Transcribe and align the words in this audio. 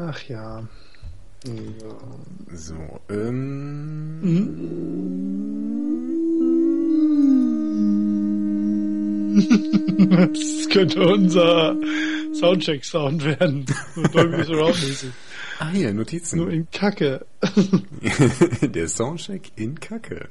Ach 0.00 0.22
ja. 0.28 0.62
So, 2.52 3.00
ähm. 3.10 4.20
das 10.08 10.68
könnte 10.68 11.00
unser 11.04 11.76
Soundcheck-Sound 12.34 13.24
werden. 13.24 13.66
So 13.94 14.02
Dolby 14.02 14.44
Surround-mäßig. 14.44 15.10
Ah, 15.58 15.70
hier, 15.70 15.92
Notizen. 15.92 16.38
Nur 16.38 16.50
in 16.50 16.70
Kacke. 16.70 17.26
Der 18.62 18.88
Soundcheck 18.88 19.50
in 19.56 19.80
Kacke. 19.80 20.28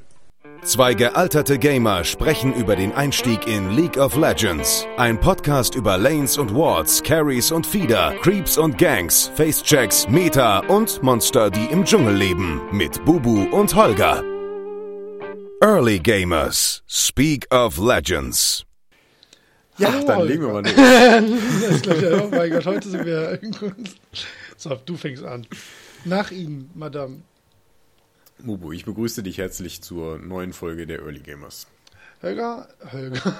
Zwei 0.68 0.96
gealterte 0.96 1.58
Gamer 1.58 2.04
sprechen 2.04 2.54
über 2.54 2.76
den 2.76 2.92
Einstieg 2.92 3.48
in 3.48 3.72
League 3.78 3.96
of 3.96 4.18
Legends. 4.18 4.86
Ein 4.98 5.18
Podcast 5.18 5.76
über 5.76 5.98
Lanes 5.98 6.38
und 6.38 6.54
Wards, 6.54 7.02
Carries 7.02 7.54
und 7.54 7.66
Feeder, 7.66 8.14
Creeps 8.22 8.58
und 8.58 8.78
Gangs, 8.78 9.32
Facechecks, 9.36 10.10
Meta 10.10 10.60
und 10.68 11.02
Monster, 11.02 11.50
die 11.50 11.68
im 11.72 11.86
Dschungel 11.86 12.14
leben. 12.14 12.60
Mit 12.74 13.06
Bubu 13.06 13.44
und 13.44 13.74
Holger. 13.76 14.22
Early 15.64 16.00
Gamers. 16.00 16.84
Speak 16.86 17.48
of 17.50 17.78
Legends. 17.78 18.66
Ja, 19.78 19.94
Hallo, 19.94 20.06
dann 20.06 20.28
legen 20.28 20.42
wir 20.42 20.52
mal 20.52 20.66
ist 21.72 21.84
gleich, 21.84 22.22
oh 22.22 22.28
mein 22.30 22.52
Gott, 22.52 22.66
heute 22.66 22.90
sind 22.90 23.06
wir. 23.06 23.40
So, 24.58 24.78
du 24.86 24.98
fängst 24.98 25.24
an. 25.24 25.48
Nach 26.04 26.30
Ihnen, 26.30 26.72
Madame. 26.76 27.22
Mubu, 28.44 28.72
ich 28.72 28.86
begrüße 28.86 29.24
dich 29.24 29.40
herzlich 29.40 29.82
zur 29.82 30.20
neuen 30.20 30.54
Folge 30.54 30.86
der 30.86 31.00
Early 31.00 31.20
Gamers. 31.20 31.68
Helga? 32.22 32.68
Helga. 32.86 33.40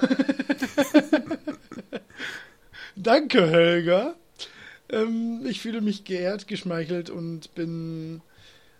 Danke, 2.96 3.46
Helga. 3.48 4.14
Ähm, 4.88 5.46
ich 5.46 5.60
fühle 5.60 5.80
mich 5.80 6.04
geehrt, 6.04 6.48
geschmeichelt 6.48 7.10
und 7.10 7.54
bin 7.54 8.22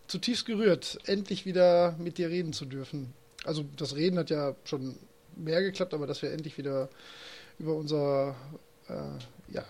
zutiefst 0.08 0.46
gerührt, 0.46 0.98
endlich 1.04 1.46
wieder 1.46 1.94
mit 1.98 2.18
dir 2.18 2.30
reden 2.30 2.52
zu 2.52 2.64
dürfen. 2.64 3.12
Also 3.44 3.64
das 3.76 3.94
Reden 3.94 4.18
hat 4.18 4.30
ja 4.30 4.56
schon 4.64 4.96
mehr 5.36 5.62
geklappt, 5.62 5.94
aber 5.94 6.06
dass 6.06 6.22
wir 6.22 6.32
endlich 6.32 6.58
wieder 6.58 6.88
über 7.58 7.74
unser 7.74 8.34
äh, 8.88 9.52
ja, 9.52 9.64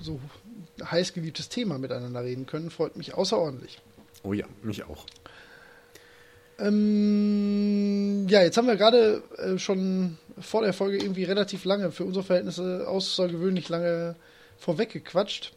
so 0.00 0.20
heiß 0.82 1.12
geliebtes 1.12 1.48
Thema 1.48 1.78
miteinander 1.78 2.24
reden 2.24 2.46
können, 2.46 2.70
freut 2.70 2.96
mich 2.96 3.14
außerordentlich. 3.14 3.80
Oh 4.22 4.32
ja, 4.32 4.46
mich 4.62 4.82
auch. 4.84 5.06
Ähm, 6.58 8.26
ja, 8.28 8.42
jetzt 8.42 8.56
haben 8.56 8.68
wir 8.68 8.76
gerade 8.76 9.22
äh, 9.38 9.58
schon 9.58 10.18
vor 10.38 10.62
der 10.62 10.72
Folge 10.72 10.98
irgendwie 10.98 11.24
relativ 11.24 11.64
lange, 11.64 11.90
für 11.90 12.04
unsere 12.04 12.24
Verhältnisse 12.24 12.86
außergewöhnlich 12.86 13.68
lange 13.68 14.16
vorweggequatscht 14.58 15.52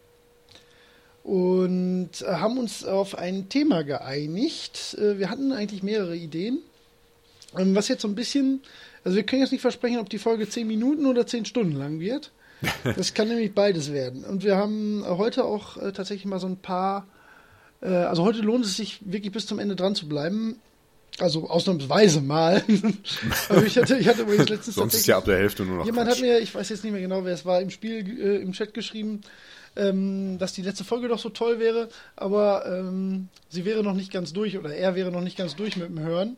und 1.27 2.21
äh, 2.21 2.25
haben 2.25 2.57
uns 2.57 2.85
auf 2.85 3.17
ein 3.17 3.49
Thema 3.49 3.83
geeinigt. 3.83 4.95
Äh, 4.97 5.19
wir 5.19 5.29
hatten 5.29 5.51
eigentlich 5.51 5.83
mehrere 5.83 6.15
Ideen, 6.15 6.59
ähm, 7.57 7.75
was 7.75 7.89
jetzt 7.89 8.01
so 8.01 8.07
ein 8.07 8.15
bisschen, 8.15 8.61
also 9.03 9.17
wir 9.17 9.23
können 9.23 9.41
jetzt 9.41 9.51
nicht 9.51 9.61
versprechen, 9.61 9.99
ob 9.99 10.09
die 10.09 10.19
Folge 10.19 10.47
10 10.47 10.65
Minuten 10.65 11.05
oder 11.05 11.27
10 11.27 11.43
Stunden 11.45 11.75
lang 11.75 11.99
wird. 11.99 12.31
Das 12.95 13.13
kann 13.13 13.27
nämlich 13.27 13.53
beides 13.53 13.91
werden. 13.91 14.23
Und 14.23 14.43
wir 14.43 14.55
haben 14.55 15.03
heute 15.05 15.43
auch 15.43 15.77
äh, 15.77 15.91
tatsächlich 15.91 16.25
mal 16.25 16.39
so 16.39 16.47
ein 16.47 16.57
paar, 16.57 17.05
äh, 17.81 17.87
also 17.89 18.23
heute 18.23 18.39
lohnt 18.39 18.65
es 18.65 18.77
sich 18.77 18.99
wirklich 19.01 19.33
bis 19.33 19.45
zum 19.45 19.59
Ende 19.59 19.75
dran 19.75 19.95
zu 19.95 20.07
bleiben. 20.07 20.59
Also 21.19 21.49
ausnahmsweise 21.49 22.21
mal. 22.21 22.63
Aber 23.49 23.63
ich 23.65 23.77
hatte, 23.77 23.97
ich 23.97 24.07
hatte 24.07 24.21
übrigens 24.21 24.49
letztens 24.49 24.75
Sonst 24.75 24.93
ist 24.93 25.07
ja 25.07 25.17
ab 25.17 25.25
der 25.25 25.37
Hälfte 25.37 25.63
nur 25.65 25.77
noch 25.77 25.85
Jemand 25.85 26.07
Quatsch. 26.09 26.17
hat 26.17 26.23
mir, 26.23 26.39
ich 26.39 26.53
weiß 26.53 26.69
jetzt 26.69 26.83
nicht 26.83 26.93
mehr 26.93 27.01
genau, 27.01 27.25
wer 27.25 27.33
es 27.33 27.43
war, 27.45 27.59
im 27.61 27.69
Spiel, 27.71 28.05
äh, 28.19 28.37
im 28.41 28.51
Chat 28.53 28.73
geschrieben, 28.73 29.21
ähm, 29.75 30.37
dass 30.37 30.53
die 30.53 30.61
letzte 30.61 30.83
Folge 30.83 31.07
doch 31.07 31.19
so 31.19 31.29
toll 31.29 31.59
wäre, 31.59 31.89
aber 32.15 32.65
ähm, 32.67 33.29
sie 33.49 33.65
wäre 33.65 33.83
noch 33.83 33.93
nicht 33.93 34.11
ganz 34.11 34.31
durch 34.33 34.57
oder 34.57 34.73
er 34.75 34.95
wäre 34.95 35.11
noch 35.11 35.21
nicht 35.21 35.37
ganz 35.37 35.55
durch 35.55 35.75
mit 35.75 35.89
dem 35.89 35.99
Hören. 35.99 36.37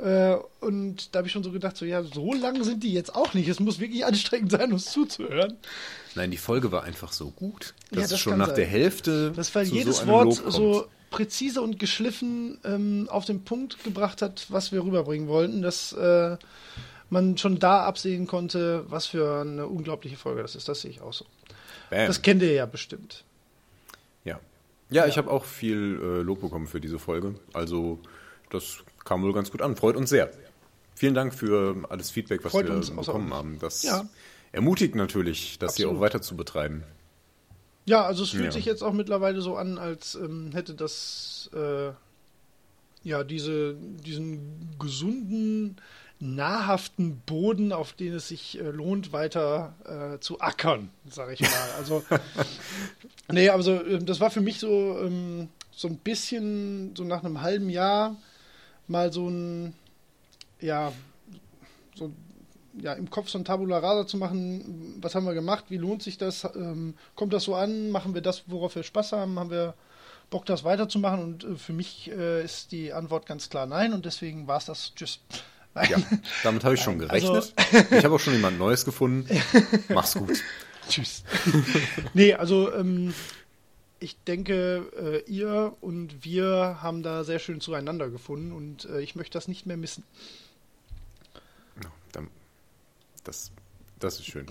Äh, 0.00 0.36
und 0.60 1.14
da 1.14 1.18
habe 1.18 1.28
ich 1.28 1.32
schon 1.32 1.44
so 1.44 1.52
gedacht, 1.52 1.76
so 1.76 1.84
ja, 1.84 2.02
so 2.02 2.32
lang 2.34 2.64
sind 2.64 2.82
die 2.82 2.92
jetzt 2.92 3.14
auch 3.14 3.34
nicht. 3.34 3.48
Es 3.48 3.60
muss 3.60 3.78
wirklich 3.78 4.04
anstrengend 4.04 4.50
sein, 4.50 4.72
uns 4.72 4.86
zuzuhören. 4.90 5.56
Nein, 6.16 6.30
die 6.32 6.38
Folge 6.38 6.72
war 6.72 6.82
einfach 6.82 7.12
so 7.12 7.30
gut, 7.30 7.74
Ja, 7.90 8.00
dass 8.00 8.04
das 8.10 8.12
es 8.14 8.18
schon 8.20 8.36
nach 8.38 8.48
sein. 8.48 8.56
der 8.56 8.66
Hälfte 8.66 9.32
Das 9.36 9.52
zu 9.52 9.60
jedes 9.62 9.98
so 9.98 10.02
einem 10.02 10.10
Wort 10.10 10.24
Lob 10.26 10.38
kommt. 10.42 10.52
so 10.54 10.86
präzise 11.12 11.62
und 11.62 11.78
geschliffen 11.78 12.58
ähm, 12.64 13.06
auf 13.08 13.24
den 13.24 13.44
Punkt 13.44 13.84
gebracht 13.84 14.20
hat, 14.22 14.46
was 14.48 14.72
wir 14.72 14.82
rüberbringen 14.82 15.28
wollten, 15.28 15.62
dass 15.62 15.92
äh, 15.92 16.36
man 17.10 17.38
schon 17.38 17.60
da 17.60 17.84
absehen 17.84 18.26
konnte, 18.26 18.84
was 18.90 19.06
für 19.06 19.42
eine 19.42 19.68
unglaubliche 19.68 20.16
Folge 20.16 20.42
das 20.42 20.56
ist. 20.56 20.68
Das 20.68 20.80
sehe 20.80 20.90
ich 20.90 21.00
auch 21.00 21.12
so. 21.12 21.24
Bam. 21.90 22.06
Das 22.08 22.22
kennt 22.22 22.42
ihr 22.42 22.52
ja 22.52 22.66
bestimmt. 22.66 23.22
Ja. 24.24 24.40
Ja, 24.90 25.06
ich 25.06 25.16
habe 25.18 25.30
auch 25.30 25.44
viel 25.44 26.00
äh, 26.02 26.22
Lob 26.22 26.40
bekommen 26.40 26.66
für 26.66 26.80
diese 26.80 26.98
Folge. 26.98 27.34
Also, 27.52 27.98
das 28.50 28.78
kam 29.04 29.22
wohl 29.22 29.32
ganz 29.32 29.50
gut 29.50 29.62
an. 29.62 29.76
Freut 29.76 29.96
uns 29.96 30.10
sehr. 30.10 30.30
Vielen 30.94 31.14
Dank 31.14 31.34
für 31.34 31.76
alles 31.88 32.10
Feedback, 32.10 32.44
was 32.44 32.52
Freut 32.52 32.68
wir 32.68 32.94
bekommen 32.96 33.32
haben. 33.32 33.58
Das 33.60 33.82
Ja. 33.82 34.04
ermutigt 34.52 34.94
natürlich, 34.94 35.58
das 35.58 35.76
hier 35.76 35.86
Absolut. 35.86 35.98
auch 35.98 36.04
weiter 36.04 36.22
zu 36.22 36.36
betreiben. 36.36 36.84
Ja, 37.84 38.04
also 38.04 38.22
es 38.22 38.30
fühlt 38.30 38.44
Ja. 38.44 38.50
sich 38.52 38.64
jetzt 38.64 38.82
auch 38.82 38.92
mittlerweile 38.92 39.40
so 39.40 39.56
an, 39.56 39.78
als 39.78 40.14
ähm, 40.14 40.50
hätte 40.52 40.74
das 40.74 41.50
äh, 41.54 41.90
ja 43.02 43.24
diese, 43.24 43.74
diesen 43.74 44.76
gesunden, 44.78 45.76
nahrhaften 46.20 47.20
Boden, 47.26 47.72
auf 47.72 47.94
den 47.94 48.14
es 48.14 48.28
sich 48.28 48.60
äh, 48.60 48.70
lohnt, 48.70 49.12
weiter 49.12 49.74
äh, 50.14 50.20
zu 50.20 50.40
ackern, 50.40 50.90
sage 51.10 51.32
ich 51.32 51.40
mal. 51.40 51.50
Also 51.76 52.04
nee, 53.32 53.48
also 53.48 53.72
ähm, 53.84 54.06
das 54.06 54.20
war 54.20 54.30
für 54.30 54.40
mich 54.40 54.60
so 54.60 54.98
ähm, 55.00 55.48
so 55.72 55.88
ein 55.88 55.96
bisschen 55.96 56.94
so 56.94 57.02
nach 57.02 57.24
einem 57.24 57.40
halben 57.40 57.68
Jahr 57.70 58.16
mal 58.86 59.12
so 59.12 59.28
ein 59.28 59.74
ja 60.60 60.92
so 61.96 62.12
ja, 62.80 62.92
im 62.94 63.10
Kopf 63.10 63.28
so 63.28 63.38
ein 63.38 63.44
Tabula 63.44 63.78
Rasa 63.78 64.06
zu 64.06 64.16
machen, 64.16 64.96
was 65.00 65.14
haben 65.14 65.24
wir 65.26 65.34
gemacht, 65.34 65.66
wie 65.68 65.76
lohnt 65.76 66.02
sich 66.02 66.18
das, 66.18 66.44
ähm, 66.54 66.94
kommt 67.14 67.32
das 67.32 67.44
so 67.44 67.54
an, 67.54 67.90
machen 67.90 68.14
wir 68.14 68.22
das, 68.22 68.44
worauf 68.46 68.74
wir 68.74 68.82
Spaß 68.82 69.12
haben, 69.12 69.38
haben 69.38 69.50
wir 69.50 69.74
Bock, 70.30 70.46
das 70.46 70.64
weiterzumachen 70.64 71.20
und 71.22 71.44
äh, 71.44 71.56
für 71.56 71.72
mich 71.74 72.10
äh, 72.10 72.42
ist 72.44 72.72
die 72.72 72.92
Antwort 72.92 73.26
ganz 73.26 73.50
klar 73.50 73.66
nein 73.66 73.92
und 73.92 74.06
deswegen 74.06 74.46
war 74.46 74.58
es 74.58 74.64
das, 74.64 74.94
tschüss. 74.94 75.20
Nein. 75.74 75.88
Ja, 75.90 76.18
damit 76.42 76.64
habe 76.64 76.74
ich 76.74 76.82
schon 76.82 77.00
Also- 77.08 77.32
gerechnet. 77.32 77.54
ich 77.90 78.04
habe 78.04 78.14
auch 78.14 78.20
schon 78.20 78.34
jemand 78.34 78.58
Neues 78.58 78.84
gefunden. 78.84 79.26
Mach's 79.88 80.12
gut. 80.12 80.38
Tschüss. 80.90 81.24
nee, 82.12 82.34
also 82.34 82.70
ähm, 82.74 83.14
ich 83.98 84.18
denke, 84.24 85.22
äh, 85.26 85.30
ihr 85.30 85.74
und 85.80 86.26
wir 86.26 86.78
haben 86.82 87.02
da 87.02 87.24
sehr 87.24 87.38
schön 87.38 87.62
zueinander 87.62 88.10
gefunden 88.10 88.52
und 88.52 88.84
äh, 88.86 89.00
ich 89.00 89.14
möchte 89.14 89.38
das 89.38 89.48
nicht 89.48 89.64
mehr 89.64 89.78
missen. 89.78 90.04
Das, 93.24 93.52
das 93.98 94.18
ist 94.18 94.26
schön. 94.26 94.46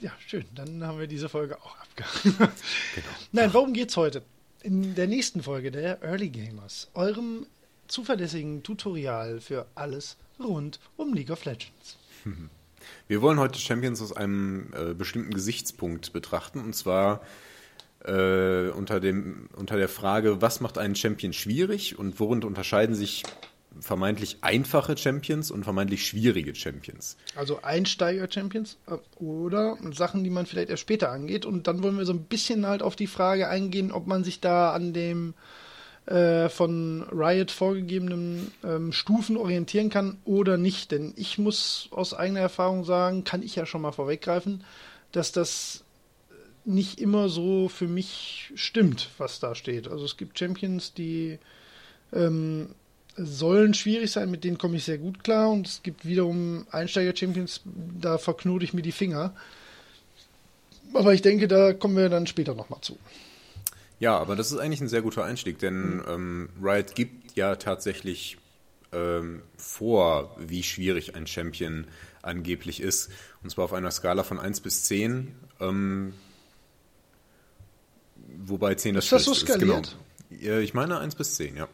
Ja, 0.00 0.12
schön. 0.26 0.44
Dann 0.54 0.84
haben 0.84 0.98
wir 0.98 1.06
diese 1.06 1.28
Folge 1.28 1.60
auch 1.62 1.76
abgehakt. 1.78 2.52
Nein, 3.32 3.52
worum 3.52 3.72
geht's 3.72 3.96
heute? 3.96 4.22
In 4.62 4.94
der 4.94 5.06
nächsten 5.06 5.42
Folge 5.42 5.70
der 5.70 6.02
Early 6.02 6.28
Gamers, 6.28 6.90
eurem 6.94 7.46
zuverlässigen 7.88 8.62
Tutorial 8.62 9.40
für 9.40 9.66
alles 9.74 10.16
rund 10.38 10.80
um 10.96 11.14
League 11.14 11.30
of 11.30 11.44
Legends. 11.44 11.96
Wir 13.08 13.20
wollen 13.22 13.38
heute 13.38 13.58
Champions 13.58 14.00
aus 14.00 14.12
einem 14.12 14.72
äh, 14.72 14.94
bestimmten 14.94 15.34
Gesichtspunkt 15.34 16.12
betrachten, 16.12 16.60
und 16.60 16.74
zwar 16.74 17.20
äh, 18.04 18.68
unter, 18.70 19.00
dem, 19.00 19.48
unter 19.54 19.76
der 19.76 19.88
Frage, 19.88 20.40
was 20.40 20.60
macht 20.60 20.78
einen 20.78 20.94
Champion 20.94 21.32
schwierig 21.32 21.98
und 21.98 22.20
worin 22.20 22.42
unterscheiden 22.42 22.94
sich 22.94 23.24
vermeintlich 23.78 24.38
einfache 24.42 24.96
Champions 24.96 25.50
und 25.50 25.64
vermeintlich 25.64 26.06
schwierige 26.06 26.54
Champions. 26.54 27.16
Also 27.36 27.62
Einsteiger-Champions 27.62 28.78
äh, 28.86 28.96
oder 29.22 29.76
Sachen, 29.92 30.24
die 30.24 30.30
man 30.30 30.46
vielleicht 30.46 30.70
erst 30.70 30.82
später 30.82 31.10
angeht. 31.10 31.46
Und 31.46 31.66
dann 31.66 31.82
wollen 31.82 31.98
wir 31.98 32.04
so 32.04 32.12
ein 32.12 32.24
bisschen 32.24 32.66
halt 32.66 32.82
auf 32.82 32.96
die 32.96 33.06
Frage 33.06 33.48
eingehen, 33.48 33.92
ob 33.92 34.06
man 34.06 34.24
sich 34.24 34.40
da 34.40 34.72
an 34.72 34.92
dem 34.92 35.34
äh, 36.06 36.48
von 36.48 37.06
Riot 37.12 37.50
vorgegebenen 37.50 38.50
ähm, 38.64 38.92
Stufen 38.92 39.36
orientieren 39.36 39.90
kann 39.90 40.18
oder 40.24 40.56
nicht. 40.56 40.90
Denn 40.90 41.12
ich 41.16 41.38
muss 41.38 41.88
aus 41.92 42.14
eigener 42.14 42.40
Erfahrung 42.40 42.84
sagen, 42.84 43.24
kann 43.24 43.42
ich 43.42 43.54
ja 43.56 43.66
schon 43.66 43.82
mal 43.82 43.92
vorweggreifen, 43.92 44.64
dass 45.12 45.32
das 45.32 45.84
nicht 46.64 47.00
immer 47.00 47.28
so 47.28 47.68
für 47.68 47.88
mich 47.88 48.52
stimmt, 48.54 49.08
was 49.18 49.40
da 49.40 49.54
steht. 49.54 49.88
Also 49.88 50.04
es 50.04 50.16
gibt 50.16 50.38
Champions, 50.38 50.92
die 50.94 51.38
ähm, 52.12 52.74
sollen 53.24 53.74
schwierig 53.74 54.10
sein, 54.10 54.30
mit 54.30 54.44
denen 54.44 54.58
komme 54.58 54.76
ich 54.76 54.84
sehr 54.84 54.98
gut 54.98 55.22
klar. 55.24 55.50
Und 55.50 55.66
es 55.66 55.82
gibt 55.82 56.04
wiederum 56.04 56.66
Einsteiger-Champions, 56.70 57.62
da 58.00 58.18
verknote 58.18 58.64
ich 58.64 58.74
mir 58.74 58.82
die 58.82 58.92
Finger. 58.92 59.34
Aber 60.92 61.14
ich 61.14 61.22
denke, 61.22 61.48
da 61.48 61.72
kommen 61.72 61.96
wir 61.96 62.08
dann 62.08 62.26
später 62.26 62.54
nochmal 62.54 62.80
zu. 62.80 62.98
Ja, 63.98 64.18
aber 64.18 64.34
das 64.34 64.50
ist 64.50 64.58
eigentlich 64.58 64.80
ein 64.80 64.88
sehr 64.88 65.02
guter 65.02 65.24
Einstieg, 65.24 65.58
denn 65.58 66.02
ähm, 66.08 66.48
Riot 66.60 66.94
gibt 66.94 67.36
ja 67.36 67.56
tatsächlich 67.56 68.38
ähm, 68.92 69.42
vor, 69.56 70.34
wie 70.38 70.62
schwierig 70.62 71.14
ein 71.14 71.26
Champion 71.26 71.86
angeblich 72.22 72.80
ist. 72.80 73.10
Und 73.42 73.50
zwar 73.50 73.66
auf 73.66 73.72
einer 73.72 73.90
Skala 73.90 74.22
von 74.22 74.40
1 74.40 74.60
bis 74.60 74.84
10. 74.84 75.34
Ähm, 75.60 76.14
wobei 78.38 78.74
10 78.74 78.94
das 78.94 79.04
Ist 79.04 79.12
das 79.12 79.24
so 79.24 79.34
Schlechteste 79.34 79.58
ist. 79.58 79.60
Genau. 79.60 79.82
skaliert? 79.82 80.62
Ich 80.62 80.74
meine 80.74 80.98
1 80.98 81.14
bis 81.14 81.34
10, 81.36 81.56
ja. 81.56 81.68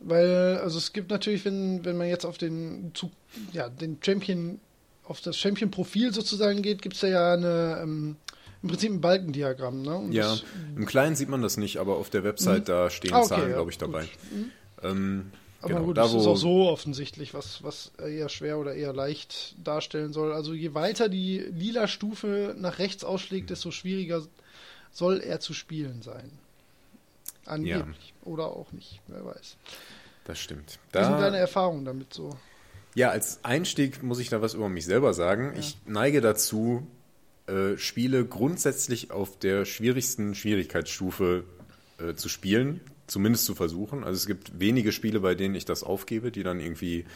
Weil, 0.00 0.58
also 0.62 0.78
es 0.78 0.92
gibt 0.92 1.10
natürlich, 1.10 1.44
wenn, 1.44 1.84
wenn 1.84 1.96
man 1.96 2.08
jetzt 2.08 2.24
auf 2.24 2.38
den, 2.38 2.90
zu, 2.94 3.10
ja, 3.52 3.68
den 3.68 3.98
Champion, 4.02 4.58
auf 5.04 5.20
das 5.20 5.36
Champion-Profil 5.36 6.12
sozusagen 6.14 6.62
geht, 6.62 6.80
gibt 6.82 6.94
es 6.94 7.00
da 7.02 7.08
ja 7.08 7.34
eine, 7.34 7.80
ähm, 7.82 8.16
im 8.62 8.68
Prinzip 8.68 8.90
ein 8.92 9.00
Balkendiagramm, 9.00 9.82
ne? 9.82 9.96
Und 9.96 10.12
Ja, 10.12 10.30
das- 10.30 10.44
im 10.76 10.86
Kleinen 10.86 11.16
sieht 11.16 11.28
man 11.28 11.42
das 11.42 11.56
nicht, 11.56 11.78
aber 11.78 11.96
auf 11.96 12.08
der 12.10 12.24
Website, 12.24 12.68
da 12.68 12.88
stehen 12.90 13.12
Ah, 13.12 13.18
okay, 13.20 13.28
Zahlen, 13.28 13.50
ja, 13.50 13.56
glaube 13.56 13.70
ich, 13.70 13.78
dabei. 13.78 14.06
Ähm, 14.82 15.30
Aber 15.62 15.74
genau, 15.74 15.84
gut, 15.86 15.96
da, 15.98 16.02
das 16.04 16.14
ist 16.14 16.26
auch 16.26 16.36
so 16.36 16.68
offensichtlich, 16.70 17.34
was, 17.34 17.62
was 17.62 17.92
eher 17.98 18.30
schwer 18.30 18.58
oder 18.58 18.74
eher 18.74 18.94
leicht 18.94 19.54
darstellen 19.62 20.12
soll. 20.14 20.32
Also 20.32 20.54
je 20.54 20.72
weiter 20.72 21.10
die 21.10 21.38
lila 21.38 21.86
Stufe 21.86 22.54
nach 22.58 22.78
rechts 22.78 23.04
ausschlägt, 23.04 23.50
desto 23.50 23.70
schwieriger 23.70 24.22
soll 24.92 25.20
er 25.20 25.40
zu 25.40 25.52
spielen 25.52 26.00
sein. 26.00 26.30
Angeblich. 27.50 28.14
Oder 28.24 28.46
auch 28.46 28.72
nicht, 28.72 29.00
wer 29.08 29.24
weiß. 29.24 29.56
Das 30.24 30.38
stimmt. 30.38 30.78
Wie 30.92 30.98
sind 31.04 31.12
Da, 31.12 31.20
deine 31.20 31.38
Erfahrungen 31.38 31.84
damit 31.84 32.12
so? 32.14 32.30
ja, 32.94 33.10
als 33.10 33.44
Einstieg 33.44 34.02
muss 34.02 34.18
ich 34.18 34.28
da 34.28 34.42
was 34.42 34.54
über 34.54 34.68
mich 34.68 34.84
selber 34.84 35.14
sagen. 35.14 35.54
Ich 35.58 35.78
neige 35.86 36.20
dazu, 36.20 36.86
äh, 37.46 37.76
Spiele 37.76 38.24
grundsätzlich 38.24 39.10
auf 39.10 39.38
der 39.38 39.64
schwierigsten 39.64 40.34
Schwierigkeitsstufe 40.34 41.44
äh, 41.98 42.14
zu 42.14 42.28
spielen, 42.28 42.80
zumindest 43.06 43.44
zu 43.44 43.54
versuchen. 43.54 44.04
Also 44.04 44.16
es 44.16 44.26
gibt 44.26 44.58
wenige 44.60 44.92
Spiele, 44.92 45.20
bei 45.20 45.34
denen 45.34 45.54
ich 45.54 45.64
das 45.64 45.82
aufgebe, 45.82 46.30
die 46.30 46.42
dann 46.42 46.60
irgendwie 46.60 47.06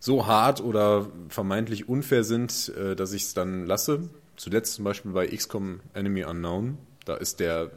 so 0.00 0.26
hart 0.26 0.60
oder 0.60 1.08
vermeintlich 1.28 1.88
unfair 1.88 2.24
sind, 2.24 2.72
äh, 2.76 2.96
dass 2.96 3.12
ich 3.12 3.22
es 3.22 3.34
dann 3.34 3.66
lasse. 3.66 4.10
Zuletzt 4.36 4.74
zum 4.74 4.84
Beispiel 4.84 5.12
bei 5.12 5.26
XCOM 5.28 5.80
Enemy 5.94 6.24
Unknown. 6.24 6.78
Da 7.04 7.14
ist 7.16 7.38
der 7.40 7.70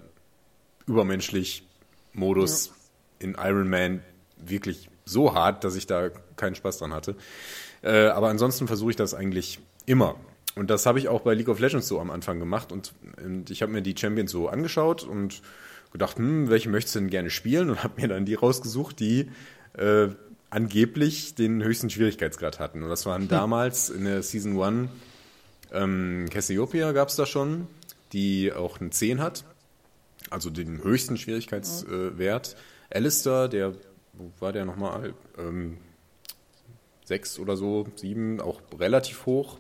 übermenschlich 0.88 1.64
Modus 2.16 2.74
in 3.20 3.36
Iron 3.40 3.70
Man 3.70 4.02
wirklich 4.38 4.90
so 5.06 5.34
hart, 5.34 5.64
dass 5.64 5.76
ich 5.76 5.88
da 5.88 6.10
keinen 6.36 6.56
Spaß 6.56 6.80
dran 6.80 6.94
hatte. 6.94 7.16
Äh, 7.82 8.08
aber 8.08 8.30
ansonsten 8.30 8.68
versuche 8.68 8.92
ich 8.92 8.96
das 8.96 9.14
eigentlich 9.14 9.60
immer. 9.86 10.16
Und 10.56 10.70
das 10.70 10.86
habe 10.86 11.00
ich 11.00 11.08
auch 11.08 11.22
bei 11.22 11.34
League 11.34 11.50
of 11.50 11.60
Legends 11.60 11.88
so 11.88 12.00
am 12.00 12.10
Anfang 12.10 12.40
gemacht. 12.40 12.72
Und, 12.72 12.94
und 13.24 13.50
ich 13.50 13.62
habe 13.62 13.72
mir 13.72 13.82
die 13.82 13.96
Champions 13.98 14.32
so 14.32 14.48
angeschaut 14.48 15.04
und 15.04 15.42
gedacht, 15.92 16.18
hm, 16.18 16.50
welche 16.50 16.70
möchtest 16.70 16.96
du 16.96 17.00
denn 17.00 17.10
gerne 17.10 17.30
spielen? 17.30 17.70
Und 17.70 17.84
habe 17.84 18.02
mir 18.02 18.08
dann 18.08 18.26
die 18.26 18.36
rausgesucht, 18.36 19.00
die 19.00 19.30
äh, 19.78 20.08
angeblich 20.50 21.36
den 21.36 21.64
höchsten 21.64 21.90
Schwierigkeitsgrad 21.90 22.60
hatten. 22.60 22.84
Und 22.84 22.90
das 22.90 23.06
waren 23.06 23.28
damals 23.28 23.90
in 23.90 24.06
der 24.06 24.24
Season 24.24 24.60
1 24.62 24.90
ähm, 25.72 26.28
Cassiopeia 26.32 26.92
gab 26.92 27.10
es 27.10 27.16
da 27.16 27.26
schon, 27.26 27.68
die 28.14 28.54
auch 28.54 28.80
eine 28.80 28.92
10 28.92 29.22
hat, 29.22 29.44
also 30.30 30.50
den 30.50 30.84
höchsten 30.84 31.18
Schwierigkeitswert. 31.18 32.56
Alistair, 32.90 33.48
der, 33.48 33.74
wo 34.14 34.32
war 34.40 34.54
der 34.54 34.66
nochmal? 34.66 35.14
Ähm, 35.38 35.78
6 37.06 37.40
oder 37.40 37.56
so, 37.56 37.86
7, 37.96 38.42
auch 38.42 38.62
relativ 38.78 39.26
hoch. 39.26 39.58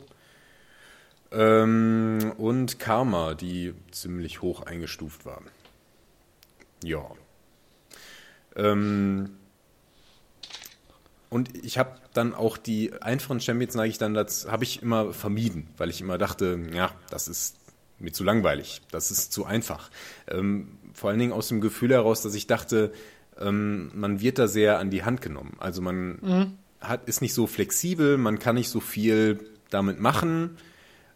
Ähm, 1.32 2.34
und 2.38 2.80
Karma, 2.80 3.34
die 3.34 3.74
ziemlich 3.92 4.42
hoch 4.42 4.62
eingestuft 4.62 5.26
war. 5.26 5.42
Ja. 6.84 7.12
Ähm, 8.56 9.38
und 11.30 11.66
ich 11.66 11.78
habe 11.78 11.98
dann 12.14 12.34
auch 12.34 12.58
die 12.58 12.94
einfachen 13.02 13.42
Champions, 13.42 13.76
neige 13.76 13.90
ich 13.90 13.98
dann 13.98 14.14
dazu, 14.14 14.52
habe 14.52 14.64
ich 14.64 14.82
immer 14.82 15.12
vermieden, 15.14 15.68
weil 15.78 15.90
ich 15.90 16.00
immer 16.00 16.18
dachte, 16.18 16.60
ja, 16.74 16.94
das 17.10 17.28
ist 17.28 17.58
mir 18.00 18.12
zu 18.12 18.24
langweilig, 18.24 18.82
das 18.92 19.12
ist 19.12 19.32
zu 19.32 19.46
einfach. 19.46 19.90
Ähm, 20.28 20.78
vor 20.94 21.10
allen 21.10 21.20
Dingen 21.20 21.34
aus 21.34 21.48
dem 21.48 21.62
Gefühl 21.62 21.92
heraus, 21.92 22.22
dass 22.22 22.36
ich 22.36 22.48
dachte, 22.48 22.92
ähm, 23.40 23.92
man 23.94 24.22
wird 24.22 24.40
da 24.40 24.48
sehr 24.48 24.80
an 24.80 24.90
die 24.90 25.04
Hand 25.04 25.22
genommen. 25.22 25.56
Also 25.60 25.82
man 25.82 26.58
hat, 26.80 27.08
ist 27.08 27.22
nicht 27.22 27.34
so 27.34 27.48
flexibel, 27.48 28.18
man 28.18 28.40
kann 28.40 28.56
nicht 28.56 28.70
so 28.70 28.80
viel 28.80 29.40
damit 29.70 30.00
machen. 30.00 30.58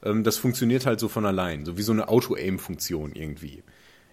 Ähm, 0.03 0.23
das 0.23 0.37
funktioniert 0.37 0.85
halt 0.85 0.99
so 0.99 1.07
von 1.07 1.25
allein, 1.25 1.65
so 1.65 1.77
wie 1.77 1.81
so 1.81 1.91
eine 1.91 2.07
Auto-Aim-Funktion 2.09 3.13
irgendwie. 3.13 3.63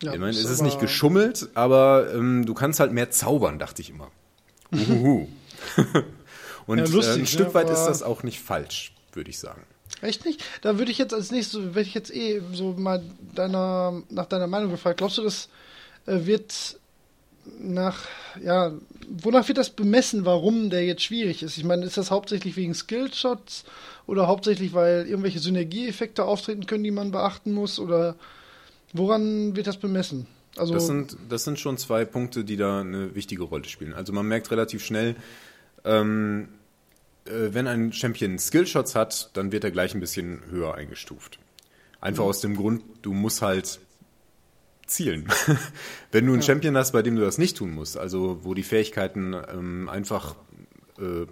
Ja, 0.03 0.13
ich 0.13 0.19
meine, 0.19 0.33
es 0.33 0.45
ist 0.45 0.63
nicht 0.63 0.79
geschummelt, 0.79 1.49
aber 1.55 2.13
ähm, 2.15 2.45
du 2.45 2.55
kannst 2.55 2.81
halt 2.81 2.93
mehr 2.93 3.11
zaubern, 3.11 3.59
dachte 3.59 3.81
ich 3.83 3.91
immer. 3.91 4.11
Uhuhu. 4.73 5.29
Und 6.67 6.79
Ja, 6.79 6.85
lustig, 6.85 7.07
äh, 7.07 7.13
ein 7.15 7.21
ne, 7.21 7.27
Stück 7.27 7.55
weit 7.55 7.71
ist 7.71 7.85
das 7.85 8.03
auch 8.03 8.23
nicht 8.23 8.41
falsch, 8.41 8.93
würde 9.13 9.31
ich 9.31 9.39
sagen. 9.39 9.63
Echt 10.03 10.25
nicht? 10.25 10.45
Da 10.63 10.79
würde 10.79 10.91
ich 10.91 10.99
jetzt 10.99 11.15
als 11.15 11.31
nächstes, 11.31 11.75
werde 11.75 11.83
ich 11.83 11.95
jetzt 11.95 12.15
eh 12.15 12.43
so 12.53 12.75
mal 12.77 13.03
deiner, 13.35 14.03
nach 14.11 14.27
deiner 14.27 14.47
Meinung 14.47 14.71
gefragt. 14.71 14.99
Glaubst 14.99 15.19
du, 15.19 15.23
das 15.23 15.49
äh, 16.07 16.27
wird 16.27 16.79
nach, 17.61 18.05
ja, 18.43 18.73
wonach 19.09 19.49
wird 19.49 19.59
das 19.59 19.71
bemessen, 19.71 20.25
warum 20.25 20.71
der 20.71 20.85
jetzt 20.85 21.03
schwierig 21.03 21.43
ist? 21.43 21.57
Ich 21.57 21.65
meine, 21.65 21.85
ist 21.85 21.97
das 21.97 22.11
hauptsächlich 22.11 22.57
wegen 22.57 22.75
Skillshots 22.75 23.65
oder 24.07 24.27
hauptsächlich, 24.27 24.75
weil 24.75 25.07
irgendwelche 25.07 25.39
Synergieeffekte 25.39 26.25
auftreten 26.25 26.67
können, 26.67 26.85
die 26.85 26.91
man 26.91 27.11
beachten 27.11 27.53
muss? 27.53 27.79
Oder 27.79 28.17
woran 28.93 29.57
wird 29.57 29.67
das 29.67 29.79
bemessen? 29.79 30.27
Also, 30.57 30.75
Das 30.75 30.87
sind, 30.87 31.17
das 31.29 31.45
sind 31.45 31.59
schon 31.59 31.77
zwei 31.79 32.05
Punkte, 32.05 32.45
die 32.45 32.57
da 32.57 32.81
eine 32.81 33.15
wichtige 33.15 33.45
Rolle 33.45 33.65
spielen. 33.65 33.93
Also 33.93 34.13
man 34.13 34.27
merkt 34.27 34.51
relativ 34.51 34.85
schnell, 34.85 35.17
ähm, 35.85 36.49
äh, 36.49 36.56
wenn 37.31 37.67
ein 37.67 37.93
Champion 37.93 38.39
Skillshots 38.39 38.95
hat, 38.95 39.31
dann 39.35 39.53
wird 39.53 39.65
er 39.65 39.71
gleich 39.71 39.95
ein 39.95 40.01
bisschen 40.01 40.43
höher 40.51 40.75
eingestuft. 40.75 41.39
Einfach 42.01 42.25
aus 42.25 42.41
dem 42.41 42.57
Grund, 42.57 42.83
du 43.03 43.13
musst 43.13 43.43
halt 43.43 43.81
zielen. 44.87 45.29
wenn 46.13 46.27
du 46.27 46.33
einen 46.33 46.43
Champion 46.43 46.77
hast, 46.77 46.93
bei 46.93 47.03
dem 47.03 47.17
du 47.17 47.23
das 47.23 47.39
nicht 47.39 47.57
tun 47.57 47.73
musst, 47.73 47.99
also 47.99 48.41
wo 48.43 48.55
die 48.55 48.63
Fähigkeiten 48.63 49.35
ähm, 49.35 49.89
einfach 49.89 50.37
äh, 50.99 51.27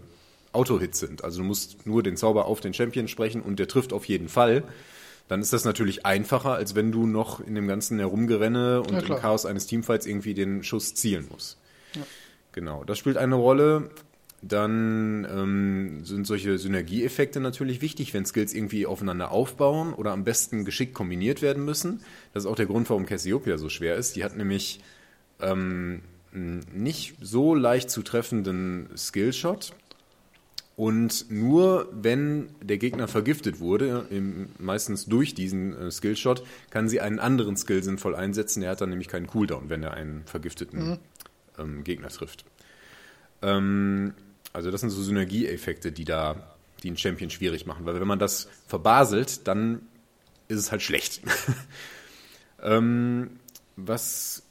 Auto-Hits 0.53 0.99
sind, 0.99 1.25
also 1.25 1.43
du 1.43 1.45
musst 1.45 1.87
nur 1.87 2.03
den 2.03 2.17
Zauber 2.17 2.47
auf 2.47 2.61
den 2.61 2.75
Champion 2.75 3.09
sprechen 3.09 3.43
und 3.43 3.59
der 3.59 3.69
trifft 3.69 3.93
auf 3.93 4.07
jeden 4.07 4.29
Fall, 4.29 4.65
dann 5.29 5.41
ist 5.41 5.53
das 5.53 5.65
natürlich 5.65 6.05
einfacher, 6.05 6.53
als 6.53 6.75
wenn 6.75 6.93
du 6.93 7.07
noch 7.07 7.41
in 7.41 7.55
dem 7.55 7.67
ganzen 7.67 7.99
Herumgerenne 7.99 8.83
und 8.83 8.93
Ja, 8.93 9.01
im. 9.01 9.17
Chaos 9.17 9.47
eines 9.47 9.67
Teamfights 9.67 10.07
irgendwie 10.07 10.35
den 10.35 10.63
Schuss 10.63 10.95
zielen 10.95 11.27
musst. 11.31 11.59
Genau, 12.53 12.85
das 12.85 12.99
spielt 12.99 13.17
eine 13.17 13.35
Rolle. 13.35 13.91
Dann 14.47 15.27
ähm, 15.31 16.05
sind 16.05 16.27
solche 16.27 16.59
Synergieeffekte 16.59 17.41
natürlich 17.41 17.81
wichtig, 17.81 18.13
wenn 18.13 18.27
Skills 18.27 18.53
irgendwie 18.53 18.85
aufeinander 18.85 19.31
aufbauen 19.31 19.95
oder 19.95 20.13
am 20.13 20.25
besten 20.25 20.67
geschickt 20.67 20.93
kombiniert 20.93 21.41
werden 21.41 21.65
müssen. 21.65 22.03
Das 22.35 22.45
ist 22.45 22.51
auch 22.51 22.57
der 22.57 22.67
Grund, 22.67 22.91
warum 22.91 23.07
Cassiopeia 23.07 23.57
so 23.57 23.71
schwer 23.71 23.97
ist. 23.97 24.17
Die 24.17 24.25
hat 24.25 24.37
nämlich 24.37 24.81
ähm, 25.41 26.03
einen 26.35 26.67
nicht 26.75 27.17
so 27.23 27.55
leicht 27.55 27.89
zu 27.89 28.03
treffenden 28.03 28.91
Skillshot. 28.97 29.73
Und 30.77 31.31
nur 31.31 31.89
wenn 31.93 32.49
der 32.61 32.79
Gegner 32.79 33.09
vergiftet 33.09 33.61
wurde, 33.61 34.07
im, 34.11 34.49
meistens 34.59 35.07
durch 35.07 35.35
diesen 35.35 35.75
äh, 35.75 35.91
Skillshot, 35.91 36.45
kann 36.69 36.89
sie 36.89 37.01
einen 37.01 37.19
anderen 37.19 37.57
Skill 37.57 37.83
sinnvoll 37.83 38.15
einsetzen. 38.15 38.61
Der 38.61 38.73
hat 38.73 38.83
dann 38.83 38.91
nämlich 38.91 39.09
keinen 39.09 39.29
Cooldown, 39.29 39.71
wenn 39.71 39.83
er 39.83 39.95
einen 39.95 40.25
vergifteten 40.27 40.99
ähm, 41.59 41.83
Gegner 41.85 42.09
trifft. 42.09 42.45
Ähm, 43.41 44.13
also 44.55 44.71
das 44.71 44.81
sind 44.81 44.91
so 44.91 45.03
Synergieeffekte, 45.03 45.93
die 45.93 46.05
da 46.05 46.55
die 46.83 46.89
einen 46.89 46.97
Champion 46.97 47.29
schwierig 47.29 47.67
machen. 47.67 47.85
Weil 47.85 48.01
wenn 48.01 48.07
man 48.07 48.19
das 48.19 48.49
verbaselt, 48.67 49.47
dann 49.49 49.83
ist 50.49 50.59
es 50.59 50.71
halt 50.71 50.81
schlecht. 50.81 51.21
ähm, 52.63 53.41
was 53.77 54.45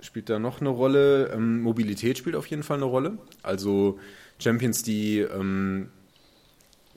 spielt 0.00 0.30
da 0.30 0.38
noch 0.38 0.60
eine 0.60 0.70
Rolle? 0.70 1.32
Ähm, 1.32 1.60
Mobilität 1.60 2.18
spielt 2.18 2.36
auf 2.36 2.46
jeden 2.46 2.62
Fall 2.62 2.76
eine 2.76 2.86
Rolle. 2.86 3.18
Also 3.42 3.98
Champions, 4.38 4.84
die 4.84 5.18
ähm, 5.18 5.88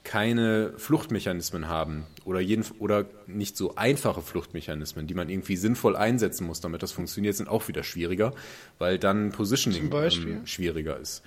keine 0.04 0.74
Fluchtmechanismen 0.78 1.68
haben 1.68 2.06
oder, 2.26 2.40
jeden, 2.40 2.66
oder 2.78 3.06
nicht 3.26 3.58
so 3.58 3.76
einfache 3.76 4.22
Fluchtmechanismen, 4.22 5.08
die 5.08 5.14
man 5.16 5.30
irgendwie 5.30 5.56
sinnvoll 5.56 5.96
einsetzen 5.96 6.46
muss, 6.46 6.62
damit 6.62 6.84
das 6.84 6.92
funktioniert, 6.92 7.36
sind 7.36 7.50
auch 7.50 7.68
wieder 7.68 7.84
schwieriger, 7.84 8.34
weil 8.78 9.00
dann 9.00 9.32
Positioning 9.32 9.92
ähm, 9.92 10.46
schwieriger 10.46 11.00
ist. 11.00 11.24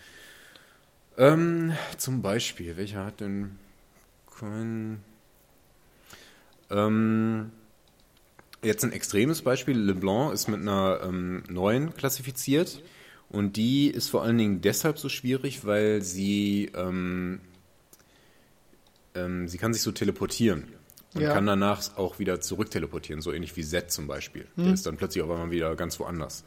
Ähm, 1.17 1.73
zum 1.97 2.23
Beispiel, 2.23 2.77
welcher 2.77 3.05
hat 3.05 3.21
denn 3.21 3.57
ähm, 6.71 7.51
Jetzt 8.63 8.83
ein 8.83 8.93
extremes 8.93 9.43
Beispiel. 9.43 9.79
LeBlanc 9.79 10.33
ist 10.33 10.49
mit 10.49 10.61
einer 10.61 11.01
ähm, 11.05 11.43
9 11.51 11.95
klassifiziert 11.95 12.83
und 13.29 13.57
die 13.57 13.89
ist 13.89 14.09
vor 14.09 14.23
allen 14.23 14.39
Dingen 14.39 14.61
deshalb 14.63 14.99
so 14.99 15.11
schwierig, 15.11 15.67
weil 15.67 16.01
sie, 16.01 16.71
ähm, 16.75 17.41
ähm, 19.15 19.49
sie 19.49 19.59
kann 19.59 19.75
sich 19.75 19.83
so 19.83 19.93
teleportieren 19.93 20.65
und 21.15 21.21
Ja. 21.23 21.33
kann 21.35 21.45
danach 21.47 21.97
auch 21.99 22.19
wieder 22.19 22.41
zurück 22.41 22.71
teleportieren, 22.71 23.21
so 23.21 23.33
ähnlich 23.33 23.55
wie 23.57 23.65
Z 23.65 23.91
zum 23.91 24.07
Beispiel. 24.07 24.47
Der 24.57 24.73
ist 24.73 24.87
dann 24.87 24.97
plötzlich 24.97 25.23
auf 25.23 25.31
einmal 25.31 25.51
wieder 25.51 25.77
ganz 25.77 26.01
woanders. 26.01 26.45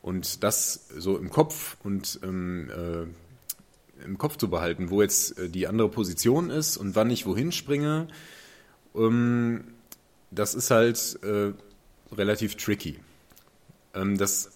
Und 0.00 0.42
das 0.42 0.88
so 0.96 1.18
im 1.18 1.28
Kopf 1.28 1.76
und 1.84 2.18
ähm, 2.22 2.70
äh, 2.70 3.06
im 4.04 4.18
Kopf 4.18 4.36
zu 4.36 4.48
behalten, 4.48 4.90
wo 4.90 5.02
jetzt 5.02 5.38
äh, 5.38 5.48
die 5.48 5.66
andere 5.66 5.88
Position 5.88 6.50
ist 6.50 6.76
und 6.76 6.94
wann 6.94 7.10
ich 7.10 7.26
wohin 7.26 7.52
springe, 7.52 8.08
ähm, 8.94 9.64
das 10.30 10.54
ist 10.54 10.70
halt 10.70 11.18
äh, 11.22 11.52
relativ 12.14 12.56
tricky. 12.56 12.98
Ähm, 13.94 14.18
das, 14.18 14.50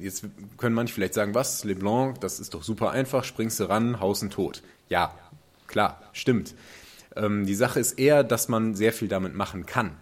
jetzt 0.00 0.24
können 0.56 0.74
manche 0.74 0.94
vielleicht 0.94 1.14
sagen, 1.14 1.34
was, 1.34 1.64
LeBlanc, 1.64 2.20
das 2.20 2.40
ist 2.40 2.54
doch 2.54 2.62
super 2.62 2.90
einfach, 2.90 3.24
springst 3.24 3.60
du 3.60 3.68
ran, 3.68 4.00
haust 4.00 4.22
ihn 4.22 4.30
tot. 4.30 4.62
Ja, 4.88 5.14
klar, 5.66 6.02
stimmt. 6.12 6.54
Ähm, 7.14 7.46
die 7.46 7.54
Sache 7.54 7.80
ist 7.80 7.98
eher, 7.98 8.24
dass 8.24 8.48
man 8.48 8.74
sehr 8.74 8.92
viel 8.92 9.08
damit 9.08 9.34
machen 9.34 9.66
kann 9.66 9.96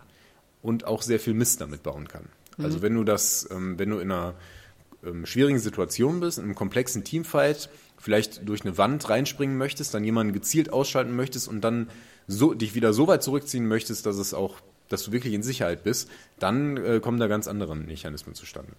und 0.63 0.85
auch 0.85 1.03
sehr 1.03 1.21
viel 1.21 1.35
Mist 1.35 1.61
damit 1.61 1.83
bauen 1.83 2.09
kann. 2.09 2.29
Also 2.53 2.59
mhm. 2.59 2.65
Also 2.65 2.83
wenn 2.83 2.95
du 2.95 3.05
das, 3.05 3.49
wenn 3.51 3.91
du 3.91 3.99
in 3.99 4.11
einer 4.13 4.35
schwierigen 5.25 5.59
Situation 5.59 6.21
bist, 6.21 6.37
in 6.37 6.45
einem 6.45 6.55
komplexen 6.55 7.05
Teamfight, 7.05 7.71
vielleicht 8.01 8.49
durch 8.49 8.63
eine 8.63 8.79
Wand 8.79 9.09
reinspringen 9.09 9.57
möchtest, 9.57 9.95
dann 9.95 10.03
jemanden 10.03 10.33
gezielt 10.33 10.73
ausschalten 10.73 11.15
möchtest 11.15 11.49
und 11.49 11.61
dann 11.61 11.89
so, 12.27 12.55
dich 12.55 12.75
wieder 12.75 12.93
so 12.93 13.07
weit 13.07 13.23
zurückziehen 13.23 13.67
möchtest, 13.67 14.07
dass 14.07 14.17
es 14.17 14.35
auch, 14.35 14.61
dass 14.89 15.05
du 15.05 15.13
wirklich 15.13 15.35
in 15.35 15.43
Sicherheit 15.43 15.85
bist, 15.85 16.11
dann 16.39 16.77
äh, 16.77 17.01
kommen 17.01 17.21
da 17.21 17.27
ganz 17.27 17.47
andere 17.47 17.77
Mechanismen 17.77 18.35
zustande. 18.35 18.73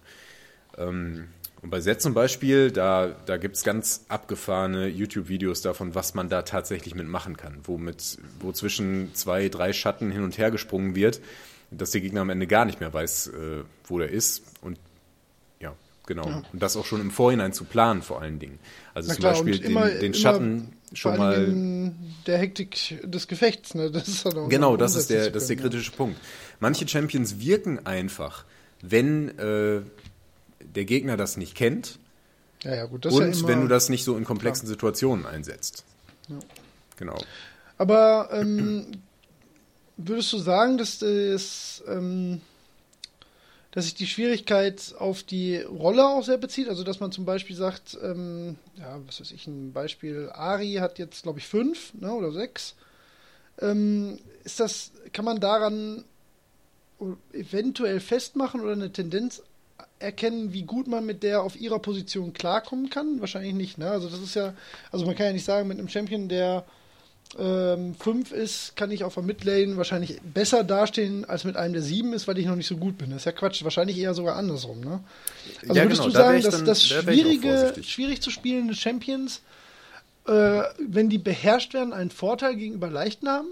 Ähm, 0.76 1.28
und 1.62 1.70
bei 1.70 1.80
Set 1.80 2.02
zum 2.02 2.12
Beispiel, 2.12 2.72
da, 2.72 3.14
da 3.24 3.36
gibt 3.36 3.54
es 3.54 3.62
ganz 3.62 4.04
abgefahrene 4.08 4.88
YouTube-Videos 4.88 5.62
davon, 5.62 5.94
was 5.94 6.14
man 6.14 6.28
da 6.28 6.42
tatsächlich 6.42 6.96
mitmachen 6.96 7.36
kann, 7.36 7.58
wo, 7.62 7.78
mit, 7.78 8.18
wo 8.40 8.50
zwischen 8.50 9.14
zwei, 9.14 9.48
drei 9.48 9.72
Schatten 9.72 10.10
hin 10.10 10.24
und 10.24 10.38
her 10.38 10.50
gesprungen 10.50 10.96
wird, 10.96 11.20
dass 11.70 11.92
der 11.92 12.00
Gegner 12.00 12.22
am 12.22 12.30
Ende 12.30 12.48
gar 12.48 12.64
nicht 12.64 12.80
mehr 12.80 12.92
weiß, 12.92 13.28
äh, 13.28 13.62
wo 13.84 13.98
der 13.98 14.10
ist. 14.10 14.42
Und 14.60 14.76
genau. 16.06 16.28
Ja. 16.28 16.42
Und 16.52 16.62
das 16.62 16.76
auch 16.76 16.86
schon 16.86 17.00
im 17.00 17.10
Vorhinein 17.10 17.52
zu 17.52 17.64
planen, 17.64 18.02
vor 18.02 18.20
allen 18.20 18.38
Dingen. 18.38 18.58
Also 18.94 19.08
Na 19.08 19.14
zum 19.14 19.20
klar, 19.20 19.32
Beispiel 19.32 19.58
den, 19.58 19.70
immer, 19.70 19.88
den 19.88 20.14
Schatten 20.14 20.72
schon 20.92 21.16
mal. 21.16 21.92
Der 22.26 22.38
Hektik 22.38 23.00
des 23.02 23.28
Gefechts, 23.28 23.74
ne? 23.74 23.90
Das 23.90 24.08
ist 24.08 24.24
halt 24.24 24.50
genau, 24.50 24.76
das 24.76 24.94
ist 24.94 25.10
der, 25.10 25.30
das 25.30 25.44
ist 25.44 25.48
der 25.48 25.56
kritische 25.56 25.92
Punkt. 25.92 26.18
Manche 26.60 26.86
Champions 26.86 27.40
wirken 27.40 27.86
einfach, 27.86 28.44
wenn 28.80 29.36
äh, 29.38 29.80
der 30.60 30.84
Gegner 30.84 31.16
das 31.16 31.36
nicht 31.36 31.54
kennt. 31.54 31.98
Ja, 32.62 32.74
ja, 32.76 32.84
gut, 32.86 33.04
das 33.04 33.14
und 33.14 33.34
ja 33.34 33.48
wenn 33.48 33.62
du 33.62 33.68
das 33.68 33.88
nicht 33.88 34.04
so 34.04 34.16
in 34.16 34.24
komplexen 34.24 34.66
klar. 34.66 34.74
Situationen 34.74 35.26
einsetzt. 35.26 35.84
Ja. 36.28 36.38
Genau. 36.96 37.18
Aber 37.78 38.28
ähm, 38.32 38.86
würdest 39.96 40.32
du 40.32 40.38
sagen, 40.38 40.78
dass 40.78 41.00
das, 41.00 41.82
ähm, 41.88 42.40
dass 43.72 43.84
sich 43.84 43.94
die 43.94 44.06
Schwierigkeit 44.06 44.94
auf 44.98 45.22
die 45.22 45.56
Rolle 45.56 46.06
auch 46.06 46.22
sehr 46.22 46.38
bezieht? 46.38 46.68
Also 46.68 46.84
dass 46.84 47.00
man 47.00 47.10
zum 47.10 47.24
Beispiel 47.24 47.56
sagt, 47.56 47.98
ähm, 48.02 48.56
ja, 48.76 49.00
was 49.06 49.20
weiß 49.20 49.32
ich, 49.32 49.46
ein 49.46 49.72
Beispiel, 49.72 50.30
Ari 50.32 50.74
hat 50.74 50.98
jetzt, 50.98 51.24
glaube 51.24 51.40
ich, 51.40 51.46
fünf 51.46 51.92
ne, 51.94 52.12
oder 52.12 52.32
sechs. 52.32 52.74
Ähm, 53.60 54.18
ist 54.44 54.60
das, 54.60 54.92
kann 55.12 55.24
man 55.24 55.40
daran 55.40 56.04
eventuell 57.32 57.98
festmachen 57.98 58.60
oder 58.60 58.72
eine 58.72 58.92
Tendenz 58.92 59.42
erkennen, 59.98 60.52
wie 60.52 60.62
gut 60.62 60.86
man 60.86 61.06
mit 61.06 61.22
der 61.22 61.42
auf 61.42 61.58
ihrer 61.58 61.78
Position 61.78 62.32
klarkommen 62.32 62.90
kann? 62.90 63.20
Wahrscheinlich 63.20 63.54
nicht, 63.54 63.78
ne? 63.78 63.90
Also 63.90 64.08
das 64.08 64.20
ist 64.20 64.34
ja, 64.34 64.54
also 64.90 65.06
man 65.06 65.14
kann 65.14 65.26
ja 65.26 65.32
nicht 65.32 65.44
sagen, 65.44 65.68
mit 65.68 65.78
einem 65.78 65.88
Champion, 65.88 66.28
der 66.28 66.64
5 67.34 67.96
ähm, 68.06 68.22
ist, 68.34 68.76
kann 68.76 68.90
ich 68.90 69.04
auf 69.04 69.14
der 69.14 69.22
Midlane 69.22 69.76
wahrscheinlich 69.78 70.20
besser 70.22 70.64
dastehen 70.64 71.24
als 71.24 71.44
mit 71.44 71.56
einem, 71.56 71.72
der 71.72 71.82
7 71.82 72.12
ist, 72.12 72.28
weil 72.28 72.36
ich 72.38 72.46
noch 72.46 72.56
nicht 72.56 72.66
so 72.66 72.76
gut 72.76 72.98
bin. 72.98 73.10
Das 73.10 73.20
ist 73.20 73.24
ja 73.24 73.32
Quatsch, 73.32 73.64
wahrscheinlich 73.64 73.96
eher 73.96 74.12
sogar 74.12 74.36
andersrum, 74.36 74.80
ne? 74.80 75.00
Also 75.62 75.74
ja, 75.74 75.84
würdest 75.84 76.02
genau, 76.02 76.12
du 76.12 76.18
sagen, 76.18 76.42
da 76.42 76.50
dass 76.50 76.64
das 76.64 76.86
schwierige, 76.86 77.74
schwierig 77.82 78.20
zu 78.20 78.30
spielende 78.30 78.74
Champions, 78.74 79.40
äh, 80.26 80.62
wenn 80.78 81.08
die 81.08 81.18
beherrscht 81.18 81.72
werden, 81.72 81.94
einen 81.94 82.10
Vorteil 82.10 82.54
gegenüber 82.56 82.90
leichten 82.90 83.28
haben? 83.28 83.48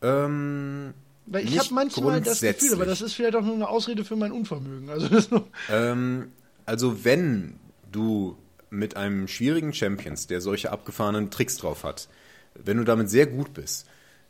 Ähm, 0.00 0.94
weil 1.26 1.44
ich 1.44 1.58
habe 1.58 1.74
manchmal 1.74 2.22
das 2.22 2.40
Gefühl, 2.40 2.72
aber 2.72 2.86
das 2.86 3.02
ist 3.02 3.12
vielleicht 3.12 3.36
auch 3.36 3.42
nur 3.42 3.54
eine 3.54 3.68
Ausrede 3.68 4.04
für 4.04 4.16
mein 4.16 4.32
Unvermögen. 4.32 4.88
Also, 4.88 5.44
ähm, 5.70 6.32
also 6.64 7.04
wenn 7.04 7.58
du 7.92 8.36
mit 8.70 8.96
einem 8.96 9.28
schwierigen 9.28 9.72
Champions, 9.72 10.26
der 10.26 10.40
solche 10.40 10.70
abgefahrenen 10.70 11.30
Tricks 11.30 11.56
drauf 11.56 11.84
hat, 11.84 12.08
wenn 12.54 12.76
du 12.76 12.84
damit 12.84 13.08
sehr 13.10 13.26
gut 13.26 13.54
bist, 13.54 13.86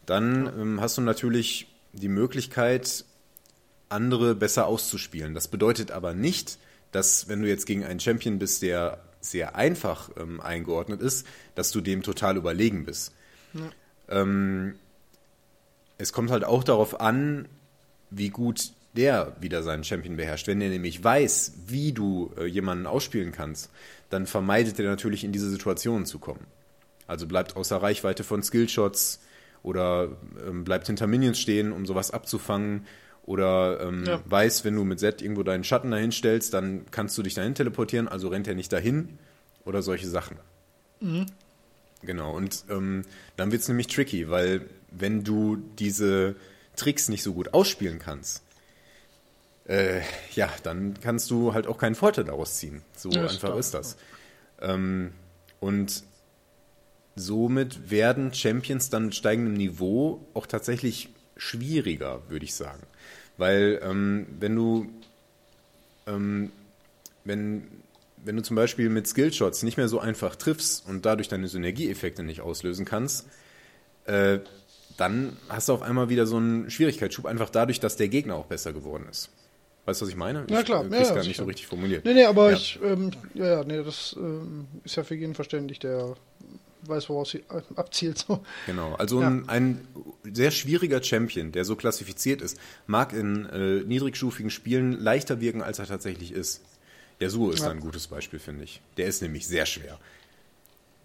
dann 0.07 0.47
ähm, 0.59 0.81
hast 0.81 0.99
du 0.99 1.03
natürlich 1.03 1.69
die 1.93 2.09
Möglichkeit, 2.09 3.05
andere 3.89 4.35
besser 4.35 4.67
auszuspielen. 4.67 5.35
Das 5.35 5.49
bedeutet 5.49 5.91
aber 5.91 6.15
nicht, 6.15 6.59
dass 6.93 7.29
wenn 7.29 7.43
du 7.43 7.49
jetzt 7.49 7.67
gegen 7.67 7.85
einen 7.85 8.01
Champion 8.01 8.39
bist, 8.39 8.63
der 8.63 9.03
sehr 9.21 9.57
einfach 9.57 10.11
ähm, 10.17 10.41
eingeordnet 10.41 11.03
ist, 11.03 11.27
dass 11.55 11.71
du 11.71 11.81
dem 11.81 12.03
total 12.03 12.37
überlegen 12.37 12.85
bist. 12.85 13.13
Ja. 13.55 13.71
Ähm, 14.21 14.75
es 15.99 16.13
kommt 16.13 16.31
halt 16.31 16.45
auch 16.45 16.65
darauf 16.65 17.01
an, 17.01 17.49
wie 18.11 18.31
gut 18.31 18.73
der 18.97 19.37
wieder 19.41 19.63
seinen 19.63 19.85
Champion 19.85 20.17
beherrscht. 20.17 20.47
Wenn 20.47 20.61
er 20.61 20.71
nämlich 20.71 21.03
weiß, 21.03 21.53
wie 21.67 21.93
du 21.93 22.33
äh, 22.39 22.47
jemanden 22.47 22.87
ausspielen 22.87 23.33
kannst, 23.33 23.71
dann 24.11 24.27
vermeidet 24.27 24.79
er 24.79 24.87
natürlich 24.87 25.25
in 25.25 25.33
diese 25.33 25.51
Situationen 25.51 26.07
zu 26.07 26.19
kommen. 26.19 26.47
Also 27.07 27.27
bleibt 27.27 27.57
außer 27.57 27.77
Reichweite 27.77 28.25
von 28.25 28.43
Skillshots 28.43 29.21
oder 29.63 30.11
ähm, 30.47 30.65
bleibt 30.65 30.87
hinter 30.87 31.07
Minions 31.07 31.39
stehen, 31.39 31.73
um 31.73 31.87
sowas 31.87 32.11
abzufangen. 32.11 32.87
Oder 33.25 33.81
ähm, 33.81 34.05
ja. 34.07 34.23
weiß, 34.25 34.65
wenn 34.65 34.75
du 34.75 34.85
mit 34.85 35.01
Set 35.01 35.21
irgendwo 35.21 35.43
deinen 35.43 35.65
Schatten 35.65 35.91
dahin 35.91 36.13
stellst, 36.13 36.55
dann 36.55 36.87
kannst 36.91 37.19
du 37.19 37.23
dich 37.23 37.35
dahin 37.35 37.55
teleportieren, 37.55 38.09
also 38.09 38.29
rennt 38.29 38.49
er 38.49 38.55
nicht 38.55 38.73
dahin. 38.73 39.19
Oder 39.65 39.83
solche 39.83 40.09
Sachen. 40.09 40.39
Mhm. 41.01 41.27
Genau, 42.03 42.35
und 42.35 42.65
ähm, 42.71 43.03
dann 43.37 43.53
wird 43.53 43.63
es 43.63 43.69
nämlich 43.69 43.89
tricky, 43.89 44.31
weil 44.31 44.63
wenn 44.91 45.25
du 45.25 45.57
diese 45.79 46.37
Tricks 46.77 47.09
nicht 47.09 47.23
so 47.23 47.35
gut 47.35 47.53
ausspielen 47.53 47.99
kannst, 47.99 48.43
äh, 49.69 50.01
ja, 50.35 50.51
dann 50.63 50.95
kannst 51.01 51.31
du 51.31 51.55
halt 51.55 51.67
auch 51.67 51.79
keinen 51.79 51.95
Vorteil 51.95 52.25
daraus 52.25 52.57
ziehen. 52.57 52.83
So 52.97 53.11
ja, 53.11 53.27
einfach 53.27 53.57
ist 53.57 53.75
das. 53.75 53.97
Ähm, 54.61 55.13
und 55.61 56.03
somit 57.15 57.91
werden 57.91 58.33
Champions 58.33 58.91
dann 58.91 59.07
mit 59.07 59.15
steigendem 59.15 59.55
Niveau 59.55 60.27
auch 60.35 60.47
tatsächlich 60.47 61.11
schwieriger, 61.37 62.23
würde 62.29 62.45
ich 62.45 62.55
sagen. 62.55 62.83
Weil 63.37 63.81
ähm, 63.83 64.27
wenn 64.41 64.57
du 64.57 64.89
ähm, 66.07 66.51
wenn, 67.25 67.69
wenn 68.17 68.37
du 68.37 68.43
zum 68.43 68.57
Beispiel 68.57 68.89
mit 68.89 69.07
Skillshots 69.07 69.63
nicht 69.63 69.77
mehr 69.77 69.89
so 69.89 70.01
einfach 70.01 70.35
triffst 70.35 70.89
und 70.89 71.05
dadurch 71.05 71.29
deine 71.29 71.47
Synergieeffekte 71.47 72.23
nicht 72.23 72.41
auslösen 72.41 72.85
kannst, 72.85 73.27
äh, 74.07 74.39
dann 74.97 75.37
hast 75.49 75.69
du 75.69 75.75
auf 75.75 75.83
einmal 75.83 76.09
wieder 76.09 76.27
so 76.27 76.39
einen 76.39 76.71
Schwierigkeitsschub, 76.71 77.27
einfach 77.27 77.51
dadurch, 77.51 77.79
dass 77.79 77.97
der 77.97 78.09
Gegner 78.09 78.35
auch 78.35 78.47
besser 78.47 78.73
geworden 78.73 79.07
ist. 79.09 79.31
Weißt 79.89 80.03
du, 80.03 80.05
was 80.05 80.11
ich 80.11 80.17
meine? 80.17 80.45
Ja, 80.51 80.63
klar. 80.63 80.85
Ich 80.85 80.93
äh, 80.93 81.03
ja, 81.03 81.15
gar 81.15 81.25
nicht 81.25 81.39
so 81.39 81.45
richtig 81.45 81.67
formuliert. 81.67 82.05
Nee, 82.05 82.13
nee, 82.13 82.25
aber 82.27 82.51
ja. 82.51 82.57
ich, 82.59 82.79
ähm, 82.85 83.11
ja, 83.33 83.47
ja, 83.47 83.65
nee, 83.65 83.83
das 83.83 84.15
ähm, 84.19 84.67
ist 84.85 84.97
ja 84.97 85.03
für 85.03 85.15
jeden 85.15 85.35
verständlich, 85.35 85.79
der 85.79 86.15
weiß, 86.83 87.09
woraus 87.09 87.31
sie 87.31 87.39
äh, 87.39 87.63
abzielt. 87.75 88.19
So. 88.19 88.45
Genau, 88.67 88.97
also 88.97 89.23
ja. 89.23 89.29
ein, 89.29 89.49
ein, 89.49 89.89
sehr 90.31 90.51
schwieriger 90.51 91.03
Champion, 91.03 91.53
der 91.53 91.65
so 91.65 91.75
klassifiziert 91.75 92.43
ist, 92.43 92.61
mag 92.87 93.15
in 93.15 93.47
äh, 93.47 93.83
niedrigstufigen 93.87 94.51
Spielen 94.51 94.93
leichter 94.93 95.41
wirken, 95.41 95.63
als 95.63 95.79
er 95.79 95.87
tatsächlich 95.87 96.33
ist. 96.33 96.61
Der 97.21 97.31
Suo 97.31 97.51
ist 97.51 97.63
ja. 97.63 97.71
ein 97.71 97.81
gutes 97.81 98.09
Beispiel, 98.09 98.41
finde 98.41 98.65
ich. 98.65 98.83
Der 98.99 99.07
ist 99.07 99.23
nämlich 99.23 99.47
sehr 99.47 99.65
schwer 99.65 99.99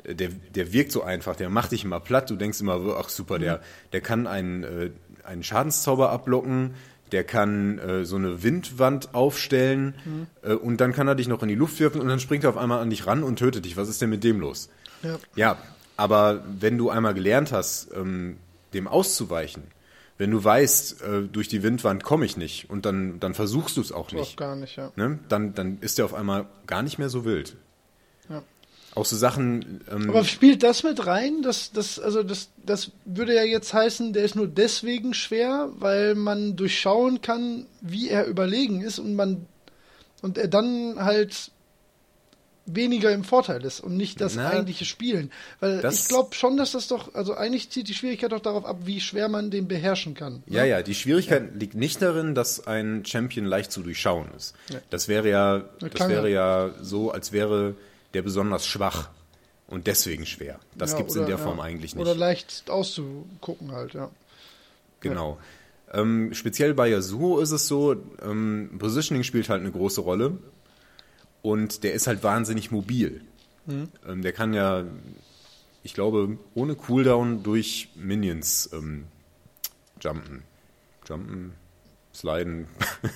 der, 0.06 0.28
der 0.54 0.74
wirkt 0.74 0.92
so 0.92 1.02
einfach, 1.02 1.38
der 1.38 1.50
macht 1.50 1.72
dich 1.72 1.86
immer 1.86 2.02
platt, 2.02 2.30
du 2.30 2.36
denkst 2.36 2.60
immer, 2.60 2.98
ach 3.00 3.08
super, 3.08 3.40
der, 3.40 3.62
der 3.94 4.02
kann 4.02 4.28
einen, 4.28 4.64
äh, 4.64 4.90
einen 5.24 5.44
Schadenszauber 5.44 6.10
ablocken, 6.10 6.74
der 7.12 7.24
kann 7.24 7.78
äh, 7.80 8.06
so 8.06 8.16
eine 8.16 8.44
Windwand 8.44 9.14
aufstellen 9.14 9.96
mhm. 10.06 10.28
äh, 10.42 10.54
und 10.54 10.82
dann 10.82 10.94
kann 10.94 11.08
er 11.08 11.16
dich 11.16 11.28
noch 11.28 11.44
in 11.44 11.50
die 11.50 11.56
Luft 11.56 11.80
werfen 11.80 12.02
und 12.02 12.08
dann 12.08 12.20
springt 12.20 12.44
er 12.44 12.50
auf 12.50 12.58
einmal 12.58 12.80
an 12.80 12.90
dich 12.90 13.06
ran 13.06 13.24
und 13.24 13.38
tötet 13.38 13.66
dich. 13.66 13.78
Was 13.78 13.90
ist 13.90 14.02
denn 14.02 14.10
mit 14.10 14.24
dem 14.24 14.40
los? 14.40 14.70
Ja, 15.04 15.20
ja 15.36 15.58
aber 15.96 16.44
wenn 16.60 16.78
du 16.78 16.90
einmal 16.90 17.14
gelernt 17.14 17.52
hast, 17.52 17.90
ähm, 17.94 18.38
dem 18.74 18.88
auszuweichen, 18.88 19.64
wenn 20.18 20.32
du 20.32 20.44
weißt, 20.44 21.02
äh, 21.02 21.22
durch 21.24 21.48
die 21.48 21.64
Windwand 21.64 22.04
komme 22.04 22.26
ich 22.26 22.38
nicht 22.38 22.70
und 22.70 22.86
dann, 22.86 23.20
dann 23.20 23.34
versuchst 23.34 23.78
du 23.78 23.82
es 23.82 23.92
auch 23.92 24.12
nicht. 24.12 24.34
Auch 24.34 24.36
gar 24.36 24.56
nicht, 24.56 24.76
ja. 24.76 24.92
Ne? 24.96 25.20
Dann, 25.28 25.54
dann 25.54 25.80
ist 25.82 25.98
der 25.98 26.06
auf 26.06 26.14
einmal 26.14 26.46
gar 26.68 26.84
nicht 26.84 26.98
mehr 26.98 27.10
so 27.10 27.26
wild. 27.26 27.56
Auch 28.96 29.06
so 29.06 29.16
Sachen. 29.16 29.82
Ähm 29.92 30.10
Aber 30.10 30.24
spielt 30.24 30.62
das 30.62 30.84
mit 30.84 31.06
rein? 31.08 31.42
Das, 31.42 31.72
das, 31.72 32.00
also 32.00 32.22
das, 32.22 32.50
das 32.64 32.92
würde 33.06 33.34
ja 33.34 33.44
jetzt 33.44 33.74
heißen, 33.74 34.14
der 34.14 34.24
ist 34.24 34.36
nur 34.36 34.48
deswegen 34.48 35.14
schwer, 35.14 35.70
weil 35.80 36.14
man 36.16 36.56
durchschauen 36.56 37.22
kann, 37.22 37.66
wie 37.82 38.10
er 38.10 38.26
überlegen 38.28 38.82
ist 38.82 39.00
und 39.00 39.16
man 39.16 39.48
und 40.22 40.38
er 40.38 40.48
dann 40.48 40.96
halt 41.00 41.52
weniger 42.66 43.12
im 43.12 43.24
Vorteil 43.26 43.64
ist 43.66 43.82
und 43.82 43.98
nicht 43.98 44.22
das 44.22 44.36
Na, 44.36 44.50
eigentliche 44.50 44.86
Spielen. 44.86 45.32
Weil 45.60 45.82
das 45.82 46.04
ich 46.04 46.08
glaube 46.08 46.34
schon, 46.34 46.56
dass 46.56 46.72
das 46.72 46.88
doch, 46.88 47.14
also 47.14 47.34
eigentlich 47.34 47.70
zieht 47.70 47.90
die 47.90 47.94
Schwierigkeit 47.94 48.32
doch 48.32 48.40
darauf 48.40 48.66
ab, 48.66 48.78
wie 48.86 49.02
schwer 49.02 49.28
man 49.28 49.52
den 49.52 49.68
beherrschen 49.68 50.14
kann. 50.14 50.36
Ne? 50.46 50.58
Ja, 50.58 50.64
ja, 50.64 50.82
die 50.82 50.96
Schwierigkeit 50.96 51.44
ja. 51.52 51.60
liegt 51.60 51.76
nicht 51.76 52.02
darin, 52.02 52.36
dass 52.36 52.66
ein 52.66 53.04
Champion 53.06 53.46
leicht 53.46 53.72
zu 53.72 53.82
durchschauen 53.82 54.30
ist. 54.38 54.56
Ja. 54.70 54.80
Das 54.90 55.10
wäre 55.10 55.30
ja, 55.30 55.66
das 55.80 56.08
wäre 56.08 56.30
ja 56.30 56.72
so, 56.82 57.12
als 57.12 57.34
wäre 57.34 57.76
der 58.14 58.22
besonders 58.22 58.66
schwach 58.66 59.10
und 59.68 59.88
deswegen 59.88 60.26
schwer. 60.26 60.60
Das 60.76 60.92
ja, 60.92 60.98
gibt 60.98 61.10
es 61.12 61.16
in 61.16 61.26
der 61.26 61.38
ja. 61.38 61.38
Form 61.38 61.60
eigentlich 61.60 61.96
nicht. 61.96 62.02
Oder 62.02 62.16
leicht 62.16 62.70
auszugucken 62.70 63.72
halt, 63.72 63.94
ja. 63.94 64.10
Genau. 65.00 65.40
Ähm, 65.92 66.34
speziell 66.34 66.74
bei 66.74 66.90
Yasuo 66.90 67.40
ist 67.40 67.52
es 67.52 67.68
so, 67.68 67.96
ähm, 68.24 68.72
Positioning 68.80 69.24
spielt 69.24 69.50
halt 69.50 69.62
eine 69.62 69.72
große 69.72 70.02
Rolle 70.02 70.38
und 71.42 71.84
der 71.84 71.94
ist 71.94 72.08
halt 72.08 72.24
wahnsinnig 72.24 72.72
mobil. 72.72 73.22
Mhm. 73.66 73.90
Ähm, 74.08 74.22
der 74.22 74.34
kann 74.34 74.54
ja, 74.54 74.84
ich 75.84 75.94
glaube, 75.94 76.38
ohne 76.56 76.76
Cooldown 76.76 77.44
durch 77.44 77.90
Minions 77.96 78.70
ähm, 78.74 79.06
jumpen. 80.02 80.44
Jumpen, 81.08 81.54
sliden, 82.14 82.68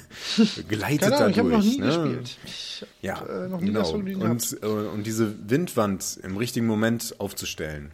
gleitet 0.67 1.01
Keine 1.01 1.17
Ahnung, 1.17 1.19
dadurch. 1.19 1.31
ich 1.31 1.37
habe 1.37 1.49
noch 1.49 1.63
nie 1.63 1.77
ne? 1.77 1.85
gespielt. 1.85 2.37
Ich 2.45 2.81
hab, 2.81 2.89
Ja, 3.01 3.45
äh, 3.45 3.47
noch 3.47 3.59
nie 3.59 3.67
genau. 3.67 3.79
das 3.81 3.89
Vergnügen 3.91 4.21
und, 4.21 4.57
äh, 4.61 4.65
und 4.65 5.03
diese 5.03 5.49
Windwand 5.49 6.19
im 6.23 6.37
richtigen 6.37 6.65
Moment 6.65 7.15
aufzustellen, 7.19 7.91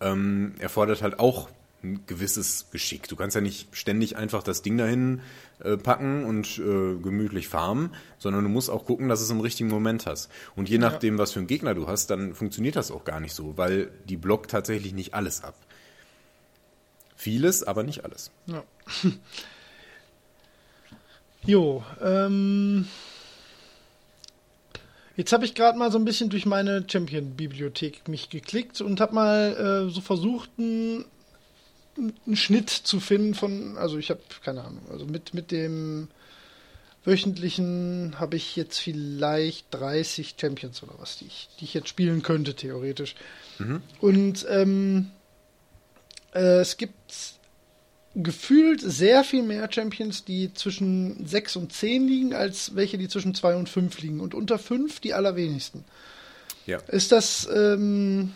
ähm, 0.00 0.54
erfordert 0.58 1.02
halt 1.02 1.20
auch 1.20 1.48
ein 1.84 2.04
gewisses 2.06 2.66
Geschick. 2.70 3.08
Du 3.08 3.16
kannst 3.16 3.34
ja 3.34 3.40
nicht 3.40 3.74
ständig 3.76 4.16
einfach 4.16 4.42
das 4.42 4.62
Ding 4.62 4.78
dahin 4.78 5.20
äh, 5.60 5.76
packen 5.76 6.24
und 6.24 6.58
äh, 6.58 6.96
gemütlich 6.96 7.48
farmen, 7.48 7.94
sondern 8.18 8.44
du 8.44 8.50
musst 8.50 8.70
auch 8.70 8.84
gucken, 8.84 9.08
dass 9.08 9.20
es 9.20 9.30
im 9.30 9.40
richtigen 9.40 9.68
Moment 9.68 10.06
hast. 10.06 10.30
Und 10.54 10.68
je 10.68 10.78
nachdem, 10.78 11.18
was 11.18 11.32
für 11.32 11.40
einen 11.40 11.48
Gegner 11.48 11.74
du 11.74 11.88
hast, 11.88 12.10
dann 12.10 12.34
funktioniert 12.34 12.76
das 12.76 12.90
auch 12.90 13.04
gar 13.04 13.20
nicht 13.20 13.34
so, 13.34 13.56
weil 13.56 13.90
die 14.08 14.16
blockt 14.16 14.50
tatsächlich 14.50 14.92
nicht 14.94 15.14
alles 15.14 15.42
ab. 15.42 15.54
Vieles, 17.16 17.62
aber 17.62 17.82
nicht 17.82 18.04
alles. 18.04 18.30
Ja. 18.46 18.62
Jo, 21.44 21.82
ähm. 22.00 22.86
Jetzt 25.16 25.32
habe 25.32 25.44
ich 25.44 25.54
gerade 25.54 25.76
mal 25.76 25.92
so 25.92 25.98
ein 25.98 26.04
bisschen 26.04 26.30
durch 26.30 26.46
meine 26.46 26.84
Champion-Bibliothek 26.88 28.08
mich 28.08 28.30
geklickt 28.30 28.80
und 28.80 29.00
habe 29.00 29.14
mal 29.14 29.86
äh, 29.88 29.92
so 29.92 30.00
versucht, 30.00 30.50
einen, 30.56 31.04
einen 31.98 32.36
Schnitt 32.36 32.70
zu 32.70 32.98
finden 32.98 33.34
von, 33.34 33.76
also 33.76 33.98
ich 33.98 34.08
habe 34.08 34.20
keine 34.42 34.64
Ahnung, 34.64 34.82
also 34.90 35.04
mit, 35.04 35.34
mit 35.34 35.50
dem 35.50 36.08
wöchentlichen 37.04 38.18
habe 38.18 38.36
ich 38.36 38.56
jetzt 38.56 38.78
vielleicht 38.78 39.66
30 39.72 40.36
Champions 40.40 40.82
oder 40.82 40.94
was, 40.98 41.18
die 41.18 41.26
ich, 41.26 41.48
die 41.60 41.64
ich 41.64 41.74
jetzt 41.74 41.88
spielen 41.88 42.22
könnte, 42.22 42.54
theoretisch. 42.54 43.14
Und 44.00 44.46
ähm, 44.48 45.10
äh, 46.34 46.60
es 46.60 46.78
gibt 46.78 46.94
gefühlt 48.14 48.80
sehr 48.80 49.24
viel 49.24 49.42
mehr 49.42 49.68
Champions, 49.72 50.24
die 50.24 50.52
zwischen 50.54 51.26
6 51.26 51.56
und 51.56 51.72
10 51.72 52.06
liegen, 52.06 52.34
als 52.34 52.74
welche, 52.74 52.98
die 52.98 53.08
zwischen 53.08 53.34
2 53.34 53.56
und 53.56 53.68
5 53.68 54.00
liegen. 54.02 54.20
Und 54.20 54.34
unter 54.34 54.58
5 54.58 55.00
die 55.00 55.14
allerwenigsten. 55.14 55.84
Ja. 56.66 56.78
Ist 56.88 57.10
das, 57.12 57.48
ähm, 57.54 58.32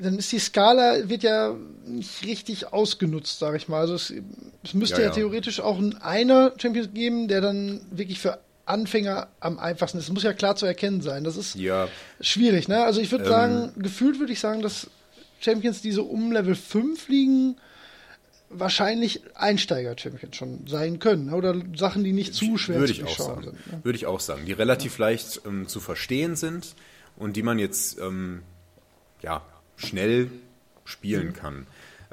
dann 0.00 0.18
ist 0.18 0.32
die 0.32 0.38
Skala, 0.38 1.08
wird 1.08 1.22
ja 1.22 1.54
nicht 1.86 2.24
richtig 2.24 2.72
ausgenutzt, 2.72 3.38
sage 3.38 3.56
ich 3.56 3.68
mal. 3.68 3.80
Also 3.80 3.94
es, 3.94 4.12
es 4.64 4.74
müsste 4.74 4.96
Ja, 4.96 5.02
ja, 5.02 5.06
ja. 5.08 5.12
theoretisch 5.14 5.60
auch 5.60 5.78
einen 5.78 5.96
einer 5.96 6.52
Champion 6.58 6.92
geben, 6.92 7.28
der 7.28 7.40
dann 7.40 7.80
wirklich 7.90 8.20
für 8.20 8.38
Anfänger 8.66 9.28
am 9.40 9.58
einfachsten 9.58 9.98
ist. 9.98 10.08
Das 10.08 10.12
muss 10.14 10.24
ja 10.24 10.32
klar 10.32 10.56
zu 10.56 10.66
erkennen 10.66 11.00
sein. 11.00 11.24
Das 11.24 11.36
ist 11.36 11.54
Ja, 11.54 11.88
schwierig, 12.20 12.68
ne? 12.68 12.82
Also 12.84 13.00
ich 13.00 13.10
würde 13.12 13.24
Ähm. 13.24 13.30
sagen, 13.30 13.72
gefühlt 13.76 14.18
würde 14.18 14.32
ich 14.32 14.40
sagen, 14.40 14.60
dass 14.60 14.88
Champions, 15.40 15.82
die 15.82 15.92
so 15.92 16.04
um 16.04 16.32
Level 16.32 16.54
5 16.54 17.08
liegen, 17.08 17.56
wahrscheinlich 18.48 19.22
Einsteiger-Champions 19.34 20.36
schon 20.36 20.66
sein 20.66 20.98
können. 20.98 21.26
ne? 21.26 21.34
Oder 21.34 21.54
Sachen, 21.74 22.04
die 22.04 22.12
nicht 22.12 22.34
zu 22.34 22.56
schwer 22.58 22.80
würde 22.80 22.92
zu 22.92 23.00
ich 23.00 23.02
auch 23.02 23.06
durchschauen 23.06 23.44
sagen. 23.44 23.56
sind. 23.56 23.72
Ne? 23.72 23.80
Würde 23.84 23.96
ich 23.96 24.06
auch 24.06 24.20
sagen, 24.20 24.44
die 24.46 24.52
relativ 24.52 24.98
leicht 24.98 25.42
ähm, 25.46 25.68
zu 25.68 25.80
verstehen 25.80 26.36
sind 26.36 26.74
und 27.16 27.36
die 27.36 27.42
man 27.42 27.58
jetzt 27.58 27.98
ähm, 27.98 28.42
ja 29.22 29.42
schnell 29.76 30.30
spielen 30.84 31.32
kann. 31.32 31.66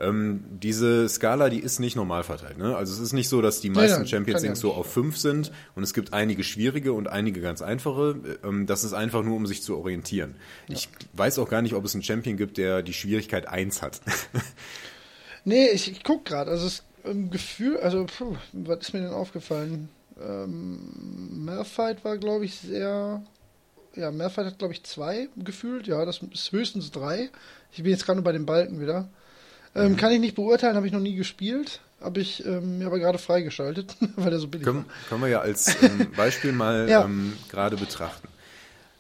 Ähm, 0.08 0.44
diese 0.50 1.08
Skala, 1.10 1.50
die 1.50 1.60
ist 1.60 1.80
nicht 1.80 1.96
normal 1.96 2.24
verteilt. 2.24 2.58
Ne? 2.58 2.76
Also 2.76 2.94
es 2.94 3.00
ist 3.00 3.14
nicht 3.14 3.30
so, 3.30 3.42
dass 3.42 3.62
die 3.62 3.70
meisten 3.70 4.02
ja, 4.02 4.08
Champions 4.08 4.42
kann 4.42 4.46
ja 4.46 4.52
League 4.52 4.62
so 4.62 4.74
auf 4.74 4.92
fünf 4.92 5.18
sind 5.18 5.52
und 5.76 5.84
es 5.84 5.94
gibt 5.94 6.14
einige 6.14 6.44
schwierige 6.44 6.94
und 6.94 7.08
einige 7.08 7.42
ganz 7.42 7.62
einfache. 7.62 8.16
Ähm, 8.44 8.66
das 8.66 8.84
ist 8.84 8.94
einfach 8.94 9.24
nur, 9.24 9.36
um 9.36 9.46
sich 9.46 9.64
zu 9.64 9.78
orientieren. 9.78 10.36
Ich 10.68 10.90
weiß 11.14 11.40
auch 11.40 11.50
gar 11.50 11.62
nicht, 11.62 11.74
ob 11.74 11.86
es 11.86 11.94
einen 11.94 12.04
Champion 12.04 12.38
gibt, 12.38 12.58
der 12.58 12.82
die 12.82 12.94
Schwierigkeit 12.94 13.48
eins 13.48 13.82
hat. 13.82 14.02
Nee, 15.46 15.68
ich, 15.72 15.92
ich 15.92 16.04
guck 16.04 16.26
gerade. 16.26 16.52
Also 16.52 16.68
es 16.68 16.84
im 17.04 17.30
Gefühl, 17.30 17.78
also 17.78 18.06
puh, 18.06 18.36
was 18.54 18.80
ist 18.80 18.94
mir 18.94 19.02
denn 19.02 19.12
aufgefallen? 19.12 19.90
Ähm, 20.22 20.80
Malphite 21.46 22.04
war, 22.04 22.18
glaube 22.18 22.46
ich, 22.46 22.56
sehr. 22.56 23.22
Ja, 23.96 24.12
Malphite 24.12 24.48
hat, 24.48 24.60
glaube 24.60 24.74
ich, 24.74 24.84
zwei 24.84 25.28
gefühlt. 25.36 25.88
Ja, 25.88 26.06
das 26.06 26.20
ist 26.20 26.52
höchstens 26.52 26.92
drei. 26.92 27.30
Ich 27.72 27.84
bin 27.84 27.92
jetzt 27.92 28.06
gerade 28.06 28.18
nur 28.18 28.24
bei 28.24 28.32
den 28.32 28.46
Balken 28.46 28.80
wieder. 28.80 29.10
Ähm, 29.76 29.98
Kann 29.98 30.12
ich 30.12 30.20
nicht 30.20 30.36
beurteilen, 30.36 30.76
habe 30.76 30.86
ich 30.88 30.94
noch 30.94 31.00
nie 31.00 31.16
gespielt. 31.16 31.82
Habe 32.02 32.20
ich 32.20 32.46
ähm, 32.46 32.80
mir 32.80 32.88
aber 32.88 33.00
gerade 33.00 33.18
freigeschaltet, 33.18 33.96
weil 34.18 34.32
er 34.34 34.40
so 34.40 34.48
billig 34.48 34.66
Können, 34.66 34.86
war. 34.86 34.94
können 35.10 35.22
wir 35.22 35.30
ja 35.30 35.40
als 35.40 35.82
ähm, 35.82 36.08
Beispiel 36.16 36.52
mal 36.52 36.88
Ja. 36.90 37.06
ähm, 37.06 37.34
gerade 37.50 37.78
betrachten. 37.78 38.28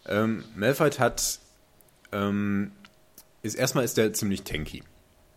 Ähm, 0.07 0.43
Malphite 0.55 0.99
hat, 0.99 1.39
ähm, 2.11 2.71
ist 3.41 3.55
erstmal 3.55 3.83
ist 3.83 3.97
der 3.97 4.13
ziemlich 4.13 4.43
tanky. 4.43 4.83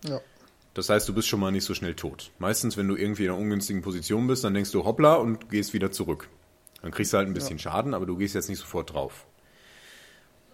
Ja. 0.04 0.20
Das 0.74 0.88
heißt, 0.88 1.08
du 1.08 1.14
bist 1.14 1.26
schon 1.28 1.40
mal 1.40 1.50
nicht 1.50 1.64
so 1.64 1.74
schnell 1.74 1.94
tot. 1.94 2.30
Meistens, 2.38 2.76
wenn 2.76 2.86
du 2.86 2.96
irgendwie 2.96 3.24
in 3.24 3.30
einer 3.30 3.38
ungünstigen 3.40 3.82
Position 3.82 4.26
bist, 4.26 4.44
dann 4.44 4.54
denkst 4.54 4.70
du 4.72 4.84
hoppla 4.84 5.14
und 5.14 5.48
gehst 5.50 5.72
wieder 5.72 5.90
zurück. 5.90 6.28
Dann 6.82 6.90
kriegst 6.92 7.12
du 7.12 7.16
halt 7.16 7.26
ein 7.28 7.34
bisschen 7.34 7.58
Schaden, 7.58 7.94
aber 7.94 8.06
du 8.06 8.16
gehst 8.16 8.34
jetzt 8.34 8.48
nicht 8.48 8.58
sofort 8.60 8.92
drauf. 8.92 9.26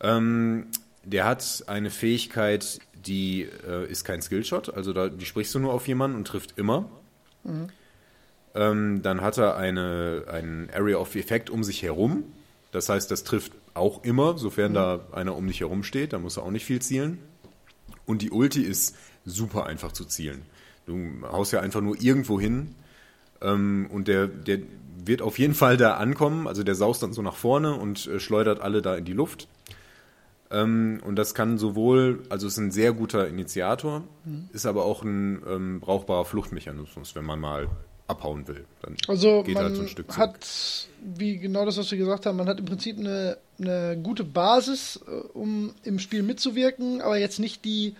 Ähm, 0.00 0.68
der 1.04 1.24
hat 1.24 1.64
eine 1.66 1.90
Fähigkeit, 1.90 2.78
die 3.06 3.48
äh, 3.66 3.90
ist 3.90 4.04
kein 4.04 4.22
Skillshot, 4.22 4.72
also 4.74 4.92
da, 4.92 5.08
die 5.08 5.24
sprichst 5.24 5.54
du 5.54 5.58
nur 5.58 5.72
auf 5.72 5.88
jemanden 5.88 6.16
und 6.16 6.26
trifft 6.26 6.58
immer. 6.58 6.88
Ähm, 8.54 9.02
dann 9.02 9.20
hat 9.22 9.38
er 9.38 9.56
eine, 9.56 10.24
einen 10.30 10.70
Area 10.70 10.98
of 10.98 11.14
Effect 11.14 11.50
um 11.50 11.64
sich 11.64 11.82
herum. 11.82 12.24
Das 12.70 12.88
heißt, 12.88 13.10
das 13.10 13.24
trifft 13.24 13.52
auch 13.74 14.04
immer, 14.04 14.36
sofern 14.38 14.74
da 14.74 15.00
einer 15.12 15.36
um 15.36 15.46
dich 15.46 15.60
herum 15.60 15.82
steht. 15.82 16.12
Da 16.12 16.18
muss 16.18 16.36
er 16.36 16.42
auch 16.42 16.50
nicht 16.50 16.64
viel 16.64 16.80
zielen. 16.80 17.18
Und 18.06 18.22
die 18.22 18.30
Ulti 18.30 18.62
ist 18.62 18.96
super 19.24 19.66
einfach 19.66 19.92
zu 19.92 20.04
zielen. 20.04 20.42
Du 20.86 20.98
haust 21.30 21.52
ja 21.52 21.60
einfach 21.60 21.80
nur 21.80 22.00
irgendwo 22.00 22.40
hin 22.40 22.74
ähm, 23.40 23.88
und 23.90 24.08
der, 24.08 24.26
der 24.26 24.58
wird 25.04 25.22
auf 25.22 25.38
jeden 25.38 25.54
Fall 25.54 25.76
da 25.76 25.94
ankommen. 25.94 26.46
Also 26.46 26.62
der 26.62 26.74
saust 26.74 27.02
dann 27.02 27.12
so 27.12 27.22
nach 27.22 27.36
vorne 27.36 27.74
und 27.74 28.06
äh, 28.06 28.20
schleudert 28.20 28.60
alle 28.60 28.82
da 28.82 28.96
in 28.96 29.04
die 29.04 29.12
Luft. 29.12 29.48
Ähm, 30.52 31.00
und 31.04 31.16
das 31.16 31.34
kann 31.34 31.56
sowohl, 31.58 32.22
also 32.28 32.46
ist 32.46 32.58
ein 32.58 32.70
sehr 32.70 32.92
guter 32.92 33.26
Initiator, 33.26 34.04
ist 34.52 34.66
aber 34.66 34.84
auch 34.84 35.02
ein 35.02 35.42
ähm, 35.48 35.80
brauchbarer 35.80 36.24
Fluchtmechanismus, 36.24 37.14
wenn 37.14 37.24
man 37.24 37.40
mal 37.40 37.68
abhauen 38.06 38.46
will. 38.48 38.64
Dann 38.82 38.96
Also 39.08 39.42
geht 39.42 39.54
man 39.54 39.64
halt 39.64 39.76
so 39.76 39.82
ein 39.82 39.88
Stück 39.88 40.12
zurück. 40.12 40.18
hat, 40.28 40.46
wie 41.16 41.38
genau 41.38 41.64
das, 41.64 41.78
was 41.78 41.90
wir 41.90 41.96
gesagt 41.98 42.26
haben, 42.26 42.36
man 42.36 42.48
hat 42.48 42.58
im 42.58 42.66
Prinzip 42.66 42.98
eine, 42.98 43.38
eine 43.58 43.96
gute 44.02 44.24
Basis, 44.24 45.00
äh, 45.08 45.10
um 45.32 45.72
im 45.84 45.98
Spiel 45.98 46.22
mitzuwirken, 46.22 47.00
aber 47.00 47.16
jetzt 47.16 47.38
nicht 47.40 47.64
die 47.64 47.94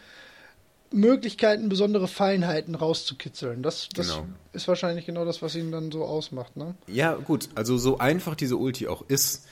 Möglichkeiten, 0.90 1.70
besondere 1.70 2.06
Feinheiten 2.06 2.74
rauszukitzeln. 2.74 3.62
Das, 3.62 3.88
das 3.94 4.08
Genau. 4.10 4.26
ist 4.52 4.68
wahrscheinlich 4.68 5.06
genau 5.06 5.24
das, 5.24 5.40
was 5.40 5.54
ihn 5.54 5.72
dann 5.72 5.90
so 5.90 6.04
ausmacht. 6.04 6.56
Ne? 6.56 6.74
Ja, 6.86 7.14
gut, 7.14 7.48
also 7.54 7.78
so 7.78 7.98
einfach 7.98 8.34
diese 8.34 8.56
Ulti 8.58 8.88
auch 8.88 9.02
ist, 9.08 9.46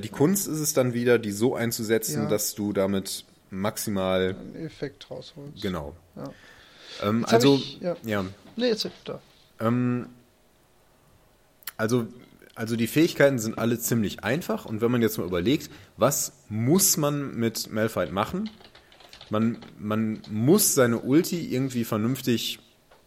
die 0.00 0.08
Kunst 0.08 0.46
ist 0.48 0.58
es 0.58 0.72
dann 0.74 0.92
wieder, 0.94 1.18
die 1.18 1.30
so 1.32 1.54
einzusetzen, 1.54 2.24
Ja. 2.24 2.28
dass 2.28 2.54
du 2.54 2.72
damit 2.72 3.24
maximal, 3.50 4.36
Einen 4.38 4.66
Effekt 4.66 5.10
rausholst. 5.10 5.62
genau. 5.62 5.96
Ja. 6.16 6.30
Ähm, 7.08 7.24
also, 7.26 7.54
ich- 7.56 7.80
ja. 7.80 7.96
ja, 8.04 8.24
Nee, 8.56 8.66
jetzt 8.68 8.86
da. 9.04 9.20
Ähm, 9.60 10.06
also, 11.76 12.06
also 12.54 12.76
die 12.76 12.86
Fähigkeiten 12.88 13.38
sind 13.38 13.56
alle 13.58 13.78
ziemlich 13.78 14.24
einfach 14.24 14.64
und 14.64 14.80
wenn 14.80 14.90
man 14.90 15.00
jetzt 15.02 15.16
mal 15.18 15.26
überlegt, 15.26 15.70
was 15.96 16.32
muss 16.48 16.96
man 16.96 17.36
mit 17.36 17.70
Malphite 17.70 18.12
machen? 18.12 18.50
Man, 19.30 19.58
man 19.78 20.22
muss 20.30 20.74
seine 20.74 20.98
Ulti 20.98 21.54
irgendwie 21.54 21.84
vernünftig 21.84 22.58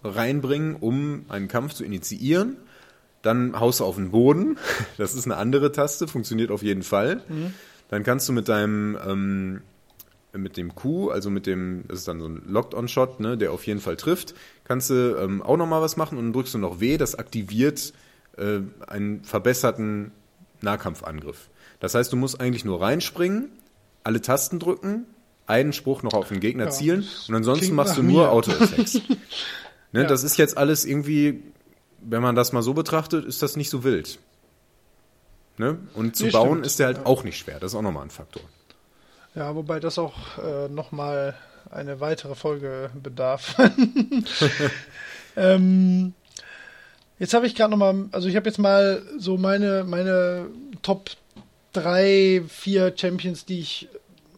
reinbringen, 0.03 0.75
um 0.75 1.25
einen 1.29 1.47
Kampf 1.47 1.73
zu 1.73 1.83
initiieren. 1.83 2.55
Dann 3.21 3.59
haust 3.59 3.79
du 3.79 3.85
auf 3.85 3.95
den 3.95 4.11
Boden. 4.11 4.57
Das 4.97 5.13
ist 5.13 5.25
eine 5.25 5.37
andere 5.37 5.71
Taste, 5.71 6.07
funktioniert 6.07 6.51
auf 6.51 6.63
jeden 6.63 6.83
Fall. 6.83 7.21
Dann 7.89 8.03
kannst 8.03 8.27
du 8.29 8.33
mit 8.33 8.47
deinem 8.49 8.97
ähm, 9.05 9.61
mit 10.33 10.57
dem 10.57 10.75
Q, 10.75 11.09
also 11.09 11.29
mit 11.29 11.45
dem, 11.45 11.83
das 11.87 11.99
ist 11.99 12.07
dann 12.07 12.19
so 12.21 12.27
ein 12.27 12.43
Locked-on-Shot, 12.47 13.19
ne, 13.19 13.37
der 13.37 13.51
auf 13.51 13.67
jeden 13.67 13.81
Fall 13.81 13.97
trifft, 13.97 14.33
kannst 14.63 14.89
du 14.89 15.17
ähm, 15.19 15.41
auch 15.41 15.57
nochmal 15.57 15.81
was 15.81 15.97
machen 15.97 16.17
und 16.17 16.25
dann 16.25 16.33
drückst 16.33 16.53
du 16.53 16.57
noch 16.57 16.79
W, 16.79 16.97
das 16.97 17.15
aktiviert 17.15 17.93
äh, 18.37 18.59
einen 18.87 19.23
verbesserten 19.23 20.11
Nahkampfangriff. 20.61 21.49
Das 21.79 21.95
heißt, 21.95 22.13
du 22.13 22.17
musst 22.17 22.39
eigentlich 22.39 22.63
nur 22.63 22.81
reinspringen, 22.81 23.49
alle 24.03 24.21
Tasten 24.21 24.59
drücken, 24.59 25.05
einen 25.47 25.73
Spruch 25.73 26.03
noch 26.03 26.13
auf 26.13 26.29
den 26.29 26.39
Gegner 26.39 26.65
Ja, 26.65 26.69
zielen 26.69 27.05
und 27.27 27.35
ansonsten 27.35 27.75
machst 27.75 27.97
du 27.97 28.03
nur. 28.03 28.31
Auto-Attacks. 28.31 28.93
ne, 29.91 30.01
Ja. 30.01 30.03
Das 30.05 30.23
ist 30.23 30.37
jetzt 30.37 30.57
alles 30.57 30.85
irgendwie, 30.85 31.43
wenn 32.01 32.21
man 32.21 32.35
das 32.35 32.51
mal 32.51 32.61
so 32.63 32.73
betrachtet, 32.73 33.25
ist 33.25 33.41
das 33.41 33.55
nicht 33.55 33.69
so 33.69 33.83
wild. 33.83 34.19
Ne? 35.57 35.77
Und 35.93 36.15
zu 36.15 36.25
Nee, 36.25 36.31
bauen 36.31 36.49
stimmt. 36.51 36.65
ist 36.65 36.79
der 36.79 36.87
halt 36.87 36.97
Ja. 36.97 37.05
auch 37.05 37.23
nicht 37.23 37.37
schwer. 37.37 37.59
Das 37.59 37.71
ist 37.71 37.75
auch 37.75 37.81
nochmal 37.81 38.03
ein 38.03 38.09
Faktor. 38.09 38.41
Ja, 39.35 39.55
wobei 39.55 39.79
das 39.79 39.97
auch 39.99 40.37
äh, 40.39 40.67
nochmal 40.69 41.35
eine 41.69 41.99
weitere 41.99 42.35
Folge 42.35 42.89
bedarf. 43.01 43.55
ähm, 45.35 46.13
jetzt 47.19 47.33
habe 47.33 47.47
ich 47.47 47.55
gerade 47.55 47.71
noch 47.71 47.77
mal, 47.77 48.09
also 48.11 48.27
ich 48.27 48.35
habe 48.35 48.47
jetzt 48.49 48.57
mal 48.57 49.03
so 49.17 49.37
meine, 49.37 49.83
meine 49.83 50.47
Top 50.81 51.11
3, 51.73 52.43
4 52.47 52.93
Champions, 52.97 53.45
die 53.45 53.59
ich 53.61 53.87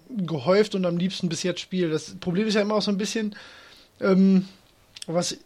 gehäuft 0.10 0.76
und 0.76 0.86
am 0.86 0.98
liebsten 0.98 1.30
bis 1.30 1.42
jetzt 1.44 1.62
spiele. 1.62 1.90
Das 1.90 2.16
Problem 2.20 2.48
ist 2.48 2.54
ja 2.54 2.62
immer 2.62 2.76
auch 2.76 2.82
so 2.82 2.92
ein 2.92 2.98
bisschen, 2.98 3.36
ähm, 4.00 4.48
was 5.08 5.38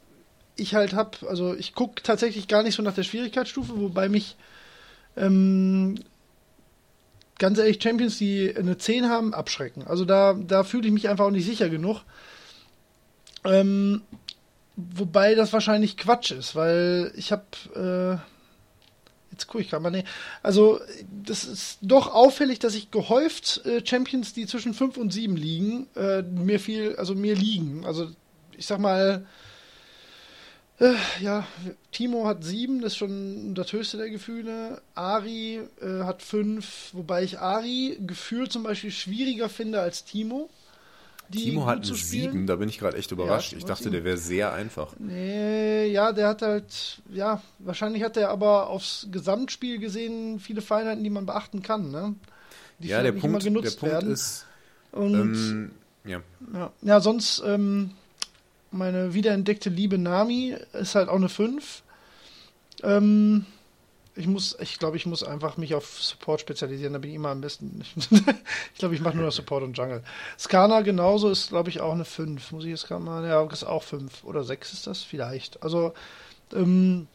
ich 0.58 0.76
halt 0.76 0.93
habe, 0.93 1.17
also 1.28 1.56
ich 1.56 1.74
gucke 1.74 2.02
tatsächlich 2.04 2.48
gar 2.48 2.63
nicht 2.63 2.76
so 2.76 2.84
nach 2.84 2.93
der 2.93 3.04
Schwierigkeitsstufe, 3.04 3.80
wobei 3.80 4.10
mich 4.10 4.36
ähm, 5.15 5.96
ganz 7.38 7.58
ehrlich 7.58 7.82
Champions, 7.82 8.17
die 8.17 8.54
eine 8.56 8.78
10 8.78 9.10
haben, 9.10 9.34
abschrecken. 9.34 9.84
Also 9.86 10.06
da, 10.06 10.34
da 10.34 10.63
fühle 10.63 10.88
ich 10.88 10.93
mich 10.93 11.10
einfach 11.10 11.26
auch 11.26 11.32
nicht 11.32 11.46
sicher 11.46 11.70
genug. 11.70 12.02
Ähm, 13.43 14.02
wobei 14.76 15.36
das 15.36 15.54
wahrscheinlich 15.54 15.98
Quatsch 15.98 16.32
ist, 16.32 16.56
weil 16.56 17.12
ich 17.15 17.32
habe 17.32 18.20
äh, 18.22 18.38
Jetzt 19.38 19.46
gucke 19.46 19.63
ich 19.63 19.70
gerade 19.70 19.84
mal. 19.84 19.91
Nee. 19.91 20.04
Also, 20.41 20.80
das 21.24 21.43
ist 21.43 21.78
doch 21.84 22.12
auffällig, 22.12 22.58
dass 22.58 22.74
ich 22.74 22.89
gehäuft 22.89 23.63
äh, 23.65 23.86
Champions, 23.86 24.34
die 24.34 24.48
zwischen 24.48 24.74
5 24.74 24.98
und 24.98 25.13
7 25.13 25.38
liegen, 25.38 25.86
äh, 25.96 26.24
mir 26.24 26.60
viel, 26.60 26.96
also 26.96 27.13
mir 27.13 27.36
liegen. 27.36 27.86
Also, 27.86 28.10
ich 28.58 28.65
sag 28.65 28.80
mal, 28.80 29.28
ja, 31.22 31.48
Timo 31.92 32.28
hat 32.28 32.44
7, 32.44 32.82
das 32.82 32.94
ist 32.94 32.98
schon 32.98 33.56
das 33.56 33.74
höchste 33.74 33.98
der 33.98 34.10
Gefühle. 34.10 34.82
Ari 34.94 35.62
äh, 35.82 36.04
hat 36.04 36.22
5, 36.22 36.90
wobei 36.94 37.24
ich 37.24 37.40
Ari 37.40 37.98
gefühlt 38.06 38.52
zum 38.52 38.63
Beispiel 38.63 38.92
schwieriger 38.92 39.50
finde 39.50 39.80
als 39.80 40.06
Timo 40.06 40.50
Timo 41.32 41.66
hat 41.66 41.86
eine 41.86 41.96
7, 41.96 42.48
da 42.48 42.56
bin 42.56 42.70
ich 42.70 42.80
gerade 42.80 42.98
echt 42.98 43.12
überrascht. 43.12 43.52
Ja, 43.52 43.58
ich 43.58 43.66
dachte, 43.66 43.90
der 43.90 44.04
wäre 44.04 44.18
sehr 44.18 44.54
einfach. 44.54 44.94
Nee, 44.98 45.88
ja, 45.88 46.13
der 46.13 46.28
hat 46.30 46.42
halt, 46.42 47.02
ja, 47.12 47.42
wahrscheinlich 47.60 48.04
hat 48.04 48.18
er 48.18 48.30
aber 48.30 48.70
aufs 48.70 49.08
Gesamtspiel 49.12 49.80
gesehen 49.80 50.40
viele 50.40 50.62
Feinheiten, 50.62 51.04
die 51.04 51.10
man 51.10 51.26
beachten 51.26 51.62
kann, 51.62 51.92
ne? 51.92 52.16
Die 52.80 52.90
ja, 52.90 53.02
der 53.02 53.12
Punkt, 53.12 53.44
der 53.44 53.52
Punkt 53.52 53.82
werden. 53.82 54.12
ist, 54.12 54.46
Und, 54.92 55.13
ähm, 55.16 55.72
ja. 56.06 56.22
ja. 56.54 56.72
Ja, 56.82 57.02
sonst, 57.02 57.44
ähm, 57.46 57.92
meine 58.72 59.14
wiederentdeckte 59.14 59.70
Liebe 59.70 59.98
Nami 59.98 60.56
ist 60.74 60.96
halt 60.96 61.10
auch 61.10 61.16
eine 61.16 61.30
5. 61.30 61.84
Ähm, 62.84 63.46
ich 64.16 64.28
muss, 64.28 64.58
ich 64.60 64.80
glaube, 64.80 64.98
ich 64.98 65.06
muss 65.06 65.24
einfach 65.24 65.58
mich 65.58 65.76
auf 65.76 66.02
Support 66.02 66.42
spezialisieren, 66.42 66.94
da 66.94 67.00
bin 67.00 67.12
ich 67.12 67.16
immer 67.16 67.30
am 67.30 67.42
besten. 67.42 67.84
ich 68.74 68.80
glaube, 68.80 68.96
ich 68.96 69.02
mache 69.02 69.16
nur 69.16 69.26
noch 69.26 69.32
Support 69.32 69.64
und 69.64 69.78
Jungle. 69.78 70.04
Skana 70.40 70.82
genauso 70.82 71.30
ist, 71.30 71.50
glaube 71.50 71.70
ich, 71.70 71.82
auch 71.82 71.94
eine 71.94 72.06
5. 72.06 72.52
Muss 72.52 72.64
ich 72.64 72.72
jetzt 72.72 72.88
gerade 72.88 73.04
mal, 73.04 73.26
ja, 73.28 73.44
ist 73.46 73.64
auch 73.64 73.84
5 73.84 74.24
oder 74.24 74.44
6 74.44 74.74
ist 74.74 74.88
das 74.88 75.04
vielleicht. 75.04 75.62
Also, 75.62 75.94
ähm, 76.54 77.08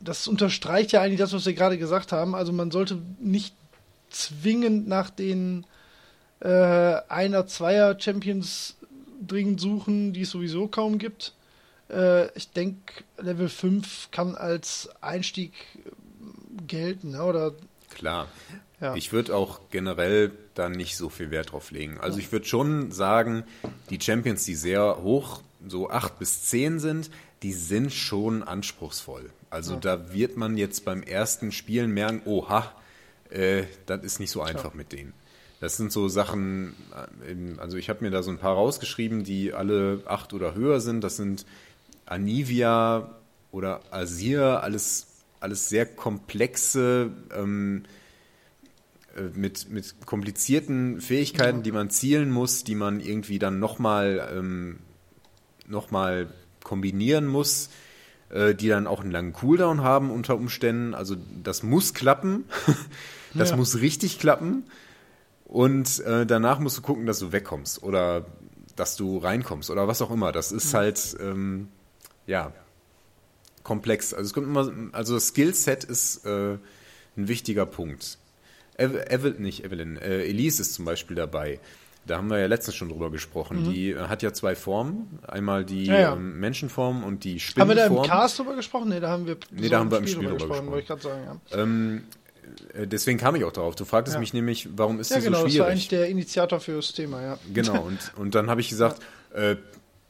das 0.00 0.28
unterstreicht 0.28 0.92
ja 0.92 1.02
eigentlich 1.02 1.18
das, 1.18 1.32
was 1.32 1.46
wir 1.46 1.54
gerade 1.54 1.78
gesagt 1.78 2.12
haben. 2.12 2.34
Also 2.34 2.52
man 2.52 2.70
sollte 2.70 3.00
nicht 3.18 3.54
zwingend 4.10 4.88
nach 4.88 5.10
den 5.10 5.66
äh, 6.40 6.48
einer, 7.08 7.46
zweier 7.46 7.98
Champions 7.98 8.76
dringend 9.26 9.60
suchen, 9.60 10.12
die 10.12 10.22
es 10.22 10.30
sowieso 10.30 10.68
kaum 10.68 10.98
gibt. 10.98 11.34
Äh, 11.90 12.36
ich 12.36 12.50
denke, 12.50 13.04
Level 13.18 13.48
5 13.48 14.10
kann 14.10 14.34
als 14.34 14.90
Einstieg 15.00 15.52
gelten, 16.66 17.12
ne? 17.12 17.24
oder? 17.24 17.54
Klar. 17.90 18.28
Ja. 18.80 18.94
Ich 18.94 19.12
würde 19.12 19.34
auch 19.34 19.60
generell 19.70 20.30
da 20.54 20.68
nicht 20.68 20.96
so 20.96 21.08
viel 21.08 21.30
Wert 21.30 21.52
drauf 21.52 21.70
legen. 21.72 21.98
Also 21.98 22.18
ich 22.18 22.30
würde 22.30 22.46
schon 22.46 22.92
sagen, 22.92 23.44
die 23.90 24.00
Champions, 24.00 24.44
die 24.44 24.54
sehr 24.54 25.02
hoch, 25.02 25.42
so 25.66 25.90
8 25.90 26.18
bis 26.18 26.44
10 26.44 26.78
sind, 26.78 27.10
die 27.42 27.52
sind 27.52 27.92
schon 27.92 28.42
anspruchsvoll. 28.42 29.30
Also 29.50 29.74
ja. 29.74 29.80
da 29.80 30.12
wird 30.12 30.36
man 30.36 30.56
jetzt 30.56 30.84
beim 30.84 31.02
ersten 31.02 31.50
Spielen 31.50 31.90
merken, 31.92 32.22
oha, 32.24 32.72
äh, 33.30 33.64
das 33.86 34.02
ist 34.02 34.20
nicht 34.20 34.30
so 34.30 34.42
einfach 34.42 34.72
ja. 34.72 34.76
mit 34.76 34.92
denen. 34.92 35.12
Das 35.60 35.76
sind 35.76 35.90
so 35.90 36.08
Sachen, 36.08 36.74
äh, 37.26 37.60
also 37.60 37.76
ich 37.76 37.88
habe 37.88 38.04
mir 38.04 38.10
da 38.10 38.22
so 38.22 38.30
ein 38.30 38.38
paar 38.38 38.54
rausgeschrieben, 38.54 39.24
die 39.24 39.52
alle 39.52 40.02
8 40.06 40.32
oder 40.32 40.54
höher 40.54 40.80
sind. 40.80 41.02
Das 41.02 41.16
sind 41.16 41.46
Anivia 42.06 43.16
oder 43.50 43.80
Asir, 43.90 44.62
alles 44.62 45.08
alles 45.40 45.68
sehr 45.68 45.86
komplexe, 45.86 47.10
ähm, 47.34 47.84
äh, 49.16 49.22
mit, 49.34 49.70
mit 49.70 50.06
komplizierten 50.06 51.00
Fähigkeiten, 51.00 51.58
ja. 51.58 51.62
die 51.62 51.72
man 51.72 51.90
zielen 51.90 52.30
muss, 52.30 52.64
die 52.64 52.74
man 52.74 53.00
irgendwie 53.00 53.38
dann 53.38 53.58
nochmal 53.58 54.28
ähm, 54.34 54.78
noch 55.66 55.88
kombinieren 56.64 57.26
muss, 57.26 57.70
äh, 58.30 58.54
die 58.54 58.68
dann 58.68 58.86
auch 58.86 59.00
einen 59.00 59.10
langen 59.10 59.32
Cooldown 59.32 59.82
haben 59.82 60.10
unter 60.10 60.36
Umständen. 60.36 60.94
Also 60.94 61.16
das 61.42 61.62
muss 61.62 61.94
klappen. 61.94 62.44
das 63.34 63.50
ja. 63.50 63.56
muss 63.56 63.80
richtig 63.80 64.18
klappen. 64.18 64.64
Und 65.48 66.00
äh, 66.00 66.26
danach 66.26 66.60
musst 66.60 66.78
du 66.78 66.82
gucken, 66.82 67.06
dass 67.06 67.18
du 67.18 67.32
wegkommst 67.32 67.82
oder 67.82 68.26
dass 68.76 68.96
du 68.96 69.18
reinkommst 69.18 69.70
oder 69.70 69.88
was 69.88 70.02
auch 70.02 70.10
immer. 70.10 70.30
Das 70.30 70.52
ist 70.52 70.74
halt, 70.74 71.16
ähm, 71.20 71.68
ja, 72.26 72.52
komplex. 73.64 74.14
Also 74.14 74.26
es 74.26 74.34
kommt 74.34 74.46
immer, 74.46 74.70
also 74.92 75.14
das 75.14 75.28
Skillset 75.28 75.84
ist 75.84 76.24
äh, 76.26 76.58
ein 77.16 77.28
wichtiger 77.28 77.66
Punkt. 77.66 78.18
Ev 78.76 78.94
Evelyn, 79.08 79.42
nicht 79.42 79.64
Evelyn, 79.64 79.96
äh, 79.96 80.22
Elise 80.24 80.62
ist 80.62 80.74
zum 80.74 80.84
Beispiel 80.84 81.16
dabei. 81.16 81.58
Da 82.06 82.16
haben 82.16 82.30
wir 82.30 82.38
ja 82.38 82.46
letztens 82.46 82.76
schon 82.76 82.88
drüber 82.88 83.10
gesprochen. 83.10 83.64
Mhm. 83.64 83.72
Die 83.72 83.96
hat 83.96 84.22
ja 84.22 84.32
zwei 84.32 84.54
Formen. 84.54 85.18
Einmal 85.26 85.64
die 85.64 85.84
ja, 85.86 86.00
ja. 86.00 86.12
Ähm, 86.14 86.40
Menschenform 86.40 87.04
und 87.04 87.24
die 87.24 87.40
Spinnenform. 87.40 87.78
Haben 87.78 87.90
wir 87.90 87.96
da 87.96 88.02
im 88.02 88.08
Cast 88.08 88.38
drüber 88.38 88.54
gesprochen? 88.54 88.88
Nee, 88.88 89.00
da 89.00 89.10
haben 89.10 89.26
wir, 89.26 89.36
nee, 89.50 89.64
so 89.64 89.68
da 89.68 89.78
haben 89.80 89.90
wir 89.90 89.98
im 89.98 90.06
Spiel, 90.06 90.22
Spiel 90.24 90.38
drüber 90.38 90.48
gesprochen. 90.48 90.72
gesprochen. 90.72 91.00
Sagen, 91.00 91.40
ja. 91.50 91.58
ähm, 91.58 92.04
äh, 92.26 92.27
deswegen 92.74 93.18
kam 93.18 93.34
ich 93.36 93.44
auch 93.44 93.52
darauf. 93.52 93.74
Du 93.74 93.84
fragtest 93.84 94.14
ja. 94.14 94.20
mich 94.20 94.32
nämlich, 94.32 94.68
warum 94.76 95.00
ist 95.00 95.10
ja, 95.10 95.18
die 95.18 95.24
genau, 95.24 95.40
so 95.40 95.48
schwierig? 95.48 95.54
Ja, 95.54 95.64
genau, 95.64 95.66
das 95.66 95.66
war 95.66 95.72
eigentlich 95.72 95.88
der 95.88 96.08
Initiator 96.08 96.60
für 96.60 96.76
das 96.76 96.92
Thema, 96.92 97.22
ja. 97.22 97.38
Genau, 97.52 97.82
und, 97.82 98.12
und 98.16 98.34
dann 98.34 98.50
habe 98.50 98.60
ich 98.60 98.68
gesagt, 98.68 99.02
äh, 99.32 99.56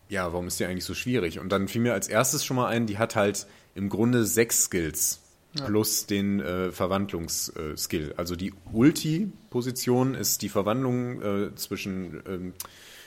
ja, 0.09 0.33
warum 0.33 0.47
ist 0.47 0.59
die 0.59 0.65
eigentlich 0.65 0.85
so 0.85 0.95
schwierig? 0.95 1.39
Und 1.39 1.51
dann 1.51 1.69
fiel 1.69 1.83
mir 1.83 1.93
als 1.93 2.09
erstes 2.09 2.45
schon 2.45 2.57
mal 2.57 2.69
ein, 2.69 2.87
die 2.87 2.99
hat 2.99 3.17
halt 3.17 3.47
im 3.75 3.89
Grunde 3.89 4.25
sechs 4.25 4.65
Skills 4.65 5.21
ja. 5.55 5.67
plus 5.67 6.07
den 6.07 6.41
äh, 6.41 6.73
Verwandlungsskill. 6.73 8.11
Äh, 8.11 8.15
also 8.17 8.37
die 8.37 8.55
Ulti-Position 8.73 10.15
ist 10.15 10.43
die 10.43 10.49
Verwandlung 10.49 11.23
äh, 11.23 11.55
zwischen 11.55 12.23
ähm, 12.27 12.55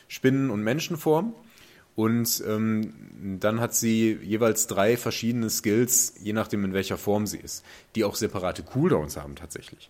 Spinnen- 0.07 0.49
und 0.49 0.63
Menschenform. 0.63 1.33
Und 1.95 2.41
ähm, 2.47 2.93
dann 3.39 3.59
hat 3.59 3.75
sie 3.75 4.17
jeweils 4.23 4.67
drei 4.67 4.95
verschiedene 4.95 5.49
Skills, 5.49 6.13
je 6.21 6.33
nachdem 6.33 6.63
in 6.63 6.73
welcher 6.73 6.97
Form 6.97 7.27
sie 7.27 7.37
ist, 7.37 7.65
die 7.95 8.05
auch 8.05 8.15
separate 8.15 8.63
Cooldowns 8.63 9.17
haben 9.17 9.35
tatsächlich. 9.35 9.89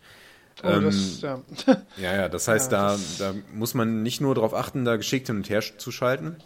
Oh, 0.64 0.68
ähm, 0.68 0.84
das, 0.84 1.22
ja. 1.22 1.42
ja. 1.98 2.16
ja, 2.16 2.30
das 2.30 2.48
heißt, 2.48 2.72
ja, 2.72 2.92
das 2.92 3.18
da, 3.18 3.34
da 3.34 3.40
muss 3.54 3.74
man 3.74 4.04
nicht 4.04 4.22
nur 4.22 4.36
darauf 4.36 4.54
achten, 4.54 4.84
da 4.84 4.96
geschickt 4.96 5.28
hin 5.28 5.38
und 5.38 5.50
her 5.50 5.62
zu 5.62 5.92
schalten, 5.92 6.38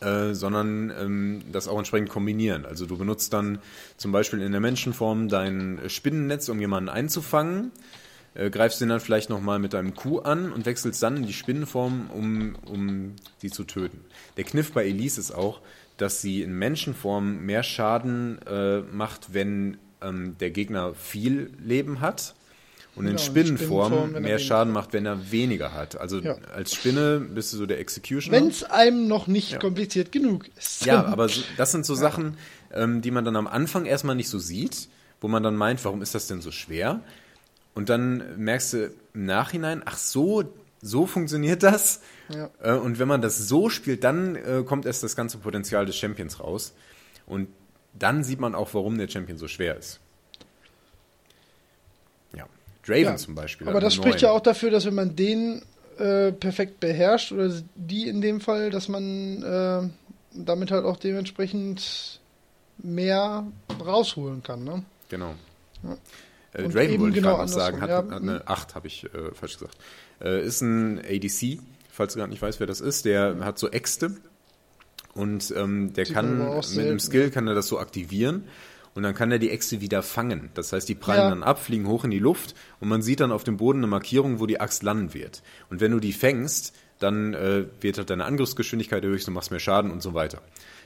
äh, 0.00 0.34
sondern 0.34 0.90
ähm, 0.90 1.42
das 1.52 1.68
auch 1.68 1.78
entsprechend 1.78 2.10
kombinieren. 2.10 2.66
Also 2.66 2.86
du 2.86 2.96
benutzt 2.98 3.32
dann 3.32 3.60
zum 3.96 4.12
Beispiel 4.12 4.42
in 4.42 4.52
der 4.52 4.60
Menschenform 4.60 5.28
dein 5.28 5.80
Spinnennetz, 5.88 6.48
um 6.48 6.60
jemanden 6.60 6.88
einzufangen, 6.88 7.72
äh, 8.34 8.50
greifst 8.50 8.80
den 8.80 8.88
dann 8.88 9.00
vielleicht 9.00 9.30
nochmal 9.30 9.58
mit 9.58 9.72
deinem 9.72 9.94
Kuh 9.94 10.18
an 10.18 10.52
und 10.52 10.66
wechselst 10.66 11.02
dann 11.02 11.16
in 11.16 11.26
die 11.26 11.32
Spinnenform, 11.32 12.10
um, 12.10 12.56
um 12.66 13.14
sie 13.38 13.50
zu 13.50 13.64
töten. 13.64 14.00
Der 14.36 14.44
Kniff 14.44 14.72
bei 14.72 14.84
Elise 14.84 15.20
ist 15.20 15.32
auch, 15.32 15.60
dass 15.96 16.20
sie 16.20 16.42
in 16.42 16.52
Menschenform 16.58 17.44
mehr 17.46 17.62
Schaden 17.62 18.40
äh, 18.46 18.80
macht, 18.80 19.32
wenn 19.32 19.78
ähm, 20.02 20.36
der 20.38 20.50
Gegner 20.50 20.94
viel 20.94 21.50
Leben 21.64 22.00
hat 22.00 22.34
und 22.96 23.06
in 23.06 23.18
Spinnenform, 23.18 23.92
Spinnenform 23.92 24.22
mehr 24.22 24.38
Schaden 24.38 24.72
macht, 24.72 24.92
wenn 24.92 25.06
er 25.06 25.30
weniger 25.32 25.72
hat. 25.72 25.96
Also 25.96 26.18
ja. 26.18 26.36
als 26.54 26.74
Spinne 26.74 27.20
bist 27.20 27.52
du 27.52 27.56
so 27.56 27.66
der 27.66 27.80
Executioner. 27.80 28.36
Wenn 28.36 28.48
es 28.48 28.62
einem 28.64 29.08
noch 29.08 29.26
nicht 29.26 29.52
ja. 29.52 29.58
kompliziert 29.58 30.12
genug 30.12 30.48
ist. 30.56 30.84
Ja, 30.86 31.04
aber 31.06 31.28
so, 31.28 31.42
das 31.56 31.72
sind 31.72 31.86
so 31.86 31.94
Sachen, 31.94 32.36
ähm, 32.72 33.02
die 33.02 33.10
man 33.10 33.24
dann 33.24 33.36
am 33.36 33.46
Anfang 33.46 33.84
erstmal 33.86 34.16
nicht 34.16 34.28
so 34.28 34.38
sieht, 34.38 34.88
wo 35.20 35.28
man 35.28 35.42
dann 35.42 35.56
meint, 35.56 35.84
warum 35.84 36.02
ist 36.02 36.14
das 36.14 36.26
denn 36.26 36.40
so 36.40 36.50
schwer? 36.50 37.00
Und 37.74 37.88
dann 37.88 38.36
merkst 38.36 38.72
du 38.72 38.94
im 39.14 39.26
Nachhinein, 39.26 39.82
ach 39.84 39.98
so, 39.98 40.44
so 40.80 41.06
funktioniert 41.06 41.62
das. 41.62 42.00
Ja. 42.28 42.50
Äh, 42.62 42.78
und 42.78 42.98
wenn 42.98 43.08
man 43.08 43.20
das 43.20 43.48
so 43.48 43.68
spielt, 43.68 44.04
dann 44.04 44.36
äh, 44.36 44.62
kommt 44.64 44.86
erst 44.86 45.02
das 45.02 45.16
ganze 45.16 45.38
Potenzial 45.38 45.86
des 45.86 45.96
Champions 45.96 46.40
raus. 46.40 46.74
Und 47.26 47.48
dann 47.92 48.22
sieht 48.24 48.40
man 48.40 48.54
auch, 48.54 48.74
warum 48.74 48.98
der 48.98 49.08
Champion 49.08 49.38
so 49.38 49.48
schwer 49.48 49.76
ist. 49.76 50.00
Draven 52.86 53.04
ja, 53.04 53.16
zum 53.16 53.34
Beispiel. 53.34 53.68
Aber 53.68 53.80
das 53.80 53.94
spricht 53.94 54.20
ja 54.20 54.30
auch 54.30 54.40
dafür, 54.40 54.70
dass 54.70 54.84
wenn 54.84 54.94
man 54.94 55.16
den 55.16 55.62
äh, 55.98 56.32
perfekt 56.32 56.80
beherrscht 56.80 57.32
oder 57.32 57.50
die 57.74 58.08
in 58.08 58.20
dem 58.20 58.40
Fall, 58.40 58.70
dass 58.70 58.88
man 58.88 59.42
äh, 59.42 59.88
damit 60.34 60.70
halt 60.70 60.84
auch 60.84 60.96
dementsprechend 60.96 62.20
mehr 62.78 63.46
rausholen 63.84 64.42
kann. 64.42 64.64
Ne? 64.64 64.84
Genau. 65.08 65.34
Ja. 65.82 65.96
Äh, 66.54 66.68
Draven 66.68 67.00
wollte 67.00 67.18
ich 67.18 67.22
genau 67.22 67.36
noch 67.38 67.48
sagen, 67.48 67.80
hat, 67.80 67.90
ja. 67.90 67.96
hat 67.98 68.10
eine 68.12 68.46
8, 68.48 68.74
habe 68.74 68.86
ich 68.86 69.04
äh, 69.04 69.32
falsch 69.34 69.58
gesagt. 69.58 69.76
Äh, 70.22 70.44
ist 70.44 70.60
ein 70.62 70.98
ADC, 71.00 71.58
falls 71.90 72.14
du 72.14 72.18
gar 72.20 72.26
nicht 72.28 72.40
weißt, 72.40 72.60
wer 72.60 72.66
das 72.66 72.80
ist. 72.80 73.04
Der 73.04 73.36
hat 73.40 73.58
so 73.58 73.68
Äxte 73.70 74.16
Und 75.14 75.52
ähm, 75.56 75.92
der 75.94 76.06
Sieht 76.06 76.14
kann 76.14 76.38
mit 76.54 76.64
selten. 76.64 76.88
einem 76.90 77.00
Skill 77.00 77.30
kann 77.30 77.46
er 77.46 77.54
das 77.54 77.68
so 77.68 77.78
aktivieren 77.78 78.44
und 78.94 79.02
dann 79.02 79.14
kann 79.14 79.30
er 79.32 79.38
die 79.40 79.50
Äxte 79.50 79.80
wieder 79.80 80.02
fangen. 80.02 80.50
Das 80.54 80.72
heißt, 80.72 80.88
die 80.88 80.94
prallen 80.94 81.22
Ja. 81.22 81.28
dann 81.30 81.42
ab, 81.42 81.60
fliegen 81.62 81.86
hoch 81.88 82.04
in 82.04 82.10
die 82.12 82.18
Luft 82.20 82.54
und 82.80 82.88
man 82.88 83.02
sieht 83.02 83.20
dann 83.20 83.32
auf 83.32 83.42
dem 83.44 83.56
Boden 83.56 83.78
eine 83.80 83.86
Markierung, 83.88 84.38
wo 84.40 84.46
die 84.46 84.60
Axt 84.60 84.82
landen 84.84 85.14
wird. 85.14 85.42
Und 85.70 85.80
wenn 85.80 85.90
du 85.92 85.98
die 86.00 86.12
fängst, 86.12 86.72
dann 87.00 87.34
äh, 87.34 87.64
wird 87.80 87.98
halt 87.98 88.10
deine 88.10 88.24
Angriffsgeschwindigkeit 88.24 89.02
erhöht, 89.02 89.26
du 89.26 89.32
machst 89.32 89.50
mehr 89.50 89.58
Schaden 89.60 89.90
und 89.90 90.00
so 90.02 90.14
weiter. 90.14 90.40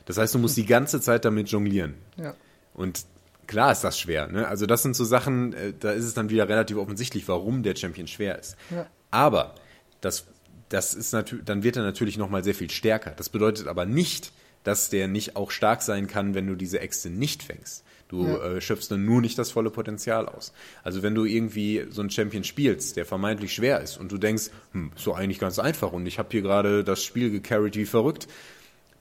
Das 0.07 0.17
heißt, 0.17 0.35
du 0.35 0.39
musst 0.39 0.57
die 0.59 0.65
ganze 0.67 1.01
Zeit 1.03 1.25
damit 1.27 1.51
jonglieren. 1.51 1.95
Ja. 2.17 2.35
Und 2.75 3.05
klar 3.49 3.73
ist 3.73 3.83
das 3.83 3.99
schwer. 3.99 4.29
Ne? 4.29 4.47
Also 4.47 4.67
das 4.67 4.83
sind 4.85 4.95
so 4.95 5.05
Sachen, 5.05 5.53
äh, 5.55 5.73
da 5.79 5.91
ist 5.91 6.05
es 6.05 6.15
dann 6.15 6.31
wieder 6.31 6.49
relativ 6.49 6.77
offensichtlich, 6.77 7.27
warum 7.27 7.65
der 7.65 7.75
Champion 7.75 8.07
schwer 8.07 8.39
ist. 8.39 8.57
Ja. 8.71 8.87
Aber 9.11 9.57
das, 10.01 10.27
das 10.69 10.95
ist 10.95 11.13
natürlich, 11.13 11.45
dann 11.45 11.65
wird 11.65 11.77
er 11.77 11.83
natürlich 11.83 12.17
noch 12.19 12.31
mal 12.31 12.45
sehr 12.45 12.55
viel 12.55 12.71
stärker. 12.71 13.11
Das 13.17 13.29
bedeutet 13.29 13.67
aber 13.67 13.85
nicht, 13.87 14.33
dass 14.63 14.91
der 14.91 15.09
nicht 15.09 15.35
auch 15.35 15.51
stark 15.51 15.83
sein 15.83 16.07
kann, 16.07 16.35
wenn 16.35 16.47
du 16.47 16.55
diese 16.55 16.79
Äxte 16.79 17.11
nicht 17.11 17.43
fängst. 17.43 17.85
Du 18.09 18.27
Ja. 18.27 18.53
äh, 18.53 18.61
schöpfst 18.61 18.89
dann 18.91 19.05
nur 19.05 19.21
nicht 19.21 19.39
das 19.39 19.51
volle 19.51 19.71
Potenzial 19.71 20.29
aus. 20.29 20.53
Also 20.83 21.03
wenn 21.03 21.15
du 21.15 21.25
irgendwie 21.25 21.87
so 21.91 22.01
einen 22.01 22.11
Champion 22.11 22.43
spielst, 22.45 22.97
der 22.97 23.05
vermeintlich 23.05 23.53
schwer 23.55 23.81
ist 23.81 23.99
und 23.99 24.11
du 24.13 24.19
denkst, 24.19 24.45
hm, 24.73 24.93
ist 24.97 25.07
doch 25.07 25.17
eigentlich 25.17 25.39
ganz 25.39 25.59
einfach 25.59 25.93
und 25.93 26.07
ich 26.07 26.19
habe 26.19 26.29
hier 26.31 26.43
gerade 26.43 26.85
das 26.85 27.03
Spiel 27.05 27.31
gecarried 27.31 27.77
wie 27.77 27.85
verrückt, 27.87 28.27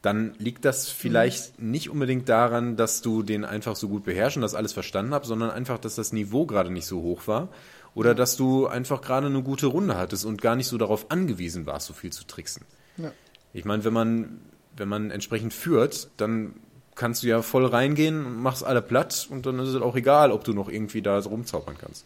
dann 0.01 0.33
liegt 0.38 0.65
das 0.65 0.89
vielleicht 0.89 1.60
nicht 1.60 1.89
unbedingt 1.89 2.29
daran, 2.29 2.75
dass 2.75 3.01
du 3.01 3.23
den 3.23 3.43
einfach 3.45 3.75
so 3.75 3.89
gut 3.89 4.05
beherrschen, 4.05 4.41
das 4.41 4.55
alles 4.55 4.73
verstanden 4.73 5.13
hast, 5.13 5.27
sondern 5.27 5.49
einfach, 5.49 5.79
dass 5.79 5.95
das 5.95 6.13
Niveau 6.13 6.45
gerade 6.45 6.71
nicht 6.71 6.86
so 6.86 7.01
hoch 7.01 7.27
war 7.27 7.49
oder 7.95 8.13
dass 8.13 8.38
du 8.38 8.67
einfach 8.67 9.01
gerade 9.01 9.27
eine 9.27 9.41
gute 9.41 9.65
Runde 9.67 9.97
hattest 9.97 10.23
und 10.25 10.41
gar 10.41 10.55
nicht 10.55 10.67
so 10.67 10.77
darauf 10.77 11.10
angewiesen 11.10 11.65
warst, 11.65 11.88
so 11.88 11.93
viel 11.93 12.12
zu 12.12 12.25
tricksen. 12.25 12.63
Ja. 12.97 13.12
Ich 13.53 13.65
meine, 13.65 13.83
wenn 13.86 13.93
man, 13.93 14.39
wenn 14.75 14.88
man 14.88 15.10
entsprechend 15.10 15.53
führt, 15.53 16.10
dann 16.17 16.53
kannst 16.93 17.23
du 17.23 17.27
ja 17.27 17.41
voll 17.41 17.65
reingehen 17.65 18.25
und 18.25 18.41
machst 18.41 18.63
alle 18.63 18.81
platt 18.81 19.27
und 19.29 19.45
dann 19.45 19.60
ist 19.60 19.69
es 19.69 19.81
auch 19.81 19.95
egal, 19.95 20.31
ob 20.31 20.43
du 20.43 20.53
noch 20.53 20.69
irgendwie 20.69 21.01
da 21.01 21.21
so 21.21 21.29
rumzaubern 21.29 21.75
kannst. 21.79 22.05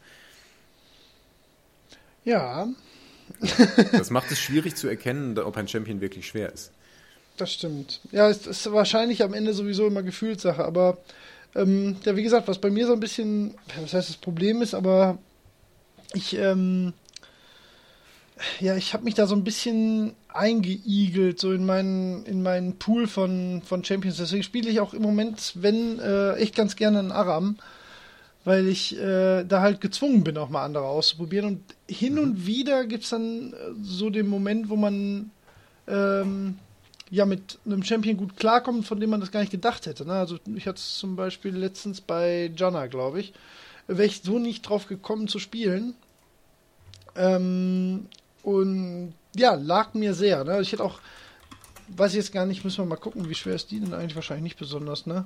ja, 2.24 2.68
Das 3.92 4.10
macht 4.10 4.32
es 4.32 4.40
schwierig 4.40 4.76
zu 4.76 4.88
erkennen, 4.88 5.38
ob 5.40 5.58
ein 5.58 5.68
Champion 5.68 6.02
wirklich 6.02 6.28
schwer 6.28 6.52
ist. 6.52 6.72
Das 7.42 7.52
stimmt. 7.52 8.00
Ja, 8.12 8.30
es 8.30 8.48
ist 8.48 8.72
wahrscheinlich 8.72 9.24
am 9.24 9.34
Ende 9.34 9.54
sowieso 9.54 9.88
immer 9.88 10.04
Gefühlssache, 10.04 10.64
aber 10.64 10.98
ähm, 11.56 11.98
ja, 12.06 12.16
wie 12.16 12.24
gesagt, 12.24 12.48
was 12.48 12.60
bei 12.60 12.70
mir 12.70 12.88
so 12.88 12.94
ein 12.94 13.00
bisschen, 13.00 13.56
was 13.82 13.94
heißt 13.94 14.10
das 14.10 14.18
Problem 14.18 14.62
ist, 14.62 14.74
aber 14.74 15.18
ich, 16.14 16.38
ähm, 16.38 16.94
ja, 18.60 18.76
ich 18.76 18.94
habe 18.94 19.04
mich 19.04 19.16
da 19.16 19.28
so 19.28 19.36
ein 19.36 19.44
bisschen 19.44 20.14
eingeigelt, 20.30 21.40
so 21.40 21.52
in 21.52 21.66
meinen, 21.66 22.26
in 22.26 22.44
meinen 22.44 22.78
Pool 22.78 23.08
von, 23.08 23.62
von 23.66 23.84
Champions. 23.84 24.18
Deswegen 24.18 24.44
spiele 24.44 24.70
ich 24.70 24.80
auch 24.80 24.94
im 24.94 25.02
Moment, 25.02 25.54
wenn, 25.56 26.00
äh, 26.00 26.36
echt 26.36 26.56
ganz 26.56 26.76
gerne 26.76 27.00
einen 27.00 27.12
Aram, 27.12 27.58
weil 28.44 28.68
ich 28.68 28.98
äh, 28.98 29.44
da 29.44 29.62
halt 29.62 29.82
gezwungen 29.82 30.24
bin, 30.24 30.38
auch 30.38 30.50
mal 30.50 30.64
andere 30.64 30.86
auszuprobieren. 30.86 31.46
Und 31.46 31.62
hin 31.90 32.18
und 32.18 32.46
wieder 32.46 32.86
gibt 32.86 33.04
es 33.04 33.10
dann 33.10 33.54
äh, 33.54 33.56
so 33.82 34.10
den 34.10 34.28
Moment, 34.28 34.70
wo 34.70 34.76
man 34.76 35.32
ähm, 35.88 36.58
ja 37.12 37.26
mit 37.26 37.60
einem 37.66 37.84
Champion 37.84 38.18
gut 38.18 38.38
klarkommt, 38.38 38.88
von 38.88 39.00
dem 39.00 39.10
man 39.12 39.20
das 39.20 39.32
gar 39.32 39.42
nicht 39.42 39.52
gedacht 39.52 39.86
hätte. 39.86 40.06
Ne? 40.06 40.14
Also 40.14 40.40
ich 40.56 40.66
hatte 40.66 40.78
es 40.80 40.98
zum 40.98 41.16
Beispiel 41.16 41.56
letztens 41.56 42.02
bei 42.02 42.50
Janna, 42.56 42.88
glaube 42.88 43.20
ich, 43.20 43.34
wäre 43.88 44.06
ich 44.06 44.22
so 44.24 44.40
nicht 44.40 44.62
drauf 44.64 44.88
gekommen 44.88 45.28
zu 45.28 45.38
spielen. 45.38 45.94
Ähm, 47.16 48.08
und 48.44 49.14
ja, 49.36 49.54
lag 49.56 49.94
mir 49.94 50.14
sehr. 50.14 50.44
Ne? 50.44 50.62
Ich 50.62 50.72
hätte 50.72 50.84
auch, 50.84 51.00
weiß 51.90 52.12
ich 52.12 52.18
jetzt 52.18 52.32
gar 52.32 52.46
nicht, 52.46 52.64
müssen 52.64 52.78
wir 52.80 52.86
mal 52.86 52.96
gucken, 52.96 53.30
wie 53.30 53.36
schwer 53.36 53.56
ist 53.56 53.72
die 53.72 53.80
denn 53.80 53.94
eigentlich? 53.94 54.16
Wahrscheinlich 54.16 54.44
nicht 54.44 54.60
besonders, 54.60 55.06
ne? 55.06 55.26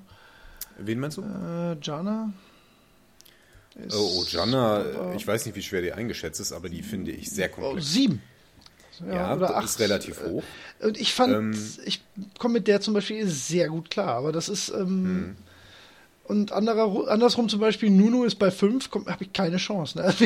Wen 0.78 1.00
meinst 1.00 1.17
du? 1.17 1.21
Äh, 1.21 1.78
Jana? 1.82 2.34
Ist 3.76 3.95
Oh, 3.95 4.19
oh, 4.21 4.26
Janna, 4.28 4.78
aber- 4.80 5.15
ich 5.15 5.26
weiß 5.28 5.45
nicht, 5.45 5.56
wie 5.56 5.62
schwer 5.62 5.82
die 5.82 5.93
eingeschätzt 5.93 6.39
ist, 6.39 6.52
aber 6.52 6.69
die 6.69 6.82
finde 6.82 7.12
ich 7.12 7.30
sehr 7.30 7.50
Oh, 7.58 7.62
komplex. 7.62 7.91
sieben. 7.93 8.21
Ja, 9.12 9.31
oder 9.36 9.47
das 9.47 9.55
acht. 9.55 9.65
ist 9.65 9.79
relativ 9.79 10.21
hoch. 10.23 10.43
Und 10.81 10.99
ich 10.99 11.13
fand, 11.13 11.34
Ähm, 11.34 11.53
ich 11.86 12.01
komme 12.39 12.55
mit 12.55 12.67
der 12.67 12.81
zum 12.81 12.93
Beispiel 12.93 13.25
sehr 13.27 13.69
gut 13.69 13.89
klar, 13.89 14.10
aber 14.15 14.31
das 14.31 14.49
ist, 14.49 14.69
ähm, 14.69 15.05
Hm. 15.05 15.36
und 16.25 16.51
anderer, 16.51 17.08
andersrum 17.10 17.49
zum 17.49 17.60
Beispiel, 17.60 17.89
Nuno 17.89 18.23
ist 18.23 18.36
bei 18.36 18.51
fünf, 18.51 18.89
habe 18.91 19.23
ich 19.23 19.34
keine 19.34 19.58
Chance. 19.58 19.97
Ne? 19.97 20.03
Also, 20.05 20.25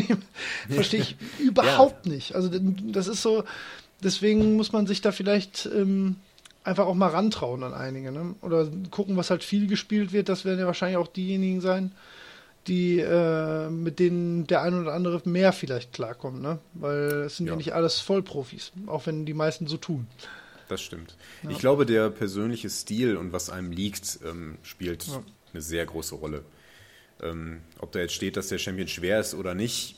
Verstehe 0.70 1.02
ich 1.02 1.16
überhaupt 1.40 2.06
nicht. 2.06 2.36
Also 2.36 2.50
das 2.52 3.08
ist 3.08 3.22
so, 3.22 3.44
deswegen 4.04 4.56
muss 4.56 4.72
man 4.72 4.88
sich 4.88 5.02
da 5.02 5.12
vielleicht 5.12 5.68
ähm, 5.74 6.16
einfach 6.64 6.86
auch 6.86 6.96
mal 6.96 7.08
rantrauen 7.10 7.64
an 7.64 7.74
einige. 7.74 8.12
Ne? 8.12 8.36
Oder 8.42 8.68
gucken, 8.92 9.18
was 9.18 9.30
halt 9.30 9.44
viel 9.44 9.68
gespielt 9.68 10.12
wird. 10.14 10.30
Das 10.30 10.46
werden 10.46 10.60
ja 10.60 10.66
wahrscheinlich 10.68 10.98
auch 10.98 11.08
diejenigen 11.08 11.62
sein, 11.62 11.92
die 12.68 13.00
äh, 13.00 13.70
mit 13.70 14.00
denen 14.00 14.46
der 14.48 14.62
ein 14.62 14.74
oder 14.80 14.94
andere 14.94 15.22
mehr 15.26 15.54
vielleicht 15.54 15.94
klarkommt. 15.94 16.42
Ne? 16.42 16.60
Weil 16.74 17.24
es 17.26 17.38
sind 17.38 17.48
ja. 17.48 17.54
Ja. 17.54 17.58
nicht 17.58 17.74
alles 17.74 18.00
Vollprofis, 18.00 18.72
auch 18.88 19.06
wenn 19.08 19.26
die 19.26 19.34
meisten 19.34 19.68
so 19.68 19.78
tun. 19.78 20.08
Das 20.68 20.82
stimmt. 20.82 21.16
Ich 21.50 21.58
glaube, 21.58 21.86
der 21.88 22.12
persönliche 22.12 22.70
Stil 22.70 23.18
und 23.18 23.34
was 23.34 23.50
einem 23.50 23.72
liegt, 23.72 24.20
ähm, 24.24 24.58
spielt 24.62 25.08
Ja. 25.08 25.24
eine 25.52 25.62
sehr 25.64 25.86
große 25.86 26.14
Rolle. 26.16 26.44
Ähm, 27.24 27.62
ob 27.80 27.92
da 27.92 28.00
jetzt 28.00 28.14
steht, 28.14 28.38
dass 28.38 28.50
der 28.50 28.60
Champion 28.60 28.88
schwer 28.88 29.20
ist 29.20 29.34
oder 29.34 29.56
nicht, 29.56 29.96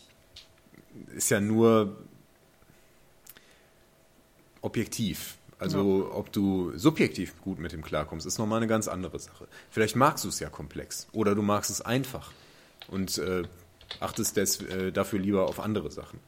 ist 1.15 1.29
ja 1.29 1.41
nur 1.41 1.97
objektiv. 4.61 5.37
Also 5.59 6.09
ob 6.11 6.31
du 6.31 6.75
subjektiv 6.75 7.39
gut 7.41 7.59
mit 7.59 7.71
ihm 7.73 7.83
klarkommst, 7.83 8.25
ist 8.25 8.39
nochmal 8.39 8.57
eine 8.57 8.67
ganz 8.67 8.87
andere 8.87 9.19
Sache. 9.19 9.47
Vielleicht 9.69 9.95
magst 9.95 10.23
du 10.23 10.29
es 10.29 10.39
ja 10.39 10.49
komplex 10.49 11.07
oder 11.11 11.35
du 11.35 11.43
magst 11.43 11.69
es 11.69 11.81
einfach 11.81 12.31
und 12.91 13.17
äh, 13.17 13.43
achtest 13.99 14.37
des, 14.37 14.61
äh, 14.61 14.91
dafür 14.91 15.19
lieber 15.19 15.47
auf 15.47 15.59
andere 15.59 15.91
Sachen. 15.91 16.19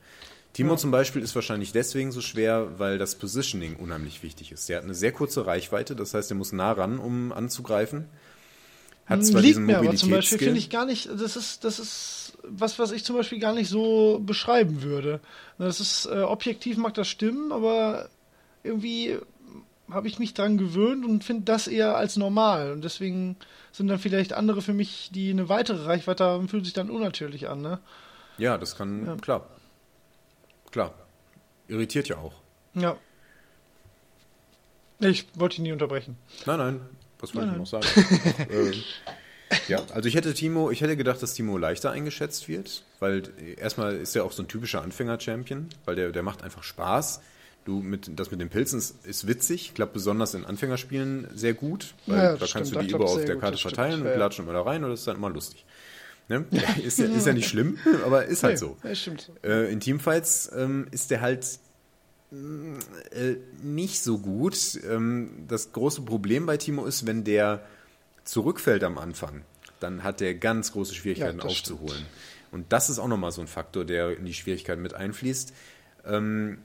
Timo 0.53 0.75
zum 0.75 0.91
Beispiel 0.91 1.23
ist 1.23 1.33
wahrscheinlich 1.33 1.71
deswegen 1.71 2.11
so 2.11 2.21
schwer, 2.21 2.77
weil 2.77 2.99
das 2.99 3.15
Positioning 3.15 3.75
unheimlich 3.75 4.21
wichtig 4.21 4.51
ist. 4.51 4.69
Der 4.69 4.77
hat 4.77 4.83
eine 4.83 4.93
sehr 4.93 5.11
kurze 5.11 5.47
Reichweite, 5.47 5.95
das 5.95 6.13
heißt, 6.13 6.29
er 6.29 6.37
muss 6.37 6.51
nah 6.51 6.71
ran, 6.71 6.99
um 6.99 7.31
anzugreifen. 7.31 8.05
Hat 9.07 9.25
zwar 9.25 9.41
Liegt 9.41 9.55
diesen 9.55 9.65
mir 9.65 9.79
aber 9.79 9.95
zum 9.95 10.11
Beispiel, 10.11 10.37
finde 10.37 10.59
ich 10.59 10.69
gar 10.69 10.85
nicht, 10.85 11.09
das 11.09 11.35
ist, 11.35 11.63
das 11.65 11.79
ist 11.79 12.37
was, 12.43 12.79
was 12.79 12.91
ich 12.91 13.03
zum 13.03 13.15
Beispiel 13.15 13.39
gar 13.39 13.53
nicht 13.53 13.67
so 13.67 14.21
beschreiben 14.23 14.83
würde. 14.83 15.19
Das 15.57 15.79
ist, 15.79 16.05
äh, 16.05 16.21
objektiv 16.21 16.77
mag 16.77 16.93
das 16.93 17.07
stimmen, 17.07 17.51
aber 17.51 18.09
irgendwie 18.63 19.17
habe 19.93 20.07
ich 20.07 20.19
mich 20.19 20.33
dran 20.33 20.57
gewöhnt 20.57 21.05
und 21.05 21.23
finde 21.23 21.43
das 21.43 21.67
eher 21.67 21.95
als 21.95 22.17
normal. 22.17 22.71
Und 22.71 22.83
deswegen 22.83 23.35
sind 23.71 23.87
dann 23.87 23.99
vielleicht 23.99 24.33
andere 24.33 24.61
für 24.61 24.73
mich, 24.73 25.09
die 25.13 25.29
eine 25.29 25.49
weitere 25.49 25.85
Reichweite 25.85 26.23
haben, 26.25 26.49
fühlen 26.49 26.63
sich 26.63 26.73
dann 26.73 26.89
unnatürlich 26.89 27.47
an, 27.49 27.61
ne? 27.61 27.79
Ja, 28.37 28.57
das 28.57 28.75
kann, 28.75 29.05
Ja. 29.05 29.15
klar. 29.15 29.47
Klar. 30.71 30.93
Irritiert 31.67 32.09
ja 32.09 32.17
auch. 32.17 32.33
Ja. 32.73 32.97
Ich 34.99 35.27
wollte 35.35 35.57
ihn 35.57 35.63
nie 35.63 35.71
unterbrechen. 35.71 36.17
Nein, 36.45 36.57
nein, 36.57 36.81
was 37.19 37.35
wollte 37.35 37.51
ich 37.51 37.57
noch 37.57 37.67
sagen? 37.67 37.85
ähm, 38.49 38.73
ja, 39.67 39.79
also 39.93 40.07
ich 40.07 40.15
hätte 40.15 40.33
Timo, 40.33 40.71
ich 40.71 40.81
hätte 40.81 40.97
gedacht, 40.97 41.21
dass 41.21 41.33
Timo 41.33 41.57
leichter 41.57 41.91
eingeschätzt 41.91 42.47
wird, 42.47 42.83
weil 42.99 43.23
erstmal 43.57 43.95
ist 43.95 44.15
er 44.15 44.23
auch 44.23 44.31
so 44.31 44.43
ein 44.43 44.47
typischer 44.47 44.81
Anfänger-Champion, 44.81 45.69
weil 45.85 45.95
der, 45.95 46.11
der 46.11 46.23
macht 46.23 46.41
einfach 46.43 46.63
Spaß. 46.63 47.21
Du 47.65 47.79
mit, 47.81 48.11
das 48.19 48.29
mit 48.29 48.41
den 48.41 48.49
Pilzen 48.49 48.77
ist, 48.79 49.05
ist 49.05 49.25
witzig, 49.27 49.73
klappt 49.73 49.93
besonders 49.93 50.33
in 50.33 50.43
Anfängerspielen 50.45 51.29
sehr 51.33 51.53
gut, 51.53 51.95
weil 52.07 52.23
Ja, 52.23 52.33
da 52.37 52.47
kannst 52.47 52.71
stimmt, 52.71 52.71
du 52.71 52.75
die 52.75 52.89
klappt's 52.89 52.91
über 52.91 53.05
auf 53.05 53.25
der 53.25 53.35
gut, 53.35 53.41
Karte 53.41 53.57
stimmt. 53.57 53.75
verteilen 53.75 54.01
und 54.01 54.07
Ja, 54.07 54.13
klatschen 54.13 54.43
immer 54.45 54.53
da 54.53 54.61
rein 54.63 54.83
und 54.83 54.89
das 54.91 55.01
ist 55.01 55.07
dann 55.07 55.15
immer 55.15 55.29
lustig. 55.29 55.65
Ne? 56.29 56.45
Ist, 56.83 56.99
ja, 56.99 57.05
ist 57.05 57.25
ja 57.25 57.33
nicht 57.33 57.47
schlimm, 57.49 57.77
aber 58.05 58.25
ist 58.25 58.43
halt 58.43 58.57
so. 58.57 58.77
Ja, 58.83 58.95
stimmt. 58.95 59.31
Äh, 59.43 59.71
in 59.71 59.79
Teamfights 59.79 60.51
ähm, 60.55 60.87
ist 60.91 61.11
der 61.11 61.21
halt 61.21 61.45
mh, 62.31 62.79
äh, 63.11 63.35
nicht 63.61 64.01
so 64.01 64.19
gut. 64.19 64.79
Ähm, 64.89 65.45
das 65.47 65.71
große 65.71 66.01
Problem 66.03 66.45
bei 66.45 66.57
Timo 66.57 66.85
ist, 66.85 67.05
wenn 67.05 67.23
der 67.23 67.65
zurückfällt 68.23 68.83
am 68.83 68.97
Anfang, 68.97 69.45
dann 69.79 70.03
hat 70.03 70.19
der 70.21 70.35
ganz 70.35 70.71
große 70.71 70.95
Schwierigkeiten 70.95 71.39
Ja, 71.39 71.45
aufzuholen. 71.45 72.09
Und 72.51 72.71
das 72.71 72.89
ist 72.89 72.99
auch 72.99 73.07
nochmal 73.07 73.31
so 73.31 73.41
ein 73.41 73.47
Faktor, 73.47 73.85
der 73.85 74.17
in 74.17 74.25
die 74.25 74.33
Schwierigkeiten 74.33 74.81
mit 74.81 74.93
einfließt. 74.93 75.53
Ähm, 76.05 76.59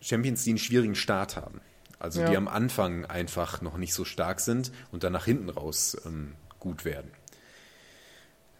Champions, 0.00 0.44
die 0.44 0.50
einen 0.50 0.58
schwierigen 0.58 0.94
Start 0.94 1.36
haben. 1.36 1.60
Also 1.98 2.20
Ja. 2.20 2.30
die 2.30 2.36
am 2.36 2.46
Anfang 2.48 3.04
einfach 3.06 3.60
noch 3.60 3.76
nicht 3.76 3.92
so 3.94 4.04
stark 4.04 4.40
sind 4.40 4.70
und 4.92 5.02
dann 5.04 5.12
nach 5.12 5.24
hinten 5.24 5.48
raus 5.50 5.96
ähm, 6.06 6.34
gut 6.60 6.84
werden. 6.84 7.10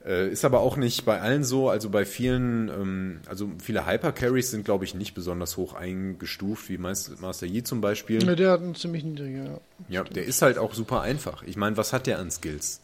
Äh, 0.05 0.29
ist 0.31 0.45
aber 0.45 0.61
auch 0.61 0.77
nicht 0.77 1.05
bei 1.05 1.21
allen 1.21 1.43
so, 1.45 1.69
also 1.69 1.91
bei 1.91 2.05
vielen, 2.05 2.69
ähm, 2.69 3.21
also 3.27 3.51
viele 3.63 3.85
Hyper-Carries 3.85 4.51
sind, 4.51 4.65
glaube 4.65 4.85
ich, 4.85 4.95
nicht 4.95 5.13
besonders 5.13 5.57
hoch 5.57 5.75
eingestuft, 5.75 6.69
wie 6.69 6.79
Mas- 6.79 7.19
Master 7.21 7.47
Yi 7.47 7.65
zum 7.65 7.81
Beispiel. 7.81 8.25
Ja, 8.25 8.35
der 8.37 8.53
hat 8.53 8.61
einen 8.61 8.77
ziemlich 8.77 9.03
niedrigen, 9.03 9.45
ja. 9.47 9.61
Ja, 9.89 10.05
der 10.05 10.25
ist 10.25 10.41
halt 10.41 10.57
auch 10.57 10.73
super 10.73 11.01
einfach. 11.01 11.43
Ich 11.43 11.57
meine, 11.57 11.77
was 11.77 11.93
hat 11.93 12.07
der 12.07 12.21
an 12.21 12.31
Skills? 12.31 12.81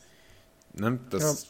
Ne, 0.77 0.99
das, 1.11 1.47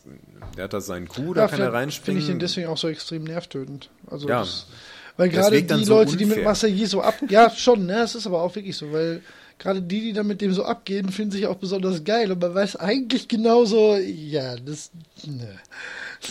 Der 0.58 0.64
hat 0.64 0.74
da 0.74 0.82
seinen 0.82 1.08
Coup, 1.08 1.34
da 1.34 1.42
Ja, 1.42 1.48
kann 1.48 1.60
er 1.60 1.72
reinspringen. 1.72 2.20
Finde 2.20 2.20
ich 2.20 2.26
den 2.26 2.40
deswegen 2.40 2.68
auch 2.68 2.76
so 2.76 2.88
extrem 2.88 3.24
nervtötend. 3.24 3.88
Also 4.06 4.28
Ja. 4.28 4.40
das, 4.40 4.66
weil 5.16 5.28
gerade 5.30 5.62
die 5.62 5.84
so 5.84 5.94
Leute, 5.94 6.16
die 6.16 6.26
mit 6.26 6.38
unfair. 6.38 6.44
Masayi 6.44 6.86
so 6.86 7.02
ab, 7.02 7.22
ja 7.28 7.50
schon, 7.50 7.86
ne, 7.86 8.00
es 8.02 8.14
ist 8.14 8.26
aber 8.26 8.42
auch 8.42 8.54
wirklich 8.54 8.76
so, 8.76 8.92
weil 8.92 9.22
gerade 9.58 9.80
die, 9.82 10.00
die 10.00 10.12
dann 10.12 10.26
mit 10.26 10.40
dem 10.40 10.52
so 10.52 10.64
abgehen, 10.64 11.10
finden 11.10 11.32
sich 11.32 11.46
auch 11.46 11.56
besonders 11.56 12.02
geil. 12.04 12.32
Und 12.32 12.40
man 12.40 12.54
weiß 12.54 12.76
eigentlich 12.76 13.28
genauso, 13.28 13.96
ja, 13.96 14.56
das, 14.56 14.90
ne. 15.26 15.58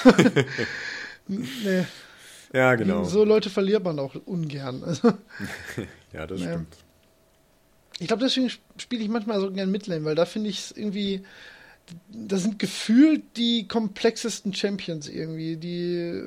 nee. 1.28 1.86
Ja, 2.54 2.76
genau. 2.76 3.04
So 3.04 3.24
Leute 3.24 3.50
verliert 3.50 3.84
man 3.84 3.98
auch 4.00 4.16
ungern. 4.26 4.84
Also, 4.84 5.14
ja, 6.14 6.28
das 6.28 6.42
Ja. 6.42 6.48
stimmt. 6.50 6.76
ich 8.00 8.08
glaube, 8.08 8.24
deswegen 8.24 8.50
spiele 8.78 9.04
ich 9.04 9.10
manchmal 9.10 9.40
so 9.40 9.52
gern 9.52 9.72
Midlane, 9.72 10.04
weil 10.06 10.16
da 10.16 10.26
finde 10.26 10.50
ich 10.50 10.60
es 10.60 10.72
irgendwie, 10.72 11.24
da 12.10 12.38
sind 12.38 12.60
gefühlt 12.60 13.24
die 13.38 13.68
komplexesten 13.68 14.54
Champions 14.54 15.08
irgendwie, 15.10 15.58
die, 15.58 16.24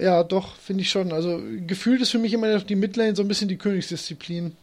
ja, 0.00 0.24
doch, 0.24 0.56
finde 0.56 0.82
ich 0.82 0.90
schon. 0.90 1.12
Also 1.12 1.40
gefühlt 1.66 2.00
ist 2.00 2.10
für 2.10 2.18
mich 2.18 2.32
immer 2.32 2.52
noch 2.52 2.62
die 2.62 2.76
Midlane 2.76 3.14
so 3.14 3.22
ein 3.22 3.28
bisschen 3.28 3.48
die 3.48 3.58
Königsdisziplin. 3.58 4.56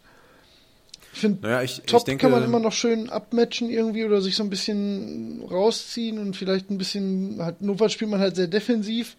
Ich 1.14 1.20
finde, 1.20 1.42
Naja, 1.42 1.62
ich, 1.64 1.82
Top 1.86 2.00
ich 2.00 2.06
denke, 2.06 2.22
kann 2.24 2.32
man 2.32 2.44
immer 2.44 2.60
noch 2.60 2.72
schön 2.72 3.10
abmatchen 3.10 3.70
irgendwie 3.70 4.04
oder 4.04 4.22
sich 4.22 4.36
so 4.36 4.44
ein 4.44 4.50
bisschen 4.50 5.44
rausziehen 5.50 6.18
und 6.20 6.36
vielleicht 6.36 6.70
ein 6.70 6.78
bisschen, 6.78 7.38
halt, 7.40 7.62
notfalls 7.62 7.94
spielt 7.94 8.12
man 8.12 8.20
halt 8.20 8.36
sehr 8.36 8.48
defensiv. 8.48 9.16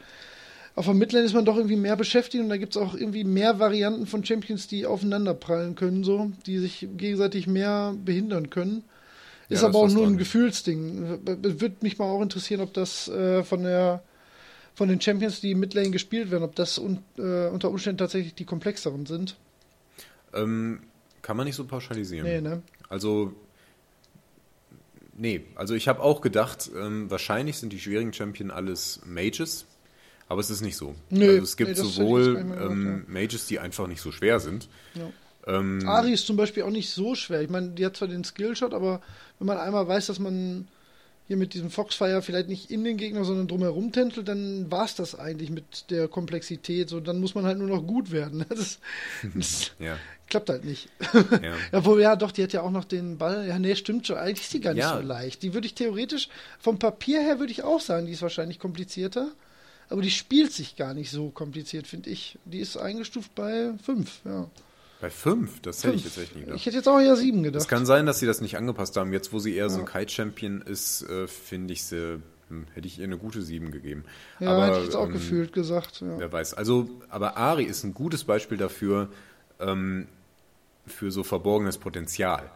Auf 0.74 0.86
der 0.86 0.94
Midlane 0.94 1.24
ist 1.26 1.34
man 1.34 1.44
doch 1.44 1.56
irgendwie 1.56 1.76
mehr 1.76 1.96
beschäftigt 1.96 2.42
und 2.42 2.50
da 2.50 2.56
gibt 2.56 2.76
es 2.76 2.82
auch 2.82 2.94
irgendwie 2.94 3.24
mehr 3.24 3.58
Varianten 3.58 4.06
von 4.06 4.24
Champions, 4.24 4.68
die 4.68 4.86
aufeinander 4.86 5.34
prallen 5.34 5.74
können, 5.74 6.04
so, 6.04 6.30
die 6.46 6.58
sich 6.58 6.86
gegenseitig 6.96 7.46
mehr 7.46 7.94
behindern 8.04 8.50
können. 8.50 8.84
Ist 9.48 9.62
Ja, 9.62 9.68
aber 9.68 9.78
auch 9.80 9.88
nur 9.88 10.06
ein. 10.06 10.18
Gefühlsding. 10.18 11.20
Würde 11.24 11.76
mich 11.80 11.98
mal 11.98 12.04
auch 12.04 12.22
interessieren, 12.22 12.60
ob 12.60 12.74
das 12.74 13.08
äh, 13.08 13.42
von 13.42 13.62
der 13.62 14.02
von 14.78 14.88
den 14.88 15.00
Champions, 15.00 15.40
die 15.40 15.56
Midlane 15.56 15.90
gespielt 15.90 16.30
werden, 16.30 16.44
ob 16.44 16.54
das 16.54 16.78
un, 16.78 17.02
äh, 17.18 17.48
unter 17.48 17.68
Umständen 17.68 17.98
tatsächlich 17.98 18.34
die 18.34 18.44
komplexeren 18.44 19.06
sind. 19.06 19.36
ähm, 20.32 20.80
kann 21.20 21.36
man 21.36 21.46
nicht 21.46 21.56
so 21.56 21.64
pauschalisieren. 21.64 22.24
Nee, 22.24 22.40
ne? 22.40 22.62
Also, 22.88 23.34
nee, 25.16 25.44
also 25.56 25.74
ich 25.74 25.88
habe 25.88 26.00
auch 26.00 26.20
gedacht, 26.20 26.70
ähm, 26.76 27.10
wahrscheinlich 27.10 27.58
sind 27.58 27.72
die 27.72 27.80
schwierigen 27.80 28.12
Champion 28.12 28.52
alles 28.52 29.00
Mages, 29.04 29.66
aber 30.28 30.40
es 30.40 30.48
ist 30.48 30.60
nicht 30.60 30.76
so. 30.76 30.94
Nö, 31.10 31.28
also 31.28 31.42
es 31.42 31.56
gibt 31.56 31.70
nee, 31.70 31.74
sowohl 31.74 32.36
ähm, 32.36 33.04
Mages, 33.08 33.46
die 33.46 33.58
einfach 33.58 33.88
nicht 33.88 34.00
so 34.00 34.12
schwer 34.12 34.38
sind. 34.38 34.68
Ja. 34.94 35.10
Ähm, 35.48 35.88
Ari 35.88 36.12
ist 36.12 36.24
zum 36.24 36.36
Beispiel 36.36 36.62
auch 36.62 36.70
nicht 36.70 36.90
so 36.90 37.16
schwer. 37.16 37.42
Ich 37.42 37.50
meine, 37.50 37.70
die 37.70 37.84
hat 37.84 37.96
zwar 37.96 38.06
den 38.06 38.22
Skillshot, 38.22 38.72
aber 38.72 39.00
wenn 39.40 39.48
man 39.48 39.58
einmal 39.58 39.88
weiß, 39.88 40.06
dass 40.06 40.20
man 40.20 40.68
hier 41.28 41.36
mit 41.36 41.52
diesem 41.54 41.70
Foxfire 41.70 42.22
vielleicht 42.22 42.48
nicht 42.48 42.70
in 42.70 42.82
den 42.84 42.96
Gegner, 42.96 43.22
sondern 43.24 43.48
drumherum 43.48 43.92
tändelt, 43.92 44.26
dann 44.28 44.70
war 44.70 44.86
es 44.86 44.94
das 44.94 45.14
eigentlich 45.14 45.50
mit 45.50 45.90
der 45.90 46.08
Komplexität. 46.08 46.88
So, 46.88 47.00
dann 47.00 47.20
muss 47.20 47.34
man 47.34 47.44
halt 47.44 47.58
nur 47.58 47.68
noch 47.68 47.86
gut 47.86 48.10
werden. 48.10 48.44
Das, 48.48 48.78
das 49.34 49.72
ja, 49.78 49.98
klappt 50.28 50.48
halt 50.48 50.64
nicht. 50.64 50.88
ja. 51.12 51.52
Obwohl, 51.78 52.00
ja, 52.00 52.16
doch, 52.16 52.32
die 52.32 52.42
hat 52.42 52.52
ja 52.54 52.62
auch 52.62 52.70
noch 52.70 52.84
den 52.84 53.18
Ball. 53.18 53.46
Ja, 53.46 53.58
nee, 53.58 53.76
stimmt 53.76 54.06
schon. 54.06 54.16
Eigentlich 54.16 54.40
ist 54.46 54.54
die 54.54 54.60
gar 54.60 54.72
nicht 54.74 54.82
Ja. 54.82 54.96
so 54.96 55.02
leicht. 55.06 55.42
Die 55.42 55.52
würde 55.52 55.66
ich 55.66 55.74
theoretisch, 55.74 56.28
vom 56.58 56.78
Papier 56.78 57.20
her 57.20 57.38
würde 57.38 57.52
ich 57.52 57.62
auch 57.62 57.80
sagen, 57.80 58.06
die 58.06 58.12
ist 58.12 58.22
wahrscheinlich 58.22 58.58
komplizierter. 58.58 59.28
Aber 59.90 60.00
die 60.02 60.10
spielt 60.10 60.52
sich 60.52 60.76
gar 60.76 60.94
nicht 60.94 61.10
so 61.10 61.28
kompliziert, 61.30 61.86
finde 61.86 62.08
ich. 62.10 62.38
Die 62.46 62.58
ist 62.58 62.76
eingestuft 62.78 63.34
bei 63.34 63.72
5, 63.84 64.20
ja. 64.24 64.48
Bei 65.00 65.10
fünf, 65.10 65.60
das 65.62 65.84
hätte 65.84 65.94
ich 65.96 66.02
Fünf. 66.02 66.16
jetzt 66.16 66.24
echt 66.24 66.34
nicht 66.34 66.44
gedacht. 66.46 66.58
Ich 66.60 66.66
hätte 66.66 66.76
jetzt 66.76 66.88
auch 66.88 66.98
eher 66.98 67.14
7 67.14 67.42
gedacht. 67.44 67.62
Es 67.62 67.68
kann 67.68 67.86
sein, 67.86 68.04
dass 68.06 68.18
sie 68.18 68.26
das 68.26 68.40
nicht 68.40 68.56
angepasst 68.56 68.96
haben. 68.96 69.12
Jetzt, 69.12 69.32
wo 69.32 69.38
sie 69.38 69.54
eher 69.54 69.70
so 69.70 69.78
ein 69.80 69.86
Ja. 69.86 69.92
Kite-Champion 69.92 70.60
ist, 70.62 71.02
äh, 71.08 71.28
finde 71.28 71.72
ich 71.72 71.84
sie, 71.84 72.20
hm, 72.48 72.66
hätte 72.74 72.88
ich 72.88 72.98
ihr 72.98 73.04
eine 73.04 73.16
gute 73.18 73.42
7 73.42 73.70
gegeben. 73.70 74.04
ja, 74.40 74.50
aber, 74.50 74.66
hätte 74.66 74.78
ich 74.78 74.84
jetzt 74.86 74.96
auch 74.96 75.06
ähm, 75.06 75.12
gefühlt 75.12 75.52
gesagt. 75.52 76.00
Ja. 76.00 76.18
Wer 76.18 76.32
weiß. 76.32 76.54
Also, 76.54 76.88
aber 77.10 77.36
Ari 77.36 77.62
ist 77.64 77.84
ein 77.84 77.94
gutes 77.94 78.24
Beispiel 78.24 78.58
dafür, 78.58 79.08
ähm, 79.60 80.08
für 80.86 81.10
so 81.12 81.22
verborgenes 81.22 81.78
Potenzial. 81.78 82.50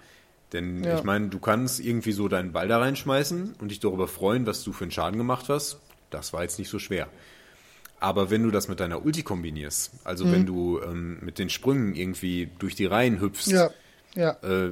Denn 0.52 0.82
Ja. 0.82 0.98
ich 0.98 1.04
meine, 1.04 1.28
du 1.28 1.38
kannst 1.38 1.78
irgendwie 1.80 2.12
so 2.12 2.26
deinen 2.28 2.52
Ball 2.52 2.66
da 2.66 2.78
reinschmeißen 2.78 3.54
und 3.60 3.68
dich 3.70 3.78
darüber 3.80 4.08
freuen, 4.08 4.46
was 4.46 4.64
du 4.64 4.72
für 4.72 4.84
einen 4.84 4.90
Schaden 4.90 5.16
gemacht 5.18 5.48
hast. 5.48 5.78
Das 6.10 6.32
war 6.32 6.42
jetzt 6.42 6.58
nicht 6.58 6.68
so 6.70 6.78
schwer. 6.78 7.08
Aber 8.02 8.30
wenn 8.30 8.42
du 8.42 8.50
das 8.50 8.66
mit 8.68 8.80
deiner 8.80 9.04
Ulti 9.04 9.22
kombinierst, 9.22 9.92
also 10.02 10.24
Mhm. 10.24 10.32
wenn 10.32 10.46
du 10.46 10.80
ähm, 10.82 11.18
mit 11.22 11.38
den 11.38 11.48
Sprüngen 11.48 11.94
irgendwie 11.94 12.48
durch 12.58 12.74
die 12.74 12.86
Reihen 12.86 13.20
hüpfst, 13.20 13.46
Ja, 13.46 13.70
ja. 14.16 14.30
äh, 14.42 14.70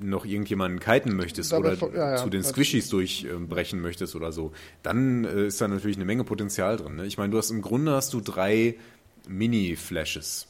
noch 0.00 0.24
irgendjemanden 0.24 0.78
kiten 0.78 1.16
möchtest 1.16 1.50
Dabei 1.50 1.76
oder 1.76 1.94
ja, 2.12 2.16
zu 2.16 2.30
den. 2.30 2.44
Squishies 2.44 2.88
durchbrechen 2.88 3.80
möchtest 3.80 4.14
oder 4.14 4.30
so, 4.30 4.52
dann 4.84 5.24
äh, 5.24 5.46
ist 5.48 5.60
da 5.60 5.66
natürlich 5.66 5.96
eine 5.96 6.04
Menge 6.04 6.22
Potenzial 6.22 6.76
drin. 6.76 6.94
Ne? 6.94 7.06
Ich 7.06 7.18
meine, 7.18 7.32
du 7.32 7.38
hast 7.38 7.50
im 7.50 7.62
Grunde 7.62 7.92
hast 7.92 8.12
du 8.14 8.20
drei 8.20 8.76
Mini-Flashes. 9.26 10.46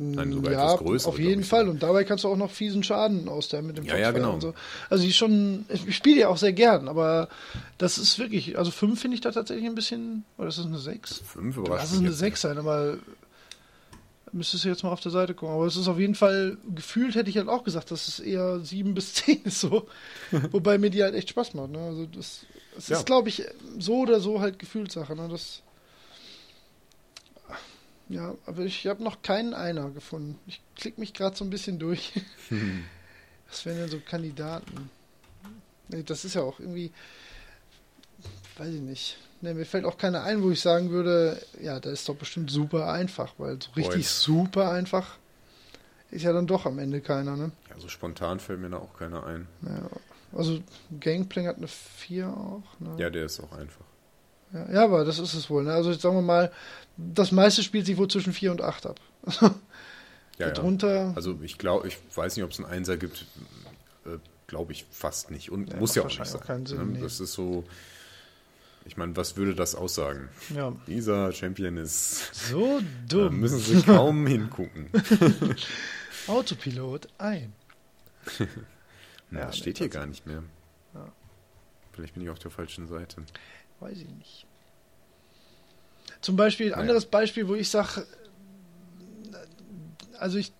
Nein, 0.00 0.32
sogar 0.32 0.52
ja, 0.52 0.64
etwas 0.74 0.78
größere. 0.86 1.10
auf 1.12 1.18
jeden 1.18 1.42
Fall. 1.42 1.60
sogar. 1.62 1.72
Und 1.74 1.82
dabei 1.82 2.04
kannst 2.04 2.22
du 2.24 2.28
auch 2.28 2.36
noch 2.36 2.50
fiesen 2.52 2.84
Schaden 2.84 3.28
austeilen 3.28 3.66
mit 3.66 3.76
dem 3.78 3.84
Ja, 3.84 3.96
ja, 3.96 4.12
genau. 4.12 4.34
und 4.34 4.40
so. 4.40 4.54
Also 4.88 5.02
die 5.04 5.12
schon, 5.12 5.66
ich 5.68 5.94
spiele 5.96 6.20
ja 6.20 6.28
auch 6.28 6.36
sehr 6.36 6.52
gern, 6.52 6.86
aber 6.88 7.28
das 7.78 7.98
ist 7.98 8.18
wirklich, 8.20 8.56
also 8.56 8.70
5 8.70 9.00
finde 9.00 9.16
ich 9.16 9.20
da 9.20 9.32
tatsächlich 9.32 9.66
ein 9.66 9.74
bisschen, 9.74 10.24
oder 10.38 10.48
ist 10.48 10.58
das 10.58 10.66
eine 10.66 10.78
6? 10.78 11.22
Fünf 11.26 11.56
überrascht 11.56 11.80
Lass 11.82 11.92
es 11.92 11.98
eine 11.98 12.08
jetzt 12.08 12.18
6 12.18 12.40
sein, 12.42 12.58
aber 12.58 12.98
müsstest 14.30 14.64
du 14.64 14.68
jetzt 14.68 14.82
mal 14.84 14.90
auf 14.92 15.00
der 15.00 15.10
Seite 15.10 15.34
gucken. 15.34 15.54
Aber 15.54 15.66
es 15.66 15.76
ist 15.76 15.88
auf 15.88 15.98
jeden 15.98 16.14
Fall, 16.14 16.58
gefühlt 16.74 17.14
hätte 17.14 17.30
ich 17.30 17.36
halt 17.38 17.48
auch 17.48 17.64
gesagt, 17.64 17.90
dass 17.90 18.08
es 18.08 18.20
eher 18.20 18.60
7 18.60 18.94
bis 18.94 19.14
10 19.14 19.42
ist 19.44 19.60
so. 19.60 19.88
Wobei 20.52 20.78
mir 20.78 20.90
die 20.90 21.02
halt 21.02 21.14
echt 21.14 21.30
Spaß 21.30 21.54
macht. 21.54 21.70
Ne? 21.70 21.78
Also 21.78 22.06
das, 22.06 22.40
das 22.74 22.88
Ja. 22.88 22.98
ist, 22.98 23.06
glaube 23.06 23.30
ich, 23.30 23.42
so 23.78 24.00
oder 24.00 24.20
so 24.20 24.40
halt 24.40 24.58
Gefühlssache. 24.58 25.16
Ne? 25.16 25.28
Das, 25.30 25.62
ja, 28.08 28.34
aber 28.46 28.62
ich 28.62 28.86
habe 28.86 29.02
noch 29.02 29.22
keinen 29.22 29.54
Einer 29.54 29.90
gefunden. 29.90 30.38
Ich 30.46 30.62
klicke 30.76 31.00
mich 31.00 31.14
gerade 31.14 31.36
so 31.36 31.44
ein 31.44 31.50
bisschen 31.50 31.78
durch. 31.78 32.12
Was 33.48 33.66
wären 33.66 33.78
denn 33.78 33.88
so 33.88 34.00
Kandidaten? 34.00 34.90
Nee, 35.88 36.02
das 36.02 36.24
ist 36.24 36.34
ja 36.34 36.42
auch 36.42 36.60
irgendwie, 36.60 36.92
weiß 38.58 38.74
ich 38.74 38.80
nicht. 38.80 39.18
Nee, 39.40 39.54
mir 39.54 39.66
fällt 39.66 39.84
auch 39.84 39.96
keiner 39.98 40.24
ein, 40.24 40.42
wo 40.42 40.50
ich 40.50 40.60
sagen 40.60 40.90
würde, 40.90 41.40
ja, 41.62 41.78
das 41.80 41.92
ist 41.92 42.08
doch 42.08 42.16
bestimmt 42.16 42.50
super 42.50 42.90
einfach, 42.90 43.34
weil 43.38 43.58
so 43.62 43.70
richtig 43.76 44.04
Boah. 44.04 44.10
super 44.10 44.70
einfach 44.70 45.16
ist 46.10 46.22
ja 46.22 46.32
dann 46.32 46.46
doch 46.46 46.66
am 46.66 46.78
Ende 46.78 47.00
keiner, 47.00 47.36
ne? 47.36 47.52
Ja, 47.68 47.78
so 47.78 47.88
spontan 47.88 48.40
fällt 48.40 48.60
mir 48.60 48.70
da 48.70 48.78
auch 48.78 48.94
keiner 48.94 49.26
ein. 49.26 49.46
Ja. 49.62 49.88
Also 50.32 50.60
Gangplank 51.00 51.48
hat 51.48 51.56
eine 51.56 51.68
4 51.68 52.28
auch, 52.28 52.80
ne? 52.80 52.96
Ja, 52.98 53.10
der 53.10 53.26
ist 53.26 53.40
auch 53.40 53.52
einfach. 53.52 53.84
Ja, 54.52 54.72
ja, 54.72 54.84
aber 54.84 55.04
das 55.04 55.18
ist 55.18 55.34
es 55.34 55.50
wohl. 55.50 55.64
Ne? 55.64 55.72
Also 55.72 55.90
jetzt 55.90 56.02
sagen 56.02 56.16
wir 56.16 56.22
mal, 56.22 56.50
das 56.98 57.32
meiste 57.32 57.62
spielt 57.62 57.86
sich 57.86 57.96
wohl 57.96 58.08
zwischen 58.08 58.32
4 58.32 58.50
und 58.50 58.60
8 58.60 58.86
ab. 58.86 59.00
Ja, 59.40 59.54
ja. 60.38 60.50
Darunter, 60.50 61.12
Also 61.16 61.38
ich 61.42 61.56
glaube, 61.58 61.88
ich 61.88 61.96
weiß 62.14 62.36
nicht, 62.36 62.44
ob 62.44 62.50
es 62.50 62.58
einen 62.58 62.68
Einser 62.68 62.96
gibt. 62.96 63.24
Äh, 64.04 64.18
glaube 64.46 64.72
ich 64.72 64.84
fast 64.90 65.30
nicht. 65.30 65.50
Und 65.50 65.70
Ja, 65.72 65.76
muss 65.78 65.94
ja 65.94 66.02
auch 66.02 66.06
nicht 66.08 66.24
sein. 66.26 66.40
auch 66.40 66.46
keinen 66.46 66.66
Sinn, 66.66 66.92
ne? 66.94 67.00
Das 67.00 67.20
ist 67.20 67.32
so. 67.32 67.64
Ich 68.84 68.96
meine, 68.96 69.14
was 69.16 69.36
würde 69.36 69.54
das 69.54 69.74
aussagen? 69.74 70.28
ja, 70.54 70.72
Dieser 70.86 71.30
Champion 71.32 71.76
ist. 71.76 72.34
so 72.48 72.80
Da 73.08 73.16
dumm. 73.28 73.40
müssen 73.40 73.58
Sie 73.60 73.82
kaum 73.82 74.26
hingucken. 74.26 74.88
Autopilot 76.26 77.08
ein. 77.18 77.52
Na, 79.30 79.40
Ja, 79.40 79.46
das 79.46 79.58
steht 79.58 79.78
hier 79.78 79.88
gar 79.88 80.06
nicht 80.06 80.26
mehr. 80.26 80.42
Ja. 80.94 81.06
Vielleicht 81.92 82.14
bin 82.14 82.22
ich 82.22 82.30
auf 82.30 82.38
der 82.38 82.50
falschen 82.50 82.86
Seite. 82.86 83.22
Weiß 83.80 83.98
ich 83.98 84.08
nicht. 84.08 84.46
Zum 86.20 86.36
Beispiel, 86.36 86.74
ein 86.74 86.80
anderes 86.80 87.06
Beispiel, 87.06 87.48
wo 87.48 87.54
ich 87.54 87.68
sage, 87.68 88.06
also 90.18 90.38
ich, 90.38 90.52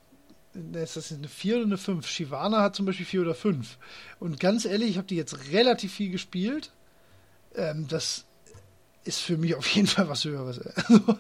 ist 0.73 0.97
das 0.97 1.13
eine 1.13 1.29
4 1.29 1.57
oder 1.57 1.65
eine 1.67 1.79
5? 1.79 2.07
Shivana 2.07 2.63
hat 2.63 2.77
zum 2.77 2.87
Beispiel 2.87 3.07
4 3.07 3.23
oder 3.23 3.35
5. 3.35 3.79
Und 4.21 4.41
ganz 4.41 4.65
ehrlich, 4.65 4.91
ich 4.91 4.97
habe 4.99 5.07
die 5.07 5.17
jetzt 5.17 5.51
relativ 5.53 5.93
viel 5.93 6.11
gespielt. 6.11 6.73
Ähm, 7.55 7.87
das 7.89 8.25
ist 9.09 9.21
für 9.21 9.39
mich 9.39 9.55
auf 9.55 9.67
jeden 9.69 9.87
Fall 9.87 10.09
was 10.09 10.25
Höheres. 10.25 10.61
Also, 10.89 11.17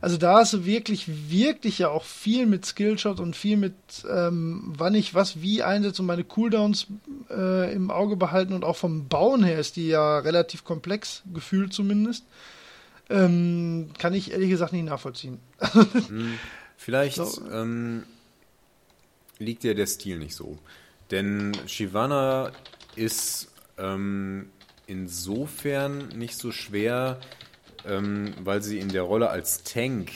also 0.00 0.16
da 0.18 0.34
hast 0.38 0.52
du 0.52 0.64
wirklich, 0.64 1.30
wirklich 1.30 1.78
ja 1.78 1.88
auch 1.88 2.04
viel 2.04 2.46
mit 2.46 2.66
Skillshot 2.66 3.20
und 3.20 3.34
viel 3.34 3.56
mit, 3.56 3.74
ähm, 4.08 4.74
wann 4.76 4.94
ich 4.94 5.14
was 5.14 5.40
wie 5.40 5.62
einsetze 5.62 6.02
und 6.02 6.06
meine 6.06 6.24
Cooldowns 6.24 6.86
äh, 7.30 7.72
im 7.72 7.90
Auge 7.90 8.16
behalten 8.16 8.52
und 8.52 8.64
auch 8.64 8.76
vom 8.76 9.08
Bauen 9.08 9.42
her 9.42 9.58
ist 9.58 9.76
die 9.76 9.88
ja 9.88 10.18
relativ 10.18 10.64
komplex, 10.64 11.22
gefühlt 11.32 11.72
zumindest. 11.72 12.24
Ähm, 13.08 13.90
kann 13.98 14.14
ich 14.14 14.32
ehrlich 14.32 14.50
gesagt 14.50 14.72
nicht 14.72 14.84
nachvollziehen. 14.84 15.38
Vielleicht 16.76 17.16
So. 17.16 17.40
ähm, 17.50 18.02
liegt 19.38 19.62
dir 19.62 19.74
der 19.74 19.86
Stil 19.86 20.18
nicht 20.18 20.34
so. 20.34 20.58
Denn 21.10 21.52
Shivana 21.66 22.50
ist 22.96 23.48
ähm, 23.78 24.50
insofern 24.86 26.08
nicht 26.08 26.36
so 26.36 26.50
schwer, 26.50 27.20
ähm, 27.86 28.34
weil 28.42 28.62
sie 28.62 28.78
in 28.78 28.88
der 28.88 29.02
Rolle 29.02 29.30
als 29.30 29.62
Tank 29.62 30.10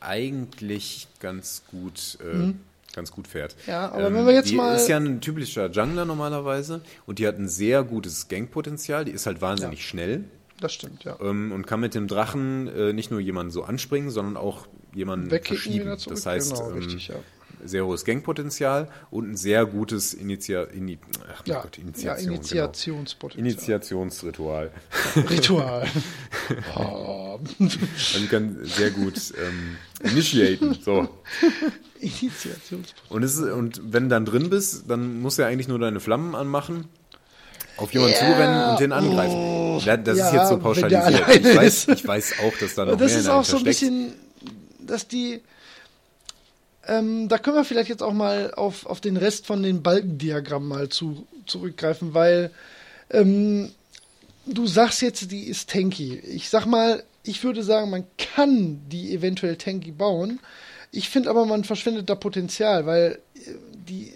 eigentlich 0.00 1.06
ganz 1.20 1.62
gut, 1.70 2.18
äh, 2.20 2.52
ganz 2.94 3.12
gut 3.12 3.28
fährt. 3.28 3.54
Mhm. 3.66 3.70
Ja, 3.70 3.90
aber 3.92 4.12
wenn 4.12 4.26
wir 4.26 4.34
jetzt 4.34 4.50
die 4.50 4.56
mal- 4.56 4.74
ist 4.74 4.88
ja 4.88 4.96
ein 4.96 5.20
typischer 5.20 5.70
Jungler 5.70 6.04
normalerweise 6.04 6.82
und 7.06 7.18
die 7.20 7.26
hat 7.28 7.38
ein 7.38 7.48
sehr 7.48 7.84
gutes 7.84 8.26
Gankpotenzial. 8.28 9.04
Die 9.04 9.12
ist 9.12 9.26
halt 9.26 9.40
wahnsinnig 9.40 9.86
schnell 9.86 10.24
Das 10.62 10.72
stimmt, 10.72 11.02
ja. 11.02 11.18
ähm, 11.20 11.50
und 11.50 11.66
kann 11.66 11.80
mit 11.80 11.96
dem 11.96 12.06
Drachen 12.06 12.68
äh, 12.68 12.92
nicht 12.92 13.10
nur 13.10 13.18
jemanden 13.18 13.50
so 13.50 13.64
anspringen, 13.64 14.10
sondern 14.10 14.36
auch 14.36 14.68
jemanden 14.94 15.28
Wegkicken 15.32 15.56
verschieben. 15.56 15.96
Das 16.08 16.24
heißt, 16.24 16.54
genau, 16.54 16.70
ähm, 16.70 16.76
richtig, 16.76 17.08
ja. 17.08 17.16
sehr 17.64 17.84
hohes 17.84 18.04
Gangpotenzial 18.04 18.88
und 19.10 19.32
ein 19.32 19.36
sehr 19.36 19.66
gutes 19.66 20.14
Initial, 20.14 20.68
Ini, 20.72 21.00
ach, 21.34 21.44
Ja, 21.46 21.62
Gott, 21.62 21.78
ja, 21.78 21.82
Initiation, 21.82 22.26
genau. 22.26 22.36
Initiationspotenzial. 22.36 23.44
Initiationsritual. 23.44 24.70
Ritual. 25.28 25.88
oh. 26.76 27.40
Also 27.58 28.26
kann 28.30 28.60
sehr 28.62 28.92
gut 28.92 29.16
ähm, 29.44 29.76
initiaten. 30.12 30.74
So. 30.80 31.08
Initiationspotenzial. 31.98 33.08
Und, 33.08 33.22
ist, 33.24 33.40
und 33.40 33.92
wenn 33.92 34.04
du 34.04 34.10
dann 34.10 34.26
drin 34.26 34.48
bist, 34.48 34.88
dann 34.88 35.20
musst 35.20 35.38
du 35.38 35.42
ja 35.42 35.48
eigentlich 35.48 35.66
nur 35.66 35.80
deine 35.80 35.98
Flammen 35.98 36.36
anmachen, 36.36 36.84
auf 37.82 37.92
jemanden 37.92 38.14
Ja. 38.14 38.20
zurennen 38.20 38.70
und 38.70 38.80
den 38.80 38.92
angreifen. 38.92 39.34
Oh. 39.36 39.80
Da- 39.84 39.96
das 39.96 40.18
Ja, 40.18 40.26
ist 40.28 40.32
jetzt 40.34 40.48
so 40.48 40.58
pauschalisiert. 40.58 41.28
Ich 41.44 41.56
weiß, 41.56 41.88
ich 41.88 42.06
weiß 42.06 42.34
auch, 42.44 42.56
dass 42.58 42.74
da 42.74 42.84
noch 42.84 42.96
das 42.96 43.10
mehr 43.12 43.20
ist 43.20 43.28
auch 43.28 43.44
so 43.44 43.56
ein 43.58 43.64
bisschen, 43.64 44.12
dass 44.80 45.08
die. 45.08 45.40
Ähm, 46.86 47.28
da 47.28 47.38
können 47.38 47.56
wir 47.56 47.64
vielleicht 47.64 47.88
jetzt 47.88 48.02
auch 48.02 48.12
mal 48.12 48.52
auf, 48.54 48.86
auf 48.86 49.00
den 49.00 49.16
Rest 49.16 49.46
von 49.46 49.62
den 49.62 49.82
Balkendiagrammen 49.82 50.68
mal 50.68 50.88
zu, 50.88 51.26
zurückgreifen, 51.46 52.12
weil 52.12 52.50
ähm, 53.10 53.70
du 54.46 54.66
sagst 54.66 55.00
jetzt, 55.00 55.30
die 55.30 55.44
ist 55.44 55.70
tanky. 55.70 56.18
Ich 56.18 56.48
sag 56.48 56.66
mal, 56.66 57.04
ich 57.22 57.44
würde 57.44 57.62
sagen, 57.62 57.90
man 57.90 58.04
kann 58.18 58.80
die 58.88 59.14
eventuell 59.14 59.56
tanky 59.56 59.92
bauen. 59.92 60.40
Ich 60.90 61.08
finde 61.08 61.30
aber, 61.30 61.46
man 61.46 61.62
verschwendet 61.64 62.10
da 62.10 62.16
Potenzial, 62.16 62.84
weil 62.84 63.20
äh, 63.36 63.50
die 63.88 64.12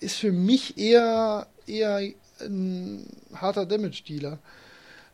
ist 0.00 0.16
für 0.16 0.32
mich 0.32 0.78
eher, 0.78 1.46
eher 1.66 2.00
ein 2.40 3.06
harter 3.34 3.66
Damage-Dealer. 3.66 4.38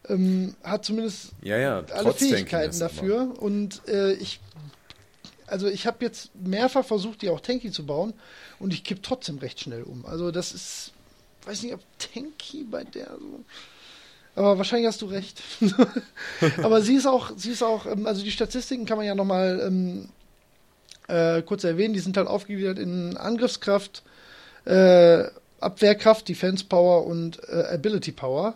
Ähm, 0.09 0.55
hat 0.65 0.85
zumindest 0.85 1.31
Ja, 1.43 1.57
ja, 1.59 1.85
alle 1.93 2.13
Fähigkeiten 2.13 2.79
dafür. 2.79 3.35
Und 3.41 3.87
äh, 3.89 4.15
ich, 4.15 4.41
also 5.47 5.69
ich 5.69 5.87
habe 5.87 6.05
jetzt 6.05 6.31
mehrfach 6.35 6.85
versucht, 6.85 7.23
die 7.23 7.31
auch 7.31 7.41
tanky 7.41 7.71
zu 7.71 7.87
bauen 7.87 8.13
und 8.59 8.73
ich 8.73 8.85
kipp 8.85 9.03
trotzdem 9.03 9.39
recht 9.39 9.61
schnell 9.61 9.83
um. 9.83 10.05
Also 10.07 10.31
das 10.31 10.53
ist, 10.53 10.93
weiß 11.45 11.63
nicht, 11.63 11.75
ob 11.75 11.81
tanky 11.99 12.65
bei 12.65 12.85
der 12.85 13.09
so. 13.19 13.45
Aber 14.35 14.57
wahrscheinlich 14.57 14.89
hast 14.89 15.03
du 15.03 15.07
recht. 15.07 15.43
Aber 16.63 16.81
sie 16.81 16.95
ist 16.95 17.07
auch, 17.07 17.33
sie 17.37 17.51
ist 17.51 17.63
auch, 17.63 17.87
ähm, 17.87 18.07
also 18.07 18.23
die 18.23 18.31
Statistiken 18.31 18.87
kann 18.87 18.97
man 18.97 19.07
ja 19.07 19.15
nochmal 19.15 19.61
ähm, 19.65 20.09
äh, 21.09 21.43
kurz 21.43 21.65
erwähnen. 21.65 21.95
Die 21.95 22.01
sind 22.01 22.17
halt 22.17 22.29
aufgegliedert 22.29 22.79
in 22.79 23.17
Angriffskraft, 23.17 24.03
äh, 24.65 25.25
Abwehrkraft, 25.63 26.29
Defense 26.29 26.65
Power 26.65 27.07
und 27.07 27.41
äh, 27.49 27.75
Ability 27.75 28.13
Power. 28.13 28.55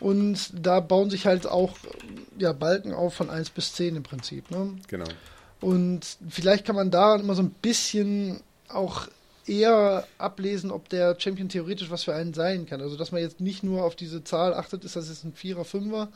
Und 0.00 0.50
da 0.54 0.80
bauen 0.80 1.10
sich 1.10 1.26
halt 1.26 1.46
auch 1.46 1.74
ja, 2.38 2.52
Balken 2.52 2.92
auf 2.92 3.14
von 3.14 3.30
1 3.30 3.50
bis 3.50 3.74
10 3.74 3.96
im 3.96 4.02
Prinzip. 4.02 4.50
Ne? 4.50 4.76
Genau. 4.86 5.06
Und 5.60 6.18
vielleicht 6.28 6.64
kann 6.64 6.76
man 6.76 6.90
da 6.90 7.16
immer 7.16 7.34
so 7.34 7.42
ein 7.42 7.50
bisschen 7.50 8.40
auch 8.68 9.08
eher 9.46 10.06
ablesen, 10.18 10.70
ob 10.70 10.88
der 10.88 11.16
Champion 11.18 11.48
theoretisch 11.48 11.90
was 11.90 12.04
für 12.04 12.14
einen 12.14 12.34
sein 12.34 12.66
kann. 12.66 12.80
Also, 12.80 12.96
dass 12.96 13.12
man 13.12 13.22
jetzt 13.22 13.40
nicht 13.40 13.64
nur 13.64 13.84
auf 13.84 13.96
diese 13.96 14.22
Zahl 14.22 14.54
achtet, 14.54 14.84
ist 14.84 14.94
das 14.94 15.08
jetzt 15.08 15.24
ein 15.24 15.32
Vierer, 15.32 15.64
Fünfer, 15.64 16.08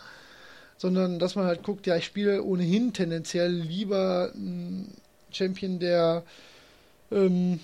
sondern 0.77 1.19
dass 1.19 1.35
man 1.35 1.47
halt 1.47 1.63
guckt, 1.63 1.87
ja, 1.87 1.97
ich 1.97 2.05
spiele 2.05 2.43
ohnehin 2.43 2.93
tendenziell 2.93 3.51
lieber 3.51 4.31
einen 4.35 4.95
Champion, 5.31 5.79
der 5.79 6.23
ähm, 7.11 7.61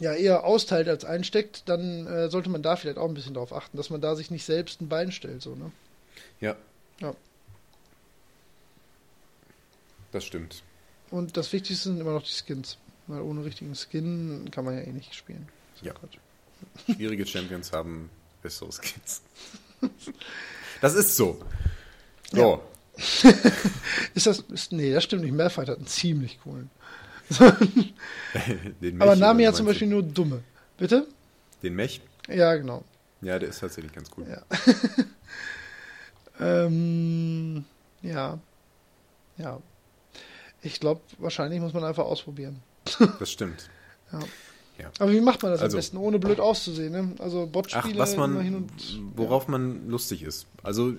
ja 0.00 0.12
eher 0.12 0.44
austeilt 0.44 0.88
als 0.88 1.04
einsteckt, 1.04 1.68
dann 1.68 2.06
äh, 2.06 2.28
sollte 2.28 2.50
man 2.50 2.62
da 2.62 2.76
vielleicht 2.76 2.98
auch 2.98 3.08
ein 3.08 3.14
bisschen 3.14 3.34
drauf 3.34 3.52
achten, 3.52 3.76
dass 3.76 3.90
man 3.90 4.00
da 4.00 4.14
sich 4.16 4.30
nicht 4.30 4.44
selbst 4.44 4.80
ein 4.80 4.88
Bein 4.88 5.12
stellt, 5.12 5.42
so, 5.42 5.54
ne? 5.54 5.70
Ja. 6.40 6.56
Ja. 7.00 7.14
Das 10.12 10.24
stimmt. 10.24 10.62
Und 11.10 11.36
das 11.36 11.52
Wichtigste 11.52 11.88
sind 11.88 12.00
immer 12.00 12.12
noch 12.12 12.22
die 12.22 12.32
Skins. 12.32 12.78
Weil 13.06 13.20
ohne 13.20 13.44
richtigen 13.44 13.74
Skin 13.74 14.48
kann 14.50 14.64
man 14.64 14.74
ja 14.74 14.80
eh 14.80 14.92
nicht 14.92 15.14
spielen. 15.14 15.48
So 15.74 15.86
Ja. 15.86 15.92
Quatsch. 15.92 16.16
Schwierige 16.94 17.26
Champions 17.26 17.72
haben 17.72 18.08
bessere 18.42 18.70
Skins. 18.72 19.22
Das 20.80 20.94
ist 20.94 21.16
so. 21.16 21.38
So. 22.32 22.62
Ist 24.14 24.26
das. 24.26 24.38
Ist, 24.38 24.72
nee, 24.72 24.92
das 24.92 25.04
stimmt 25.04 25.22
nicht. 25.22 25.34
Malphite 25.34 25.72
hat 25.72 25.78
einen 25.78 25.86
ziemlich 25.86 26.40
coolen. 26.40 26.70
Aber 28.98 29.16
Nami 29.16 29.42
wie 29.42 29.48
hat 29.48 29.56
zum 29.56 29.66
Beispiel 29.66 29.88
nur 29.88 30.02
dumme. 30.02 30.42
Bitte? 30.76 31.06
du? 31.06 31.12
Den 31.62 31.74
Mech? 31.74 32.00
Ja, 32.28 32.54
genau. 32.56 32.84
Ja, 33.22 33.38
der 33.38 33.48
ist 33.48 33.60
tatsächlich 33.60 33.92
ganz 33.92 34.10
cool. 34.16 34.26
Ja. 34.28 34.42
ähm, 36.66 37.64
ja. 38.02 38.38
Ja. 39.38 39.60
Ich 40.62 40.80
glaube, 40.80 41.00
wahrscheinlich 41.18 41.60
muss 41.60 41.72
man 41.72 41.84
einfach 41.84 42.04
ausprobieren. 42.04 42.60
Das 43.18 43.30
stimmt. 43.30 43.68
Aber 44.98 45.12
wie 45.12 45.20
macht 45.20 45.42
man 45.42 45.52
das 45.52 45.62
Also- 45.62 45.76
am 45.76 45.78
besten, 45.78 45.96
ohne 45.96 46.18
blöd 46.18 46.40
auszusehen? 46.40 46.92
Ne? 46.92 47.12
Also 47.18 47.44
Ach, 47.46 47.52
Bot-Spiele 47.52 47.98
was 47.98 48.14
immer 48.14 48.28
man, 48.28 48.42
hin 48.42 48.54
und. 48.56 48.72
worauf 49.16 49.48
man 49.48 49.88
lustig 49.88 50.22
ist. 50.22 50.46
Also, 50.62 50.94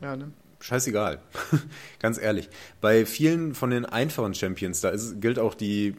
Ja, 0.00 0.16
ne? 0.16 0.32
Scheißegal. 0.60 1.20
Ganz 2.00 2.18
ehrlich. 2.18 2.48
Bei 2.80 3.06
vielen 3.06 3.54
von 3.54 3.70
den 3.70 3.84
einfachen 3.84 4.34
Champions, 4.34 4.80
da 4.80 4.90
ist, 4.90 5.20
gilt 5.20 5.38
auch 5.38 5.54
die, 5.54 5.94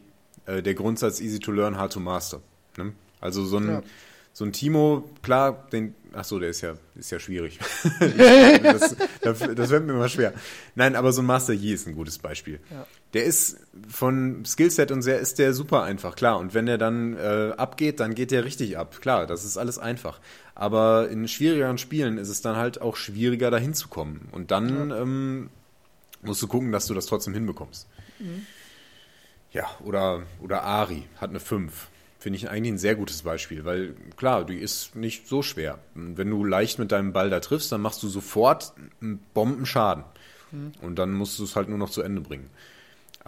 äh, 0.46 0.62
der 0.62 0.74
Grundsatz 0.76 1.22
easy 1.22 1.40
to 1.40 1.52
learn, 1.52 1.78
hard 1.78 1.94
to 1.94 2.00
master. 2.00 2.42
Ne? 2.78 2.94
Also 3.22 3.46
so 3.46 3.58
ein, 3.58 3.68
Ja. 3.68 3.84
so 4.34 4.46
ein 4.46 4.52
Timo, 4.54 5.10
klar, 5.22 5.68
den, 5.72 5.96
ach 6.14 6.24
so, 6.26 6.40
der 6.40 6.50
ist 6.50 6.62
ja, 6.62 6.76
ist 6.96 7.12
ja 7.12 7.20
schwierig. 7.20 7.60
Das, 8.64 8.96
das, 9.22 9.40
das 9.56 9.70
wird 9.70 9.86
mir 9.86 9.94
immer 9.94 10.10
schwer. 10.10 10.34
Nein, 10.76 10.96
aber 10.96 11.12
so 11.12 11.22
ein 11.22 11.26
Master 11.26 11.54
Yi 11.54 11.74
ist 11.74 11.88
ein 11.88 11.96
gutes 11.96 12.18
Beispiel. 12.18 12.60
Ja. 12.72 12.86
Der 13.14 13.26
ist 13.26 13.58
von 13.88 14.46
Skillset 14.46 14.92
und 14.92 15.02
sehr 15.02 15.20
ist 15.20 15.40
der 15.40 15.54
super 15.54 15.82
einfach, 15.82 16.16
klar. 16.16 16.38
Und 16.38 16.54
wenn 16.54 16.68
er 16.68 16.78
dann 16.78 17.16
äh, 17.18 17.54
abgeht, 17.58 18.00
dann 18.00 18.14
geht 18.14 18.30
der 18.32 18.46
richtig 18.46 18.78
ab. 18.78 19.02
Klar, 19.02 19.26
das 19.26 19.46
ist 19.46 19.58
alles 19.58 19.80
einfach. 19.80 20.20
Aber 20.54 21.10
in 21.10 21.28
schwierigeren 21.28 21.78
Spielen 21.78 22.18
ist 22.18 22.30
es 22.30 22.42
dann 22.42 22.56
halt 22.56 22.82
auch 22.82 22.96
schwieriger, 22.96 23.50
da 23.50 23.58
hinzukommen. 23.58 24.28
Und 24.32 24.52
dann 24.52 24.92
ähm, 24.92 25.50
musst 26.22 26.42
du 26.42 26.48
gucken, 26.48 26.72
dass 26.72 26.86
du 26.86 26.94
das 26.94 27.08
trotzdem 27.08 27.34
hinbekommst. 27.34 27.88
Ja, 29.52 29.66
oder, 29.84 30.24
oder 30.42 30.64
Ari 30.64 31.06
hat 31.18 31.32
eine 31.32 31.40
5. 31.40 31.88
Finde 32.20 32.38
ich 32.38 32.50
eigentlich 32.50 32.74
ein 32.74 32.78
sehr 32.78 32.96
gutes 32.96 33.22
Beispiel, 33.22 33.64
weil 33.64 33.96
klar, 34.18 34.46
die 34.46 34.58
ist 34.58 34.96
nicht 34.96 35.28
so 35.28 35.42
schwer. 35.42 35.80
Und 35.96 36.18
Wenn 36.18 36.30
du 36.30 36.44
leicht 36.44 36.78
mit 36.78 36.92
deinem 36.92 37.14
Ball 37.14 37.30
da 37.30 37.40
triffst, 37.40 37.72
dann 37.72 37.82
machst 37.82 38.04
du 38.04 38.10
sofort 38.10 38.74
einen 39.02 39.20
Bombenschaden. 39.34 40.04
Und 40.82 40.96
dann 41.00 41.14
musst 41.14 41.40
du 41.40 41.44
es 41.44 41.56
halt 41.56 41.70
nur 41.70 41.78
noch 41.78 41.90
zu 41.90 42.02
Ende 42.02 42.22
bringen. 42.22 42.50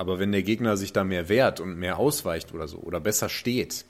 Aber 0.02 0.18
wenn 0.18 0.32
der 0.32 0.42
Gegner 0.42 0.78
sich 0.78 0.94
da 0.94 1.04
mehr 1.04 1.30
wehrt 1.30 1.60
und 1.60 1.78
mehr 1.78 2.00
ausweicht 2.00 2.56
oder 2.56 2.68
so, 2.68 2.80
oder 2.80 3.00
besser 3.00 3.30
steht, 3.30 3.86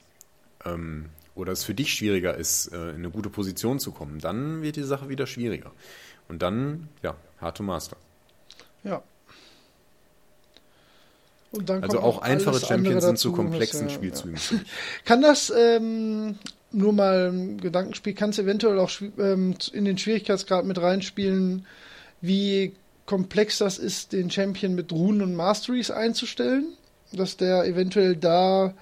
ähm, 0.65 1.05
oder 1.35 1.53
es 1.53 1.63
für 1.63 1.73
dich 1.73 1.93
schwieriger 1.93 2.35
ist, 2.35 2.67
äh, 2.73 2.89
in 2.89 2.95
eine 2.95 3.11
gute 3.11 3.29
Position 3.29 3.79
zu 3.79 3.93
kommen, 3.93 4.19
dann 4.19 4.61
wird 4.61 4.75
die 4.75 4.83
Sache 4.83 5.07
wieder 5.07 5.25
schwieriger. 5.25 5.71
Und 6.27 6.41
dann, 6.41 6.89
ja, 7.01 7.15
hard 7.39 7.55
to 7.55 7.63
master. 7.63 7.95
Ja. 8.83 9.01
Also 11.81 12.01
auch 12.01 12.21
einfache 12.21 12.59
Champions 12.59 13.05
sind 13.05 13.17
zu 13.17 13.31
komplexen 13.31 13.87
ja, 13.87 13.93
Spielzügen. 13.95 14.37
Kann 15.05 15.21
das 15.21 15.49
ähm, 15.57 16.37
nur 16.73 16.91
mal 16.91 17.31
ein 17.31 17.61
Gedankenspiel, 17.61 18.15
kann 18.15 18.31
es 18.31 18.39
eventuell 18.39 18.79
auch 18.79 18.91
ähm, 19.17 19.55
in 19.71 19.85
den 19.85 19.97
Schwierigkeitsgrad 19.97 20.65
mit 20.65 20.81
reinspielen, 20.81 21.65
wie 22.19 22.73
komplex 23.11 23.57
das 23.57 23.77
ist, 23.77 24.13
den 24.13 24.31
Champion 24.31 24.73
mit 24.73 24.93
Runen 24.93 25.21
und 25.21 25.35
Masteries 25.35 25.91
einzustellen? 25.91 26.65
Dass 27.11 27.35
der 27.35 27.65
eventuell 27.65 28.15
da 28.15 28.73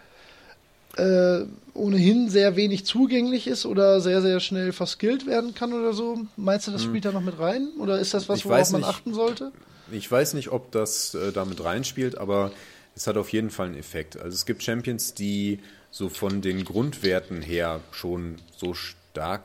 äh, 0.97 1.45
ohnehin 1.73 2.29
sehr 2.29 2.55
wenig 2.55 2.85
zugänglich 2.85 3.47
ist 3.47 3.65
oder 3.65 4.01
sehr, 4.01 4.21
sehr 4.21 4.39
schnell 4.39 4.71
verskillt 4.71 5.25
werden 5.25 5.55
kann 5.55 5.73
oder 5.73 5.93
so? 5.93 6.19
Meinst 6.37 6.67
du, 6.67 6.71
das 6.71 6.83
spielt 6.83 7.05
da 7.05 7.11
noch 7.11 7.21
mit 7.23 7.39
rein? 7.39 7.69
Oder 7.79 7.97
ist 7.99 8.13
das 8.13 8.29
was, 8.29 8.43
Hm. 8.43 8.51
Ich 8.51 8.55
worauf 8.57 8.71
man 8.71 8.81
nicht. 8.81 8.89
achten 8.89 9.13
sollte? 9.15 9.51
Ich 9.91 10.11
weiß 10.11 10.35
nicht, 10.35 10.51
ob 10.51 10.71
das 10.71 11.15
äh, 11.15 11.31
damit 11.31 11.63
reinspielt, 11.63 12.19
aber 12.19 12.51
es 12.95 13.07
hat 13.07 13.17
auf 13.17 13.29
jeden 13.29 13.49
Fall 13.49 13.65
einen 13.65 13.77
Effekt. 13.77 14.15
Also 14.15 14.35
es 14.35 14.45
gibt 14.45 14.61
Champions, 14.61 15.15
die 15.15 15.57
so 15.89 16.07
von 16.07 16.43
den 16.43 16.65
Grundwerten 16.65 17.41
her 17.41 17.79
schon 17.91 18.35
so 18.55 18.75
stark 18.75 19.41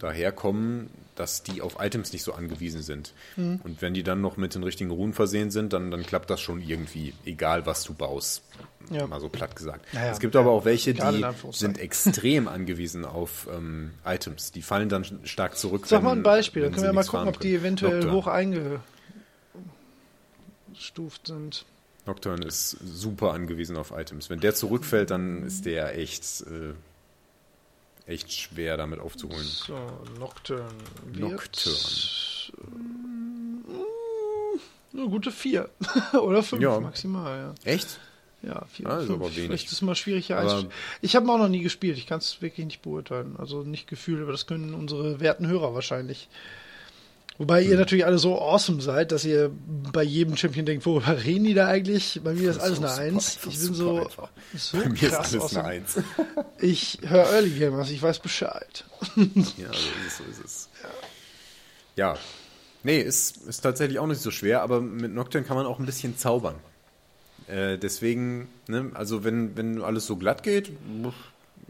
daherkommen, 0.00 0.90
dass 1.16 1.42
die 1.42 1.60
auf 1.62 1.78
Items 1.80 2.12
nicht 2.12 2.22
so 2.22 2.32
angewiesen 2.32 2.82
sind. 2.82 3.12
Mhm. 3.36 3.60
Und 3.64 3.82
wenn 3.82 3.94
die 3.94 4.02
dann 4.02 4.20
noch 4.20 4.36
mit 4.36 4.54
den 4.54 4.62
richtigen 4.62 4.90
Runen 4.90 5.12
versehen 5.12 5.50
sind, 5.50 5.72
dann, 5.72 5.90
dann 5.90 6.04
klappt 6.04 6.30
das 6.30 6.40
schon 6.40 6.60
irgendwie, 6.60 7.14
egal 7.24 7.66
was 7.66 7.82
du 7.84 7.94
baust. 7.94 8.42
Ja. 8.90 9.06
Mal 9.06 9.20
so 9.20 9.28
platt 9.28 9.56
gesagt. 9.56 9.92
Naja, 9.92 10.12
es 10.12 10.20
gibt 10.20 10.36
aber 10.36 10.50
auch 10.52 10.64
welche, 10.64 10.94
die 10.94 11.24
sind 11.50 11.78
extrem 11.78 12.46
angewiesen 12.56 13.04
auf 13.04 13.48
ähm, 13.52 13.90
Items. 14.04 14.52
Die 14.52 14.62
fallen 14.62 14.88
dann 14.88 15.04
stark 15.24 15.56
zurück. 15.56 15.86
Sag 15.86 16.04
mal 16.04 16.12
ein 16.12 16.22
Beispiel, 16.22 16.62
dann 16.62 16.72
können 16.72 16.86
wir 16.86 16.92
mal 16.92 17.04
gucken, 17.04 17.28
ob 17.28 17.40
die 17.40 17.54
eventuell 17.54 18.00
Nocturne. 18.04 18.16
hoch 18.16 18.26
eingestuft 20.68 21.26
sind. 21.26 21.64
Nocturne 22.06 22.46
ist 22.46 22.70
super 22.70 23.32
angewiesen 23.32 23.76
auf 23.76 23.90
Items. 23.90 24.30
Wenn 24.30 24.40
der 24.40 24.54
zurückfällt, 24.54 25.10
dann 25.10 25.42
ist 25.42 25.66
der 25.66 25.98
echt, 25.98 26.42
äh, 26.42 26.72
echt 28.06 28.32
schwer 28.32 28.76
damit 28.76 29.00
aufzuholen. 29.00 29.44
So, 29.44 29.76
Nocturne. 30.18 30.64
Nocturne. 31.14 31.76
Eine 34.92 35.08
gute 35.08 35.30
4 35.30 35.68
oder 36.22 36.42
5 36.42 36.62
Ja. 36.62 36.80
maximal, 36.80 37.38
ja. 37.38 37.70
Echt? 37.70 37.98
Ja, 38.42 38.64
vier, 38.66 38.86
Ah, 38.86 38.98
ist 38.98 39.06
fünf. 39.06 39.20
aber 39.20 39.30
wenig. 39.34 39.46
Vielleicht 39.46 39.66
ist 39.66 39.72
es 39.72 39.82
mal 39.82 39.94
schwierig 39.96 40.26
hier 40.28 40.38
einzustellen. 40.38 40.72
Ich 41.00 41.16
habe 41.16 41.30
auch 41.32 41.38
noch 41.38 41.48
nie 41.48 41.62
gespielt. 41.62 41.98
Ich 41.98 42.06
kann 42.06 42.18
es 42.18 42.40
wirklich 42.40 42.64
nicht 42.64 42.80
beurteilen. 42.82 43.34
Also 43.38 43.62
nicht 43.62 43.88
gefühlt, 43.88 44.22
aber 44.22 44.30
das 44.32 44.46
können 44.46 44.72
unsere 44.74 45.18
werten 45.20 45.48
Hörer 45.48 45.74
wahrscheinlich. 45.74 46.28
Wobei 47.38 47.62
Hm. 47.62 47.70
ihr 47.70 47.76
natürlich 47.78 48.06
alle 48.06 48.18
so 48.18 48.40
awesome 48.40 48.80
seid, 48.80 49.12
dass 49.12 49.24
ihr 49.24 49.50
bei 49.92 50.02
jedem 50.02 50.36
Champion 50.36 50.64
denkt, 50.66 50.86
worüber 50.86 51.22
reden 51.24 51.44
die 51.44 51.54
da 51.54 51.66
eigentlich? 51.68 52.20
Bei 52.24 52.32
mir 52.32 52.50
ist 52.50 52.60
alles 52.60 52.78
eine 52.78 52.92
Eins. 52.92 53.36
Ich 53.48 53.58
bin 53.58 53.74
so, 53.74 54.08
so 54.54 54.78
Bei 54.78 54.88
mir 54.88 55.02
ist 55.02 55.14
alles 55.14 55.34
awesome. 55.36 55.60
eine 55.64 55.68
Eins. 55.68 55.96
Ich 56.60 56.98
höre 57.02 57.30
Early 57.32 57.50
Gamers, 57.50 57.90
ich 57.90 58.02
weiß 58.02 58.20
Bescheid. 58.20 58.84
Ja, 59.16 59.68
so 59.68 59.72
ist 59.72 60.06
es, 60.06 60.16
so 60.18 60.24
ist 60.24 60.44
es. 60.44 60.68
Ja. 61.96 62.16
Nee, 62.82 63.00
ist, 63.00 63.38
ist 63.46 63.60
tatsächlich 63.60 63.98
auch 63.98 64.06
nicht 64.06 64.20
so 64.22 64.30
schwer, 64.30 64.62
aber 64.62 64.80
mit 64.80 65.12
Nocturne 65.12 65.46
kann 65.46 65.56
man 65.56 65.66
auch 65.66 65.78
ein 65.78 65.86
bisschen 65.86 66.16
zaubern. 66.16 66.54
Äh, 67.48 67.78
deswegen, 67.78 68.48
ne, 68.68 68.90
also 68.94 69.24
wenn, 69.24 69.56
wenn 69.56 69.82
alles 69.82 70.06
so 70.06 70.16
glatt 70.16 70.42
geht, 70.42 70.70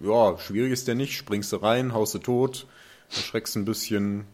ja, 0.03 0.39
schwierig 0.39 0.73
ist 0.73 0.89
der 0.89 0.95
nicht, 0.95 1.17
springst 1.17 1.53
du 1.53 1.57
rein, 1.57 1.93
haust 1.95 2.15
du 2.15 2.19
tot, 2.19 2.67
erschreckst 3.11 3.57
ein 3.57 3.65
bisschen, 3.65 4.25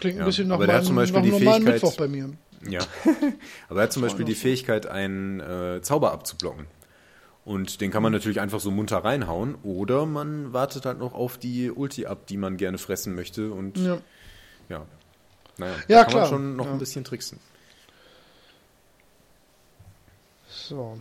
Klingt 0.00 0.16
ein 0.16 0.20
Ja, 0.20 0.24
bisschen 0.26 0.48
nach 0.48 0.56
aber 0.56 0.66
meinem, 0.66 0.84
zum 0.84 0.96
Beispiel 0.96 1.20
nach 1.20 1.24
die 1.26 1.30
normalen 1.32 1.62
Fähigkeit- 1.64 1.74
Mittwoch 1.82 1.96
bei 1.96 2.08
mir. 2.08 2.30
ja. 2.68 2.80
aber 3.68 3.80
er 3.80 3.82
hat 3.84 3.92
zum 3.92 4.02
Beispiel 4.02 4.24
die 4.24 4.34
Fähigkeit, 4.34 4.86
einen 4.86 5.40
äh, 5.40 5.80
Zauber 5.82 6.12
abzublocken. 6.12 6.66
Und 7.44 7.80
den 7.80 7.90
kann 7.90 8.02
man 8.02 8.12
natürlich 8.12 8.40
einfach 8.40 8.60
so 8.60 8.70
munter 8.70 8.98
reinhauen, 8.98 9.54
oder 9.62 10.04
man 10.06 10.52
wartet 10.52 10.84
halt 10.86 10.98
noch 10.98 11.14
auf 11.14 11.38
die 11.38 11.70
Ulti 11.70 12.06
ab, 12.06 12.26
die 12.26 12.36
man 12.36 12.56
gerne 12.56 12.78
fressen 12.78 13.14
möchte 13.14 13.50
und 13.52 13.78
Ja. 13.78 13.98
Ja. 14.68 14.86
Naja, 15.58 15.74
Ja, 15.88 15.98
da 15.98 16.02
kann 16.04 16.10
klar. 16.10 16.20
man 16.22 16.30
schon 16.30 16.56
noch 16.56 16.66
Ja. 16.66 16.72
ein 16.72 16.78
bisschen 16.78 17.04
tricksen. 17.04 17.38
So. 20.48 21.00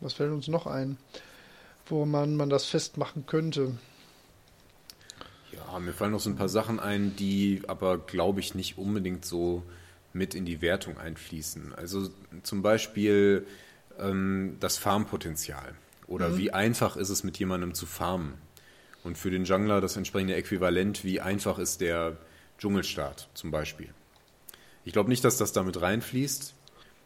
Was 0.00 0.12
fällt 0.14 0.32
uns 0.32 0.48
noch 0.48 0.66
ein, 0.66 0.98
wo 1.86 2.04
man, 2.04 2.36
man 2.36 2.50
das 2.50 2.66
festmachen 2.66 3.26
könnte? 3.26 3.72
Ja, 5.76 5.80
mir 5.80 5.92
fallen 5.92 6.12
noch 6.12 6.20
so 6.20 6.30
ein 6.30 6.36
paar 6.36 6.48
Sachen 6.48 6.80
ein, 6.80 7.16
die 7.16 7.60
aber, 7.66 7.98
glaube 7.98 8.40
ich, 8.40 8.54
nicht 8.54 8.78
unbedingt 8.78 9.26
so 9.26 9.62
mit 10.14 10.34
in 10.34 10.46
die 10.46 10.62
Wertung 10.62 10.96
einfließen. 10.96 11.74
Also 11.74 12.08
zum 12.44 12.62
Beispiel 12.62 13.46
ähm, 13.98 14.56
das 14.58 14.78
Farmpotenzial. 14.78 15.74
Oder 16.06 16.38
wie 16.38 16.50
einfach 16.50 16.96
ist 16.96 17.10
es, 17.10 17.24
mit 17.24 17.38
jemandem 17.38 17.74
zu 17.74 17.84
farmen? 17.84 18.34
Und 19.04 19.18
für 19.18 19.30
den 19.30 19.44
Jungler 19.44 19.82
das 19.82 19.98
entsprechende 19.98 20.34
Äquivalent, 20.34 21.04
wie 21.04 21.20
einfach 21.20 21.58
ist 21.58 21.82
der 21.82 22.16
Dschungelstart 22.56 23.28
zum 23.34 23.50
Beispiel. 23.50 23.90
Ich 24.86 24.94
glaube 24.94 25.10
nicht, 25.10 25.24
dass 25.24 25.36
das 25.36 25.52
damit 25.52 25.82
reinfließt, 25.82 26.54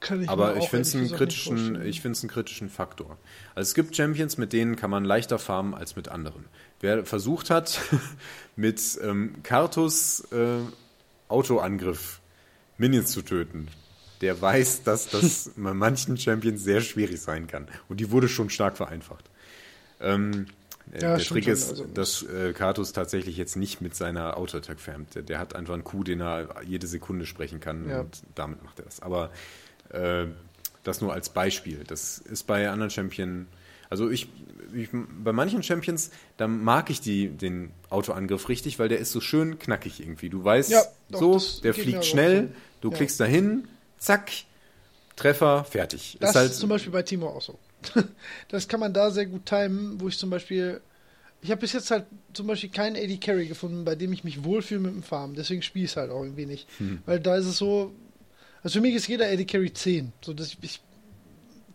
Kann 0.01 0.22
ich 0.22 0.28
Aber 0.30 0.57
ich 0.57 0.68
finde 0.70 0.82
es 0.82 0.94
einen 0.94 1.11
kritischen, 1.12 1.82
ich 1.84 2.01
finde 2.01 2.16
es 2.16 2.22
einen 2.22 2.30
kritischen 2.30 2.70
Faktor. 2.70 3.18
Also 3.55 3.68
es 3.68 3.74
gibt 3.74 3.94
Champions, 3.94 4.38
mit 4.38 4.53
denen 4.55 4.76
kann 4.76 4.88
man 4.90 5.05
leichter 5.05 5.38
farmen 5.38 5.74
als 5.74 5.94
mit 5.94 6.09
anderen. 6.09 6.46
Wer 6.80 7.05
versucht 7.05 7.51
hat, 7.51 7.80
mit 8.57 8.80
ähm, 9.03 9.34
Kartus 9.42 10.20
äh, 10.32 10.61
Autoangriff 11.28 12.20
Minions 12.78 13.11
zu 13.12 13.22
töten, 13.22 13.68
der 14.22 14.40
weiß, 14.40 14.82
dass 14.84 15.09
das 15.09 15.51
bei 15.57 15.74
manchen 15.74 16.16
Champions 16.16 16.64
sehr 16.64 16.80
schwierig 16.80 17.20
sein 17.20 17.46
kann. 17.46 17.68
Und 17.88 18.01
die 18.01 18.11
wurde 18.11 18.28
schon 18.28 18.48
stark 18.51 18.76
vereinfacht. 18.78 19.24
Ähm, 20.01 20.46
äh, 20.92 21.03
Ja, 21.03 21.16
der 21.16 21.24
Trick 21.26 21.46
ist, 21.46 21.70
also- 21.70 21.84
dass 21.84 22.22
äh, 22.22 22.53
Kartus 22.55 22.92
tatsächlich 22.92 23.36
jetzt 23.36 23.57
nicht 23.57 23.80
mit 23.82 23.94
seiner 23.94 24.38
Auto-Attack 24.38 24.80
farmt. 24.80 25.14
Der, 25.14 25.22
der 25.22 25.38
hat 25.38 25.55
einfach 25.55 25.74
einen 25.74 25.84
Coup, 25.84 26.05
den 26.05 26.20
er 26.22 26.62
jede 26.66 26.86
Sekunde 26.86 27.26
sprechen 27.26 27.61
kann 27.61 27.88
Ja. 27.88 28.01
und 28.01 28.22
damit 28.34 28.64
macht 28.64 28.78
er 28.78 28.86
das. 28.86 29.01
Aber 29.01 29.30
äh, 29.91 30.26
das 30.84 31.01
nur 31.01 31.12
als 31.12 31.28
Beispiel. 31.28 31.84
Das 31.86 32.18
ist 32.18 32.47
bei 32.47 32.68
anderen 32.70 32.91
Champions, 32.91 33.47
also 33.91 34.09
ich, 34.11 34.28
ich 34.74 34.88
bei 34.93 35.32
manchen 35.32 35.62
Champions, 35.62 36.11
da 36.36 36.47
mag 36.49 36.91
ich 36.91 37.01
die, 37.01 37.28
den 37.28 37.70
Autoangriff 37.91 38.49
richtig, 38.49 38.78
weil 38.78 38.88
der 38.88 38.99
ist 38.99 39.12
so 39.12 39.20
schön 39.20 39.59
knackig 39.59 40.01
irgendwie. 40.01 40.28
Du 40.30 40.43
weißt, 40.45 40.70
Ja, 40.70 40.82
doch, 41.11 41.38
so, 41.41 41.61
der 41.62 41.74
fliegt 41.74 42.05
schnell, 42.05 42.49
so. 42.49 42.55
du 42.82 42.91
Ja. 42.91 42.97
klickst 42.97 43.18
dahin, 43.20 43.68
zack, 43.99 44.30
Treffer, 45.16 45.64
fertig. 45.64 46.16
Das 46.20 46.30
ist 46.30 46.36
halt, 46.36 46.55
zum 46.55 46.70
Beispiel 46.70 46.93
bei 46.93 47.03
Timo 47.03 47.28
auch 47.28 47.43
so. 47.43 47.59
Das 48.49 48.68
kann 48.68 48.80
man 48.80 48.93
da 48.95 49.11
sehr 49.11 49.26
gut 49.26 49.45
timen, 49.47 50.01
wo 50.01 50.09
ich 50.09 50.16
zum 50.18 50.30
Beispiel. 50.30 50.80
Ich 51.43 51.51
habe 51.51 51.61
bis 51.62 51.72
jetzt 51.72 51.91
halt 51.91 52.05
zum 52.34 52.47
Beispiel 52.47 52.70
keinen 52.70 52.97
AD 52.97 53.16
Carry 53.18 53.47
gefunden, 53.47 53.84
bei 53.84 53.95
dem 53.95 54.12
ich 54.12 54.24
mich 54.24 54.45
wohlfühle 54.45 54.80
mit 54.80 54.93
dem 54.95 55.03
Farm. 55.03 55.34
Deswegen 55.34 55.62
spiele 55.62 55.84
ich 55.86 55.91
es 55.93 55.97
halt 55.97 56.11
auch 56.11 56.22
irgendwie 56.22 56.47
nicht. 56.47 56.68
Hm. 56.78 57.01
Weil 57.07 57.20
da 57.20 57.36
ist 57.36 57.47
es 57.47 57.57
so. 57.59 57.93
Also 58.63 58.79
für 58.79 58.83
mich 58.83 58.95
ist 58.95 59.09
jeder 59.09 59.27
AD 59.27 59.45
Carry 59.45 59.73
10. 59.73 60.13
So, 60.21 60.35
dass 60.35 60.49
ich, 60.49 60.59
ich 60.63 60.81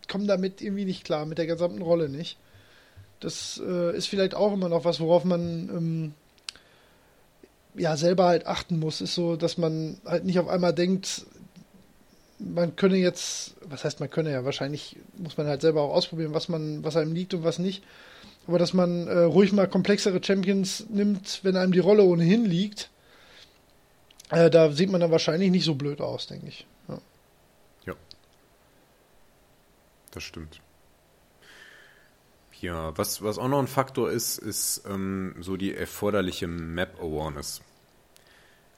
komme 0.08 0.28
damit 0.28 0.62
irgendwie 0.62 0.86
nicht 0.86 1.04
klar, 1.04 1.26
mit 1.26 1.38
der 1.38 1.48
gesamten 1.48 1.82
Rolle 1.82 2.10
nicht. 2.10 2.38
Das 3.20 3.62
äh, 3.66 3.96
ist 3.96 4.08
vielleicht 4.08 4.36
auch 4.36 4.54
immer 4.54 4.70
noch 4.70 4.86
was, 4.86 5.00
worauf 5.00 5.24
man 5.24 5.70
ähm, 5.70 6.14
ja 7.76 7.98
selber 7.98 8.26
halt 8.26 8.46
achten 8.46 8.80
muss. 8.80 9.02
Ist 9.02 9.16
so, 9.16 9.36
dass 9.36 9.58
man 9.58 9.98
halt 10.06 10.26
nicht 10.26 10.40
auf 10.40 10.48
einmal 10.48 10.74
denkt, 10.74 11.26
man 12.38 12.76
könne 12.76 12.98
jetzt, 12.98 13.56
was 13.62 13.84
heißt 13.84 14.00
man 14.00 14.10
könne 14.10 14.32
ja, 14.32 14.44
wahrscheinlich 14.46 14.98
muss 15.18 15.38
man 15.38 15.48
halt 15.48 15.62
selber 15.62 15.82
auch 15.82 15.94
ausprobieren, 15.94 16.34
was 16.34 16.50
man, 16.50 16.84
was 16.84 16.98
einem 16.98 17.14
liegt 17.14 17.34
und 17.34 17.44
was 17.44 17.60
nicht. 17.60 17.84
Aber 18.48 18.60
dass 18.60 18.74
man 18.74 19.08
äh, 19.08 19.20
ruhig 19.20 19.54
mal 19.54 19.68
komplexere 19.68 20.24
Champions 20.24 20.86
nimmt, 20.90 21.40
wenn 21.44 21.56
einem 21.56 21.72
die 21.72 21.80
Rolle 21.80 22.04
ohnehin 22.04 22.46
liegt, 22.46 22.90
äh, 24.30 24.50
da 24.50 24.72
sieht 24.72 24.92
man 24.92 25.02
dann 25.02 25.12
wahrscheinlich 25.12 25.50
nicht 25.52 25.66
so 25.66 25.76
blöd 25.76 26.02
aus, 26.02 26.28
denke 26.28 26.48
ich. 26.48 26.68
Ja. 26.88 27.96
Das 30.16 30.24
stimmt. 30.24 30.61
Ja, 32.61 32.97
was, 32.97 33.22
was 33.22 33.38
auch 33.38 33.49
noch 33.49 33.59
ein 33.59 33.68
Faktor 33.68 34.09
ist, 34.09 34.38
ist 34.38 34.84
ähm, 34.88 35.36
so 35.41 35.57
die 35.57 35.76
erforderliche 35.76 36.47
Map 36.47 36.97
Awareness. 36.99 37.61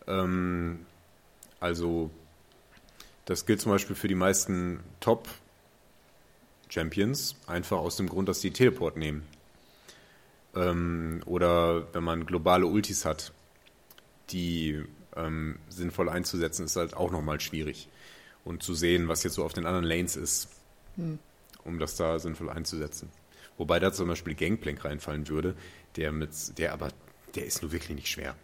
Ähm, 0.07 0.85
also, 1.59 2.09
das 3.25 3.45
gilt 3.45 3.61
zum 3.61 3.71
Beispiel 3.71 3.95
für 3.95 4.07
die 4.07 4.15
meisten 4.15 4.79
Top 4.99 5.29
Champions, 6.69 7.35
einfach 7.45 7.77
aus 7.77 7.97
dem 7.97 8.09
Grund, 8.09 8.27
dass 8.27 8.41
die 8.41 8.51
Teleport 8.51 8.97
nehmen. 8.97 9.21
Ähm, 10.55 11.21
oder 11.27 11.93
wenn 11.93 12.03
man 12.03 12.25
globale 12.25 12.65
Ultis 12.65 13.05
hat, 13.05 13.31
die 14.31 14.83
ähm, 15.15 15.59
sinnvoll 15.69 16.09
einzusetzen, 16.09 16.65
ist 16.65 16.77
halt 16.77 16.95
auch 16.95 17.11
nochmal 17.11 17.39
schwierig. 17.39 17.89
Und 18.43 18.63
zu 18.63 18.73
sehen, 18.73 19.07
was 19.07 19.23
jetzt 19.23 19.35
so 19.35 19.45
auf 19.45 19.53
den 19.53 19.67
anderen 19.67 19.85
Lanes 19.85 20.15
ist, 20.15 20.49
um 21.63 21.79
das 21.79 21.95
da 21.95 22.19
sinnvoll 22.19 22.49
einzusetzen. 22.49 23.09
Wobei 23.57 23.79
da 23.79 23.91
zum 23.91 24.07
Beispiel 24.07 24.35
Gangplank 24.35 24.85
reinfallen 24.85 25.27
würde, 25.29 25.55
der 25.95 26.11
mit, 26.11 26.29
der 26.57 26.73
aber, 26.73 26.89
der 27.35 27.45
ist 27.45 27.61
nur 27.61 27.71
wirklich 27.71 27.95
nicht 27.95 28.07
schwer. 28.09 28.35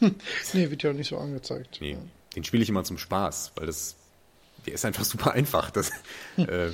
Nee, 0.52 0.70
wird 0.70 0.82
ja 0.82 0.90
auch 0.90 0.94
nicht 0.94 1.08
so 1.08 1.16
angezeigt. 1.18 1.78
Nee, 1.80 1.92
Ja. 1.92 1.98
den 2.34 2.42
spiele 2.44 2.62
ich 2.64 2.68
immer 2.68 2.82
zum 2.84 2.98
Spaß, 2.98 3.52
weil 3.54 3.66
das, 3.66 3.94
der 4.66 4.74
ist 4.74 4.84
einfach 4.84 5.04
super 5.04 5.32
einfach. 5.32 5.70
Das, 5.70 5.90
äh, 6.36 6.70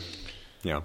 ja. 0.64 0.82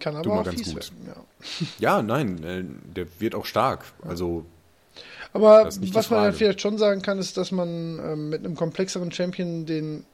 Kann 0.00 0.16
aber 0.16 0.40
auch 0.40 0.44
ganz 0.44 0.62
gut. 0.64 0.74
werden. 0.74 1.06
Ja. 1.06 1.66
Ja, 1.78 2.02
nein, 2.02 2.42
äh, 2.44 2.64
der 2.94 3.06
wird 3.20 3.34
auch 3.34 3.46
stark. 3.46 3.84
Also, 4.02 4.44
Aber 5.32 5.64
was 5.66 5.78
man 5.80 5.92
halt 5.94 6.06
Frage. 6.06 6.32
vielleicht 6.34 6.60
schon 6.60 6.76
sagen 6.76 7.02
kann, 7.02 7.18
ist, 7.18 7.36
dass 7.36 7.50
man 7.52 7.98
ähm, 8.00 8.28
mit 8.28 8.44
einem 8.44 8.56
komplexeren 8.56 9.10
Champion 9.12 9.64
den 9.64 10.04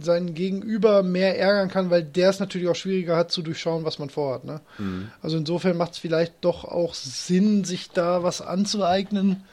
seinen 0.00 0.34
Gegenüber 0.34 1.02
mehr 1.02 1.38
ärgern 1.38 1.70
kann, 1.70 1.90
weil 1.90 2.04
der 2.04 2.30
es 2.30 2.40
natürlich 2.40 2.68
auch 2.68 2.76
schwieriger 2.76 3.16
hat 3.16 3.32
zu 3.32 3.42
durchschauen, 3.42 3.84
was 3.84 3.98
man 3.98 4.10
vorhat. 4.10 4.44
Ne? 4.44 4.60
Mhm. 4.78 5.10
Also 5.22 5.38
insofern 5.38 5.76
macht 5.76 5.92
es 5.92 5.98
vielleicht 5.98 6.34
doch 6.42 6.64
auch 6.64 6.94
Sinn, 6.94 7.64
sich 7.64 7.90
da 7.90 8.22
was 8.22 8.40
anzueignen, 8.40 9.44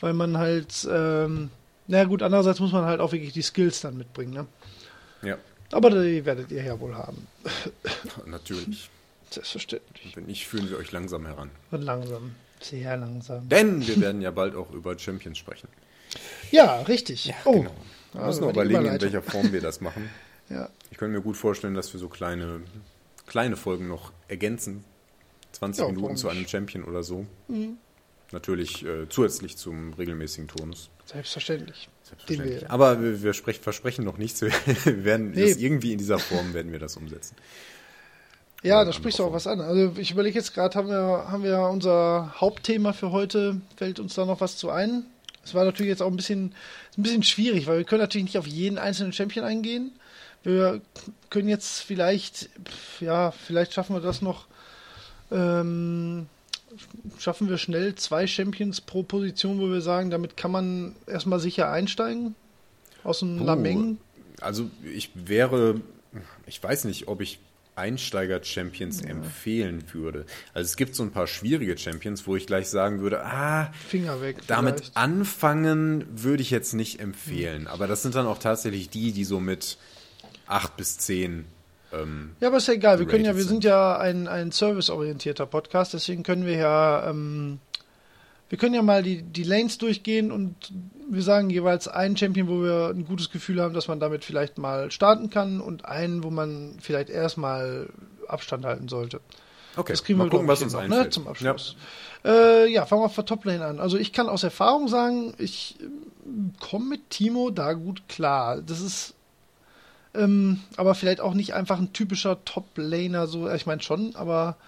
weil 0.00 0.14
man 0.14 0.38
halt, 0.38 0.88
ähm, 0.90 1.50
na 1.86 2.04
gut, 2.04 2.22
andererseits 2.22 2.60
muss 2.60 2.72
man 2.72 2.84
halt 2.84 3.00
auch 3.00 3.12
wirklich 3.12 3.32
die 3.32 3.42
Skills 3.42 3.82
dann 3.82 3.98
mitbringen. 3.98 4.32
Ne? 4.32 4.46
ja, 5.22 5.36
Aber 5.72 5.90
die 5.90 6.24
werdet 6.24 6.50
ihr 6.50 6.62
ja 6.62 6.80
wohl 6.80 6.94
haben. 6.94 7.26
natürlich. 8.26 8.88
Selbstverständlich. 9.30 10.16
Wenn 10.16 10.24
nicht, 10.24 10.46
führen 10.46 10.68
wir 10.68 10.76
euch 10.76 10.92
langsam 10.92 11.26
heran. 11.26 11.50
Und 11.70 11.82
langsam. 11.82 12.34
Sehr 12.60 12.96
langsam. 12.96 13.48
Denn 13.48 13.86
wir 13.86 14.00
werden 14.00 14.20
ja 14.20 14.30
bald 14.30 14.54
auch 14.54 14.70
über 14.72 14.98
Champions 14.98 15.38
sprechen. 15.38 15.68
Ja, 16.50 16.82
richtig. 16.82 17.32
oh, 17.44 17.52
genau. 17.60 17.74
Wir 18.12 18.22
Ah, 18.22 18.26
müssen 18.26 18.42
die 18.44 18.50
überlegen, 18.50 18.84
in 18.86 19.00
welcher 19.00 19.22
Form 19.22 19.52
wir 19.52 19.60
das 19.60 19.80
machen. 19.80 20.08
ja. 20.50 20.68
Ich 20.90 20.98
könnte 20.98 21.16
mir 21.16 21.22
gut 21.22 21.36
vorstellen, 21.36 21.74
dass 21.74 21.92
wir 21.92 22.00
so 22.00 22.08
kleine, 22.08 22.60
kleine 23.26 23.56
Folgen 23.56 23.88
noch 23.88 24.12
ergänzen. 24.28 24.84
20 25.52 25.84
Ja, 25.84 25.90
Minuten 25.92 26.16
zu 26.16 26.28
einem? 26.28 26.46
Champion 26.46 26.84
oder 26.84 27.02
so. 27.02 27.26
Natürlich 28.32 28.84
äh, 28.86 29.08
zusätzlich 29.10 29.56
zum 29.58 29.92
regelmäßigen 29.94 30.48
Turnus. 30.48 30.88
Selbstverständlich. 31.04 31.88
Selbstverständlich. 32.02 32.62
Wir- 32.62 32.70
Aber 32.70 33.02
wir, 33.02 33.22
wir 33.22 33.32
sprech, 33.34 33.60
versprechen 33.60 34.04
noch 34.04 34.16
nichts. 34.16 34.40
Wir 34.84 35.04
werden 35.04 35.32
Nee. 35.32 35.48
das 35.50 35.58
irgendwie 35.58 35.92
in 35.92 35.98
dieser 35.98 36.18
Form 36.18 36.54
werden 36.54 36.72
wir 36.72 36.78
das 36.78 36.96
umsetzen. 36.96 37.36
Ja, 38.62 38.76
Oder 38.76 38.86
da 38.86 38.92
sprichst 38.92 39.18
du 39.18 39.24
auch 39.24 39.32
was 39.32 39.46
an. 39.46 39.60
Also 39.60 39.92
ich 39.98 40.12
überlege 40.12 40.38
jetzt 40.38 40.54
gerade, 40.54 40.74
haben 40.78 40.88
wir, 40.88 40.96
haben 40.96 41.42
wir 41.42 41.58
unser 41.68 42.32
Hauptthema 42.40 42.92
für 42.92 43.10
heute, 43.10 43.60
fällt 43.76 43.98
uns 44.00 44.14
da 44.14 44.24
noch 44.24 44.40
was 44.40 44.56
zu 44.56 44.70
ein? 44.70 45.04
Es 45.44 45.54
war 45.54 45.64
natürlich 45.64 45.90
jetzt 45.90 46.02
auch 46.02 46.10
ein 46.10 46.16
bisschen, 46.16 46.54
ein 46.96 47.02
bisschen 47.02 47.22
schwierig, 47.22 47.66
weil 47.66 47.78
wir 47.78 47.84
können 47.84 48.00
natürlich 48.00 48.26
nicht 48.26 48.38
auf 48.38 48.46
jeden 48.46 48.78
einzelnen 48.78 49.12
Champion 49.12 49.44
eingehen, 49.44 49.92
wir 50.44 50.80
können 51.30 51.48
jetzt 51.48 51.80
vielleicht, 51.80 52.48
ja, 53.00 53.30
vielleicht 53.30 53.72
schaffen 53.72 53.94
wir 53.94 54.00
das 54.00 54.22
noch, 54.22 54.46
ähm, 55.30 56.26
schaffen 57.18 57.48
wir 57.48 57.58
schnell 57.58 57.94
zwei 57.94 58.26
Champions 58.26 58.80
pro 58.80 59.02
Position, 59.02 59.60
wo 59.60 59.68
wir 59.70 59.80
sagen, 59.80 60.10
damit 60.10 60.36
kann 60.36 60.50
man 60.50 60.96
erstmal 61.06 61.38
sicher 61.38 61.70
einsteigen 61.70 62.34
aus 63.04 63.20
dem 63.20 63.38
Puh. 63.38 63.44
Lameng. 63.44 63.98
Also 64.40 64.68
ich 64.82 65.10
wäre, 65.14 65.80
ich 66.46 66.62
weiß 66.62 66.84
nicht, 66.84 67.06
ob 67.06 67.20
ich 67.20 67.38
Einsteiger-Champions 67.74 69.02
empfehlen 69.02 69.84
würde. 69.92 70.26
Also 70.54 70.66
es 70.66 70.76
gibt 70.76 70.94
so 70.94 71.02
ein 71.02 71.10
paar 71.10 71.26
schwierige 71.26 71.76
Champions, 71.78 72.26
wo 72.26 72.36
ich 72.36 72.46
gleich 72.46 72.68
sagen 72.68 73.00
würde, 73.00 73.24
ah, 73.24 73.72
Finger 73.88 74.20
weg. 74.20 74.38
damit 74.46 74.80
vielleicht. 74.80 74.96
anfangen 74.96 76.04
würde 76.10 76.42
ich 76.42 76.50
jetzt 76.50 76.74
nicht 76.74 77.00
empfehlen. 77.00 77.66
Aber 77.66 77.86
das 77.86 78.02
sind 78.02 78.14
dann 78.14 78.26
auch 78.26 78.38
tatsächlich 78.38 78.90
die, 78.90 79.12
die 79.12 79.24
so 79.24 79.40
mit 79.40 79.78
acht 80.46 80.76
bis 80.76 80.98
zehn 80.98 81.46
ähm, 81.92 82.30
Ja, 82.40 82.48
aber 82.48 82.58
ist 82.58 82.68
ja 82.68 82.74
egal. 82.74 82.98
Wir 82.98 83.06
können 83.06 83.24
ja, 83.24 83.36
wir 83.36 83.44
sind 83.44 83.64
ja 83.64 83.98
ein, 83.98 84.28
ein 84.28 84.50
serviceorientierter 84.50 85.46
Podcast, 85.46 85.94
deswegen 85.94 86.22
können 86.22 86.46
wir 86.46 86.56
ja, 86.56 87.08
ähm, 87.08 87.58
wir 88.52 88.58
können 88.58 88.74
ja 88.74 88.82
mal 88.82 89.02
die, 89.02 89.22
die 89.22 89.44
Lanes 89.44 89.78
durchgehen 89.78 90.30
und 90.30 90.54
wir 91.08 91.22
sagen 91.22 91.48
jeweils 91.48 91.88
einen 91.88 92.18
Champion, 92.18 92.48
wo 92.48 92.62
wir 92.62 92.90
ein 92.94 93.06
gutes 93.06 93.30
Gefühl 93.30 93.62
haben, 93.62 93.72
dass 93.72 93.88
man 93.88 93.98
damit 93.98 94.26
vielleicht 94.26 94.58
mal 94.58 94.90
starten 94.90 95.30
kann 95.30 95.58
und 95.62 95.86
einen, 95.86 96.22
wo 96.22 96.28
man 96.28 96.76
vielleicht 96.78 97.08
erstmal 97.08 97.88
Abstand 98.28 98.66
halten 98.66 98.88
sollte. 98.88 99.22
Okay, 99.74 99.94
Das 99.94 100.04
kriegen 100.04 100.18
mal 100.18 100.26
wir 100.26 100.30
gucken, 100.32 100.48
was 100.48 100.60
uns 100.60 100.74
noch, 100.74 100.80
einfällt. 100.80 101.04
ne, 101.04 101.08
zum 101.08 101.28
Abschluss. 101.28 101.76
Ja. 102.24 102.30
Äh, 102.30 102.70
ja, 102.70 102.84
fangen 102.84 103.00
wir 103.00 103.08
von 103.08 103.24
Toplane 103.24 103.64
an. 103.64 103.80
Also 103.80 103.96
ich 103.96 104.12
kann 104.12 104.28
aus 104.28 104.42
Erfahrung 104.42 104.86
sagen, 104.86 105.32
ich 105.38 105.76
ähm, 105.80 106.52
komme 106.60 106.84
mit 106.84 107.08
Timo 107.08 107.48
da 107.48 107.72
gut 107.72 108.06
klar. 108.06 108.60
Das 108.60 108.82
ist 108.82 109.14
ähm, 110.14 110.60
aber 110.76 110.94
vielleicht 110.94 111.22
auch 111.22 111.32
nicht 111.32 111.54
einfach 111.54 111.78
ein 111.78 111.94
typischer 111.94 112.44
Top-Laner, 112.44 113.26
so, 113.28 113.48
ich 113.50 113.64
meine 113.64 113.80
schon, 113.80 114.14
aber 114.14 114.58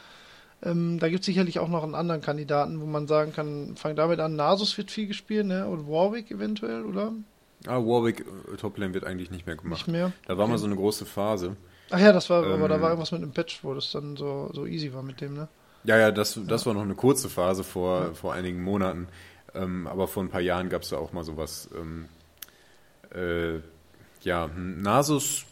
ähm, 0.64 0.98
da 0.98 1.08
gibt 1.08 1.20
es 1.20 1.26
sicherlich 1.26 1.58
auch 1.60 1.68
noch 1.68 1.82
einen 1.84 1.94
anderen 1.94 2.20
Kandidaten, 2.22 2.80
wo 2.80 2.86
man 2.86 3.06
sagen 3.06 3.32
kann, 3.32 3.76
fang 3.76 3.96
damit 3.96 4.20
an, 4.20 4.36
Nasus 4.36 4.76
wird 4.78 4.90
viel 4.90 5.06
gespielt, 5.06 5.46
ne? 5.46 5.66
Und 5.68 5.88
Warwick 5.88 6.30
eventuell, 6.30 6.84
oder? 6.84 7.12
Ah, 7.66 7.78
Warwick 7.78 8.24
äh, 8.52 8.56
Toplane 8.56 8.94
wird 8.94 9.04
eigentlich 9.04 9.30
nicht 9.30 9.46
mehr 9.46 9.56
gemacht. 9.56 9.86
Nicht 9.86 9.88
mehr? 9.88 10.12
Da 10.26 10.36
war 10.38 10.46
mal 10.48 10.56
Okay. 10.56 10.58
so 10.58 10.66
eine 10.66 10.76
große 10.76 11.06
Phase. 11.06 11.56
Ach 11.90 11.98
ja, 12.00 12.12
das 12.12 12.28
war, 12.30 12.46
aber 12.50 12.68
da 12.68 12.76
Ähm, 12.76 12.80
war 12.80 12.90
irgendwas 12.90 13.12
mit 13.12 13.22
einem 13.22 13.32
Patch, 13.32 13.64
wo 13.64 13.74
das 13.74 13.90
dann 13.92 14.16
so, 14.16 14.50
so 14.52 14.66
easy 14.66 14.92
war 14.94 15.02
mit 15.02 15.20
dem, 15.20 15.34
ne? 15.34 15.48
Ja, 15.84 15.98
ja, 15.98 16.10
das, 16.10 16.38
das 16.46 16.64
war 16.66 16.74
noch 16.74 16.82
eine 16.82 16.94
kurze 16.94 17.28
Phase 17.28 17.62
vor, 17.64 18.14
vor 18.14 18.32
einigen 18.34 18.62
Monaten. 18.62 19.08
Ähm, 19.54 19.86
aber 19.86 20.08
vor 20.08 20.22
ein 20.24 20.30
paar 20.30 20.40
Jahren 20.40 20.68
gab 20.70 20.82
es 20.82 20.88
da 20.90 20.96
auch 20.96 21.12
mal 21.12 21.24
sowas. 21.24 21.68
Ähm, 21.76 22.08
äh, 23.14 23.60
ja, 24.22 24.48
Nasus 24.56 25.44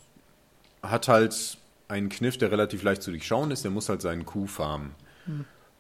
hat 0.83 1.09
halt 1.09 1.59
einen 1.89 2.09
Kniff, 2.09 2.39
der 2.39 2.51
relativ 2.51 2.83
leicht 2.83 3.03
zu 3.03 3.11
durchschauen 3.11 3.51
ist. 3.51 3.65
Der 3.65 3.71
muss 3.71 3.89
halt 3.89 4.03
seinen 4.03 4.27
Kuh 4.27 4.47
farmen. 4.47 4.95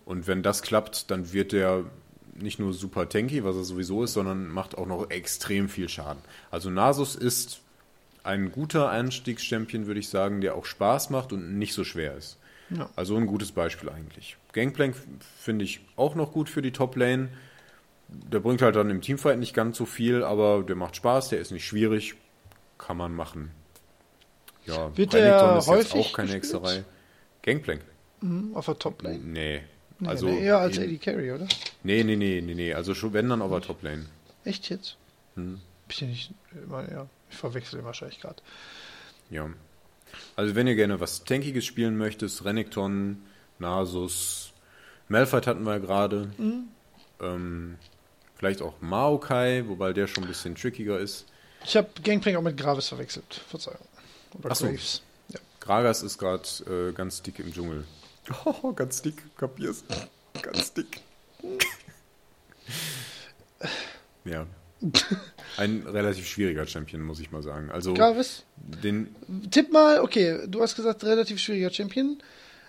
Und 0.04 0.26
wenn 0.26 0.42
das 0.42 0.62
klappt, 0.62 1.10
dann 1.10 1.32
wird 1.32 1.52
der 1.52 1.84
nicht 2.34 2.58
nur 2.58 2.72
super 2.72 3.08
tanky, 3.08 3.44
was 3.44 3.56
er 3.56 3.64
sowieso 3.64 4.04
ist, 4.04 4.14
sondern 4.14 4.48
macht 4.48 4.76
auch 4.76 4.86
noch 4.86 5.10
extrem 5.10 5.68
viel 5.68 5.88
Schaden. 5.88 6.22
Also 6.50 6.70
Nasus 6.70 7.14
ist 7.14 7.60
ein 8.24 8.52
guter 8.52 8.90
Einstiegschampion, 8.90 9.86
würde 9.86 10.00
ich 10.00 10.08
sagen, 10.08 10.40
der 10.40 10.54
auch 10.54 10.64
Spaß 10.64 11.10
macht 11.10 11.32
und 11.32 11.58
nicht 11.58 11.74
so 11.74 11.84
schwer 11.84 12.16
ist. 12.16 12.38
Ja. 12.70 12.88
Also 12.96 13.16
ein 13.16 13.26
gutes 13.26 13.52
Beispiel 13.52 13.90
eigentlich. 13.90 14.36
Gangplank 14.52 14.96
finde 15.38 15.64
ich 15.64 15.80
auch 15.96 16.14
noch 16.14 16.32
gut 16.32 16.48
für 16.48 16.62
die 16.62 16.72
Top-Lane. 16.72 17.28
Der 18.08 18.40
bringt 18.40 18.62
halt 18.62 18.76
dann 18.76 18.90
im 18.90 19.00
Teamfight 19.00 19.38
nicht 19.38 19.54
ganz 19.54 19.76
so 19.76 19.86
viel, 19.86 20.22
aber 20.22 20.62
der 20.62 20.76
macht 20.76 20.96
Spaß, 20.96 21.30
der 21.30 21.40
ist 21.40 21.50
nicht 21.50 21.66
schwierig, 21.66 22.14
kann 22.78 22.96
man 22.96 23.14
machen. 23.14 23.50
Ja, 24.64 24.96
Wird 24.96 25.14
Renekton 25.14 25.58
ist 25.58 25.66
jetzt 25.66 25.68
häufig 25.68 26.06
auch 26.06 26.12
keine 26.12 26.38
gespielt? 26.38 26.62
Hexerei. 26.62 26.84
Gangplank? 27.42 27.80
Mhm, 28.22 28.54
auf 28.56 28.66
der 28.66 28.78
Top-Lane. 28.78 29.18
Nee. 29.18 29.62
Nee, 29.98 30.08
Also 30.08 30.26
nee, 30.26 30.44
eher 30.44 30.58
als 30.58 30.78
AD 30.78 30.98
Carry, 30.98 31.30
oder? 31.32 31.46
Nee, 31.84 32.02
nee, 32.02 32.16
nee, 32.16 32.40
nee, 32.40 32.54
nee. 32.54 32.74
Also 32.74 32.94
schon 32.94 33.12
wenn 33.12 33.28
dann 33.28 33.42
auf 33.42 33.50
der 33.50 33.60
Top-Lane. 33.60 34.06
Echt 34.44 34.68
jetzt? 34.70 34.96
Hm. 35.34 35.60
Bin 35.86 36.10
ich 36.10 36.30
nicht, 36.30 36.32
immer, 36.64 36.90
ja, 36.90 37.06
ich 37.30 37.36
verwechsel 37.36 37.78
ihn 37.80 37.84
wahrscheinlich 37.84 38.20
gerade. 38.20 38.42
Ja. 39.30 39.48
Also 40.36 40.54
wenn 40.54 40.66
ihr 40.66 40.74
gerne 40.74 41.00
was 41.00 41.24
Tankiges 41.24 41.64
spielen 41.64 41.96
möchtet, 41.96 42.44
Renekton, 42.44 43.22
Nasus, 43.58 44.52
Malphite 45.08 45.48
hatten 45.48 45.64
wir 45.64 45.72
ja 45.74 45.78
gerade. 45.78 46.30
Mhm. 46.38 46.64
Ähm, 47.20 47.78
vielleicht 48.36 48.62
auch 48.62 48.74
Maokai, 48.80 49.64
wobei 49.68 49.92
der 49.92 50.06
schon 50.06 50.24
ein 50.24 50.28
bisschen 50.28 50.54
trickiger 50.54 50.98
ist. 50.98 51.26
Ich 51.64 51.76
habe 51.76 51.88
Gangplank 52.02 52.36
auch 52.36 52.42
mit 52.42 52.56
Gravis 52.56 52.88
verwechselt. 52.88 53.40
Verzeihung. 53.48 53.78
Oder 54.38 54.50
Ach 54.50 54.56
so. 54.56 54.66
Graves. 54.66 55.02
Ja. 55.28 55.38
Gragas 55.60 56.02
ist 56.02 56.18
gerade 56.18 56.42
äh, 56.68 56.92
ganz 56.92 57.22
dick 57.22 57.38
im 57.38 57.52
Dschungel. 57.52 57.84
Oh, 58.62 58.72
ganz 58.72 59.02
dick, 59.02 59.16
kapierst 59.36 59.84
Ganz 60.42 60.72
dick. 60.72 61.00
ja. 64.24 64.46
Ein 65.56 65.84
relativ 65.86 66.26
schwieriger 66.26 66.66
Champion, 66.66 67.02
muss 67.02 67.20
ich 67.20 67.30
mal 67.30 67.42
sagen. 67.42 67.70
Also 67.70 67.94
Gravis? 67.94 68.44
den 68.56 69.14
Tipp 69.50 69.72
mal, 69.72 70.00
okay, 70.00 70.40
du 70.48 70.60
hast 70.60 70.74
gesagt, 70.74 71.04
relativ 71.04 71.38
schwieriger 71.38 71.70
Champion. 71.70 72.18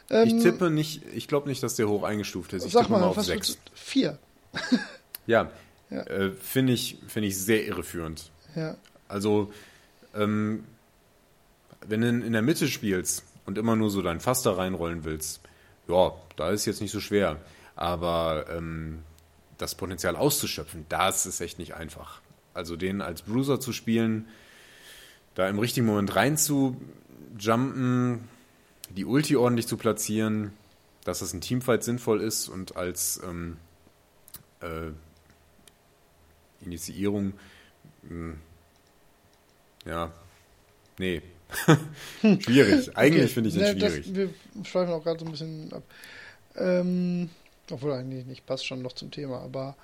Ähm, 0.10 0.28
ich 0.38 0.44
tippe 0.44 0.70
nicht, 0.70 1.02
ich 1.14 1.28
glaube 1.28 1.50
nicht, 1.50 1.64
dass 1.64 1.76
der 1.76 1.88
hoch 1.88 2.04
eingestuft 2.04 2.54
ist. 2.54 2.66
Ich 2.66 2.74
Sag 2.74 2.84
tippe 2.84 2.94
mal 2.94 3.00
mal, 3.02 3.08
auf 3.08 3.18
was 3.18 3.28
6. 3.28 3.50
würdest 3.50 3.60
du- 3.66 3.72
Vier. 3.76 4.20
Ja, 5.26 5.50
Ja. 5.90 6.02
Äh, 6.04 6.32
finde 6.32 6.74
ich, 6.74 6.98
finde 7.08 7.30
ich 7.30 7.38
sehr 7.40 7.66
irreführend. 7.66 8.30
Ja. 8.56 8.76
Also, 9.08 9.54
ähm, 10.14 10.66
wenn 11.88 12.02
du 12.02 12.10
in, 12.10 12.22
in 12.22 12.34
der 12.34 12.42
Mitte 12.42 12.68
spielst 12.68 13.24
und 13.46 13.58
immer 13.58 13.78
nur 13.78 13.90
so 13.90 14.02
dein 14.02 14.20
Fass 14.20 14.44
da 14.44 14.52
reinrollen 14.52 15.06
willst, 15.06 15.40
ja, 15.88 16.14
da 16.36 16.50
ist 16.50 16.66
jetzt 16.66 16.82
nicht 16.82 16.92
so 16.92 17.00
schwer. 17.00 17.40
Aber 17.76 18.46
ähm, 18.50 19.04
das 19.58 19.76
Potenzial 19.76 20.16
auszuschöpfen, 20.16 20.86
das 20.90 21.26
ist 21.26 21.42
echt 21.42 21.60
nicht 21.60 21.76
einfach. 21.76 22.22
Also 22.54 22.76
den 22.76 23.02
als 23.02 23.24
Bruiser 23.24 23.60
zu 23.60 23.74
spielen, 23.74 24.28
da 25.36 25.48
im 25.48 25.60
richtigen 25.60 25.86
Moment 25.86 26.16
rein 26.16 26.38
zu 26.38 26.80
jumpen, 27.40 28.28
die 28.90 29.06
Ulti 29.06 29.36
ordentlich 29.36 29.68
zu 29.68 29.78
platzieren, 29.78 30.54
dass 31.04 31.20
das 31.20 31.34
ein 31.34 31.42
Teamfight 31.42 31.84
sinnvoll 31.84 32.22
ist 32.22 32.48
und 32.48 32.76
als 32.78 33.20
ähm, 33.24 33.58
äh, 34.62 34.92
Initiierung, 36.64 37.34
mh, 38.04 38.36
ja, 39.86 40.12
nee, 40.98 41.22
schwierig. 42.42 42.92
Eigentlich 42.98 43.24
Okay. 43.24 43.34
finde 43.34 43.50
ich 43.50 43.56
den 43.56 43.64
Ne, 43.64 43.72
schwierig. 43.72 44.06
Das, 44.06 44.16
wir 44.16 44.30
schweifen 44.66 44.94
auch 44.94 45.04
gerade 45.04 45.20
so 45.20 45.26
ein 45.26 45.32
bisschen 45.32 45.72
ab. 45.74 45.84
Ähm, 46.56 47.30
obwohl 47.72 47.94
eigentlich 47.94 48.26
nicht, 48.26 48.46
passt 48.46 48.66
schon 48.66 48.82
noch 48.82 48.94
zum 48.94 49.10
Thema, 49.10 49.40
aber 49.42 49.76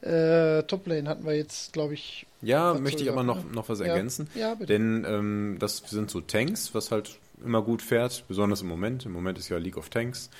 äh, 0.00 0.62
Toplane 0.64 1.08
hatten 1.08 1.24
wir 1.26 1.34
jetzt, 1.34 1.72
glaube 1.72 1.94
ich. 1.94 2.26
ja, 2.42 2.74
möchte 2.74 3.02
ich 3.02 3.10
aber 3.10 3.22
noch, 3.22 3.44
ne? 3.44 3.50
noch 3.52 3.68
was 3.68 3.80
Ja. 3.80 3.86
ergänzen. 3.86 4.28
Ja, 4.34 4.54
bitte. 4.54 4.72
Denn 4.72 5.04
ähm, 5.06 5.56
das 5.58 5.78
sind 5.78 6.10
so 6.10 6.20
Tanks, 6.20 6.74
was 6.74 6.90
halt 6.90 7.18
immer 7.44 7.62
gut 7.62 7.82
fährt, 7.82 8.24
besonders 8.28 8.62
im 8.62 8.68
Moment. 8.68 9.04
Im 9.06 9.12
Moment 9.12 9.38
ist 9.38 9.48
ja 9.48 9.58
League 9.58 9.76
of 9.76 9.90
Tanks. 9.90 10.30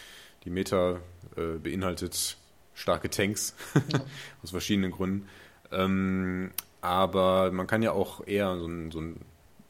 Die 0.44 0.50
Meta 0.50 1.00
äh, 1.36 1.58
beinhaltet 1.58 2.36
starke 2.74 3.10
Tanks 3.10 3.54
aus 4.42 4.50
verschiedenen 4.50 4.90
Gründen. 4.90 5.28
Ähm, 5.72 6.50
aber 6.80 7.50
man 7.50 7.66
kann 7.66 7.82
ja 7.82 7.92
auch 7.92 8.26
eher 8.26 8.56
so 8.58 8.66
einen, 8.66 8.90
so 8.90 8.98
einen 8.98 9.24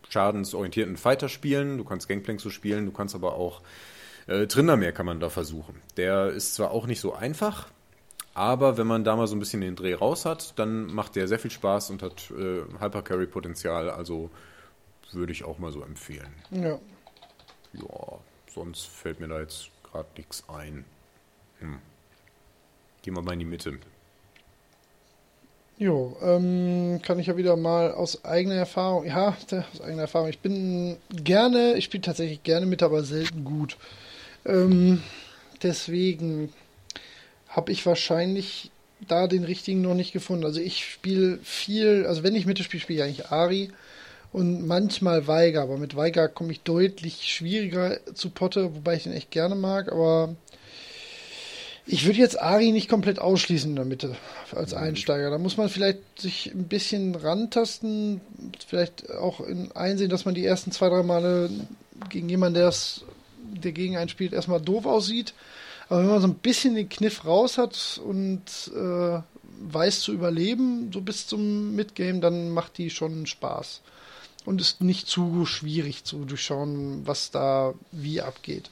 schadensorientierten 0.08 0.96
Fighter 0.96 1.28
spielen. 1.28 1.78
Du 1.78 1.84
kannst 1.84 2.08
Gangplank 2.08 2.40
so 2.40 2.50
spielen, 2.50 2.86
du 2.86 2.92
kannst 2.92 3.14
aber 3.14 3.34
auch 3.34 3.62
äh, 4.26 4.46
Trindermeer 4.46 4.92
kann 4.92 5.06
man 5.06 5.20
da 5.20 5.28
versuchen. 5.28 5.80
Der 5.96 6.28
ist 6.28 6.54
zwar 6.54 6.70
auch 6.70 6.86
nicht 6.86 7.00
so 7.00 7.12
einfach, 7.12 7.68
aber 8.32 8.78
wenn 8.78 8.86
man 8.86 9.04
da 9.04 9.16
mal 9.16 9.26
so 9.26 9.36
ein 9.36 9.38
bisschen 9.38 9.60
den 9.60 9.76
Dreh 9.76 9.94
raus 9.94 10.24
hat, 10.24 10.58
dann 10.58 10.86
macht 10.86 11.16
der 11.16 11.28
sehr 11.28 11.38
viel 11.38 11.50
Spaß 11.50 11.90
und 11.90 12.02
hat 12.02 12.30
äh, 12.30 12.62
Hypercarry-Potenzial. 12.80 13.90
Also 13.90 14.30
würde 15.12 15.32
ich 15.32 15.44
auch 15.44 15.58
mal 15.58 15.70
so 15.70 15.82
empfehlen. 15.82 16.34
Ja. 16.50 16.78
Ja, 17.72 18.18
sonst 18.52 18.86
fällt 18.86 19.20
mir 19.20 19.28
da 19.28 19.40
jetzt 19.40 19.70
gerade 19.84 20.08
nichts 20.16 20.44
ein. 20.48 20.84
Hm. 21.60 21.78
Gehen 23.02 23.14
wir 23.14 23.22
mal 23.22 23.32
in 23.32 23.40
die 23.40 23.44
Mitte. 23.44 23.78
Jo, 25.76 26.16
ähm, 26.22 27.00
kann 27.02 27.18
ich 27.18 27.26
ja 27.26 27.36
wieder 27.36 27.56
mal 27.56 27.90
aus 27.90 28.24
eigener 28.24 28.54
Erfahrung, 28.54 29.04
ja, 29.06 29.36
aus 29.50 29.80
eigener 29.80 30.02
Erfahrung, 30.02 30.28
ich 30.28 30.38
bin 30.38 30.96
gerne, 31.10 31.74
ich 31.74 31.86
spiele 31.86 32.02
tatsächlich 32.02 32.44
gerne 32.44 32.64
mit, 32.64 32.80
aber 32.82 33.02
selten 33.02 33.44
gut. 33.44 33.76
Ähm, 34.46 35.02
deswegen 35.64 36.52
habe 37.48 37.72
ich 37.72 37.84
wahrscheinlich 37.86 38.70
da 39.08 39.26
den 39.26 39.42
richtigen 39.42 39.82
noch 39.82 39.94
nicht 39.94 40.12
gefunden. 40.12 40.44
Also 40.44 40.60
ich 40.60 40.84
spiele 40.84 41.38
viel, 41.42 42.06
also 42.06 42.22
wenn 42.22 42.36
ich 42.36 42.46
Mitte 42.46 42.62
spiele, 42.62 42.80
spiele 42.80 42.98
ich 43.00 43.04
eigentlich 43.04 43.32
Ari 43.32 43.70
und 44.32 44.66
manchmal 44.66 45.26
Weiger, 45.26 45.62
aber 45.62 45.76
mit 45.76 45.96
Weiger 45.96 46.28
komme 46.28 46.52
ich 46.52 46.60
deutlich 46.60 47.32
schwieriger 47.32 47.98
zu 48.14 48.30
Potte, 48.30 48.76
wobei 48.76 48.94
ich 48.94 49.02
den 49.04 49.12
echt 49.12 49.32
gerne 49.32 49.56
mag, 49.56 49.90
aber 49.90 50.36
ich 51.86 52.06
würde 52.06 52.18
jetzt 52.18 52.40
Ari 52.40 52.72
nicht 52.72 52.88
komplett 52.88 53.18
ausschließen 53.18 53.70
in 53.70 53.76
der 53.76 53.84
Mitte 53.84 54.16
als 54.52 54.72
Einsteiger. 54.72 55.30
Da 55.30 55.38
muss 55.38 55.56
man 55.56 55.68
vielleicht 55.68 55.98
sich 56.18 56.50
ein 56.54 56.64
bisschen 56.64 57.14
rantasten. 57.14 58.20
vielleicht 58.66 59.10
auch 59.10 59.40
in 59.40 59.72
einsehen, 59.72 60.08
dass 60.08 60.24
man 60.24 60.34
die 60.34 60.46
ersten 60.46 60.72
zwei, 60.72 60.88
drei 60.88 61.02
Male 61.02 61.50
gegen 62.08 62.28
jemanden, 62.28 62.54
der 62.54 62.66
das, 62.66 63.04
der 63.42 63.72
gegen 63.72 63.96
einen 63.96 64.08
spielt, 64.08 64.32
erstmal 64.32 64.62
doof 64.62 64.86
aussieht. 64.86 65.34
Aber 65.88 66.00
wenn 66.00 66.08
man 66.08 66.20
so 66.22 66.28
ein 66.28 66.34
bisschen 66.34 66.74
den 66.74 66.88
Kniff 66.88 67.26
raus 67.26 67.58
hat 67.58 68.00
und 68.02 68.42
äh, 68.74 69.20
weiß 69.70 70.00
zu 70.00 70.12
überleben, 70.12 70.90
so 70.92 71.02
bis 71.02 71.26
zum 71.26 71.74
Midgame, 71.76 72.20
dann 72.20 72.50
macht 72.50 72.78
die 72.78 72.88
schon 72.88 73.26
Spaß. 73.26 73.82
Und 74.46 74.60
ist 74.60 74.80
nicht 74.82 75.06
zu 75.06 75.44
schwierig 75.46 76.04
zu 76.04 76.24
durchschauen, 76.24 77.06
was 77.06 77.30
da 77.30 77.74
wie 77.92 78.22
abgeht. 78.22 78.70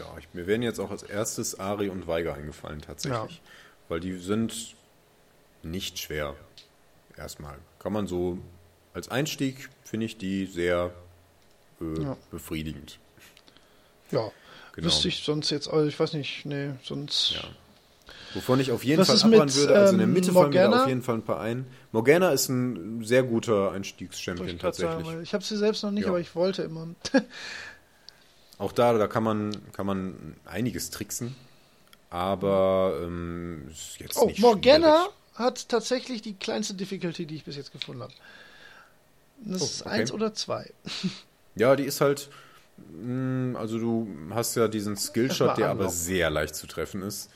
Ja, 0.00 0.06
ich, 0.18 0.26
mir 0.32 0.46
wären 0.46 0.62
jetzt 0.62 0.78
auch 0.80 0.90
als 0.90 1.02
erstes 1.02 1.60
Ari 1.60 1.88
und 1.90 2.06
Weiger 2.06 2.34
eingefallen, 2.34 2.80
tatsächlich. 2.80 3.36
Ja. 3.36 3.50
Weil 3.88 4.00
die 4.00 4.14
sind 4.18 4.74
nicht 5.62 5.98
schwer. 5.98 6.34
Erstmal. 7.16 7.58
Kann 7.78 7.92
man 7.92 8.06
so 8.06 8.38
als 8.94 9.08
Einstieg, 9.08 9.68
finde 9.84 10.06
ich 10.06 10.16
die 10.18 10.46
sehr 10.46 10.90
äh, 11.80 12.02
Ja. 12.02 12.16
befriedigend. 12.30 12.98
Ja, 14.10 14.30
Genau. 14.72 14.86
wüsste 14.86 15.08
ich 15.08 15.22
sonst 15.22 15.50
jetzt, 15.50 15.68
also 15.68 15.86
ich 15.86 15.98
weiß 16.00 16.14
nicht, 16.14 16.46
nee, 16.46 16.70
sonst. 16.82 17.32
Ja. 17.32 17.42
Wovon 18.34 18.60
ich 18.60 18.70
auf 18.72 18.84
jeden 18.84 19.00
Was 19.00 19.08
Fall 19.08 19.16
abraten 19.32 19.46
mit, 19.46 19.54
würde, 19.56 19.74
also 19.74 19.92
in 19.92 19.98
der 19.98 20.06
ähm, 20.06 20.12
Mitte 20.12 20.32
fallen 20.32 20.50
mir 20.50 20.54
da 20.54 20.64
Morgana? 20.68 20.82
auf 20.84 20.88
jeden 20.88 21.02
Fall 21.02 21.14
ein 21.16 21.22
paar 21.24 21.40
ein. 21.40 21.66
Morgana 21.92 22.30
ist 22.30 22.48
ein 22.48 23.04
sehr 23.04 23.24
guter 23.24 23.72
Einstiegschampion 23.72 24.46
sagen, 24.46 24.58
tatsächlich. 24.60 25.06
weil 25.06 25.22
ich 25.22 25.34
habe 25.34 25.42
sie 25.44 25.56
selbst 25.56 25.82
noch 25.82 25.90
nicht, 25.90 26.04
Ja. 26.04 26.10
aber 26.10 26.20
ich 26.20 26.34
wollte 26.34 26.62
immer. 26.62 26.88
Auch 28.60 28.72
da, 28.72 28.92
da 28.96 29.06
kann 29.08 29.22
man, 29.24 29.56
kann 29.72 29.86
man 29.86 30.36
einiges 30.44 30.90
tricksen. 30.90 31.34
Aber 32.10 33.00
ähm, 33.02 33.66
ist 33.70 33.98
jetzt 34.00 34.16
oh, 34.18 34.26
nicht 34.26 34.38
Morgana 34.40 34.96
schwierig. 34.98 35.14
hat 35.34 35.68
tatsächlich 35.68 36.22
die 36.22 36.34
kleinste 36.34 36.74
Difficulty, 36.74 37.24
die 37.26 37.36
ich 37.36 37.44
bis 37.44 37.56
jetzt 37.56 37.72
gefunden 37.72 38.02
habe. 38.02 38.12
Das 39.38 39.62
Oh, 39.62 39.64
ist 39.64 39.80
okay. 39.82 39.90
eins 39.90 40.12
oder 40.12 40.34
zwei. 40.34 40.70
Ja, 41.54 41.74
die 41.76 41.84
ist 41.84 42.00
halt. 42.00 42.28
mh, 43.00 43.58
Also 43.58 43.78
du 43.78 44.08
hast 44.30 44.54
ja 44.56 44.68
diesen 44.68 44.96
Skillshot, 44.96 45.56
der 45.56 45.70
aber 45.70 45.88
sehr 45.88 46.28
leicht 46.30 46.54
zu 46.54 46.66
treffen 46.66 47.02
ist. 47.02 47.30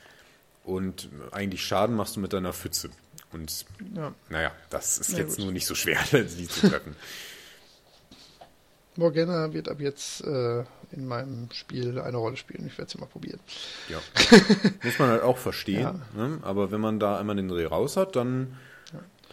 Und 0.64 1.08
eigentlich 1.30 1.64
Schaden 1.64 1.94
machst 1.96 2.16
du 2.16 2.20
mit 2.20 2.32
deiner 2.32 2.52
Pfütze. 2.52 2.90
Und 3.32 3.64
Ja. 3.94 4.12
naja, 4.28 4.52
das 4.70 4.98
ist 4.98 5.12
Na 5.12 5.18
jetzt 5.18 5.36
gut. 5.36 5.44
nur 5.44 5.52
nicht 5.52 5.66
so 5.66 5.74
schwer, 5.74 5.98
die 6.12 6.48
zu 6.48 6.68
treffen. 6.68 6.94
Morgana 8.96 9.52
wird 9.52 9.68
ab 9.68 9.80
jetzt 9.80 10.24
äh, 10.24 10.64
in 10.92 11.06
meinem 11.06 11.48
Spiel 11.52 11.98
eine 11.98 12.16
Rolle 12.16 12.36
spielen. 12.36 12.66
Ich 12.66 12.78
werde 12.78 12.90
sie 12.90 12.98
mal 12.98 13.06
probieren. 13.06 13.40
Ja. 13.88 13.98
Muss 14.82 14.98
man 14.98 15.10
halt 15.10 15.22
auch 15.22 15.38
verstehen. 15.38 15.80
Ja. 15.80 16.28
Ne? 16.28 16.38
Aber 16.42 16.70
wenn 16.70 16.80
man 16.80 17.00
da 17.00 17.18
einmal 17.18 17.36
den 17.36 17.48
Dreh 17.48 17.66
raus 17.66 17.96
hat, 17.96 18.16
dann, 18.16 18.56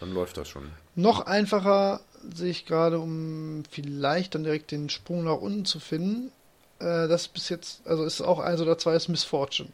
dann 0.00 0.12
läuft 0.12 0.36
das 0.36 0.48
schon. 0.48 0.70
Noch 0.94 1.26
einfacher 1.26 2.00
sehe 2.34 2.50
ich 2.50 2.66
gerade, 2.66 2.98
um 2.98 3.62
vielleicht 3.70 4.34
dann 4.34 4.44
direkt 4.44 4.70
den 4.70 4.88
Sprung 4.88 5.24
nach 5.24 5.38
unten 5.38 5.64
zu 5.64 5.80
finden. 5.80 6.32
Äh, 6.78 7.08
das 7.08 7.28
bis 7.28 7.48
jetzt, 7.48 7.86
also 7.86 8.04
ist 8.04 8.20
auch 8.20 8.40
eins 8.40 8.60
oder 8.60 8.78
zwei, 8.78 8.94
ist 8.94 9.08
Miss 9.08 9.24
Fortune. 9.24 9.70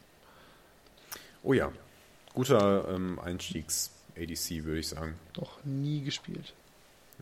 Oh 1.43 1.53
ja, 1.53 1.73
guter 2.35 2.89
ähm, 2.89 3.19
Einstiegs-ADC, 3.19 4.65
würde 4.65 4.81
ich 4.81 4.89
sagen. 4.89 5.15
Noch 5.37 5.65
nie 5.65 6.03
gespielt. 6.03 6.53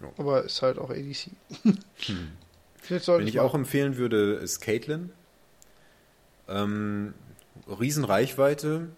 Ja. 0.00 0.08
Aber 0.18 0.44
ist 0.44 0.62
halt 0.62 0.78
auch 0.78 0.90
ADC. 0.90 1.30
Sollte 1.62 2.16
Wen 2.90 3.26
ich 3.26 3.40
auch 3.40 3.54
empfehlen 3.54 3.96
würde, 3.96 4.34
ist 4.34 4.60
Caitlyn. 4.60 5.10
Ähm, 6.48 7.14
Riesenreichweite 7.68 8.88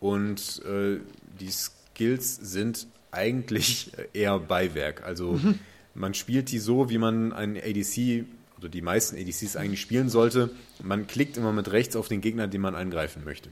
und 0.00 0.62
äh, 0.64 0.98
die 1.40 1.50
Skills 1.50 2.36
sind 2.36 2.86
eigentlich 3.10 3.92
eher 4.12 4.38
Beiwerk. 4.38 5.04
Also 5.04 5.32
Mhm. 5.32 5.58
man 5.94 6.14
spielt 6.14 6.50
die 6.50 6.58
so, 6.58 6.88
wie 6.90 6.98
man 6.98 7.32
einen 7.32 7.56
ADC 7.56 8.24
oder 8.58 8.68
die 8.68 8.82
meisten 8.82 9.16
ADCs 9.16 9.56
eigentlich 9.56 9.80
spielen 9.80 10.08
sollte. 10.08 10.50
Man 10.82 11.06
klickt 11.06 11.36
immer 11.36 11.52
mit 11.52 11.70
rechts 11.72 11.94
auf 11.96 12.08
den 12.08 12.20
Gegner, 12.20 12.46
den 12.48 12.60
man 12.60 12.74
angreifen 12.74 13.24
möchte. 13.24 13.50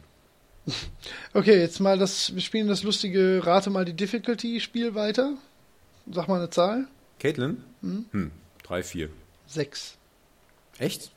Okay, 1.32 1.60
jetzt 1.60 1.78
mal 1.80 1.96
das, 1.98 2.34
wir 2.34 2.40
spielen 2.42 2.66
das 2.66 2.82
lustige 2.82 3.40
Rate 3.44 3.70
mal 3.70 3.84
die 3.84 3.92
Difficulty-Spiel 3.92 4.94
weiter. 4.96 5.34
Sag 6.10 6.26
mal 6.28 6.36
eine 6.40 6.50
Zahl. 6.50 6.88
Caitlyn? 7.20 7.62
Mhm. 7.82 8.04
Hm, 8.10 8.30
drei, 8.64 8.82
vier. 8.82 9.10
Sechs. 9.46 9.94
Echt? 10.78 11.10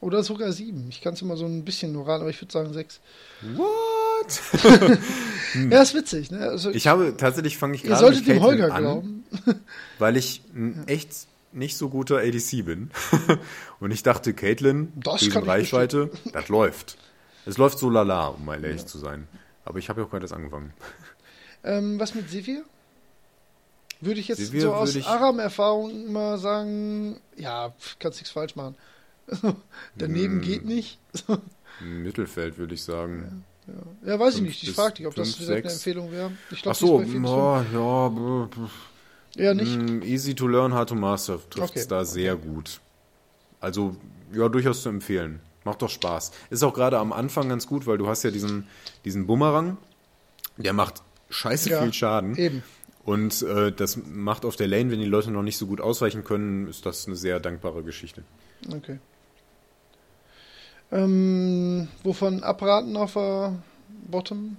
Oder 0.00 0.22
sogar 0.22 0.52
sieben. 0.52 0.86
Ich 0.88 1.00
kann 1.00 1.14
es 1.14 1.22
immer 1.22 1.36
so 1.36 1.44
ein 1.46 1.64
bisschen 1.64 1.92
nur 1.92 2.06
raten, 2.08 2.22
aber 2.22 2.30
ich 2.30 2.40
würde 2.40 2.52
sagen 2.52 2.72
sechs. 2.72 3.00
What? 3.56 3.68
Ja, 5.70 5.82
ist 5.82 5.94
witzig, 5.94 6.30
ne? 6.30 6.38
Also, 6.48 6.70
Ich 6.70 6.86
habe 6.86 7.16
tatsächlich 7.16 7.58
fange 7.58 7.74
ich 7.74 7.82
ihr 7.82 7.90
gerade 7.90 8.00
solltet 8.04 8.26
mit 8.26 8.36
dem 8.36 8.42
Holger 8.42 8.72
an. 8.72 8.82
glauben. 8.82 9.24
weil 9.98 10.16
ich 10.16 10.42
ein 10.54 10.86
echt 10.86 11.26
nicht 11.52 11.76
so 11.76 11.88
guter 11.88 12.18
ADC 12.18 12.64
bin. 12.64 12.90
Und 13.80 13.90
ich 13.90 14.02
dachte, 14.04 14.32
Caitlyn, 14.32 14.92
kann 15.02 15.16
ich 15.18 15.34
Reichweite, 15.34 16.10
das 16.32 16.48
läuft. 16.48 16.98
Es 17.46 17.58
läuft 17.58 17.78
so 17.78 17.90
lala, 17.90 18.28
um 18.28 18.44
mal 18.44 18.64
ehrlich 18.64 18.86
zu 18.86 18.98
sein. 18.98 19.26
Aber 19.64 19.78
ich 19.78 19.88
habe 19.88 20.00
ja 20.00 20.06
auch 20.06 20.10
gerade 20.10 20.24
erst 20.24 20.34
angefangen. 20.34 20.72
Ähm, 21.64 21.98
was 21.98 22.14
mit 22.14 22.30
Sivir? 22.30 22.62
Würde 24.00 24.20
ich 24.20 24.28
jetzt 24.28 24.38
Sivir 24.38 24.62
so 24.62 24.74
aus 24.74 24.94
ich- 24.94 25.06
Aram-Erfahrung 25.06 26.10
mal 26.12 26.38
sagen, 26.38 27.20
ja, 27.36 27.74
kannst 27.98 28.18
nichts 28.18 28.30
falsch 28.30 28.56
machen. 28.56 28.74
Daneben 29.96 30.38
Mm. 30.38 30.40
geht 30.40 30.64
nicht. 30.64 30.98
Mittelfeld 31.80 32.58
würde 32.58 32.74
ich 32.74 32.82
sagen. 32.82 33.44
ja, 34.04 34.18
weiß 34.18 34.34
ich 34.34 34.38
Fünf 34.40 34.48
nicht. 34.48 34.62
Ich 34.64 34.72
frage 34.72 34.94
dich, 34.94 35.06
ob 35.06 35.14
das 35.14 35.34
fünf, 35.34 35.46
direkt 35.46 35.66
eine. 35.66 35.74
Empfehlung 35.74 36.10
wäre. 36.12 36.32
Ich 36.50 36.58
Ach 36.58 36.62
glaube, 36.62 36.76
so, 36.78 36.98
vielen 37.00 37.24
ja, 37.24 37.64
ja, 39.36 39.54
nicht. 39.54 39.76
mm, 39.78 40.02
easy 40.02 40.34
to 40.34 40.48
learn, 40.48 40.74
hard 40.74 40.88
to 40.88 40.94
master 40.96 41.38
trifft 41.48 41.76
es 41.76 41.82
Okay, 41.82 41.88
da 41.88 42.04
sehr 42.04 42.36
gut. 42.36 42.80
Also, 43.60 43.96
ja, 44.32 44.48
durchaus 44.48 44.82
zu 44.82 44.88
empfehlen. 44.88 45.40
Macht 45.64 45.82
doch 45.82 45.90
Spaß. 45.90 46.32
Ist 46.48 46.62
auch 46.64 46.72
gerade 46.74 46.98
am 46.98 47.12
Anfang 47.12 47.48
ganz 47.48 47.66
gut, 47.66 47.86
weil 47.86 47.98
du 47.98 48.08
hast 48.08 48.22
ja 48.24 48.30
diesen, 48.30 48.66
diesen 49.04 49.26
Bumerang, 49.26 49.76
der 50.56 50.72
macht 50.72 51.02
scheiße 51.28 51.70
Ja, 51.70 51.82
viel 51.82 51.92
Schaden. 51.92 52.34
Eben. 52.36 52.62
Und 53.10 53.42
äh, 53.42 53.72
das 53.72 53.96
macht 53.96 54.44
auf 54.44 54.54
der 54.54 54.68
Lane, 54.68 54.92
wenn 54.92 55.00
die 55.00 55.04
Leute 55.04 55.32
noch 55.32 55.42
nicht 55.42 55.58
so 55.58 55.66
gut 55.66 55.80
ausweichen 55.80 56.22
können, 56.22 56.68
ist 56.68 56.86
das 56.86 57.08
eine 57.08 57.16
sehr 57.16 57.40
dankbare 57.40 57.82
Geschichte. 57.82 58.22
Okay. 58.72 59.00
Ähm, 60.92 61.88
wovon 62.04 62.44
abraten 62.44 62.96
auf 62.96 63.14
der 63.14 63.60
Bottom? 64.08 64.58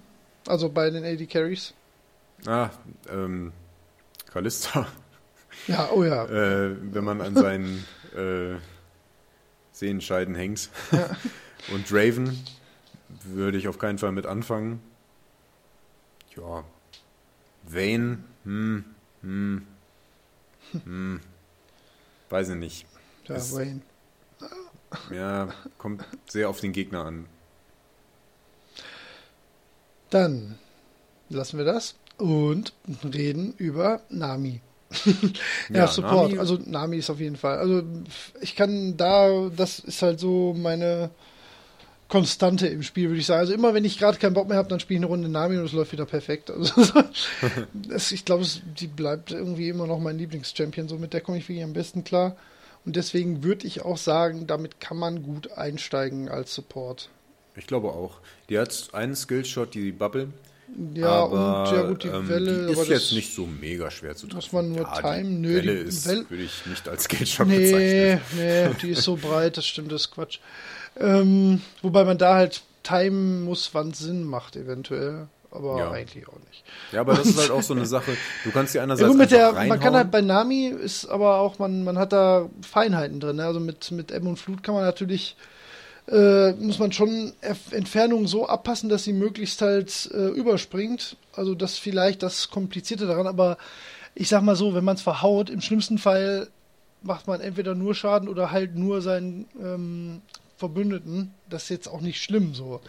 Also 0.49 0.67
bei 0.67 0.89
den 0.89 1.05
AD 1.05 1.27
Carries? 1.27 1.73
Ah, 2.45 2.71
ähm, 3.09 3.53
Kalista. 4.29 4.85
Ja, 5.67 5.89
oh 5.93 6.03
ja. 6.03 6.25
Äh, 6.25 6.75
wenn 6.93 7.05
man 7.05 7.21
an 7.21 7.35
seinen 7.35 7.85
äh, 8.17 8.57
Sehenscheiden 9.71 10.35
hängt. 10.35 10.69
Und 11.73 11.85
Raven 11.89 12.37
würde 13.23 13.57
ich 13.57 13.69
auf 13.69 13.79
keinen 13.79 13.97
Fall 13.97 14.11
mit 14.11 14.25
anfangen. 14.25 14.81
Ja. 16.35 16.65
Vayne, 17.63 18.25
hm, 18.43 18.83
hm, 19.21 19.67
hm. 20.83 21.19
Weiß 22.29 22.49
ich 22.49 22.55
nicht. 22.55 22.85
Ja, 23.27 23.35
ist- 23.35 23.55
Wayne. 23.55 23.81
Ja, 25.09 25.49
kommt 25.77 26.03
sehr 26.27 26.49
auf 26.49 26.59
den 26.59 26.71
Gegner 26.73 27.05
an. 27.05 27.25
Dann 30.09 30.57
lassen 31.29 31.57
wir 31.57 31.65
das 31.65 31.95
und 32.17 32.73
reden 33.13 33.53
über 33.57 34.01
Nami. 34.09 34.61
ja, 35.69 35.75
Ja, 35.75 35.87
Support. 35.87 36.31
Nami- 36.31 36.39
Also 36.39 36.59
Nami 36.65 36.97
ist 36.97 37.09
auf 37.09 37.19
jeden 37.19 37.37
Fall. 37.37 37.57
Also 37.57 37.83
ich 38.41 38.55
kann 38.55 38.97
da, 38.97 39.49
das 39.55 39.79
ist 39.79 40.01
halt 40.01 40.19
so 40.19 40.53
meine 40.53 41.09
Konstante 42.11 42.67
im 42.67 42.83
Spiel, 42.83 43.07
würde 43.07 43.21
ich 43.21 43.25
sagen. 43.25 43.39
Also 43.39 43.53
immer 43.53 43.73
wenn 43.73 43.85
ich 43.85 43.97
gerade 43.97 44.17
keinen 44.19 44.33
Bock 44.33 44.47
mehr 44.49 44.57
habe, 44.57 44.67
dann 44.67 44.81
spiele 44.81 44.97
ich 44.97 45.01
eine 45.01 45.07
Runde 45.07 45.29
Nami 45.29 45.57
und 45.57 45.63
es 45.65 45.71
läuft 45.71 45.93
wieder 45.93 46.05
perfekt. 46.05 46.51
Also 46.51 46.73
das, 47.73 48.11
ich 48.11 48.25
glaube, 48.25 48.45
die 48.79 48.87
bleibt 48.87 49.31
irgendwie 49.31 49.69
immer 49.69 49.87
noch 49.87 49.97
mein 49.99 50.17
Lieblingschampion. 50.17 50.89
So 50.89 50.97
mit 50.97 51.13
der 51.13 51.21
komme 51.21 51.37
ich 51.37 51.47
wirklich 51.47 51.63
am 51.63 51.73
besten 51.73 52.03
klar. 52.03 52.35
Und 52.85 52.95
deswegen 52.97 53.43
würde 53.43 53.65
ich 53.65 53.83
auch 53.85 53.97
sagen, 53.97 54.45
damit 54.45 54.79
kann 54.81 54.97
man 54.97 55.23
gut 55.23 55.53
einsteigen 55.53 56.27
als 56.29 56.53
Support. 56.53 57.09
Ich 57.55 57.65
glaube 57.65 57.89
auch. 57.89 58.19
Die 58.49 58.59
hat 58.59 58.89
einen 58.91 59.15
Skillshot, 59.15 59.73
die 59.73 59.91
Bubble. 59.91 60.27
Ja, 60.93 61.07
aber, 61.09 61.63
und 61.69 61.75
ja 61.77 61.81
gut, 61.83 62.03
die 62.03 62.07
ähm, 62.07 62.27
Welle, 62.29 62.65
die 62.67 62.71
ist 62.73 62.79
aber 62.79 62.87
jetzt 62.89 63.05
das- 63.07 63.11
nicht 63.13 63.33
so 63.33 63.45
mega 63.45 63.89
schwer 63.91 64.15
zu 64.15 64.25
treffen. 64.27 64.35
Muss 64.37 64.51
man 64.53 64.69
nur 64.69 64.81
ja, 64.81 65.01
timen? 65.01 65.43
Die 65.43 65.49
Nö, 65.49 65.55
Welle 65.55 65.75
die 65.83 65.87
ist, 65.89 66.07
Welle- 66.07 66.29
würde 66.29 66.43
ich 66.43 66.65
nicht 66.65 66.87
als 66.89 67.03
Skillshot 67.03 67.47
Nee, 67.47 67.57
bezeichnen. 67.57 68.21
nee, 68.37 68.69
die 68.81 68.89
ist 68.91 69.03
so 69.03 69.15
breit, 69.17 69.57
das 69.57 69.65
stimmt, 69.65 69.91
das 69.91 70.01
ist 70.03 70.11
Quatsch. 70.11 70.39
Ähm, 70.99 71.61
wobei 71.81 72.03
man 72.03 72.17
da 72.17 72.35
halt 72.35 72.63
timen 72.83 73.43
muss, 73.43 73.73
wann 73.73 73.91
es 73.91 73.99
Sinn 73.99 74.23
macht, 74.23 74.55
eventuell. 74.55 75.27
Aber 75.51 75.77
Ja. 75.77 75.91
eigentlich 75.91 76.27
auch 76.29 76.39
nicht. 76.47 76.63
Ja, 76.93 77.01
aber 77.01 77.13
das 77.13 77.27
ist 77.27 77.37
halt 77.37 77.51
auch 77.51 77.61
so 77.61 77.73
eine 77.73 77.85
Sache. 77.85 78.13
Du 78.45 78.51
kannst 78.51 78.73
die 78.73 78.79
einerseits 78.79 79.09
Ja, 79.11 79.17
mit 79.17 79.31
der, 79.31 79.51
man 79.51 79.79
kann 79.79 79.95
halt 79.95 80.09
bei 80.09 80.21
Nami 80.21 80.67
ist 80.67 81.05
aber 81.07 81.39
auch, 81.39 81.59
man, 81.59 81.83
man 81.83 81.97
hat 81.97 82.13
da 82.13 82.49
Feinheiten 82.61 83.19
drin. 83.19 83.35
Ne? 83.35 83.45
Also 83.45 83.59
mit, 83.59 83.91
mit 83.91 84.11
Ebbe 84.11 84.29
und 84.29 84.37
Flut 84.37 84.63
kann 84.63 84.75
man 84.75 84.85
natürlich, 84.85 85.35
äh, 86.07 86.53
muss 86.53 86.79
man 86.79 86.93
schon 86.93 87.33
Entfernungen 87.71 88.27
so 88.27 88.47
abpassen, 88.47 88.87
dass 88.89 89.03
sie 89.03 89.13
möglichst 89.13 89.61
halt 89.61 90.09
äh, 90.13 90.29
überspringt. 90.29 91.17
Also 91.35 91.53
das 91.53 91.77
vielleicht 91.77 92.23
das 92.23 92.49
Komplizierte 92.49 93.05
daran, 93.05 93.27
aber 93.27 93.57
ich 94.15 94.29
sag 94.29 94.43
mal 94.43 94.55
so, 94.55 94.73
wenn 94.73 94.85
man 94.85 94.95
es 94.95 95.01
verhaut, 95.01 95.49
im 95.49 95.59
schlimmsten 95.61 95.97
Fall 95.97 96.47
macht 97.01 97.27
man 97.27 97.41
entweder 97.41 97.75
nur 97.75 97.93
Schaden 97.93 98.29
oder 98.29 98.51
halt 98.51 98.77
nur 98.77 99.01
seinen 99.01 99.47
ähm, 99.61 100.21
Verbündeten. 100.61 101.33
Das 101.49 101.63
ist 101.63 101.69
jetzt 101.69 101.87
auch 101.87 102.01
nicht 102.01 102.21
schlimm 102.21 102.53
so. 102.53 102.81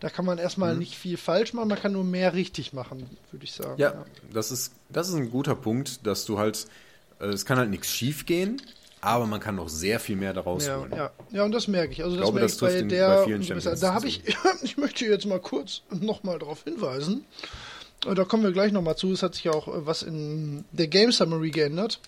Da 0.00 0.08
kann 0.08 0.24
man 0.24 0.38
erstmal 0.38 0.72
mhm. 0.72 0.80
nicht 0.80 0.96
viel 0.96 1.18
falsch 1.18 1.52
machen, 1.52 1.68
man 1.68 1.78
kann 1.78 1.92
nur 1.92 2.04
mehr 2.04 2.32
richtig 2.32 2.72
machen, 2.72 3.06
würde 3.30 3.44
ich 3.44 3.52
sagen. 3.52 3.74
Ja, 3.76 3.92
ja, 3.92 4.04
Das, 4.32 4.50
ist, 4.50 4.72
das 4.88 5.10
ist 5.10 5.14
ein 5.14 5.30
guter 5.30 5.54
Punkt, 5.54 6.06
dass 6.06 6.24
du 6.24 6.38
halt, 6.38 6.66
äh, 7.20 7.26
es 7.26 7.44
kann 7.44 7.58
halt 7.58 7.68
nichts 7.68 7.88
schief 7.88 8.24
gehen, 8.24 8.62
aber 9.02 9.26
man 9.26 9.40
kann 9.40 9.56
noch 9.56 9.68
sehr 9.68 10.00
viel 10.00 10.16
mehr 10.16 10.32
daraus 10.32 10.66
ja, 10.66 10.78
holen. 10.78 10.92
Ja, 10.96 11.10
ja, 11.30 11.44
und 11.44 11.52
das 11.52 11.68
merke 11.68 11.92
ich. 11.92 12.02
Also 12.02 12.16
ich 12.16 12.20
das 12.20 12.30
glaube, 12.30 12.40
das 12.40 12.56
bei 12.56 12.72
den, 12.72 12.88
der, 12.88 13.08
bei 13.08 13.24
vielen 13.24 13.42
Champions 13.42 13.80
da 13.80 13.92
habe 13.92 14.08
ich, 14.08 14.22
ich 14.62 14.78
möchte 14.78 15.04
jetzt 15.04 15.26
mal 15.26 15.40
kurz 15.40 15.82
nochmal 15.90 16.38
darauf 16.38 16.64
hinweisen. 16.64 17.26
Äh, 18.06 18.14
da 18.14 18.24
kommen 18.24 18.42
wir 18.42 18.52
gleich 18.52 18.72
nochmal 18.72 18.96
zu. 18.96 19.12
Es 19.12 19.22
hat 19.22 19.34
sich 19.34 19.44
ja 19.44 19.52
auch 19.52 19.68
äh, 19.68 19.86
was 19.86 20.02
in 20.02 20.64
der 20.72 20.86
Game 20.86 21.12
Summary 21.12 21.50
geändert. 21.50 22.00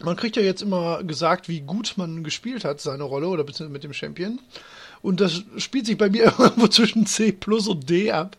Man 0.00 0.16
kriegt 0.16 0.36
ja 0.36 0.42
jetzt 0.42 0.62
immer 0.62 1.02
gesagt, 1.02 1.48
wie 1.48 1.60
gut 1.60 1.94
man 1.96 2.22
gespielt 2.22 2.64
hat, 2.64 2.80
seine 2.80 3.02
Rolle 3.02 3.28
oder 3.28 3.44
beziehungsweise 3.44 3.72
mit 3.72 3.84
dem 3.84 3.92
Champion. 3.92 4.38
Und 5.02 5.20
das 5.20 5.42
spielt 5.58 5.86
sich 5.86 5.98
bei 5.98 6.08
mir 6.08 6.24
irgendwo 6.38 6.68
zwischen 6.68 7.06
C 7.06 7.32
plus 7.32 7.68
und 7.68 7.88
D 7.88 8.12
ab. 8.12 8.36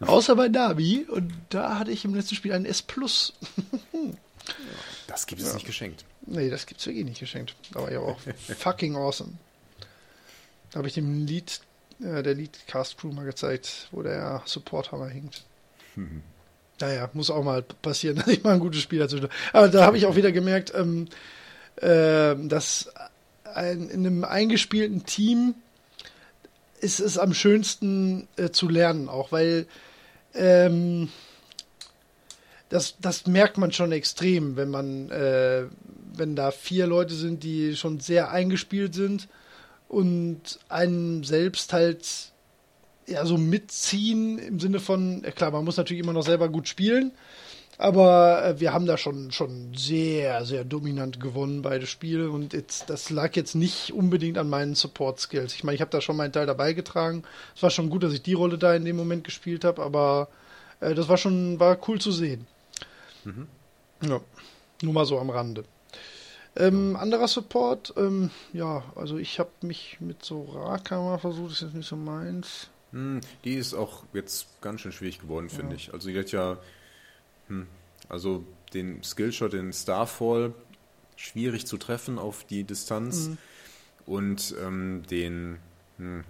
Außer 0.00 0.36
bei 0.36 0.48
Navi. 0.48 1.06
Und 1.08 1.32
da 1.50 1.78
hatte 1.78 1.90
ich 1.90 2.04
im 2.04 2.14
letzten 2.14 2.34
Spiel 2.34 2.52
ein 2.52 2.64
S 2.64 2.82
plus. 2.82 3.32
das 5.06 5.26
gibt 5.26 5.40
es 5.40 5.48
ja. 5.48 5.54
nicht 5.54 5.66
geschenkt. 5.66 6.04
Nee, 6.26 6.50
das 6.50 6.66
gibt 6.66 6.80
es 6.80 6.86
wirklich 6.86 7.04
nicht 7.04 7.20
geschenkt. 7.20 7.54
Aber 7.74 7.92
ja 7.92 8.00
auch 8.00 8.18
fucking 8.58 8.96
awesome. 8.96 9.32
Da 10.70 10.78
habe 10.78 10.88
ich 10.88 10.94
dem 10.94 11.26
Lied, 11.26 11.60
äh, 12.00 12.22
der 12.22 12.34
Lead-Cast 12.34 12.98
Crew 12.98 13.12
mal 13.12 13.24
gezeigt, 13.24 13.88
wo 13.92 14.02
der 14.02 14.42
Support-Hammer 14.44 15.08
hinkt. 15.08 15.44
Naja, 16.80 17.08
muss 17.12 17.30
auch 17.30 17.44
mal 17.44 17.62
passieren, 17.62 18.16
dass 18.18 18.28
ich 18.28 18.42
mal 18.42 18.54
ein 18.54 18.60
gutes 18.60 18.82
Spiel 18.82 18.98
dazu. 18.98 19.18
Aber 19.52 19.68
da 19.68 19.84
habe 19.84 19.96
ich 19.96 20.06
auch 20.06 20.16
wieder 20.16 20.32
gemerkt, 20.32 20.72
ähm, 20.74 21.08
äh, 21.76 22.34
dass 22.48 22.92
ein, 23.44 23.88
in 23.88 24.06
einem 24.06 24.24
eingespielten 24.24 25.04
Team 25.04 25.54
ist 26.80 27.00
es 27.00 27.16
am 27.18 27.32
schönsten 27.32 28.28
äh, 28.36 28.50
zu 28.50 28.68
lernen, 28.68 29.08
auch 29.08 29.32
weil 29.32 29.66
ähm, 30.34 31.08
das, 32.68 32.96
das 33.00 33.26
merkt 33.26 33.56
man 33.56 33.72
schon 33.72 33.92
extrem, 33.92 34.56
wenn 34.56 34.68
man, 34.68 35.10
äh, 35.10 35.64
wenn 36.14 36.36
da 36.36 36.50
vier 36.50 36.86
Leute 36.86 37.14
sind, 37.14 37.42
die 37.42 37.76
schon 37.76 38.00
sehr 38.00 38.30
eingespielt 38.30 38.94
sind 38.94 39.28
und 39.88 40.58
einen 40.68 41.24
selbst 41.24 41.72
halt 41.72 42.32
ja 43.06 43.24
so 43.26 43.38
mitziehen 43.38 44.38
im 44.38 44.60
Sinne 44.60 44.80
von, 44.80 45.22
klar, 45.34 45.50
man 45.50 45.64
muss 45.64 45.76
natürlich 45.76 46.02
immer 46.02 46.12
noch 46.12 46.24
selber 46.24 46.48
gut 46.48 46.68
spielen, 46.68 47.12
aber 47.76 48.44
äh, 48.44 48.60
wir 48.60 48.72
haben 48.72 48.86
da 48.86 48.96
schon, 48.96 49.32
schon 49.32 49.74
sehr, 49.74 50.44
sehr 50.44 50.64
dominant 50.64 51.20
gewonnen, 51.20 51.62
beide 51.62 51.86
Spiele. 51.86 52.30
Und 52.30 52.52
jetzt, 52.52 52.88
das 52.88 53.10
lag 53.10 53.34
jetzt 53.34 53.54
nicht 53.54 53.92
unbedingt 53.92 54.38
an 54.38 54.48
meinen 54.48 54.74
Support-Skills. 54.74 55.54
Ich 55.54 55.64
meine, 55.64 55.74
ich 55.74 55.80
habe 55.80 55.90
da 55.90 56.00
schon 56.00 56.16
meinen 56.16 56.32
Teil 56.32 56.46
dabei 56.46 56.72
getragen. 56.72 57.24
Es 57.56 57.62
war 57.62 57.70
schon 57.70 57.90
gut, 57.90 58.02
dass 58.02 58.12
ich 58.12 58.22
die 58.22 58.34
Rolle 58.34 58.58
da 58.58 58.74
in 58.74 58.84
dem 58.84 58.96
Moment 58.96 59.24
gespielt 59.24 59.64
habe, 59.64 59.82
aber 59.82 60.28
äh, 60.80 60.94
das 60.94 61.08
war 61.08 61.16
schon, 61.16 61.58
war 61.58 61.78
cool 61.88 62.00
zu 62.00 62.12
sehen. 62.12 62.46
Mhm. 63.24 63.48
Ja, 64.02 64.20
nur 64.82 64.92
mal 64.92 65.06
so 65.06 65.18
am 65.18 65.30
Rande. 65.30 65.64
Ähm, 66.56 66.94
anderer 66.94 67.26
Support, 67.26 67.94
ähm, 67.96 68.30
ja, 68.52 68.84
also 68.94 69.16
ich 69.18 69.40
habe 69.40 69.50
mich 69.62 69.96
mit 69.98 70.24
so 70.24 70.44
Raka 70.44 71.18
versucht, 71.18 71.50
ist 71.50 71.62
jetzt 71.62 71.74
nicht 71.74 71.88
so 71.88 71.96
meins. 71.96 72.68
Hm, 72.94 73.20
die 73.44 73.54
ist 73.54 73.74
auch 73.74 74.04
jetzt 74.14 74.46
ganz 74.62 74.80
schön 74.80 74.92
schwierig 74.92 75.18
geworden, 75.18 75.50
finde 75.50 75.72
ja. 75.72 75.76
ich. 75.76 75.92
Also 75.92 76.08
die 76.08 76.18
hat 76.18 76.32
ja 76.32 76.58
hm. 77.48 77.66
Also 78.08 78.44
den 78.72 79.02
Skillshot, 79.02 79.52
den 79.52 79.72
Starfall, 79.72 80.54
schwierig 81.16 81.66
zu 81.66 81.76
treffen 81.78 82.18
auf 82.18 82.44
die 82.44 82.64
Distanz. 82.64 83.28
Mhm. 83.28 83.38
Und 84.06 84.54
ähm, 84.62 85.02
den 85.10 85.58
hm, 85.98 86.24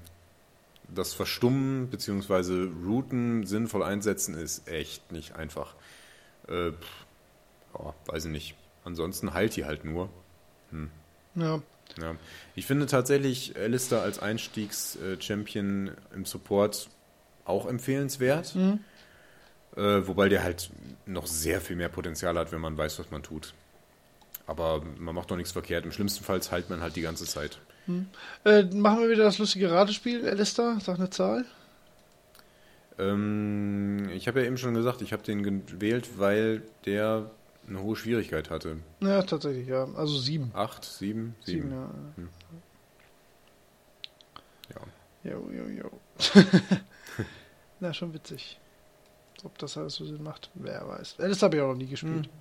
das 0.94 1.14
Verstummen 1.14 1.88
bzw. 1.88 2.68
Routen 2.84 3.46
sinnvoll 3.46 3.82
einsetzen 3.82 4.34
ist 4.34 4.68
echt 4.68 5.12
nicht 5.12 5.34
einfach. 5.34 5.74
Äh, 6.46 6.72
pff, 6.72 7.06
oh, 7.72 7.92
weiß 8.06 8.26
ich 8.26 8.30
nicht. 8.30 8.54
Ansonsten 8.84 9.32
heilt 9.32 9.56
die 9.56 9.64
halt 9.64 9.84
nur. 9.84 10.10
Hm. 10.70 10.90
Ja. 11.34 11.62
Ja. 12.00 12.16
Ich 12.54 12.66
finde 12.66 12.86
tatsächlich 12.86 13.56
Alistair 13.56 14.02
als 14.02 14.18
Einstiegs-Champion 14.18 15.90
im 16.14 16.24
Support 16.24 16.88
auch 17.44 17.66
empfehlenswert. 17.66 18.54
Mhm. 18.54 18.80
Äh, 19.76 20.06
wobei 20.06 20.28
der 20.28 20.44
halt 20.44 20.70
noch 21.06 21.26
sehr 21.26 21.60
viel 21.60 21.76
mehr 21.76 21.88
Potenzial 21.88 22.38
hat, 22.38 22.52
wenn 22.52 22.60
man 22.60 22.76
weiß, 22.76 22.98
was 22.98 23.10
man 23.10 23.22
tut. 23.22 23.54
Aber 24.46 24.82
man 24.98 25.14
macht 25.14 25.30
doch 25.30 25.36
nichts 25.36 25.52
verkehrt. 25.52 25.84
Im 25.84 25.92
schlimmsten 25.92 26.24
Fall 26.24 26.40
heilt 26.50 26.70
man 26.70 26.80
halt 26.80 26.96
die 26.96 27.02
ganze 27.02 27.24
Zeit. 27.24 27.58
Hm. 27.86 28.06
Äh, 28.44 28.64
machen 28.64 29.00
wir 29.00 29.10
wieder 29.10 29.24
das 29.24 29.38
lustige 29.38 29.70
Ratespiel, 29.70 30.28
Alistair. 30.28 30.78
Sag 30.80 30.98
eine 30.98 31.10
Zahl. 31.10 31.44
Ähm, 32.98 34.08
ich 34.14 34.28
habe 34.28 34.40
ja 34.40 34.46
eben 34.46 34.58
schon 34.58 34.74
gesagt, 34.74 35.02
ich 35.02 35.12
habe 35.12 35.22
den 35.22 35.42
gewählt, 35.66 36.18
weil 36.18 36.62
der 36.84 37.30
eine 37.68 37.82
hohe 37.82 37.96
Schwierigkeit 37.96 38.50
hatte. 38.50 38.78
Ja, 39.00 39.22
tatsächlich, 39.22 39.68
ja. 39.68 39.88
Also 39.94 40.18
sieben. 40.18 40.50
Acht, 40.54 40.84
sieben, 40.84 41.34
sieben. 41.44 41.70
sieben 41.70 41.72
ja. 41.72 41.90
Hm. 42.16 42.28
ja. 44.74 45.30
Jo, 45.32 45.50
jo, 45.50 45.68
jo. 45.68 45.90
Na, 47.80 47.92
schon 47.92 48.12
witzig. 48.12 48.58
Ob 49.42 49.58
das 49.58 49.76
alles 49.76 49.94
so 49.94 50.04
Sinn 50.04 50.22
macht, 50.22 50.50
wer 50.54 50.86
weiß. 50.86 51.16
Das 51.18 51.42
habe 51.42 51.56
ich 51.56 51.62
auch 51.62 51.68
noch 51.68 51.76
nie 51.76 51.86
gespielt. 51.86 52.26
Hm. 52.26 52.32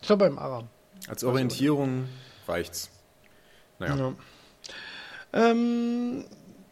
Ich 0.00 0.06
glaube 0.06 0.24
beim 0.24 0.38
Aram. 0.38 0.68
Als 1.08 1.24
Orientierung 1.24 2.08
reicht's. 2.46 2.90
Naja. 3.78 3.96
Ja. 3.96 4.14
Ähm, 5.32 6.24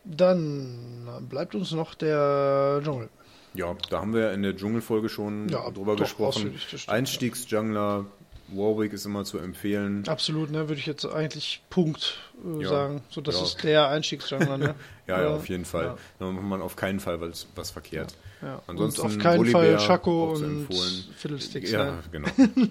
dann 0.05 1.27
bleibt 1.29 1.55
uns 1.55 1.73
noch 1.73 1.95
der 1.95 2.81
Dschungel. 2.83 3.09
Ja, 3.57 3.75
da 3.91 4.01
haben 4.01 4.15
wir 4.15 4.33
in 4.33 4.43
der 4.43 4.57
Dschungelfolge 4.57 5.09
schon 5.09 5.49
ja, 5.49 5.69
drüber 5.71 5.97
gesprochen. 5.97 6.59
Einstiegsjungler, 6.87 8.07
Warwick 8.49 8.93
ist 8.93 9.07
immer 9.07 9.25
zu 9.25 9.39
empfehlen. 9.39 10.07
Absolut, 10.07 10.51
ne, 10.51 10.69
würde 10.69 10.79
ich 10.79 10.87
jetzt 10.87 11.05
eigentlich 11.05 11.63
Punkt 11.71 12.19
äh, 12.45 12.63
ja, 12.63 12.69
sagen. 12.69 13.03
So, 13.11 13.21
das 13.21 13.37
ja. 13.37 13.43
ist 13.43 13.65
der 13.65 13.89
Einstiegsjungler, 13.89 14.59
ne? 14.59 14.75
ja, 15.07 15.23
ja, 15.23 15.35
auf 15.35 15.49
jeden 15.49 15.65
Fall. 15.65 15.85
Ja. 15.85 15.97
Da 16.19 16.31
macht 16.31 16.45
man 16.45 16.63
auf 16.63 16.77
keinen 16.77 17.01
Fall 17.01 17.21
was, 17.21 17.47
was 17.55 17.71
verkehrt. 17.71 18.15
Ja. 18.43 18.63
Ansonsten 18.67 19.01
und 19.01 19.07
auf 19.07 19.19
keinen 19.19 19.39
Bolivär 19.39 19.79
Fall 19.79 19.87
Chaco 19.87 20.33
und 20.35 20.69
Fiddlesticks. 21.17 21.71
Ja, 21.71 21.85
ne? 21.85 22.03
genau. 22.13 22.29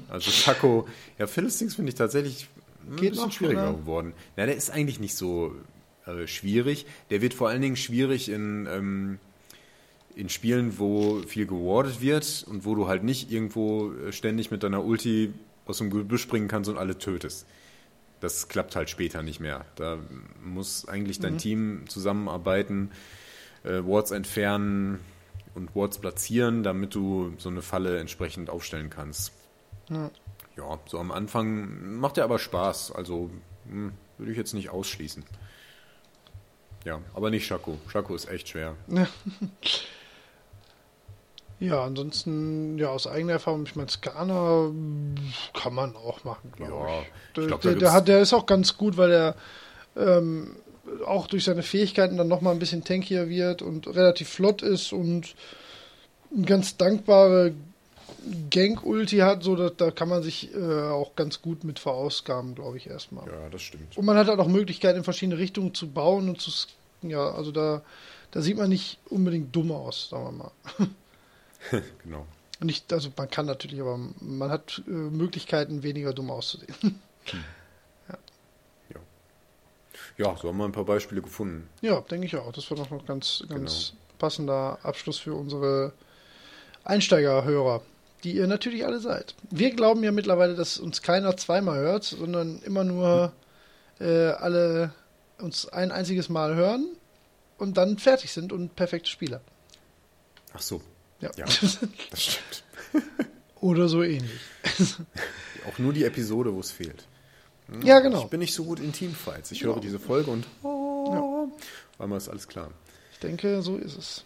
Also 0.09 0.31
Chaco, 0.31 0.87
ja, 1.17 1.27
Fiddlesticks 1.27 1.75
finde 1.75 1.89
ich 1.89 1.95
tatsächlich 1.95 2.47
ein 2.87 2.95
Geht 2.97 3.11
bisschen 3.11 3.31
schwieriger 3.31 3.69
oder? 3.69 3.77
geworden. 3.79 4.13
Ja, 4.37 4.45
der 4.45 4.55
ist 4.55 4.69
eigentlich 4.69 4.99
nicht 4.99 5.15
so 5.15 5.53
äh, 6.05 6.27
schwierig. 6.27 6.85
Der 7.09 7.21
wird 7.21 7.33
vor 7.33 7.49
allen 7.49 7.61
Dingen 7.61 7.75
schwierig 7.75 8.29
in, 8.29 8.67
ähm, 8.71 9.19
in 10.15 10.29
Spielen, 10.29 10.79
wo 10.79 11.21
viel 11.27 11.45
gewardet 11.45 12.01
wird 12.01 12.45
und 12.47 12.65
wo 12.65 12.73
du 12.73 12.87
halt 12.87 13.03
nicht 13.03 13.31
irgendwo 13.31 13.91
äh, 13.91 14.11
ständig 14.11 14.49
mit 14.49 14.63
deiner 14.63 14.83
Ulti 14.83 15.33
aus 15.65 15.79
dem 15.79 15.89
Gebüsch 15.89 16.21
springen 16.21 16.47
kannst 16.47 16.69
und 16.69 16.77
alle 16.77 16.97
tötest. 16.97 17.45
Das 18.21 18.47
klappt 18.47 18.75
halt 18.75 18.89
später 18.89 19.23
nicht 19.23 19.39
mehr. 19.39 19.65
Da 19.75 19.99
muss 20.43 20.87
eigentlich 20.87 21.19
dein 21.19 21.33
mhm. 21.33 21.37
Team 21.39 21.83
zusammenarbeiten, 21.87 22.91
äh, 23.63 23.83
Wards 23.83 24.11
entfernen 24.11 24.99
und 25.53 25.75
Wards 25.75 25.97
platzieren, 25.99 26.63
damit 26.63 26.95
du 26.95 27.33
so 27.37 27.49
eine 27.49 27.61
Falle 27.61 27.99
entsprechend 27.99 28.49
aufstellen 28.49 28.89
kannst. 28.89 29.33
Ja, 29.89 30.09
ja 30.55 30.79
so 30.85 30.97
am 30.97 31.11
Anfang 31.11 31.97
macht 31.99 32.17
er 32.17 32.23
aber 32.23 32.39
Spaß. 32.39 32.93
Also 32.93 33.29
hm, 33.67 33.91
würde 34.17 34.31
ich 34.31 34.37
jetzt 34.37 34.53
nicht 34.53 34.69
ausschließen. 34.69 35.23
Ja, 36.85 37.01
aber 37.13 37.31
nicht 37.31 37.47
Shaco. 37.47 37.79
Shaco 37.89 38.15
ist 38.15 38.29
echt 38.29 38.47
schwer. 38.49 38.75
Ja, 41.59 41.83
ansonsten, 41.83 42.77
ja, 42.77 42.89
aus 42.89 43.07
eigener 43.07 43.33
Erfahrung, 43.33 43.63
ich 43.65 43.75
meine, 43.75 43.89
Skana 43.89 44.71
kann 45.53 45.73
man 45.73 45.95
auch 45.95 46.23
machen, 46.23 46.51
glaube 46.55 46.73
ja, 46.73 46.99
ich. 46.99 47.41
ich 47.41 47.47
glaub, 47.47 47.61
der, 47.61 47.75
der, 47.75 47.93
hat, 47.93 48.07
der 48.07 48.19
ist 48.19 48.33
auch 48.33 48.45
ganz 48.45 48.77
gut, 48.77 48.97
weil 48.97 49.11
er 49.11 49.35
ähm, 49.95 50.57
auch 51.05 51.27
durch 51.27 51.45
seine 51.45 51.63
Fähigkeiten 51.63 52.17
dann 52.17 52.27
nochmal 52.27 52.53
ein 52.53 52.59
bisschen 52.59 52.83
tankier 52.83 53.29
wird 53.29 53.61
und 53.61 53.87
relativ 53.87 54.29
flott 54.29 54.61
ist 54.61 54.91
und 54.91 55.35
eine 56.35 56.45
ganz 56.45 56.75
dankbare 56.75 57.53
Gank-Ulti 58.49 59.19
hat, 59.19 59.43
so 59.43 59.55
dass, 59.55 59.75
da 59.77 59.91
kann 59.91 60.09
man 60.09 60.23
sich 60.23 60.53
äh, 60.53 60.89
auch 60.89 61.15
ganz 61.15 61.41
gut 61.41 61.63
mit 61.63 61.79
verausgaben, 61.79 62.55
glaube 62.55 62.77
ich, 62.77 62.87
erstmal. 62.87 63.25
Ja, 63.27 63.49
das 63.49 63.61
stimmt. 63.61 63.97
Und 63.97 64.05
man 64.05 64.17
hat 64.17 64.27
halt 64.27 64.39
auch 64.39 64.47
Möglichkeiten, 64.47 64.97
in 64.97 65.03
verschiedene 65.03 65.37
Richtungen 65.37 65.73
zu 65.73 65.89
bauen 65.89 66.27
und 66.27 66.41
zu, 66.41 66.51
ja, 67.03 67.31
also 67.31 67.51
da, 67.51 67.81
da 68.31 68.41
sieht 68.41 68.57
man 68.57 68.69
nicht 68.69 68.99
unbedingt 69.09 69.55
dumm 69.55 69.71
aus, 69.71 70.09
sagen 70.09 70.25
wir 70.25 70.31
mal. 70.31 70.51
genau. 72.03 72.25
Nicht, 72.61 72.91
also 72.93 73.09
man 73.17 73.29
kann 73.29 73.45
natürlich, 73.45 73.81
aber 73.81 73.99
man 74.19 74.49
hat 74.49 74.81
äh, 74.87 74.91
Möglichkeiten, 74.91 75.83
weniger 75.83 76.13
dumm 76.13 76.31
auszusehen. 76.31 76.75
Hm. 76.81 76.95
Ja. 78.07 78.17
ja. 78.93 78.99
Ja, 80.17 80.37
so 80.37 80.49
haben 80.49 80.57
wir 80.57 80.65
ein 80.65 80.71
paar 80.71 80.85
Beispiele 80.85 81.23
gefunden. 81.23 81.67
Ja, 81.81 82.01
denke 82.01 82.27
ich 82.27 82.35
auch. 82.35 82.51
Das 82.51 82.69
war 82.69 82.77
noch 82.77 82.91
ein 82.91 83.03
ganz, 83.07 83.43
ganz 83.49 83.89
genau. 83.89 84.01
passender 84.19 84.77
Abschluss 84.83 85.17
für 85.17 85.33
unsere 85.33 85.93
Einsteigerhörer. 86.83 87.81
die 88.23 88.35
ihr 88.35 88.45
natürlich 88.45 88.85
alle 88.85 88.99
seid. 88.99 89.33
Wir 89.49 89.71
glauben 89.71 90.03
ja 90.03 90.11
mittlerweile, 90.11 90.55
dass 90.55 90.77
uns 90.77 91.01
keiner 91.01 91.35
zweimal 91.35 91.79
hört, 91.79 92.03
sondern 92.03 92.59
immer 92.61 92.83
nur 92.83 93.33
äh, 93.99 94.27
alle 94.29 94.93
uns 95.39 95.67
ein 95.67 95.91
einziges 95.91 96.29
Mal 96.29 96.55
hören 96.55 96.85
und 97.57 97.77
dann 97.77 97.97
fertig 97.97 98.31
sind 98.31 98.53
und 98.53 98.75
perfekte 98.75 99.09
Spieler. 99.09 99.41
Ach 100.53 100.61
so. 100.61 100.81
Ja. 101.21 101.31
Ja, 101.35 101.45
das 101.45 102.21
stimmt. 102.21 102.63
Oder 103.61 103.87
so 103.87 104.03
ähnlich. 104.03 104.41
Auch 105.67 105.79
nur 105.79 105.93
die 105.93 106.03
Episode, 106.03 106.53
wo 106.53 106.59
es 106.59 106.71
fehlt. 106.71 107.07
Ja, 107.83 107.99
genau. 107.99 108.23
Ich 108.23 108.29
bin 108.29 108.39
nicht 108.39 108.53
so 108.53 108.63
gut 108.63 108.79
in 108.79 108.93
Teamfights. 108.93 109.51
Ich 109.51 109.63
höre 109.63 109.79
diese 109.79 109.97
Folge 109.97 110.29
und 110.29 110.45
oh, 110.61 111.47
war 111.97 112.07
mal 112.07 112.17
ist 112.17 112.29
alles 112.29 112.47
klar. 112.47 112.69
Ich 113.11 113.19
denke, 113.19 113.61
so 113.61 113.77
ist 113.77 113.97
es. 113.97 114.25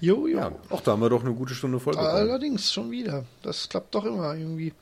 Jo, 0.00 0.26
jo. 0.26 0.38
Ja, 0.38 0.52
auch 0.70 0.80
da 0.80 0.92
haben 0.92 1.02
wir 1.02 1.10
doch 1.10 1.22
eine 1.22 1.34
gute 1.34 1.54
Stunde 1.54 1.78
voll 1.78 1.92
bekommen. 1.92 2.08
Allerdings 2.08 2.72
schon 2.72 2.90
wieder. 2.90 3.24
Das 3.42 3.68
klappt 3.68 3.94
doch 3.94 4.04
immer 4.04 4.34
irgendwie. 4.34 4.72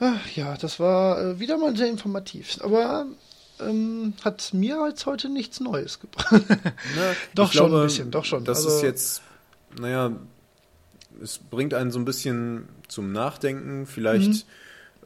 Ach, 0.00 0.30
ja, 0.36 0.56
das 0.56 0.78
war 0.78 1.20
äh, 1.20 1.40
wieder 1.40 1.56
mal 1.56 1.74
sehr 1.76 1.88
informativ. 1.88 2.58
Aber 2.62 3.06
ähm, 3.60 4.14
hat 4.24 4.52
mir 4.54 4.86
jetzt 4.88 5.06
heute 5.06 5.28
nichts 5.28 5.60
Neues 5.60 6.00
gebracht. 6.00 6.42
Na, 6.48 7.14
Doch 7.34 7.52
schon 7.52 7.74
ein 7.74 7.82
bisschen, 7.84 8.10
doch 8.10 8.24
schon. 8.24 8.44
Das 8.44 8.64
Also- 8.64 8.76
ist 8.76 8.82
jetzt, 8.82 9.22
naja, 9.78 10.12
es 11.22 11.38
bringt 11.38 11.74
einen 11.74 11.90
so 11.90 11.98
ein 11.98 12.04
bisschen 12.04 12.68
zum 12.88 13.12
Nachdenken. 13.12 13.86
Vielleicht 13.86 14.46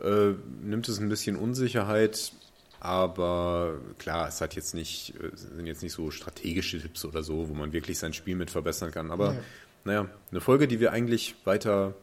Mhm. 0.01 0.07
äh, 0.07 0.35
nimmt 0.67 0.89
es 0.89 0.99
ein 0.99 1.09
bisschen 1.09 1.37
Unsicherheit, 1.37 2.33
aber 2.81 3.79
klar, 3.99 4.29
es 4.29 4.41
hat 4.41 4.55
jetzt 4.55 4.75
nicht, 4.75 5.15
äh, 5.23 5.31
sind 5.37 5.67
jetzt 5.67 5.83
nicht 5.83 5.93
so 5.93 6.11
strategische 6.11 6.81
Tipps 6.81 7.05
oder 7.05 7.23
so, 7.23 7.49
wo 7.49 7.55
man 7.55 7.73
wirklich 7.73 7.99
sein 7.99 8.13
Spiel 8.13 8.35
mit 8.37 8.51
verbessern 8.51 8.91
kann. 8.91 9.11
Aber 9.11 9.33
Nee. 9.33 9.39
naja, 9.85 10.07
eine 10.31 10.41
Folge, 10.41 10.67
die 10.69 10.81
wir 10.81 10.93
eigentlich 10.93 11.35
weiter 11.45 11.95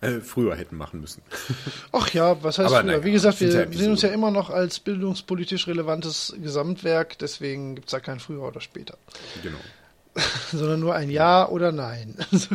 äh, 0.00 0.20
früher 0.20 0.54
hätten 0.56 0.76
machen 0.76 1.00
müssen. 1.00 1.22
Ach 1.92 2.08
ja, 2.10 2.42
was 2.42 2.58
heißt 2.58 2.68
Aber 2.68 2.80
früher? 2.82 2.92
naja, 2.92 3.04
Wie 3.04 3.12
gesagt, 3.12 3.40
wir 3.40 3.48
ja 3.48 3.70
sehen 3.72 3.90
uns 3.90 4.02
ja 4.02 4.10
immer 4.10 4.30
noch 4.30 4.50
als 4.50 4.78
bildungspolitisch 4.80 5.66
relevantes 5.66 6.34
Gesamtwerk, 6.42 7.18
deswegen 7.18 7.74
gibt 7.74 7.88
es 7.88 7.92
da 7.92 8.00
kein 8.00 8.20
früher 8.20 8.42
oder 8.42 8.60
später. 8.60 8.96
genau. 9.42 9.58
Sondern 10.52 10.80
nur 10.80 10.94
ein 10.94 11.10
Ja 11.10 11.48
oder 11.48 11.72
Nein. 11.72 12.16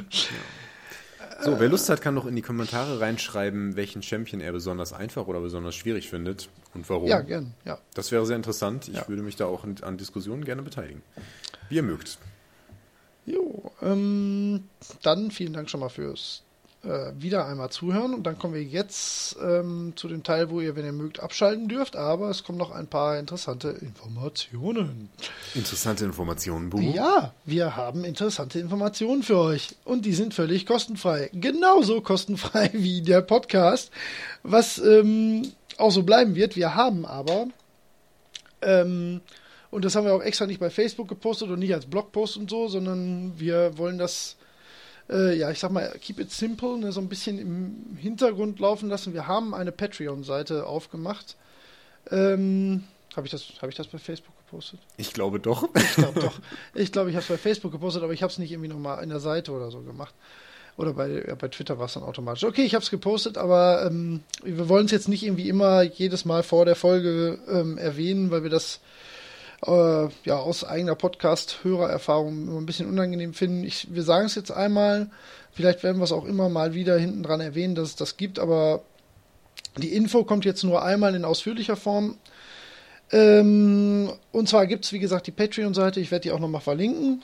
So, 1.41 1.59
wer 1.59 1.67
Lust 1.67 1.89
hat, 1.89 1.99
kann 2.01 2.15
doch 2.15 2.25
in 2.25 2.37
die 2.37 2.41
Kommentare 2.41 3.01
reinschreiben, 3.01 3.75
welchen 3.75 4.01
Champion 4.01 4.39
er 4.39 4.53
besonders 4.53 4.93
einfach 4.93 5.27
oder 5.27 5.41
besonders 5.41 5.75
schwierig 5.75 6.09
findet 6.09 6.47
und 6.73 6.89
warum. 6.89 7.07
ja, 7.09 7.19
gern. 7.19 7.53
Ja. 7.65 7.79
Das 7.95 8.13
wäre 8.13 8.25
sehr 8.25 8.37
interessant. 8.37 8.87
Ich 8.87 8.95
Ja. 8.95 9.07
würde 9.09 9.23
mich 9.23 9.35
da 9.35 9.45
auch 9.47 9.65
an 9.81 9.97
Diskussionen 9.97 10.45
gerne 10.45 10.61
beteiligen. 10.61 11.01
Wie 11.67 11.75
ihr 11.75 11.83
mögt. 11.83 12.17
Jo, 13.25 13.71
ähm, 13.81 14.63
dann 15.01 15.31
vielen 15.31 15.51
Dank 15.53 15.69
schon 15.69 15.81
mal 15.81 15.89
fürs 15.89 16.43
wieder 16.83 17.47
einmal 17.47 17.69
zuhören 17.69 18.13
und 18.13 18.23
dann 18.23 18.37
kommen 18.37 18.53
wir 18.53 18.63
jetzt 18.63 19.37
ähm, 19.41 19.93
zu 19.95 20.09
dem 20.09 20.23
Teil, 20.23 20.49
wo 20.49 20.59
ihr, 20.59 20.75
wenn 20.75 20.83
ihr 20.83 20.91
mögt, 20.91 21.21
abschalten 21.21 21.69
dürft, 21.69 21.95
aber 21.95 22.29
es 22.29 22.43
kommen 22.43 22.57
noch 22.57 22.71
ein 22.71 22.87
paar 22.87 23.17
interessante 23.17 23.69
Informationen. 23.69 25.09
Interessante 25.55 26.03
Informationen, 26.03 26.69
Bubu. 26.69 26.83
Ja, 26.83 27.33
wir 27.45 27.77
haben 27.77 28.03
interessante 28.03 28.59
Informationen 28.59 29.23
für 29.23 29.37
euch 29.37 29.75
und 29.85 30.03
die 30.03 30.13
sind 30.13 30.33
völlig 30.33 30.65
kostenfrei. 30.65 31.29
Genauso 31.33 32.01
kostenfrei 32.01 32.69
wie 32.73 33.01
der 33.01 33.21
Podcast, 33.21 33.89
was 34.43 34.77
ähm, 34.79 35.53
auch 35.77 35.91
so 35.91 36.03
bleiben 36.03 36.35
wird. 36.35 36.55
Wir 36.55 36.75
haben 36.75 37.05
aber, 37.05 37.47
ähm, 38.61 39.21
und 39.71 39.85
das 39.85 39.95
haben 39.95 40.05
wir 40.05 40.13
auch 40.13 40.21
extra 40.21 40.45
nicht 40.45 40.59
bei 40.59 40.69
Facebook 40.69 41.07
gepostet 41.07 41.49
und 41.49 41.59
nicht 41.59 41.73
als 41.73 41.85
Blogpost 41.85 42.37
und 42.37 42.49
so, 42.49 42.67
sondern 42.67 43.33
wir 43.37 43.77
wollen 43.77 43.97
das, 43.97 44.35
äh, 45.13 45.37
ja, 45.37 45.51
ich 45.51 45.59
sag 45.59 45.71
mal, 45.71 45.93
keep 46.01 46.19
it 46.19 46.31
simple, 46.31 46.77
ne, 46.77 46.91
so 46.91 46.99
ein 46.99 47.07
bisschen 47.07 47.37
im 47.39 47.95
Hintergrund 47.97 48.59
laufen 48.59 48.89
lassen. 48.89 49.13
Wir 49.13 49.27
haben 49.27 49.53
eine 49.53 49.71
Patreon-Seite 49.71 50.65
aufgemacht. 50.65 51.35
Ähm, 52.11 52.83
habe 53.15 53.27
ich, 53.27 53.31
das- 53.31 53.45
hab 53.61 53.69
ich 53.69 53.75
das 53.75 53.87
bei 53.87 53.97
Facebook 53.99 54.33
gepostet? 54.45 54.79
Ich 54.97 55.13
glaube 55.13 55.39
doch. 55.39 55.69
Ich 55.75 55.93
glaube 55.95 56.19
doch. 56.19 56.33
Ich 56.73 56.91
glaube, 56.91 57.09
ich 57.09 57.15
habe 57.15 57.23
es 57.23 57.29
bei 57.29 57.37
Facebook 57.37 57.71
gepostet, 57.71 58.03
aber 58.03 58.13
ich 58.13 58.23
habe 58.23 58.31
es 58.31 58.39
nicht 58.39 58.51
irgendwie 58.51 58.69
nochmal 58.69 59.03
in 59.03 59.09
der 59.09 59.19
Seite 59.19 59.51
oder 59.51 59.71
so 59.71 59.81
gemacht. 59.81 60.13
Oder 60.75 60.93
bei, 60.93 61.23
ja, 61.27 61.35
bei 61.35 61.49
Twitter 61.49 61.77
war 61.77 61.85
es 61.85 61.93
dann 61.93 62.01
automatisch. 62.03 62.43
Okay, 62.43 62.63
ich 62.63 62.73
habe 62.73 62.83
es 62.83 62.89
gepostet, 62.89 63.37
aber 63.37 63.85
ähm, 63.85 64.21
wir 64.43 64.67
wollen 64.69 64.85
es 64.87 64.91
jetzt 64.91 65.07
nicht 65.07 65.21
irgendwie 65.23 65.47
immer 65.47 65.83
jedes 65.83 66.25
Mal 66.25 66.41
vor 66.41 66.65
der 66.65 66.75
Folge 66.75 67.37
ähm, 67.47 67.77
erwähnen, 67.77 68.31
weil 68.31 68.41
wir 68.41 68.49
das 68.49 68.79
äh, 69.65 70.09
ja 70.25 70.37
aus 70.37 70.63
eigener 70.63 70.95
Podcast-Hörererfahrung 70.95 72.47
immer 72.47 72.57
ein 72.59 72.65
bisschen 72.65 72.89
unangenehm 72.89 73.33
finden. 73.33 73.63
Ich, 73.63 73.93
wir 73.93 74.03
sagen 74.03 74.25
es 74.25 74.35
jetzt 74.35 74.51
einmal, 74.51 75.09
vielleicht 75.51 75.83
werden 75.83 75.97
wir 75.97 76.05
es 76.05 76.11
auch 76.11 76.25
immer 76.25 76.49
mal 76.49 76.73
wieder 76.73 76.97
hinten 76.97 77.23
dran 77.23 77.41
erwähnen, 77.41 77.75
dass 77.75 77.89
es 77.89 77.95
das 77.95 78.17
gibt, 78.17 78.39
aber 78.39 78.81
die 79.77 79.93
Info 79.93 80.23
kommt 80.23 80.45
jetzt 80.45 80.63
nur 80.63 80.83
einmal 80.83 81.15
in 81.15 81.25
ausführlicher 81.25 81.75
Form. 81.75 82.17
Ähm, 83.11 84.11
und 84.31 84.49
zwar 84.49 84.67
gibt 84.67 84.85
es, 84.85 84.93
wie 84.93 84.99
gesagt, 84.99 85.27
die 85.27 85.31
Patreon-Seite. 85.31 85.99
Ich 85.99 86.11
werde 86.11 86.23
die 86.23 86.31
auch 86.31 86.39
nochmal 86.39 86.61
verlinken. 86.61 87.21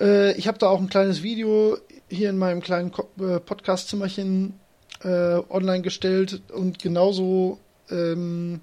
Äh, 0.00 0.32
ich 0.32 0.48
habe 0.48 0.58
da 0.58 0.68
auch 0.68 0.80
ein 0.80 0.88
kleines 0.88 1.22
Video 1.22 1.76
hier 2.08 2.30
in 2.30 2.38
meinem 2.38 2.60
kleinen 2.60 2.92
äh, 3.18 3.40
Podcast-Zimmerchen 3.40 4.54
äh, 5.02 5.40
online 5.50 5.82
gestellt. 5.82 6.42
Und 6.52 6.78
genauso, 6.78 7.58
ähm, 7.90 8.60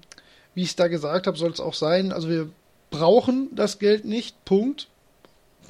wie 0.54 0.62
ich 0.62 0.70
es 0.70 0.76
da 0.76 0.88
gesagt 0.88 1.26
habe, 1.26 1.36
soll 1.36 1.50
es 1.50 1.60
auch 1.60 1.74
sein. 1.74 2.12
Also 2.12 2.28
wir 2.28 2.48
brauchen 2.92 3.48
das 3.56 3.80
Geld 3.80 4.04
nicht. 4.04 4.44
Punkt. 4.44 4.88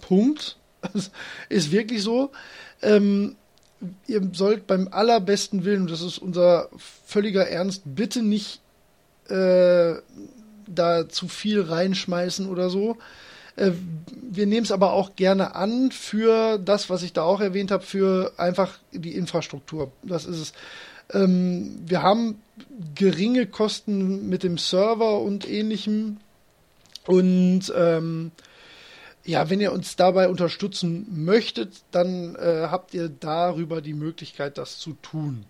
Punkt. 0.03 0.59
Das 0.93 1.13
ist 1.49 1.71
wirklich 1.71 2.03
so. 2.03 2.33
Ähm, 2.83 3.37
ihr 4.09 4.21
sollt 4.33 4.67
beim 4.67 4.89
allerbesten 4.91 5.65
Willen, 5.65 5.87
das 5.87 6.03
ist 6.03 6.19
unser 6.19 6.69
völliger 7.07 7.49
Ernst, 7.49 7.83
bitte 7.85 8.21
nicht 8.21 8.61
äh, 9.29 9.95
da 10.67 11.09
zu 11.09 11.29
viel 11.29 11.63
reinschmeißen 11.63 12.49
oder 12.49 12.69
so. 12.69 12.99
Äh, 13.57 13.73
wir 14.11 14.47
nehmen 14.47 14.65
es 14.65 14.73
aber 14.73 14.93
auch 14.93 15.15
gerne 15.17 15.55
an 15.55 15.91
für 15.93 16.59
das, 16.59 16.91
was 16.91 17.03
ich 17.03 17.13
da 17.13 17.23
auch 17.23 17.41
erwähnt 17.41 17.71
habe, 17.71 17.85
für 17.85 18.33
einfach 18.37 18.79
die 18.93 19.15
Infrastruktur. 19.15 19.93
Das 20.03 20.25
ist 20.25 20.39
es. 20.39 20.53
Ähm, 21.13 21.83
wir 21.87 22.03
haben 22.03 22.41
geringe 22.95 23.47
Kosten 23.47 24.29
mit 24.29 24.43
dem 24.43 24.59
Server 24.59 25.21
und 25.21 25.49
ähnlichem. 25.49 26.19
Und 27.07 27.73
ähm, 27.77 28.33
ja, 29.25 29.51
wenn 29.51 29.61
ihr 29.61 29.73
uns 29.73 29.97
dabei 29.97 30.29
unterstützen 30.29 31.07
möchtet, 31.25 31.83
dann 31.91 32.35
äh, 32.37 32.69
habt 32.71 32.95
ihr 32.95 33.09
darüber 33.09 33.81
die 33.81 33.95
Möglichkeit, 33.95 34.59
das 34.59 34.79
zu 34.79 34.95
tun. 34.95 35.45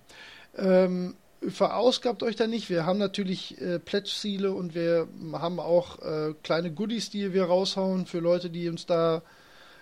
Ähm, 0.56 1.14
verausgabt 1.48 2.22
euch 2.22 2.36
da 2.36 2.46
nicht. 2.46 2.68
Wir 2.68 2.84
haben 2.84 2.98
natürlich 2.98 3.60
äh, 3.60 3.78
Pledge-Ziele 3.78 4.52
und 4.52 4.74
wir 4.74 5.08
haben 5.32 5.58
auch 5.58 6.00
äh, 6.00 6.34
kleine 6.42 6.70
Goodies, 6.70 7.10
die 7.10 7.32
wir 7.32 7.44
raushauen 7.44 8.06
für 8.06 8.18
Leute, 8.18 8.50
die 8.50 8.68
uns 8.68 8.86
da 8.86 9.22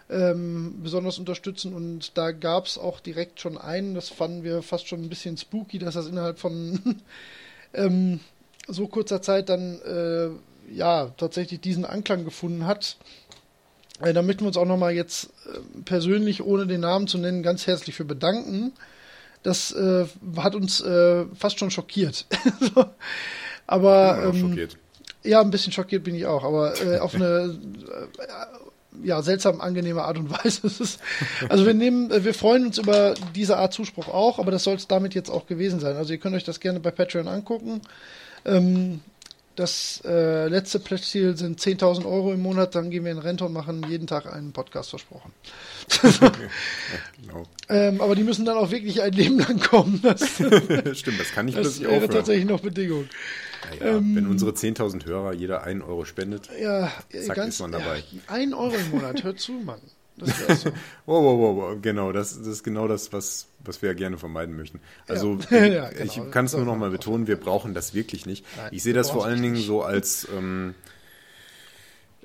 ähm, 0.08 0.80
besonders 0.82 1.18
unterstützen. 1.18 1.74
Und 1.74 2.16
da 2.16 2.32
gab 2.32 2.66
es 2.66 2.78
auch 2.78 3.00
direkt 3.00 3.40
schon 3.40 3.58
einen, 3.58 3.94
das 3.94 4.08
fanden 4.08 4.44
wir 4.44 4.62
fast 4.62 4.88
schon 4.88 5.02
ein 5.02 5.08
bisschen 5.08 5.36
spooky, 5.36 5.78
dass 5.78 5.94
das 5.94 6.06
innerhalb 6.06 6.38
von 6.38 7.00
ähm, 7.74 8.20
so 8.68 8.86
kurzer 8.86 9.20
Zeit 9.20 9.48
dann 9.48 9.80
äh, 9.80 10.30
ja 10.70 11.12
tatsächlich 11.16 11.60
diesen 11.60 11.84
Anklang 11.84 12.24
gefunden 12.24 12.66
hat. 12.66 12.96
Äh, 14.00 14.12
da 14.12 14.22
möchten 14.22 14.42
wir 14.42 14.48
uns 14.48 14.56
auch 14.56 14.66
nochmal 14.66 14.92
jetzt 14.92 15.30
äh, 15.46 15.82
persönlich, 15.84 16.42
ohne 16.42 16.66
den 16.66 16.80
Namen 16.80 17.06
zu 17.06 17.18
nennen, 17.18 17.42
ganz 17.42 17.66
herzlich 17.66 17.94
für 17.94 18.04
bedanken. 18.04 18.72
Das 19.42 19.72
äh, 19.72 20.06
hat 20.36 20.54
uns 20.54 20.80
äh, 20.80 21.24
fast 21.34 21.58
schon 21.58 21.70
schockiert. 21.70 22.26
Aber 23.66 24.18
auch 24.18 24.34
ähm, 24.34 24.40
schockiert. 24.48 24.76
ja, 25.22 25.40
ein 25.40 25.50
bisschen 25.50 25.72
schockiert 25.72 26.04
bin 26.04 26.14
ich 26.14 26.26
auch, 26.26 26.42
aber 26.42 26.74
äh, 26.82 26.98
auf 26.98 27.14
eine 27.14 27.56
äh, 28.18 29.06
ja, 29.06 29.22
seltsam 29.22 29.60
angenehme 29.60 30.02
Art 30.02 30.18
und 30.18 30.30
Weise. 30.30 30.66
Ist, 30.82 30.98
also 31.48 31.64
wir 31.64 31.74
nehmen, 31.74 32.10
äh, 32.10 32.24
wir 32.24 32.34
freuen 32.34 32.66
uns 32.66 32.78
über 32.78 33.14
diese 33.34 33.56
Art 33.56 33.72
Zuspruch 33.72 34.08
auch, 34.08 34.40
aber 34.40 34.50
das 34.50 34.64
soll 34.64 34.74
es 34.74 34.88
damit 34.88 35.14
jetzt 35.14 35.30
auch 35.30 35.46
gewesen 35.46 35.78
sein. 35.78 35.96
Also 35.96 36.12
ihr 36.12 36.18
könnt 36.18 36.34
euch 36.34 36.44
das 36.44 36.58
gerne 36.58 36.80
bei 36.80 36.90
Patreon 36.90 37.28
angucken. 37.28 37.80
Ähm, 38.44 39.00
das 39.56 40.02
äh, 40.04 40.48
letzte 40.48 40.78
Pledge-Ziel 40.78 41.36
sind 41.36 41.60
10.000 41.60 42.04
Euro 42.06 42.32
im 42.32 42.40
Monat, 42.40 42.74
dann 42.74 42.90
gehen 42.90 43.04
wir 43.04 43.12
in 43.12 43.18
Rente 43.18 43.44
und 43.44 43.52
machen 43.52 43.84
jeden 43.88 44.06
Tag 44.06 44.32
einen 44.32 44.52
Podcast 44.52 44.90
versprochen. 44.90 45.32
Genau. 47.20 47.44
Ähm, 47.72 48.00
aber 48.00 48.16
die 48.16 48.24
müssen 48.24 48.44
dann 48.44 48.56
auch 48.56 48.72
wirklich 48.72 49.00
ein 49.00 49.12
Leben 49.12 49.38
lang 49.38 49.60
kommen. 49.60 50.00
Das, 50.02 50.18
Stimmt, 50.98 51.20
das 51.20 51.30
kann 51.30 51.46
nicht 51.46 51.56
das 51.56 51.62
plötzlich 51.66 51.82
wäre 51.84 51.94
aufhören. 51.94 52.10
tatsächlich 52.10 52.44
noch 52.46 52.60
Bedingung. 52.60 53.08
Naja, 53.78 53.94
wenn 54.02 54.26
unsere 54.26 54.50
10.000 54.50 55.06
Hörer 55.06 55.34
jeder 55.34 55.62
einen 55.62 55.80
Euro 55.80 56.04
spendet. 56.04 56.48
Ja, 56.60 56.90
Zack, 57.26 57.38
ist 57.38 57.60
man 57.60 57.70
dabei. 57.70 57.98
Ja, 57.98 58.20
ein 58.26 58.54
Euro 58.54 58.74
im 58.74 58.90
Monat, 58.90 59.22
hört 59.22 59.38
zu, 59.38 59.52
Mann. 59.52 59.78
Das 60.20 60.40
wäre 60.48 60.56
so. 60.56 60.68
Wow, 61.06 61.24
wow, 61.24 61.38
wow, 61.40 61.56
wow, 61.56 61.78
genau, 61.82 62.12
das, 62.12 62.38
das 62.38 62.46
ist 62.46 62.62
genau 62.62 62.86
das, 62.86 63.12
was, 63.12 63.48
was 63.64 63.82
wir 63.82 63.88
ja 63.90 63.94
gerne 63.94 64.16
vermeiden 64.18 64.56
möchten. 64.56 64.80
Also 65.08 65.38
Ja. 65.50 65.66
ich, 65.66 65.72
Ja, 65.74 65.88
genau. 65.90 66.04
ich 66.04 66.30
kann 66.30 66.44
es 66.44 66.52
nur 66.54 66.64
noch 66.64 66.76
mal 66.76 66.90
betonen, 66.90 67.26
wir 67.26 67.36
brauchen 67.38 67.74
das 67.74 67.94
wirklich 67.94 68.26
nicht. 68.26 68.44
Nein, 68.56 68.68
ich 68.72 68.82
sehe 68.82 68.94
das 68.94 69.10
vor 69.10 69.24
allen 69.24 69.42
Dingen 69.42 69.56
so 69.56 69.82
als, 69.82 70.28
ähm, 70.36 70.74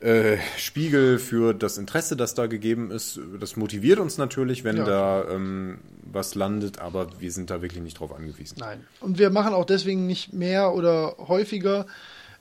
äh, 0.01 0.37
Spiegel 0.57 1.19
für 1.19 1.53
das 1.53 1.77
Interesse, 1.77 2.15
das 2.17 2.33
da 2.35 2.47
gegeben 2.47 2.91
ist. 2.91 3.19
Das 3.39 3.55
motiviert 3.55 3.99
uns 3.99 4.17
natürlich, 4.17 4.63
wenn 4.63 4.77
Ja. 4.77 4.83
da 4.83 5.29
ähm, 5.29 5.79
was 6.03 6.35
landet, 6.35 6.79
aber 6.79 7.07
wir 7.19 7.31
sind 7.31 7.49
da 7.49 7.61
wirklich 7.61 7.81
nicht 7.81 7.99
drauf 7.99 8.13
angewiesen. 8.13 8.57
Nein. 8.59 8.85
Und 8.99 9.17
wir 9.19 9.29
machen 9.29 9.53
auch 9.53 9.65
deswegen 9.65 10.05
nicht 10.05 10.33
mehr 10.33 10.73
oder 10.73 11.15
häufiger. 11.27 11.85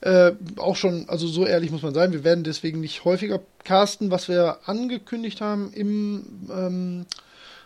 Äh, 0.05 0.33
auch 0.57 0.75
schon, 0.75 1.09
also 1.09 1.25
so 1.25 1.47
ehrlich 1.47 1.71
muss 1.71 1.81
man 1.81 1.95
sein, 1.95 2.13
wir 2.13 2.23
werden 2.23 2.43
deswegen 2.43 2.79
nicht 2.79 3.05
häufiger 3.05 3.41
casten. 3.63 4.11
Was 4.11 4.29
wir 4.29 4.59
angekündigt 4.65 5.41
haben 5.41 5.73
im 5.73 6.47
ähm, 6.47 7.05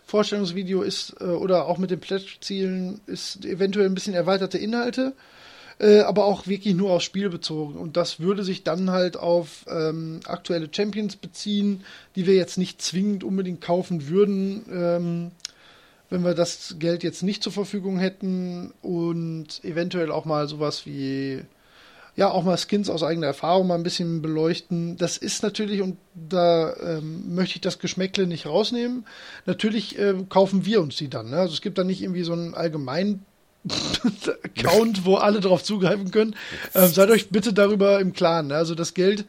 Vorstellungsvideo 0.06 0.82
ist, 0.82 1.18
äh, 1.20 1.26
oder 1.26 1.66
auch 1.66 1.78
mit 1.78 1.92
den 1.92 2.00
Pledge-Zielen, 2.00 3.02
ist 3.08 3.44
eventuell 3.44 3.88
ein 3.88 3.94
bisschen 3.94 4.14
erweiterte 4.14 4.58
Inhalte, 4.58 5.16
äh, 5.82 6.00
aber 6.00 6.24
auch 6.24 6.48
wirklich 6.48 6.76
nur 6.76 6.92
aufs 6.92 7.04
Spiel 7.04 7.30
bezogen. 7.30 7.78
Und 7.78 7.98
das 7.98 8.22
würde 8.22 8.46
sich 8.46 8.64
dann 8.64 8.90
halt 8.90 9.18
auf 9.18 9.66
ähm, 9.68 10.22
aktuelle 10.26 10.70
Champions 10.72 11.18
beziehen, 11.18 11.84
die 12.16 12.26
wir 12.26 12.36
jetzt 12.36 12.58
nicht 12.58 12.82
zwingend 12.82 13.26
unbedingt 13.26 13.60
kaufen 13.60 14.08
würden. 14.08 14.64
Ähm, 14.72 15.32
wenn 16.10 16.24
wir 16.24 16.36
das 16.36 16.78
Geld 16.80 17.04
jetzt 17.04 17.22
nicht 17.22 17.44
zur 17.44 17.52
Verfügung 17.52 18.00
hätten 18.00 18.72
und 18.82 19.62
eventuell 19.66 20.10
auch 20.10 20.24
mal 20.24 20.48
sowas 20.48 20.86
wie 20.86 21.44
ja 22.16 22.30
auch 22.30 22.44
mal 22.44 22.58
Skins 22.58 22.90
aus 22.90 23.04
eigener 23.04 23.28
Erfahrung 23.28 23.68
mal 23.68 23.76
ein 23.76 23.84
bisschen 23.84 24.22
beleuchten. 24.22 24.98
Das 24.98 25.18
ist 25.18 25.44
natürlich 25.44 25.82
und 25.82 25.98
da 26.14 26.74
ähm, 26.76 27.36
möchte 27.36 27.56
ich 27.56 27.62
das 27.62 27.80
Geschmäckle 27.80 28.28
nicht 28.28 28.46
rausnehmen. 28.46 29.06
Natürlich 29.46 29.98
ähm, 29.98 30.30
kaufen 30.30 30.66
wir 30.66 30.82
uns 30.82 30.98
die 30.98 31.10
dann. 31.10 31.30
Ne? 31.30 31.38
Also 31.38 31.54
es 31.54 31.62
gibt 31.62 31.78
da 31.78 31.84
nicht 31.84 32.02
irgendwie 32.02 32.24
so 32.24 32.34
einen 32.34 32.54
allgemeinen 32.54 33.26
Account, 34.44 35.06
wo 35.06 35.16
alle 35.16 35.40
drauf 35.40 35.64
zugreifen 35.64 36.12
können. 36.12 36.36
Ähm, 36.74 36.90
seid 36.90 37.10
euch 37.10 37.30
bitte 37.30 37.54
darüber 37.54 38.00
im 38.00 38.14
Klaren. 38.14 38.48
Ne? 38.48 38.56
Also 38.56 38.76
das 38.76 38.94
Geld 38.94 39.26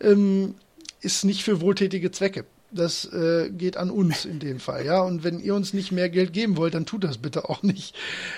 ähm, 0.00 0.54
ist 1.00 1.24
nicht 1.24 1.44
für 1.44 1.60
wohltätige 1.60 2.10
Zwecke. 2.10 2.44
Das 2.70 3.06
äh, 3.06 3.48
geht 3.48 3.78
an 3.78 3.90
uns 3.90 4.26
in 4.26 4.40
dem 4.40 4.60
Fall, 4.60 4.84
ja. 4.84 5.00
Und 5.00 5.24
wenn 5.24 5.40
ihr 5.40 5.54
uns 5.54 5.72
nicht 5.72 5.90
mehr 5.90 6.10
Geld 6.10 6.34
geben 6.34 6.58
wollt, 6.58 6.74
dann 6.74 6.84
tut 6.84 7.02
das 7.02 7.16
bitte 7.16 7.48
auch 7.48 7.62
nicht. 7.62 7.94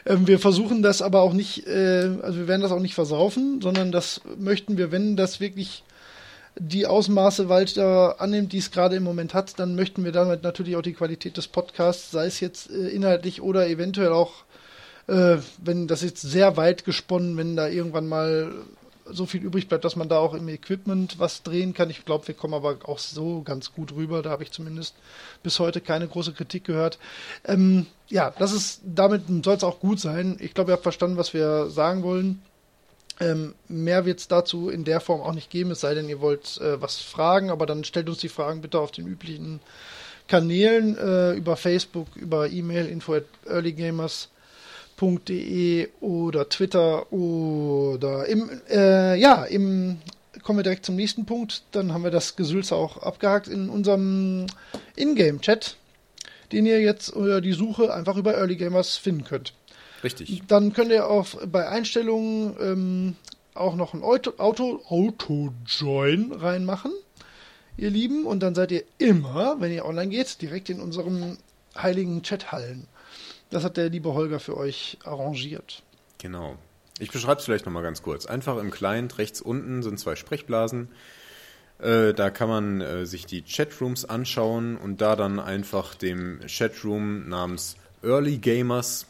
Ähm, 0.06 0.28
wir 0.28 0.38
versuchen 0.38 0.82
das 0.82 1.02
aber 1.02 1.22
auch 1.22 1.32
nicht, 1.32 1.66
äh, 1.66 2.10
also 2.22 2.38
wir 2.38 2.48
werden 2.48 2.62
das 2.62 2.70
auch 2.70 2.80
nicht 2.80 2.94
versaufen, 2.94 3.60
sondern 3.60 3.90
das 3.90 4.20
möchten 4.38 4.78
wir, 4.78 4.92
wenn 4.92 5.16
das 5.16 5.40
wirklich 5.40 5.82
die 6.58 6.86
Ausmaße 6.86 7.48
Walter 7.48 8.20
annimmt, 8.20 8.52
die 8.52 8.58
es 8.58 8.70
gerade 8.70 8.96
im 8.96 9.02
Moment 9.02 9.34
hat, 9.34 9.58
dann 9.58 9.74
möchten 9.74 10.04
wir 10.04 10.12
damit 10.12 10.42
natürlich 10.42 10.76
auch 10.76 10.82
die 10.82 10.94
Qualität 10.94 11.36
des 11.36 11.48
Podcasts, 11.48 12.10
sei 12.10 12.26
es 12.26 12.40
jetzt 12.40 12.70
äh, 12.70 12.88
inhaltlich 12.88 13.40
oder 13.42 13.68
eventuell 13.68 14.12
auch, 14.12 14.44
äh, 15.06 15.38
wenn 15.62 15.88
das 15.88 16.02
jetzt 16.02 16.22
sehr 16.22 16.56
weit 16.56 16.84
gesponnen, 16.84 17.36
wenn 17.36 17.56
da 17.56 17.68
irgendwann 17.68 18.06
mal 18.06 18.52
so 19.12 19.26
viel 19.26 19.42
übrig 19.42 19.68
bleibt, 19.68 19.84
dass 19.84 19.96
man 19.96 20.08
da 20.08 20.18
auch 20.18 20.34
im 20.34 20.48
Equipment 20.48 21.18
was 21.18 21.42
drehen 21.42 21.74
kann. 21.74 21.90
Ich 21.90 22.04
glaube, 22.04 22.28
wir 22.28 22.34
kommen 22.34 22.54
aber 22.54 22.78
auch 22.84 22.98
so 22.98 23.42
ganz 23.42 23.72
gut 23.72 23.92
rüber. 23.92 24.22
Da 24.22 24.30
habe 24.30 24.42
ich 24.42 24.50
zumindest 24.50 24.94
bis 25.42 25.58
heute 25.58 25.80
keine 25.80 26.08
große 26.08 26.32
Kritik 26.32 26.64
gehört. 26.64 26.98
Ähm, 27.44 27.86
ja, 28.08 28.32
das 28.38 28.52
ist, 28.52 28.80
damit 28.84 29.22
soll 29.44 29.56
es 29.56 29.64
auch 29.64 29.80
gut 29.80 30.00
sein. 30.00 30.36
Ich 30.40 30.54
glaube, 30.54 30.70
ihr 30.70 30.74
habt 30.74 30.82
verstanden, 30.82 31.16
was 31.16 31.34
wir 31.34 31.70
sagen 31.70 32.02
wollen. 32.02 32.42
Ähm, 33.20 33.54
mehr 33.68 34.06
wird 34.06 34.20
es 34.20 34.28
dazu 34.28 34.70
in 34.70 34.84
der 34.84 35.00
Form 35.00 35.20
auch 35.20 35.34
nicht 35.34 35.50
geben, 35.50 35.72
es 35.72 35.80
sei 35.80 35.92
denn, 35.92 36.08
ihr 36.08 36.22
wollt 36.22 36.58
äh, 36.58 36.80
was 36.80 36.96
fragen, 36.96 37.50
aber 37.50 37.66
dann 37.66 37.84
stellt 37.84 38.08
uns 38.08 38.16
die 38.18 38.30
Fragen 38.30 38.62
bitte 38.62 38.80
auf 38.80 38.92
den 38.92 39.06
üblichen 39.06 39.60
Kanälen 40.26 40.96
äh, 40.96 41.32
über 41.32 41.56
Facebook, 41.56 42.16
über 42.16 42.48
E-Mail, 42.48 42.86
info 42.86 43.14
at 43.14 43.24
earlygamers.de 45.00 45.88
oder 46.00 46.48
Twitter 46.48 47.12
oder 47.12 48.26
im, 48.26 48.50
äh, 48.68 49.18
ja, 49.18 49.44
im, 49.44 49.98
kommen 50.42 50.58
wir 50.58 50.62
direkt 50.62 50.86
zum 50.86 50.96
nächsten 50.96 51.26
Punkt, 51.26 51.64
dann 51.72 51.92
haben 51.92 52.04
wir 52.04 52.10
das 52.10 52.36
Gesülze 52.36 52.76
auch 52.76 52.98
abgehakt 52.98 53.48
in 53.48 53.68
unserem 53.68 54.46
Ingame-Chat, 54.96 55.76
den 56.52 56.66
ihr 56.66 56.80
jetzt 56.80 57.14
oder 57.14 57.40
die 57.40 57.52
Suche 57.52 57.92
einfach 57.92 58.16
über 58.16 58.34
Early 58.34 58.56
Gamers 58.56 58.96
finden 58.96 59.24
könnt. 59.24 59.54
Richtig. 60.02 60.42
Dann 60.48 60.72
könnt 60.72 60.90
ihr 60.90 61.08
auch 61.08 61.26
bei 61.46 61.68
Einstellungen 61.68 62.56
ähm, 62.60 63.16
auch 63.54 63.76
noch 63.76 63.92
ein 63.92 64.02
Auto, 64.02 64.32
Auto, 64.38 64.80
Auto-Join 64.88 66.32
reinmachen, 66.32 66.92
ihr 67.76 67.90
Lieben. 67.90 68.24
Und 68.24 68.40
dann 68.40 68.54
seid 68.54 68.72
ihr 68.72 68.84
immer, 68.96 69.60
wenn 69.60 69.72
ihr 69.72 69.84
online 69.84 70.08
geht, 70.08 70.40
direkt 70.40 70.70
in 70.70 70.80
unserem 70.80 71.36
heiligen 71.76 72.22
Chat-Hallen. 72.22 72.86
Das 73.50 73.64
hat 73.64 73.76
der 73.76 73.90
liebe 73.90 74.14
Holger 74.14 74.40
für 74.40 74.56
euch 74.56 74.98
arrangiert. 75.04 75.82
Genau. 76.18 76.56
Ich 76.98 77.10
beschreibe 77.10 77.40
es 77.40 77.44
vielleicht 77.44 77.66
nochmal 77.66 77.82
ganz 77.82 78.02
kurz. 78.02 78.26
Einfach 78.26 78.58
im 78.58 78.70
Client 78.70 79.18
rechts 79.18 79.40
unten 79.40 79.82
sind 79.82 79.98
zwei 79.98 80.16
Sprechblasen. 80.16 80.88
Äh, 81.80 82.12
da 82.12 82.30
kann 82.30 82.48
man 82.48 82.80
äh, 82.80 83.06
sich 83.06 83.26
die 83.26 83.42
Chatrooms 83.42 84.04
anschauen 84.04 84.76
und 84.76 85.00
da 85.00 85.16
dann 85.16 85.40
einfach 85.40 85.94
dem 85.94 86.40
Chatroom 86.46 87.28
namens 87.28 87.76
Early 88.02 88.38
Gamers 88.38 89.06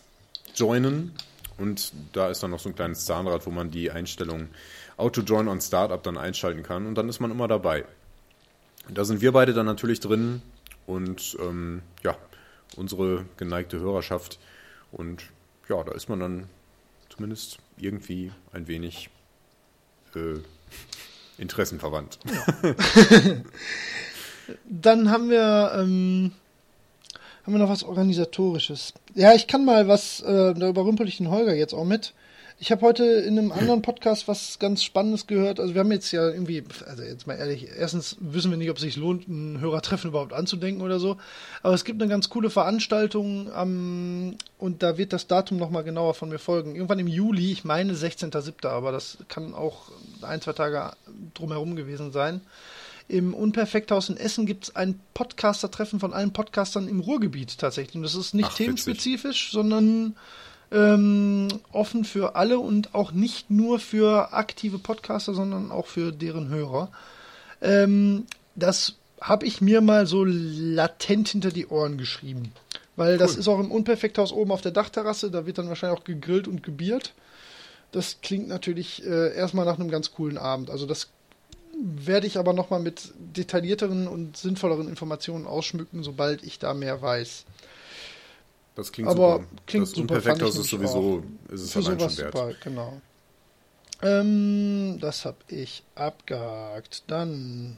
joinen. 0.55 1.13
Und 1.59 1.93
da 2.13 2.31
ist 2.31 2.43
dann 2.43 2.53
noch 2.53 2.61
so 2.61 2.69
ein 2.69 2.75
kleines 2.75 3.05
Zahnrad, 3.05 3.45
wo 3.45 3.51
man 3.51 3.71
die 3.71 3.91
Einstellung 3.91 4.49
Auto-Join 4.97 5.49
on 5.49 5.61
Startup 5.61 6.03
dann 6.03 6.17
einschalten 6.17 6.63
kann. 6.63 6.87
Und 6.87 6.95
dann 6.95 7.09
ist 7.09 7.21
man 7.21 7.31
immer 7.31 7.49
dabei. 7.49 7.85
Da 8.89 9.05
sind 9.05 9.21
wir 9.21 9.33
beide 9.33 9.53
dann 9.53 9.67
natürlich 9.67 10.01
drin 10.01 10.43
und 10.87 11.37
ähm, 11.41 11.83
ja, 12.03 12.17
unsere 12.77 13.25
geneigte 13.37 13.79
Hörerschaft. 13.79 14.39
Und 14.93 15.25
ja, 15.69 15.83
da 15.83 15.93
ist 15.93 16.09
man 16.09 16.21
dann 16.21 16.49
zumindest 17.09 17.59
irgendwie 17.77 18.33
ein 18.53 18.67
wenig 18.69 19.11
äh, 20.15 20.41
interessenverwandt. 21.39 22.19
Dann 24.69 25.11
haben 25.11 25.31
wir, 25.31 25.73
ähm, 25.77 26.33
haben 27.45 27.53
wir 27.53 27.59
noch 27.59 27.69
was 27.69 27.85
Organisatorisches. 27.85 28.95
Ja, 29.15 29.33
ich 29.35 29.47
kann 29.47 29.65
mal 29.65 29.89
was, 29.89 30.21
äh, 30.21 30.55
da 30.55 30.69
überrümpel 30.69 31.09
ich 31.09 31.19
den 31.19 31.31
Holger 31.31 31.55
jetzt 31.55 31.75
auch 31.75 31.85
mit. 31.85 32.15
Ich 32.63 32.71
habe 32.71 32.83
heute 32.83 33.05
in 33.05 33.39
einem 33.39 33.53
anderen 33.53 33.81
Podcast 33.81 34.29
was 34.29 34.59
ganz 34.59 34.85
Spannendes 34.85 35.27
gehört. 35.27 35.59
Also 35.59 35.73
wir 35.73 35.81
haben 35.81 35.91
jetzt 35.93 36.13
ja 36.13 36.29
irgendwie, 36.29 36.63
also 36.87 37.03
jetzt 37.03 37.27
mal 37.27 37.37
ehrlich, 37.37 37.69
erstens 37.75 38.19
wissen 38.21 38.51
wir 38.51 38.59
nicht, 38.59 38.69
ob 38.69 38.77
es 38.77 38.83
sich 38.83 38.97
lohnt, 38.97 39.27
ein 39.29 39.61
Hörertreffen 39.61 40.11
überhaupt 40.11 40.35
anzudenken 40.35 40.83
oder 40.83 41.01
so. 41.01 41.17
Aber 41.63 41.73
es 41.73 41.87
gibt 41.87 42.03
eine 42.03 42.11
ganz 42.11 42.29
coole 42.29 42.51
Veranstaltung 42.51 43.51
am, 43.51 44.37
und 44.59 44.83
da 44.83 44.99
wird 44.99 45.15
das 45.15 45.27
Datum 45.27 45.57
nochmal 45.57 45.85
genauer 45.85 46.13
von 46.13 46.29
mir 46.29 46.39
folgen. 46.39 46.75
Irgendwann 46.75 46.99
im 46.99 47.07
Juli, 47.07 47.51
ich 47.51 47.65
meine 47.65 47.95
16.07., 47.95 48.69
aber 48.69 48.93
das 48.93 49.17
kann 49.29 49.55
auch 49.55 49.91
ein, 50.21 50.43
zwei 50.43 50.53
Tage 50.53 50.93
drumherum 51.33 51.77
gewesen 51.77 52.13
sein. 52.13 52.43
Im 53.09 53.33
Unperfekthaus 53.33 54.11
in 54.11 54.19
Essen 54.19 54.45
gibt 54.45 54.65
es 54.65 54.77
ein 54.77 55.01
Podcaster-Treffen 55.15 55.99
von 55.99 56.13
allen 56.13 56.35
Podcastern 56.35 56.89
im 56.89 57.01
Ruhrgebiet 57.01 57.57
tatsächlich. 57.57 57.97
Und 57.97 58.03
das 58.03 58.15
ist 58.15 58.35
nicht 58.35 58.45
Ach, 58.45 58.51
witzig. 58.51 58.67
themenspezifisch, 58.67 59.51
sondern 59.51 60.15
ähm, 60.73 61.49
offen 61.73 62.05
für 62.05 62.37
alle 62.37 62.59
und 62.59 62.95
auch 62.95 63.13
nicht 63.13 63.51
nur 63.51 63.79
für 63.79 64.33
aktive 64.33 64.79
Podcaster, 64.79 65.35
sondern 65.35 65.73
auch 65.73 65.87
für 65.87 66.13
deren 66.13 66.49
Hörer. 66.49 66.91
Ähm, 67.61 68.27
das 68.55 68.95
habe 69.21 69.47
ich 69.47 69.61
mir 69.61 69.81
mal 69.81 70.07
so 70.07 70.25
latent 70.25 71.29
hinter 71.29 71.51
die 71.51 71.67
Ohren 71.67 71.99
geschrieben. 71.99 72.53
Weil 72.97 73.17
das 73.17 73.37
ist 73.37 73.49
auch 73.49 73.61
im 73.61 73.71
Unperfekthaus 73.71 74.33
oben 74.33 74.51
auf 74.53 74.61
der 74.61 74.73
Dachterrasse, 74.73 75.31
da 75.31 75.47
wird 75.47 75.59
dann 75.59 75.69
wahrscheinlich 75.69 75.99
auch 75.99 76.05
gegrillt 76.05 76.47
und 76.47 76.63
gebiert. 76.63 77.15
Das 77.93 78.19
klingt 78.23 78.49
natürlich 78.49 79.05
äh, 79.07 79.35
erstmal 79.35 79.65
nach 79.65 79.79
einem 79.79 79.91
ganz 79.91 80.13
coolen 80.13 80.39
Abend. 80.39 80.71
Also 80.71 80.87
das 80.87 81.09
werde 81.83 82.27
ich 82.27 82.39
aber 82.39 82.53
nochmal 82.53 82.81
mit 82.81 83.13
detaillierteren 83.17 84.07
und 84.07 84.37
sinnvolleren 84.37 84.89
Informationen 84.89 85.47
ausschmücken, 85.47 86.03
sobald 86.03 86.43
ich 86.43 86.59
da 86.59 86.75
mehr 86.75 87.01
weiß. 87.01 87.45
Das 88.81 88.93
klingt 88.93 89.11
Aber 89.11 89.35
super. 89.35 89.47
klingt 89.67 89.83
das 89.83 89.91
super, 89.91 90.01
Unperfekthaus 90.15 90.57
ist 90.57 90.71
sowieso, 90.71 91.23
ist 91.51 91.61
es 91.61 91.73
Für 91.73 91.81
allein 91.81 92.01
schon 92.01 92.17
wert. 92.17 92.33
super, 92.33 92.53
genau. 92.65 93.01
Ähm, 94.03 94.97
das 95.01 95.27
habe 95.27 95.37
ich 95.49 95.83
abgehakt. 95.95 97.03
Dann, 97.07 97.77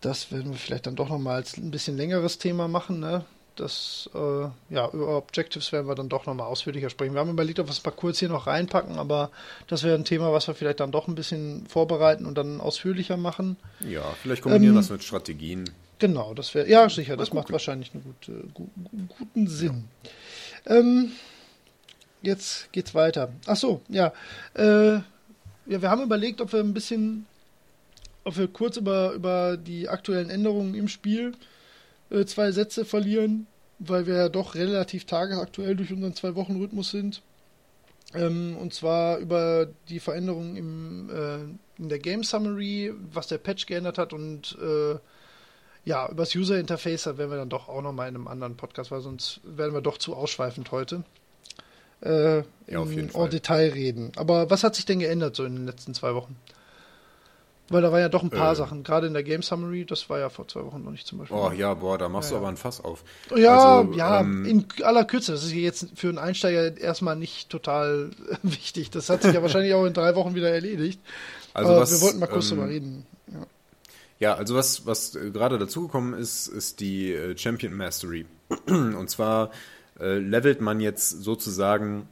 das 0.00 0.32
werden 0.32 0.52
wir 0.52 0.58
vielleicht 0.58 0.86
dann 0.86 0.96
doch 0.96 1.10
nochmal 1.10 1.34
als 1.36 1.58
ein 1.58 1.70
bisschen 1.70 1.98
längeres 1.98 2.38
Thema 2.38 2.68
machen, 2.68 3.00
ne? 3.00 3.26
Das, 3.56 4.08
äh, 4.14 4.48
ja, 4.74 4.88
über 4.94 5.18
Objectives 5.18 5.72
werden 5.72 5.86
wir 5.88 5.94
dann 5.94 6.08
doch 6.08 6.24
nochmal 6.24 6.46
ausführlicher 6.46 6.88
sprechen. 6.88 7.12
Wir 7.12 7.20
haben 7.20 7.30
überlegt, 7.30 7.58
ob 7.58 7.66
wir 7.66 7.72
es 7.72 7.84
mal 7.84 7.90
kurz 7.90 8.18
hier 8.18 8.30
noch 8.30 8.46
reinpacken, 8.46 8.98
aber 8.98 9.30
das 9.66 9.82
wäre 9.82 9.94
ein 9.94 10.04
Thema, 10.06 10.32
was 10.32 10.46
wir 10.46 10.54
vielleicht 10.54 10.80
dann 10.80 10.90
doch 10.90 11.06
ein 11.06 11.14
bisschen 11.14 11.66
vorbereiten 11.66 12.24
und 12.24 12.34
dann 12.38 12.62
ausführlicher 12.62 13.18
machen. 13.18 13.58
Ja, 13.80 14.02
vielleicht 14.22 14.40
kombinieren 14.40 14.70
Ähm, 14.72 14.76
wir 14.76 14.80
das 14.80 14.90
mit 14.90 15.04
Strategien. 15.04 15.68
Genau, 15.98 16.34
das 16.34 16.54
wäre, 16.54 16.68
ja, 16.68 16.88
sicher, 16.90 17.16
das 17.16 17.32
macht 17.32 17.50
wahrscheinlich 17.50 17.92
einen 17.94 18.04
gute, 18.04 18.32
gu, 18.52 18.66
gu- 18.84 19.14
guten 19.18 19.46
Sinn. 19.48 19.84
Ähm, 20.66 21.12
jetzt 22.22 22.70
geht's 22.72 22.94
weiter. 22.94 23.32
Ach 23.46 23.56
so, 23.56 23.80
ja. 23.88 24.12
Äh, 24.54 24.96
ja, 24.96 25.02
wir 25.82 25.90
haben 25.90 26.02
überlegt, 26.02 26.40
ob 26.42 26.52
wir 26.52 26.60
ein 26.60 26.74
bisschen, 26.74 27.26
ob 28.24 28.36
wir 28.36 28.46
kurz 28.48 28.76
über, 28.76 29.12
über 29.12 29.56
die 29.56 29.88
aktuellen 29.88 30.28
Änderungen 30.28 30.74
im 30.74 30.88
Spiel 30.88 31.32
äh, 32.10 32.24
zwei 32.26 32.52
Sätze 32.52 32.84
verlieren, 32.84 33.46
weil 33.78 34.06
wir 34.06 34.16
ja 34.16 34.28
doch 34.28 34.54
relativ 34.54 35.06
tagesaktuell 35.06 35.76
durch 35.76 35.92
unseren 35.92 36.14
Zwei-Wochen-Rhythmus 36.14 36.90
sind. 36.90 37.22
Ähm, 38.14 38.56
und 38.60 38.74
zwar 38.74 39.18
über 39.18 39.68
die 39.88 39.98
Veränderungen 40.00 40.56
im 40.56 41.10
äh, 41.10 41.82
in 41.82 41.88
der 41.90 41.98
Game 41.98 42.22
Summary, 42.24 42.92
was 43.12 43.26
der 43.26 43.36
Patch 43.38 43.66
geändert 43.66 43.98
hat 43.98 44.12
und 44.12 44.56
äh, 44.62 44.94
ja, 45.86 46.06
über 46.08 46.24
das 46.24 46.34
User 46.34 46.58
Interface, 46.58 47.04
da 47.04 47.16
werden 47.16 47.30
wir 47.30 47.38
dann 47.38 47.48
doch 47.48 47.68
auch 47.70 47.80
nochmal 47.80 48.08
in 48.08 48.16
einem 48.16 48.28
anderen 48.28 48.56
Podcast, 48.56 48.90
weil 48.90 49.00
sonst 49.00 49.40
werden 49.44 49.72
wir 49.72 49.80
doch 49.80 49.96
zu 49.96 50.14
ausschweifend 50.14 50.70
heute. 50.72 51.04
Äh, 52.02 52.42
Ja, 52.66 52.80
auf 52.80 52.90
jeden 52.90 53.04
in 53.04 53.10
Fall. 53.10 53.28
Detail 53.30 53.70
reden. 53.70 54.12
Aber 54.16 54.50
was 54.50 54.62
hat 54.64 54.74
sich 54.74 54.84
denn 54.84 54.98
geändert 54.98 55.34
so 55.36 55.44
in 55.44 55.54
den 55.56 55.64
letzten 55.66 55.94
zwei 55.94 56.14
Wochen? 56.14 56.36
Weil 57.68 57.82
da 57.82 57.90
waren 57.90 58.00
ja 58.00 58.08
doch 58.08 58.22
ein 58.22 58.30
paar 58.30 58.52
Äh. 58.52 58.56
Sachen, 58.56 58.84
gerade 58.84 59.06
in 59.08 59.12
der 59.14 59.22
Game 59.24 59.42
Summary, 59.42 59.84
das 59.84 60.08
war 60.08 60.18
ja 60.20 60.28
vor 60.28 60.46
zwei 60.46 60.64
Wochen 60.64 60.84
noch 60.84 60.92
nicht 60.92 61.06
zum 61.06 61.18
Beispiel. 61.18 61.36
Oh 61.36 61.50
ja, 61.50 61.74
boah, 61.74 61.98
da 61.98 62.08
machst 62.08 62.30
Ja, 62.30 62.36
du 62.36 62.42
aber 62.42 62.48
ein 62.48 62.56
Fass 62.56 62.80
auf. 62.84 63.02
Ja, 63.34 63.78
Also, 63.78 63.92
ja, 63.94 64.20
ähm, 64.20 64.44
in 64.44 64.66
aller 64.84 65.04
Kürze. 65.04 65.32
Das 65.32 65.42
ist 65.42 65.52
jetzt 65.52 65.88
für 65.96 66.08
einen 66.08 66.18
Einsteiger 66.18 66.76
erstmal 66.76 67.16
nicht 67.16 67.48
total 67.48 68.10
wichtig. 68.42 68.90
Das 68.90 69.08
hat 69.08 69.22
sich 69.22 69.32
ja 69.34 69.42
wahrscheinlich 69.42 69.74
auch 69.74 69.84
in 69.84 69.94
drei 69.94 70.14
Wochen 70.14 70.34
wieder 70.36 70.50
erledigt. 70.50 71.00
Also 71.54 71.70
Aber 71.72 71.80
was, 71.80 71.90
wir 71.92 72.00
wollten 72.02 72.18
mal 72.20 72.26
kurz 72.26 72.50
ähm, 72.50 72.58
drüber 72.58 72.68
reden. 72.70 73.06
Ja. 73.32 73.46
Ja, 74.18 74.34
also 74.34 74.54
was, 74.54 74.86
was 74.86 75.14
äh, 75.14 75.30
gerade 75.30 75.58
dazugekommen 75.58 76.14
ist, 76.14 76.46
ist 76.48 76.80
die 76.80 77.12
äh, 77.12 77.36
Champion 77.36 77.74
Mastery. 77.74 78.26
Und 78.66 79.10
zwar 79.10 79.50
äh, 80.00 80.18
levelt 80.18 80.60
man 80.60 80.80
jetzt 80.80 81.10
sozusagen 81.22 82.08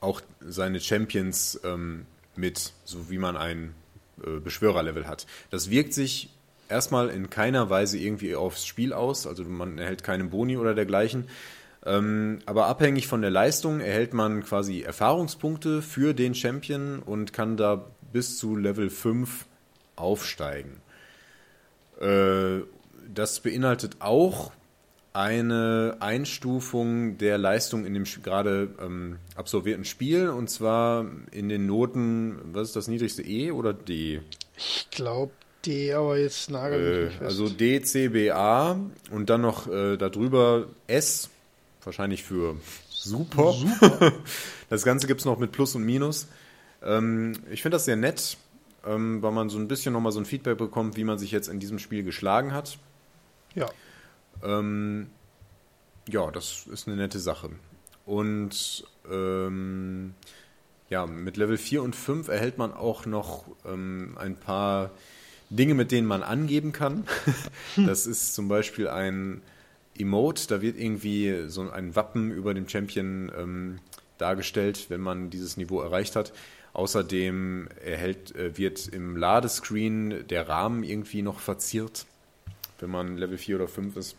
auch 0.00 0.20
seine 0.40 0.80
Champions 0.80 1.60
ähm, 1.64 2.06
mit, 2.36 2.72
so 2.84 3.10
wie 3.10 3.18
man 3.18 3.36
ein 3.36 3.74
äh, 4.24 4.40
Beschwörerlevel 4.40 5.06
hat. 5.06 5.26
Das 5.50 5.70
wirkt 5.70 5.92
sich 5.92 6.30
erstmal 6.68 7.10
in 7.10 7.28
keiner 7.28 7.68
Weise 7.68 7.98
irgendwie 7.98 8.34
aufs 8.34 8.64
Spiel 8.64 8.92
aus, 8.92 9.26
also 9.26 9.44
man 9.44 9.76
erhält 9.76 10.02
keine 10.02 10.24
Boni 10.24 10.56
oder 10.56 10.74
dergleichen. 10.74 11.28
Ähm, 11.84 12.40
aber 12.46 12.66
abhängig 12.66 13.06
von 13.06 13.22
der 13.22 13.30
Leistung 13.30 13.80
erhält 13.80 14.14
man 14.14 14.42
quasi 14.44 14.82
Erfahrungspunkte 14.82 15.82
für 15.82 16.14
den 16.14 16.34
Champion 16.34 17.00
und 17.00 17.32
kann 17.32 17.56
da 17.56 17.86
bis 18.12 18.38
zu 18.38 18.56
Level 18.56 18.90
5 18.90 19.46
aufsteigen. 19.96 20.80
Äh, 22.00 22.62
das 23.12 23.40
beinhaltet 23.40 23.96
auch 24.00 24.52
eine 25.12 25.96
Einstufung 26.00 27.18
der 27.18 27.36
Leistung 27.36 27.84
in 27.84 27.94
dem 27.94 28.04
gerade 28.04 28.74
ähm, 28.80 29.18
absolvierten 29.34 29.84
Spiel 29.84 30.28
und 30.28 30.48
zwar 30.48 31.04
in 31.32 31.48
den 31.48 31.66
Noten, 31.66 32.38
was 32.52 32.68
ist 32.68 32.76
das 32.76 32.86
niedrigste 32.86 33.22
E 33.22 33.50
oder 33.50 33.72
D? 33.72 34.20
Ich 34.56 34.88
glaube, 34.90 35.32
D, 35.66 35.92
aber 35.92 36.16
jetzt 36.16 36.50
nagel 36.50 37.06
mich 37.06 37.20
Äh, 37.20 37.24
also 37.24 37.48
D, 37.48 37.82
C, 37.82 38.08
B, 38.08 38.30
A 38.30 38.78
und 39.10 39.30
dann 39.30 39.40
noch 39.40 39.66
äh, 39.66 39.96
darüber 39.96 40.66
S, 40.86 41.28
wahrscheinlich 41.82 42.22
für 42.22 42.56
super. 42.88 43.54
das 44.68 44.84
Ganze 44.84 45.06
gibt 45.06 45.20
es 45.20 45.26
noch 45.26 45.38
mit 45.38 45.52
Plus 45.52 45.74
und 45.74 45.82
Minus. 45.82 46.28
Ähm, 46.82 47.32
ich 47.50 47.62
finde 47.62 47.76
das 47.76 47.84
sehr 47.84 47.96
nett, 47.96 48.36
ähm, 48.86 49.22
weil 49.22 49.32
man 49.32 49.48
so 49.48 49.58
ein 49.58 49.68
bisschen 49.68 49.92
nochmal 49.92 50.12
so 50.12 50.20
ein 50.20 50.24
Feedback 50.24 50.58
bekommt, 50.58 50.96
wie 50.96 51.04
man 51.04 51.18
sich 51.18 51.30
jetzt 51.30 51.48
in 51.48 51.60
diesem 51.60 51.78
Spiel 51.78 52.02
geschlagen 52.02 52.52
hat. 52.52 52.78
ja. 53.54 53.68
Ähm, 54.42 55.10
ja, 56.08 56.30
das 56.30 56.66
ist 56.66 56.88
eine 56.88 56.96
nette 56.96 57.18
Sache. 57.18 57.50
Und 58.06 58.84
ähm, 59.10 60.14
ja, 60.88 61.06
mit 61.06 61.36
Level 61.36 61.56
4 61.56 61.82
und 61.82 61.94
5 61.94 62.28
erhält 62.28 62.58
man 62.58 62.72
auch 62.72 63.06
noch 63.06 63.44
ähm, 63.64 64.16
ein 64.18 64.36
paar 64.36 64.90
Dinge, 65.50 65.74
mit 65.74 65.92
denen 65.92 66.06
man 66.06 66.22
angeben 66.22 66.72
kann. 66.72 67.04
das 67.76 68.06
ist 68.06 68.34
zum 68.34 68.48
Beispiel 68.48 68.88
ein 68.88 69.42
Emote, 69.96 70.46
da 70.48 70.62
wird 70.62 70.78
irgendwie 70.78 71.48
so 71.48 71.68
ein 71.70 71.94
Wappen 71.94 72.30
über 72.30 72.54
dem 72.54 72.68
Champion 72.68 73.30
ähm, 73.36 73.78
dargestellt, 74.18 74.86
wenn 74.88 75.00
man 75.00 75.30
dieses 75.30 75.56
Niveau 75.56 75.80
erreicht 75.80 76.16
hat. 76.16 76.32
Außerdem 76.72 77.68
erhält, 77.84 78.34
äh, 78.36 78.56
wird 78.56 78.88
im 78.88 79.16
Ladescreen 79.16 80.26
der 80.28 80.48
Rahmen 80.48 80.84
irgendwie 80.84 81.22
noch 81.22 81.40
verziert, 81.40 82.06
wenn 82.78 82.90
man 82.90 83.16
Level 83.16 83.38
4 83.38 83.56
oder 83.56 83.68
5 83.68 83.96
ist. 83.96 84.16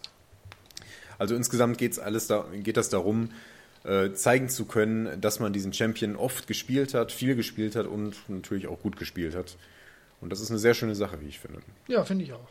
Also 1.18 1.36
insgesamt 1.36 1.78
geht's 1.78 1.99
alles 1.99 2.28
da, 2.28 2.45
geht 2.52 2.78
das 2.78 2.90
darum, 2.90 3.30
äh, 3.84 4.11
zeigen 4.14 4.49
zu 4.49 4.65
können, 4.65 5.22
dass 5.22 5.40
man 5.40 5.53
diesen 5.53 5.72
Champion 5.72 6.15
oft 6.15 6.48
gespielt 6.48 6.94
hat, 6.94 7.11
viel 7.11 7.36
gespielt 7.36 7.76
hat 7.76 7.88
und 7.88 8.15
natürlich 8.28 8.68
auch 8.68 8.80
gut 8.80 8.98
gespielt 8.98 9.36
hat. 9.36 9.57
Und 10.19 10.32
das 10.32 10.40
ist 10.40 10.49
eine 10.49 10.60
sehr 10.60 10.73
schöne 10.73 10.95
Sache, 10.95 11.19
wie 11.22 11.28
ich 11.28 11.40
finde. 11.40 11.61
Ja, 11.88 12.03
finde 12.06 12.26
ich 12.26 12.34
auch. 12.34 12.49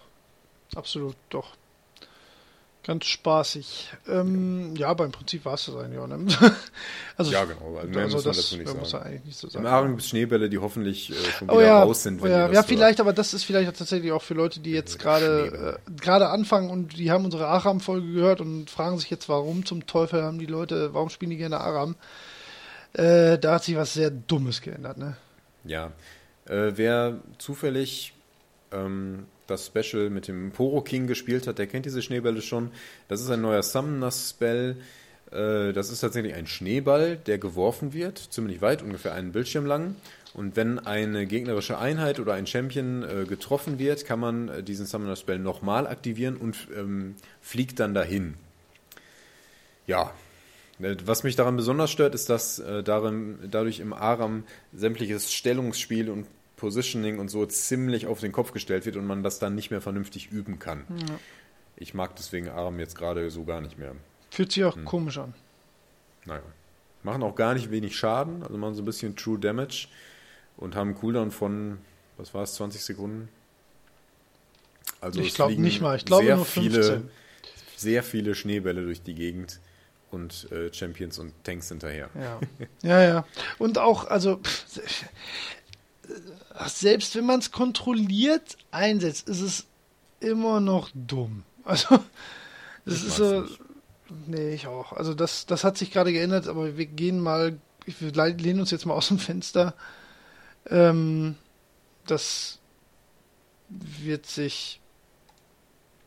Absolut, 0.75 1.17
doch. 1.29 1.57
Ganz 2.83 3.05
spaßig. 3.05 3.93
Ähm, 4.09 4.75
ja, 4.75 4.89
aber 4.89 5.05
im 5.05 5.13
Prinzip 5.13 5.45
war 5.45 5.53
es 5.53 5.67
das 5.67 5.77
eigentlich 5.77 5.99
auch. 5.99 6.07
Ne? 6.07 6.27
also, 7.19 7.31
Ja, 7.31 7.45
genau. 7.45 7.77
Also 7.77 7.89
mehr 7.89 8.05
also 8.05 8.17
muss 8.17 8.25
man 8.25 8.35
das 8.35 8.37
dazu 8.43 8.57
nicht 8.57 8.67
mehr 8.67 8.75
muss 8.75 8.91
sagen. 8.91 9.05
man 9.05 9.13
eigentlich 9.13 9.25
nicht 9.27 9.39
so 9.39 9.47
Im 9.49 9.53
sagen. 9.53 9.67
Argen 9.67 9.89
gibt 9.91 10.01
es 10.03 10.09
Schneebälle, 10.09 10.49
die 10.49 10.59
hoffentlich 10.59 11.11
äh, 11.11 11.15
schon 11.15 11.49
wieder 11.49 11.59
Oh 11.59 11.61
ja, 11.61 11.83
raus 11.83 12.03
sind. 12.05 12.23
oh 12.23 12.27
ja, 12.27 12.47
ja 12.47 12.53
hört. 12.53 12.67
vielleicht, 12.67 13.01
aber 13.01 13.13
das 13.13 13.35
ist 13.35 13.45
vielleicht 13.45 13.77
tatsächlich 13.77 14.13
auch 14.13 14.23
für 14.23 14.33
Leute, 14.33 14.61
die 14.61 14.71
jetzt 14.71 14.99
gerade 14.99 15.79
äh, 15.87 15.91
gerade 16.01 16.31
anfangen 16.31 16.71
und 16.71 16.97
die 16.97 17.11
haben 17.11 17.27
unsere 17.27 17.49
Aram-Folge 17.49 18.13
gehört 18.13 18.41
und 18.41 18.71
fragen 18.71 18.99
sich 18.99 19.11
jetzt, 19.11 19.29
warum 19.29 19.67
zum 19.67 19.87
Teufel 19.87 20.23
haben 20.23 20.39
die 20.39 20.47
Leute, 20.47 20.95
warum 20.95 21.11
spielen 21.11 21.31
die 21.31 21.37
gerne 21.37 21.61
Aram? 21.61 21.97
Äh, 22.95 23.39
da 23.39 23.55
hat 23.57 23.65
sich 23.65 23.77
was 23.77 23.93
sehr 23.93 24.11
Dummes 24.11 24.63
geändert, 24.63 24.97
ne? 24.97 25.17
Ja. 25.65 25.93
Äh, 26.47 26.73
wer 26.77 27.19
zufällig 27.39 28.15
ähm, 28.73 29.27
das 29.51 29.67
Special 29.67 30.11
mit 30.11 30.29
dem 30.29 30.53
Poro 30.53 30.81
King 30.81 31.07
gespielt 31.07 31.47
hat, 31.47 31.59
der 31.59 31.67
kennt 31.67 31.87
diese 31.87 32.03
Schneebälle 32.03 32.43
schon. 32.43 32.71
Das 33.09 33.21
ist 33.21 33.31
ein 33.31 33.41
neuer 33.41 33.63
Summoner-Spell. 33.63 34.77
Äh, 35.31 35.73
das 35.73 35.91
ist 35.91 36.01
tatsächlich 36.01 36.35
ein 36.35 36.47
Schneeball, 36.47 37.17
der 37.17 37.39
geworfen 37.39 37.93
wird, 37.93 38.19
ziemlich 38.19 38.63
weit, 38.63 38.83
ungefähr 38.83 39.15
einen 39.15 39.33
Bildschirm 39.33 39.67
lang. 39.67 39.97
Und 40.33 40.55
wenn 40.57 40.79
eine 40.79 41.27
gegnerische 41.27 41.79
Einheit 41.79 42.21
oder 42.21 42.35
ein 42.35 42.47
Champion 42.47 43.03
äh, 43.03 43.25
getroffen 43.25 43.79
wird, 43.79 44.05
kann 44.07 44.21
man 44.21 44.49
äh, 44.49 44.63
diesen 44.63 44.87
Summoner-Spell 44.87 45.39
nochmal 45.39 45.87
aktivieren 45.87 46.37
und 46.37 46.69
ähm, 46.77 47.17
fliegt 47.41 47.81
dann 47.81 47.95
dahin. 47.95 48.35
Ja, 49.87 50.13
was 51.05 51.25
mich 51.25 51.37
daran 51.37 51.57
besonders 51.57 51.91
stört, 51.91 52.15
ist, 52.15 52.31
dass 52.31 52.59
äh, 52.59 52.83
darin, 52.83 53.39
dadurch 53.51 53.81
im 53.81 53.93
Aram 53.93 54.45
sämtliches 54.73 55.33
Stellungsspiel 55.33 56.09
und 56.09 56.27
Positioning 56.61 57.19
und 57.19 57.29
so 57.31 57.47
ziemlich 57.47 58.07
auf 58.07 58.21
den 58.21 58.33
Kopf 58.33 58.53
gestellt 58.53 58.85
wird 58.85 58.97
und 58.97 59.07
man 59.07 59.23
das 59.23 59.39
dann 59.39 59.55
nicht 59.55 59.71
mehr 59.71 59.81
vernünftig 59.81 60.31
üben 60.31 60.59
kann. 60.59 60.85
Ich 61.77 61.95
mag 61.95 62.15
deswegen 62.17 62.49
Aram 62.51 62.79
jetzt 62.79 62.97
gerade 62.97 63.31
so 63.31 63.45
gar 63.45 63.63
nicht 63.63 63.79
mehr. 63.79 63.95
Fühlt 64.31 64.53
sich 64.53 64.65
auch 64.65 64.77
Hm. 64.77 64.85
komisch 64.85 65.17
an. 65.19 65.33
Naja. 66.27 66.43
Machen 67.03 67.23
auch 67.23 67.35
gar 67.35 67.55
nicht 67.55 67.71
wenig 67.71 67.97
Schaden, 67.97 68.43
also 68.43 68.59
machen 68.59 68.75
so 68.75 68.83
ein 68.83 68.85
bisschen 68.85 69.17
True 69.17 69.39
Damage 69.39 69.89
und 70.59 70.77
haben 70.77 70.89
einen 70.89 70.99
Cooldown 70.99 71.31
von, 71.31 71.79
was 72.19 72.35
war 72.35 72.43
es, 72.43 72.55
20 72.57 72.85
Sekunden? 72.85 73.31
Also 75.01 75.21
ich 75.21 75.35
glaube 75.35 75.55
nicht 75.55 75.81
mal, 75.81 75.97
ich 75.97 76.05
glaube 76.05 76.27
nur 76.27 76.45
15. 76.45 76.63
Viele, 76.63 77.03
sehr 77.77 78.03
viele 78.03 78.35
Schneebälle 78.35 78.85
durch 78.85 79.03
die 79.03 79.15
Gegend 79.15 79.61
und 80.11 80.51
äh, 80.53 80.71
Champions 80.75 81.19
und 81.19 81.33
Tanks 81.45 81.69
hinterher. 81.71 82.11
Ja. 82.15 82.41
ja, 82.83 83.03
ja. 83.03 83.25
Und 83.59 83.79
auch, 83.79 84.07
also, 84.09 84.37
pff, 84.37 85.05
selbst 86.67 87.15
wenn 87.17 87.27
man 87.27 87.39
es 87.41 87.51
kontrolliert 87.51 88.57
einsetzt, 88.71 89.29
ist 89.29 89.41
es 89.41 89.67
immer 90.21 90.61
noch 90.61 90.91
dumm. 90.95 91.45
Also, 91.65 92.01
das 92.85 93.03
Ich 93.03 93.07
ist 93.09 93.17
so. 93.17 93.43
nicht. 93.43 93.61
Nee, 94.27 94.55
ich 94.55 94.67
auch. 94.67 94.93
Also, 94.95 95.15
das, 95.15 95.47
das 95.47 95.63
hat 95.63 95.77
sich 95.79 95.91
gerade 95.93 96.13
geändert, 96.13 96.49
aber 96.49 96.77
wir 96.77 96.87
gehen 96.87 97.21
mal, 97.21 97.59
wir 97.87 98.13
le- 98.13 98.31
lehnen 98.37 98.61
uns 98.61 98.71
jetzt 98.73 98.87
mal 98.87 98.95
aus 98.95 99.09
dem 99.09 99.19
Fenster. 99.21 99.75
Ähm, 100.69 101.37
das 102.07 102.59
wird 103.69 104.27
sich 104.27 104.81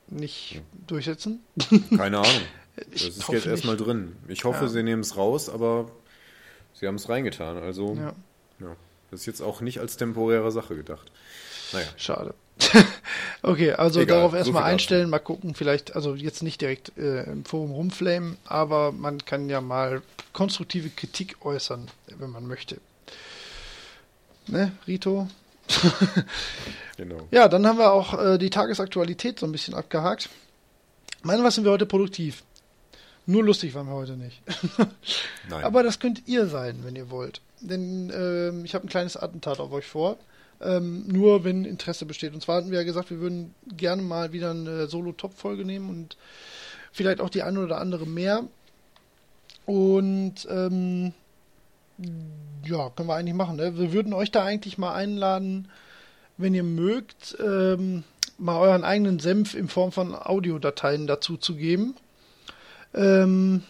nicht 0.08 0.62
durchsetzen. 0.88 1.40
Keine 1.96 2.20
Ahnung. 2.20 2.32
Ich 2.92 3.06
Das 3.06 3.18
ist 3.18 3.30
jetzt 3.30 3.46
erstmal 3.46 3.78
drin. 3.78 4.16
Ich 4.28 4.46
hoffe, 4.46 4.64
Ja. 4.64 4.68
sie 4.68 4.82
nehmen 4.82 5.04
es 5.04 5.16
raus, 5.16 5.48
aber 5.48 5.92
sie 6.74 6.88
haben 6.88 6.96
es 6.96 7.08
reingetan. 7.08 7.58
Also, 7.58 7.94
Ja. 7.94 8.14
ja. 8.60 8.76
Das 9.14 9.22
ist 9.22 9.26
jetzt 9.28 9.42
auch 9.42 9.62
nicht 9.62 9.80
als 9.80 9.96
temporäre 9.96 10.52
Sache 10.52 10.76
gedacht. 10.76 11.12
Naja. 11.72 11.86
Schade. 11.98 12.34
okay, 13.44 13.74
also 13.74 14.00
Egal, 14.00 14.18
darauf 14.18 14.32
so 14.32 14.38
erstmal 14.38 14.64
dazu. 14.64 14.72
einstellen, 14.72 15.10
mal 15.12 15.20
gucken, 15.20 15.54
vielleicht, 15.54 15.96
also 15.96 16.16
jetzt 16.16 16.42
nicht 16.42 16.62
direkt 16.62 16.98
äh, 16.98 17.24
im 17.24 17.46
Forum 17.46 17.72
rumflamen, 17.72 18.38
aber 18.46 18.92
man 18.92 19.24
kann 19.24 19.50
ja 19.50 19.62
mal 19.62 20.02
konstruktive 20.34 20.90
Kritik 20.90 21.46
äußern, 21.46 21.90
wenn 22.18 22.32
man 22.32 22.48
möchte. 22.48 22.78
Ne, 24.48 24.72
Rito? 24.88 25.28
Genau. 26.96 27.28
Ja, 27.32 27.48
dann 27.48 27.66
haben 27.66 27.80
wir 27.80 27.92
auch 27.92 28.14
äh, 28.24 28.38
die 28.38 28.52
Tagesaktualität 28.52 29.40
so 29.40 29.48
ein 29.48 29.52
bisschen 29.52 29.74
abgehakt. 29.74 30.30
Meine, 31.24 31.44
was 31.44 31.56
sind 31.56 31.64
wir 31.64 31.72
heute 31.72 31.88
produktiv? 31.88 32.44
Nur 33.26 33.44
lustig 33.44 33.74
waren 33.74 33.88
wir 33.88 33.94
heute 33.94 34.18
nicht. 34.18 34.42
Nein. 35.50 35.64
Aber 35.64 35.84
das 35.84 36.00
könnt 36.00 36.28
ihr 36.28 36.48
sein, 36.48 36.80
wenn 36.84 36.96
ihr 36.96 37.10
wollt. 37.10 37.42
Denn 37.62 38.12
ähm, 38.14 38.66
ich 38.66 38.76
habe 38.76 38.86
ein 38.86 38.90
kleines 38.90 39.16
Attentat 39.16 39.60
auf 39.60 39.72
euch 39.72 39.86
vor. 39.86 40.18
Ähm, 40.62 41.08
nur 41.08 41.44
wenn 41.44 41.66
Interesse 41.66 42.06
besteht. 42.06 42.34
Und 42.34 42.42
zwar 42.42 42.58
hatten 42.58 42.72
wir 42.72 42.80
ja 42.80 42.86
gesagt, 42.86 43.10
wir 43.10 43.20
würden 43.20 43.54
gerne 43.78 44.02
mal 44.02 44.34
wieder 44.34 44.52
eine 44.52 44.88
Solo-Top-Folge 44.88 45.66
nehmen 45.66 45.90
und 45.90 46.18
vielleicht 46.92 47.22
auch 47.22 47.30
die 47.30 47.44
eine 47.44 47.60
oder 47.60 47.80
andere 47.80 48.06
mehr. 48.06 48.44
Und 49.66 50.48
ähm, 50.50 51.14
ja, 52.66 52.90
können 52.90 53.10
wir 53.10 53.16
eigentlich 53.16 53.36
machen. 53.36 53.58
Ne? 53.58 53.78
Wir 53.78 53.94
würden 53.94 54.14
euch 54.14 54.32
da 54.32 54.44
eigentlich 54.44 54.78
mal 54.78 54.94
einladen, 54.94 55.70
wenn 56.38 56.54
ihr 56.54 56.64
mögt, 56.64 57.38
ähm, 57.40 58.04
mal 58.38 58.60
euren 58.60 58.84
eigenen 58.84 59.20
Senf 59.20 59.54
in 59.54 59.68
Form 59.68 59.92
von 59.92 60.16
Audiodateien 60.16 61.08
dazu 61.08 61.38
zu 61.38 61.56
geben. 61.56 61.96
Ähm, 62.94 63.64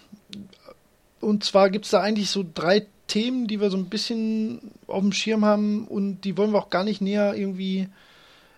und 1.19 1.43
zwar 1.43 1.69
gibt 1.69 1.85
es 1.85 1.91
da 1.91 2.01
eigentlich 2.01 2.29
so 2.29 2.45
drei 2.53 2.85
Themen, 3.07 3.47
die 3.47 3.61
wir 3.61 3.69
so 3.69 3.77
ein 3.77 3.89
bisschen 3.89 4.71
auf 4.87 5.01
dem 5.01 5.11
Schirm 5.11 5.45
haben 5.45 5.87
und 5.87 6.21
die 6.21 6.37
wollen 6.37 6.51
wir 6.51 6.59
auch 6.59 6.69
gar 6.69 6.83
nicht 6.83 7.01
näher 7.01 7.35
irgendwie 7.35 7.87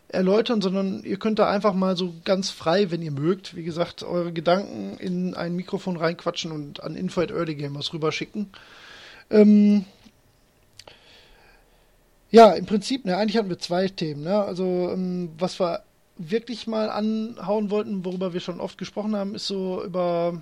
erläutern, 0.07 0.61
sondern 0.61 1.03
ihr 1.03 1.17
könnt 1.17 1.39
da 1.39 1.49
einfach 1.49 1.73
mal 1.73 1.97
so 1.97 2.13
ganz 2.23 2.51
frei, 2.51 2.91
wenn 2.91 3.01
ihr 3.01 3.11
mögt, 3.11 3.55
wie 3.55 3.63
gesagt, 3.63 4.03
eure 4.03 4.31
Gedanken 4.31 4.97
in 4.97 5.33
ein 5.33 5.55
Mikrofon 5.55 5.97
reinquatschen 5.97 6.51
und 6.51 6.83
an 6.83 6.95
Info 6.95 7.21
at 7.21 7.31
Early 7.31 7.55
Gamers 7.55 7.93
rüberschicken. 7.93 8.49
Ähm, 9.29 9.85
ja, 12.31 12.51
im 12.53 12.65
Prinzip, 12.65 13.05
ne, 13.05 13.17
eigentlich 13.17 13.37
hatten 13.37 13.49
wir 13.49 13.59
zwei 13.59 13.87
Themen. 13.87 14.23
Ne? 14.23 14.43
Also, 14.43 14.89
ähm, 14.91 15.29
was 15.37 15.59
wir 15.59 15.83
wirklich 16.17 16.67
mal 16.67 16.89
anhauen 16.89 17.69
wollten, 17.69 18.05
worüber 18.05 18.33
wir 18.33 18.39
schon 18.39 18.59
oft 18.59 18.77
gesprochen 18.77 19.15
haben, 19.15 19.35
ist 19.35 19.47
so 19.47 19.83
über 19.83 20.41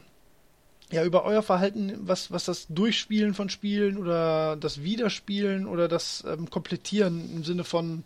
ja, 0.93 1.03
über 1.03 1.25
euer 1.25 1.41
Verhalten, 1.41 1.93
was, 2.01 2.31
was 2.31 2.45
das 2.45 2.67
Durchspielen 2.69 3.33
von 3.33 3.49
Spielen 3.49 3.97
oder 3.97 4.55
das 4.55 4.83
Wiederspielen 4.83 5.65
oder 5.65 5.87
das 5.87 6.23
ähm, 6.27 6.49
Komplettieren 6.49 7.29
im 7.35 7.43
Sinne 7.43 7.63
von 7.63 8.03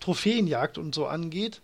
Trophäenjagd 0.00 0.78
und 0.78 0.94
so 0.94 1.06
angeht. 1.06 1.60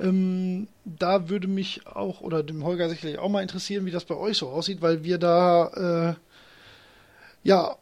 Ähm, 0.00 0.66
da 0.84 1.28
würde 1.28 1.46
mich 1.46 1.86
auch, 1.86 2.22
oder 2.22 2.42
dem 2.42 2.64
Holger 2.64 2.88
sicherlich 2.88 3.18
auch 3.18 3.28
mal 3.28 3.42
interessieren, 3.42 3.84
wie 3.84 3.90
das 3.90 4.06
bei 4.06 4.16
euch 4.16 4.38
so 4.38 4.48
aussieht, 4.48 4.80
weil 4.80 5.04
wir 5.04 5.18
da, 5.18 6.16
äh, 6.16 7.46
ja, 7.46 7.76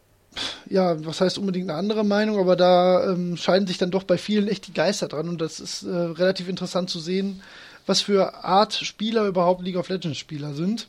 ja, 0.68 1.04
was 1.04 1.20
heißt 1.20 1.38
unbedingt 1.38 1.70
eine 1.70 1.78
andere 1.78 2.04
Meinung, 2.04 2.38
aber 2.38 2.56
da 2.56 3.12
ähm, 3.12 3.36
scheiden 3.36 3.68
sich 3.68 3.78
dann 3.78 3.90
doch 3.90 4.02
bei 4.02 4.18
vielen 4.18 4.48
echt 4.48 4.66
die 4.66 4.72
Geister 4.74 5.06
dran 5.08 5.28
und 5.28 5.40
das 5.40 5.60
ist 5.60 5.84
äh, 5.84 5.90
relativ 5.90 6.48
interessant 6.48 6.90
zu 6.90 6.98
sehen, 6.98 7.42
was 7.86 8.00
für 8.00 8.44
Art 8.44 8.74
Spieler 8.74 9.26
überhaupt 9.26 9.62
League 9.62 9.76
of 9.76 9.88
Legends 9.88 10.18
Spieler 10.18 10.54
sind. 10.54 10.88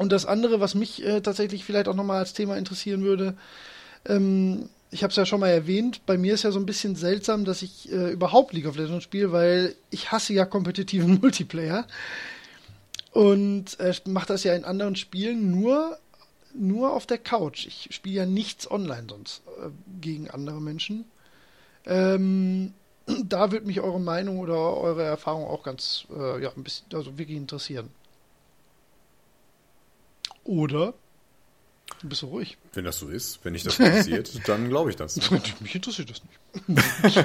Und 0.00 0.12
das 0.12 0.24
andere, 0.24 0.60
was 0.60 0.74
mich 0.74 1.04
äh, 1.04 1.20
tatsächlich 1.20 1.62
vielleicht 1.62 1.86
auch 1.86 1.94
nochmal 1.94 2.20
als 2.20 2.32
Thema 2.32 2.56
interessieren 2.56 3.02
würde, 3.04 3.36
ähm, 4.06 4.70
ich 4.90 5.02
habe 5.02 5.10
es 5.10 5.16
ja 5.16 5.26
schon 5.26 5.40
mal 5.40 5.50
erwähnt, 5.50 6.06
bei 6.06 6.16
mir 6.16 6.32
ist 6.32 6.42
ja 6.42 6.52
so 6.52 6.58
ein 6.58 6.64
bisschen 6.64 6.96
seltsam, 6.96 7.44
dass 7.44 7.60
ich 7.60 7.92
äh, 7.92 8.10
überhaupt 8.10 8.54
League 8.54 8.66
of 8.66 8.78
Legends 8.78 9.04
spiele, 9.04 9.30
weil 9.30 9.74
ich 9.90 10.10
hasse 10.10 10.32
ja 10.32 10.46
kompetitiven 10.46 11.18
Multiplayer. 11.20 11.86
Und 13.12 13.78
äh, 13.78 13.92
mache 14.06 14.28
das 14.28 14.42
ja 14.42 14.54
in 14.54 14.64
anderen 14.64 14.96
Spielen 14.96 15.50
nur, 15.50 15.98
nur 16.54 16.94
auf 16.94 17.04
der 17.04 17.18
Couch. 17.18 17.66
Ich 17.66 17.88
spiele 17.90 18.20
ja 18.20 18.26
nichts 18.26 18.70
online 18.70 19.04
sonst 19.06 19.42
äh, 19.62 19.68
gegen 20.00 20.30
andere 20.30 20.62
Menschen. 20.62 21.04
Ähm, 21.84 22.72
da 23.24 23.52
würde 23.52 23.66
mich 23.66 23.82
eure 23.82 24.00
Meinung 24.00 24.38
oder 24.38 24.78
eure 24.78 25.02
Erfahrung 25.02 25.44
auch 25.44 25.62
ganz, 25.62 26.06
äh, 26.16 26.42
ja, 26.42 26.50
ein 26.56 26.64
bisschen, 26.64 26.86
also 26.94 27.18
wirklich 27.18 27.36
interessieren. 27.36 27.90
Oder 30.50 30.94
Du 32.00 32.08
bist 32.08 32.22
so 32.22 32.28
ruhig. 32.28 32.56
Wenn 32.72 32.84
das 32.84 32.98
so 32.98 33.08
ist, 33.08 33.44
wenn 33.44 33.52
dich 33.52 33.62
das 33.62 33.78
interessiert, 33.78 34.30
dann 34.48 34.68
glaube 34.68 34.90
ich 34.90 34.96
das. 34.96 35.16
Mich 35.60 35.74
interessiert 35.74 36.10
das 36.10 36.22
nicht. 36.66 37.24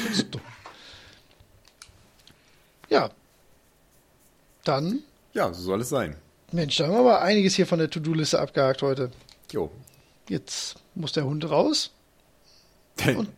ich 0.12 0.30
dumm. 0.30 0.40
Ja. 2.88 3.10
Dann. 4.64 5.02
Ja, 5.34 5.52
so 5.52 5.62
soll 5.62 5.82
es 5.82 5.90
sein. 5.90 6.16
Mensch, 6.52 6.76
da 6.76 6.86
haben 6.86 6.92
wir 6.94 7.00
aber 7.00 7.22
einiges 7.22 7.54
hier 7.54 7.66
von 7.66 7.78
der 7.78 7.90
To-Do-Liste 7.90 8.40
abgehakt 8.40 8.80
heute. 8.82 9.10
Jo. 9.50 9.70
Jetzt 10.28 10.76
muss 10.94 11.12
der 11.12 11.24
Hund 11.24 11.48
raus. 11.50 11.90
und 13.04 13.28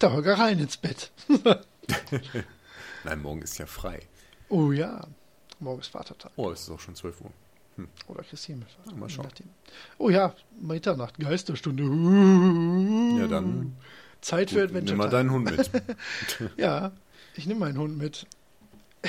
der 0.00 0.12
Holger 0.12 0.38
rein 0.38 0.58
ins 0.58 0.78
Bett. 0.78 1.10
Nein, 3.04 3.20
morgen 3.20 3.42
ist 3.42 3.58
ja 3.58 3.66
frei. 3.66 4.00
Oh 4.48 4.72
ja. 4.72 5.06
Morgen 5.60 5.80
ist 5.80 5.88
Vatertag. 5.88 6.32
Oh, 6.36 6.50
es 6.50 6.62
ist 6.62 6.70
auch 6.70 6.80
schon 6.80 6.94
12 6.94 7.20
Uhr. 7.20 7.30
Hm. 7.76 7.88
Oder 8.08 8.22
Christine 8.22 8.66
Ja, 8.86 8.92
mal 8.94 9.08
schauen. 9.08 9.28
Oh 9.98 10.10
ja, 10.10 10.34
Mitternacht, 10.60 11.18
Geisterstunde. 11.18 11.82
Ja, 13.20 13.26
dann. 13.26 13.76
Zeit 14.20 14.50
für 14.50 14.62
Adventure. 14.62 14.96
Nimm 14.96 14.98
mal 14.98 15.10
deinen 15.10 15.30
Hund 15.30 15.44
mit. 15.44 15.70
ja, 16.56 16.92
ich 17.34 17.46
nehme 17.46 17.60
meinen 17.60 17.78
Hund 17.78 17.98
mit. 17.98 18.26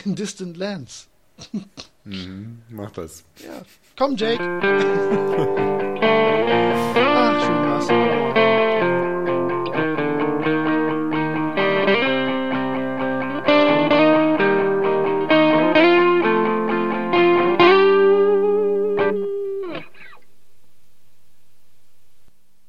In 0.03 0.15
Distant 0.15 0.57
Lands. 0.57 1.07
mhm, 2.03 2.61
mach 2.69 2.91
das. 2.91 3.23
Ja. 3.37 3.61
Komm, 3.95 4.15
Jake. 4.17 4.43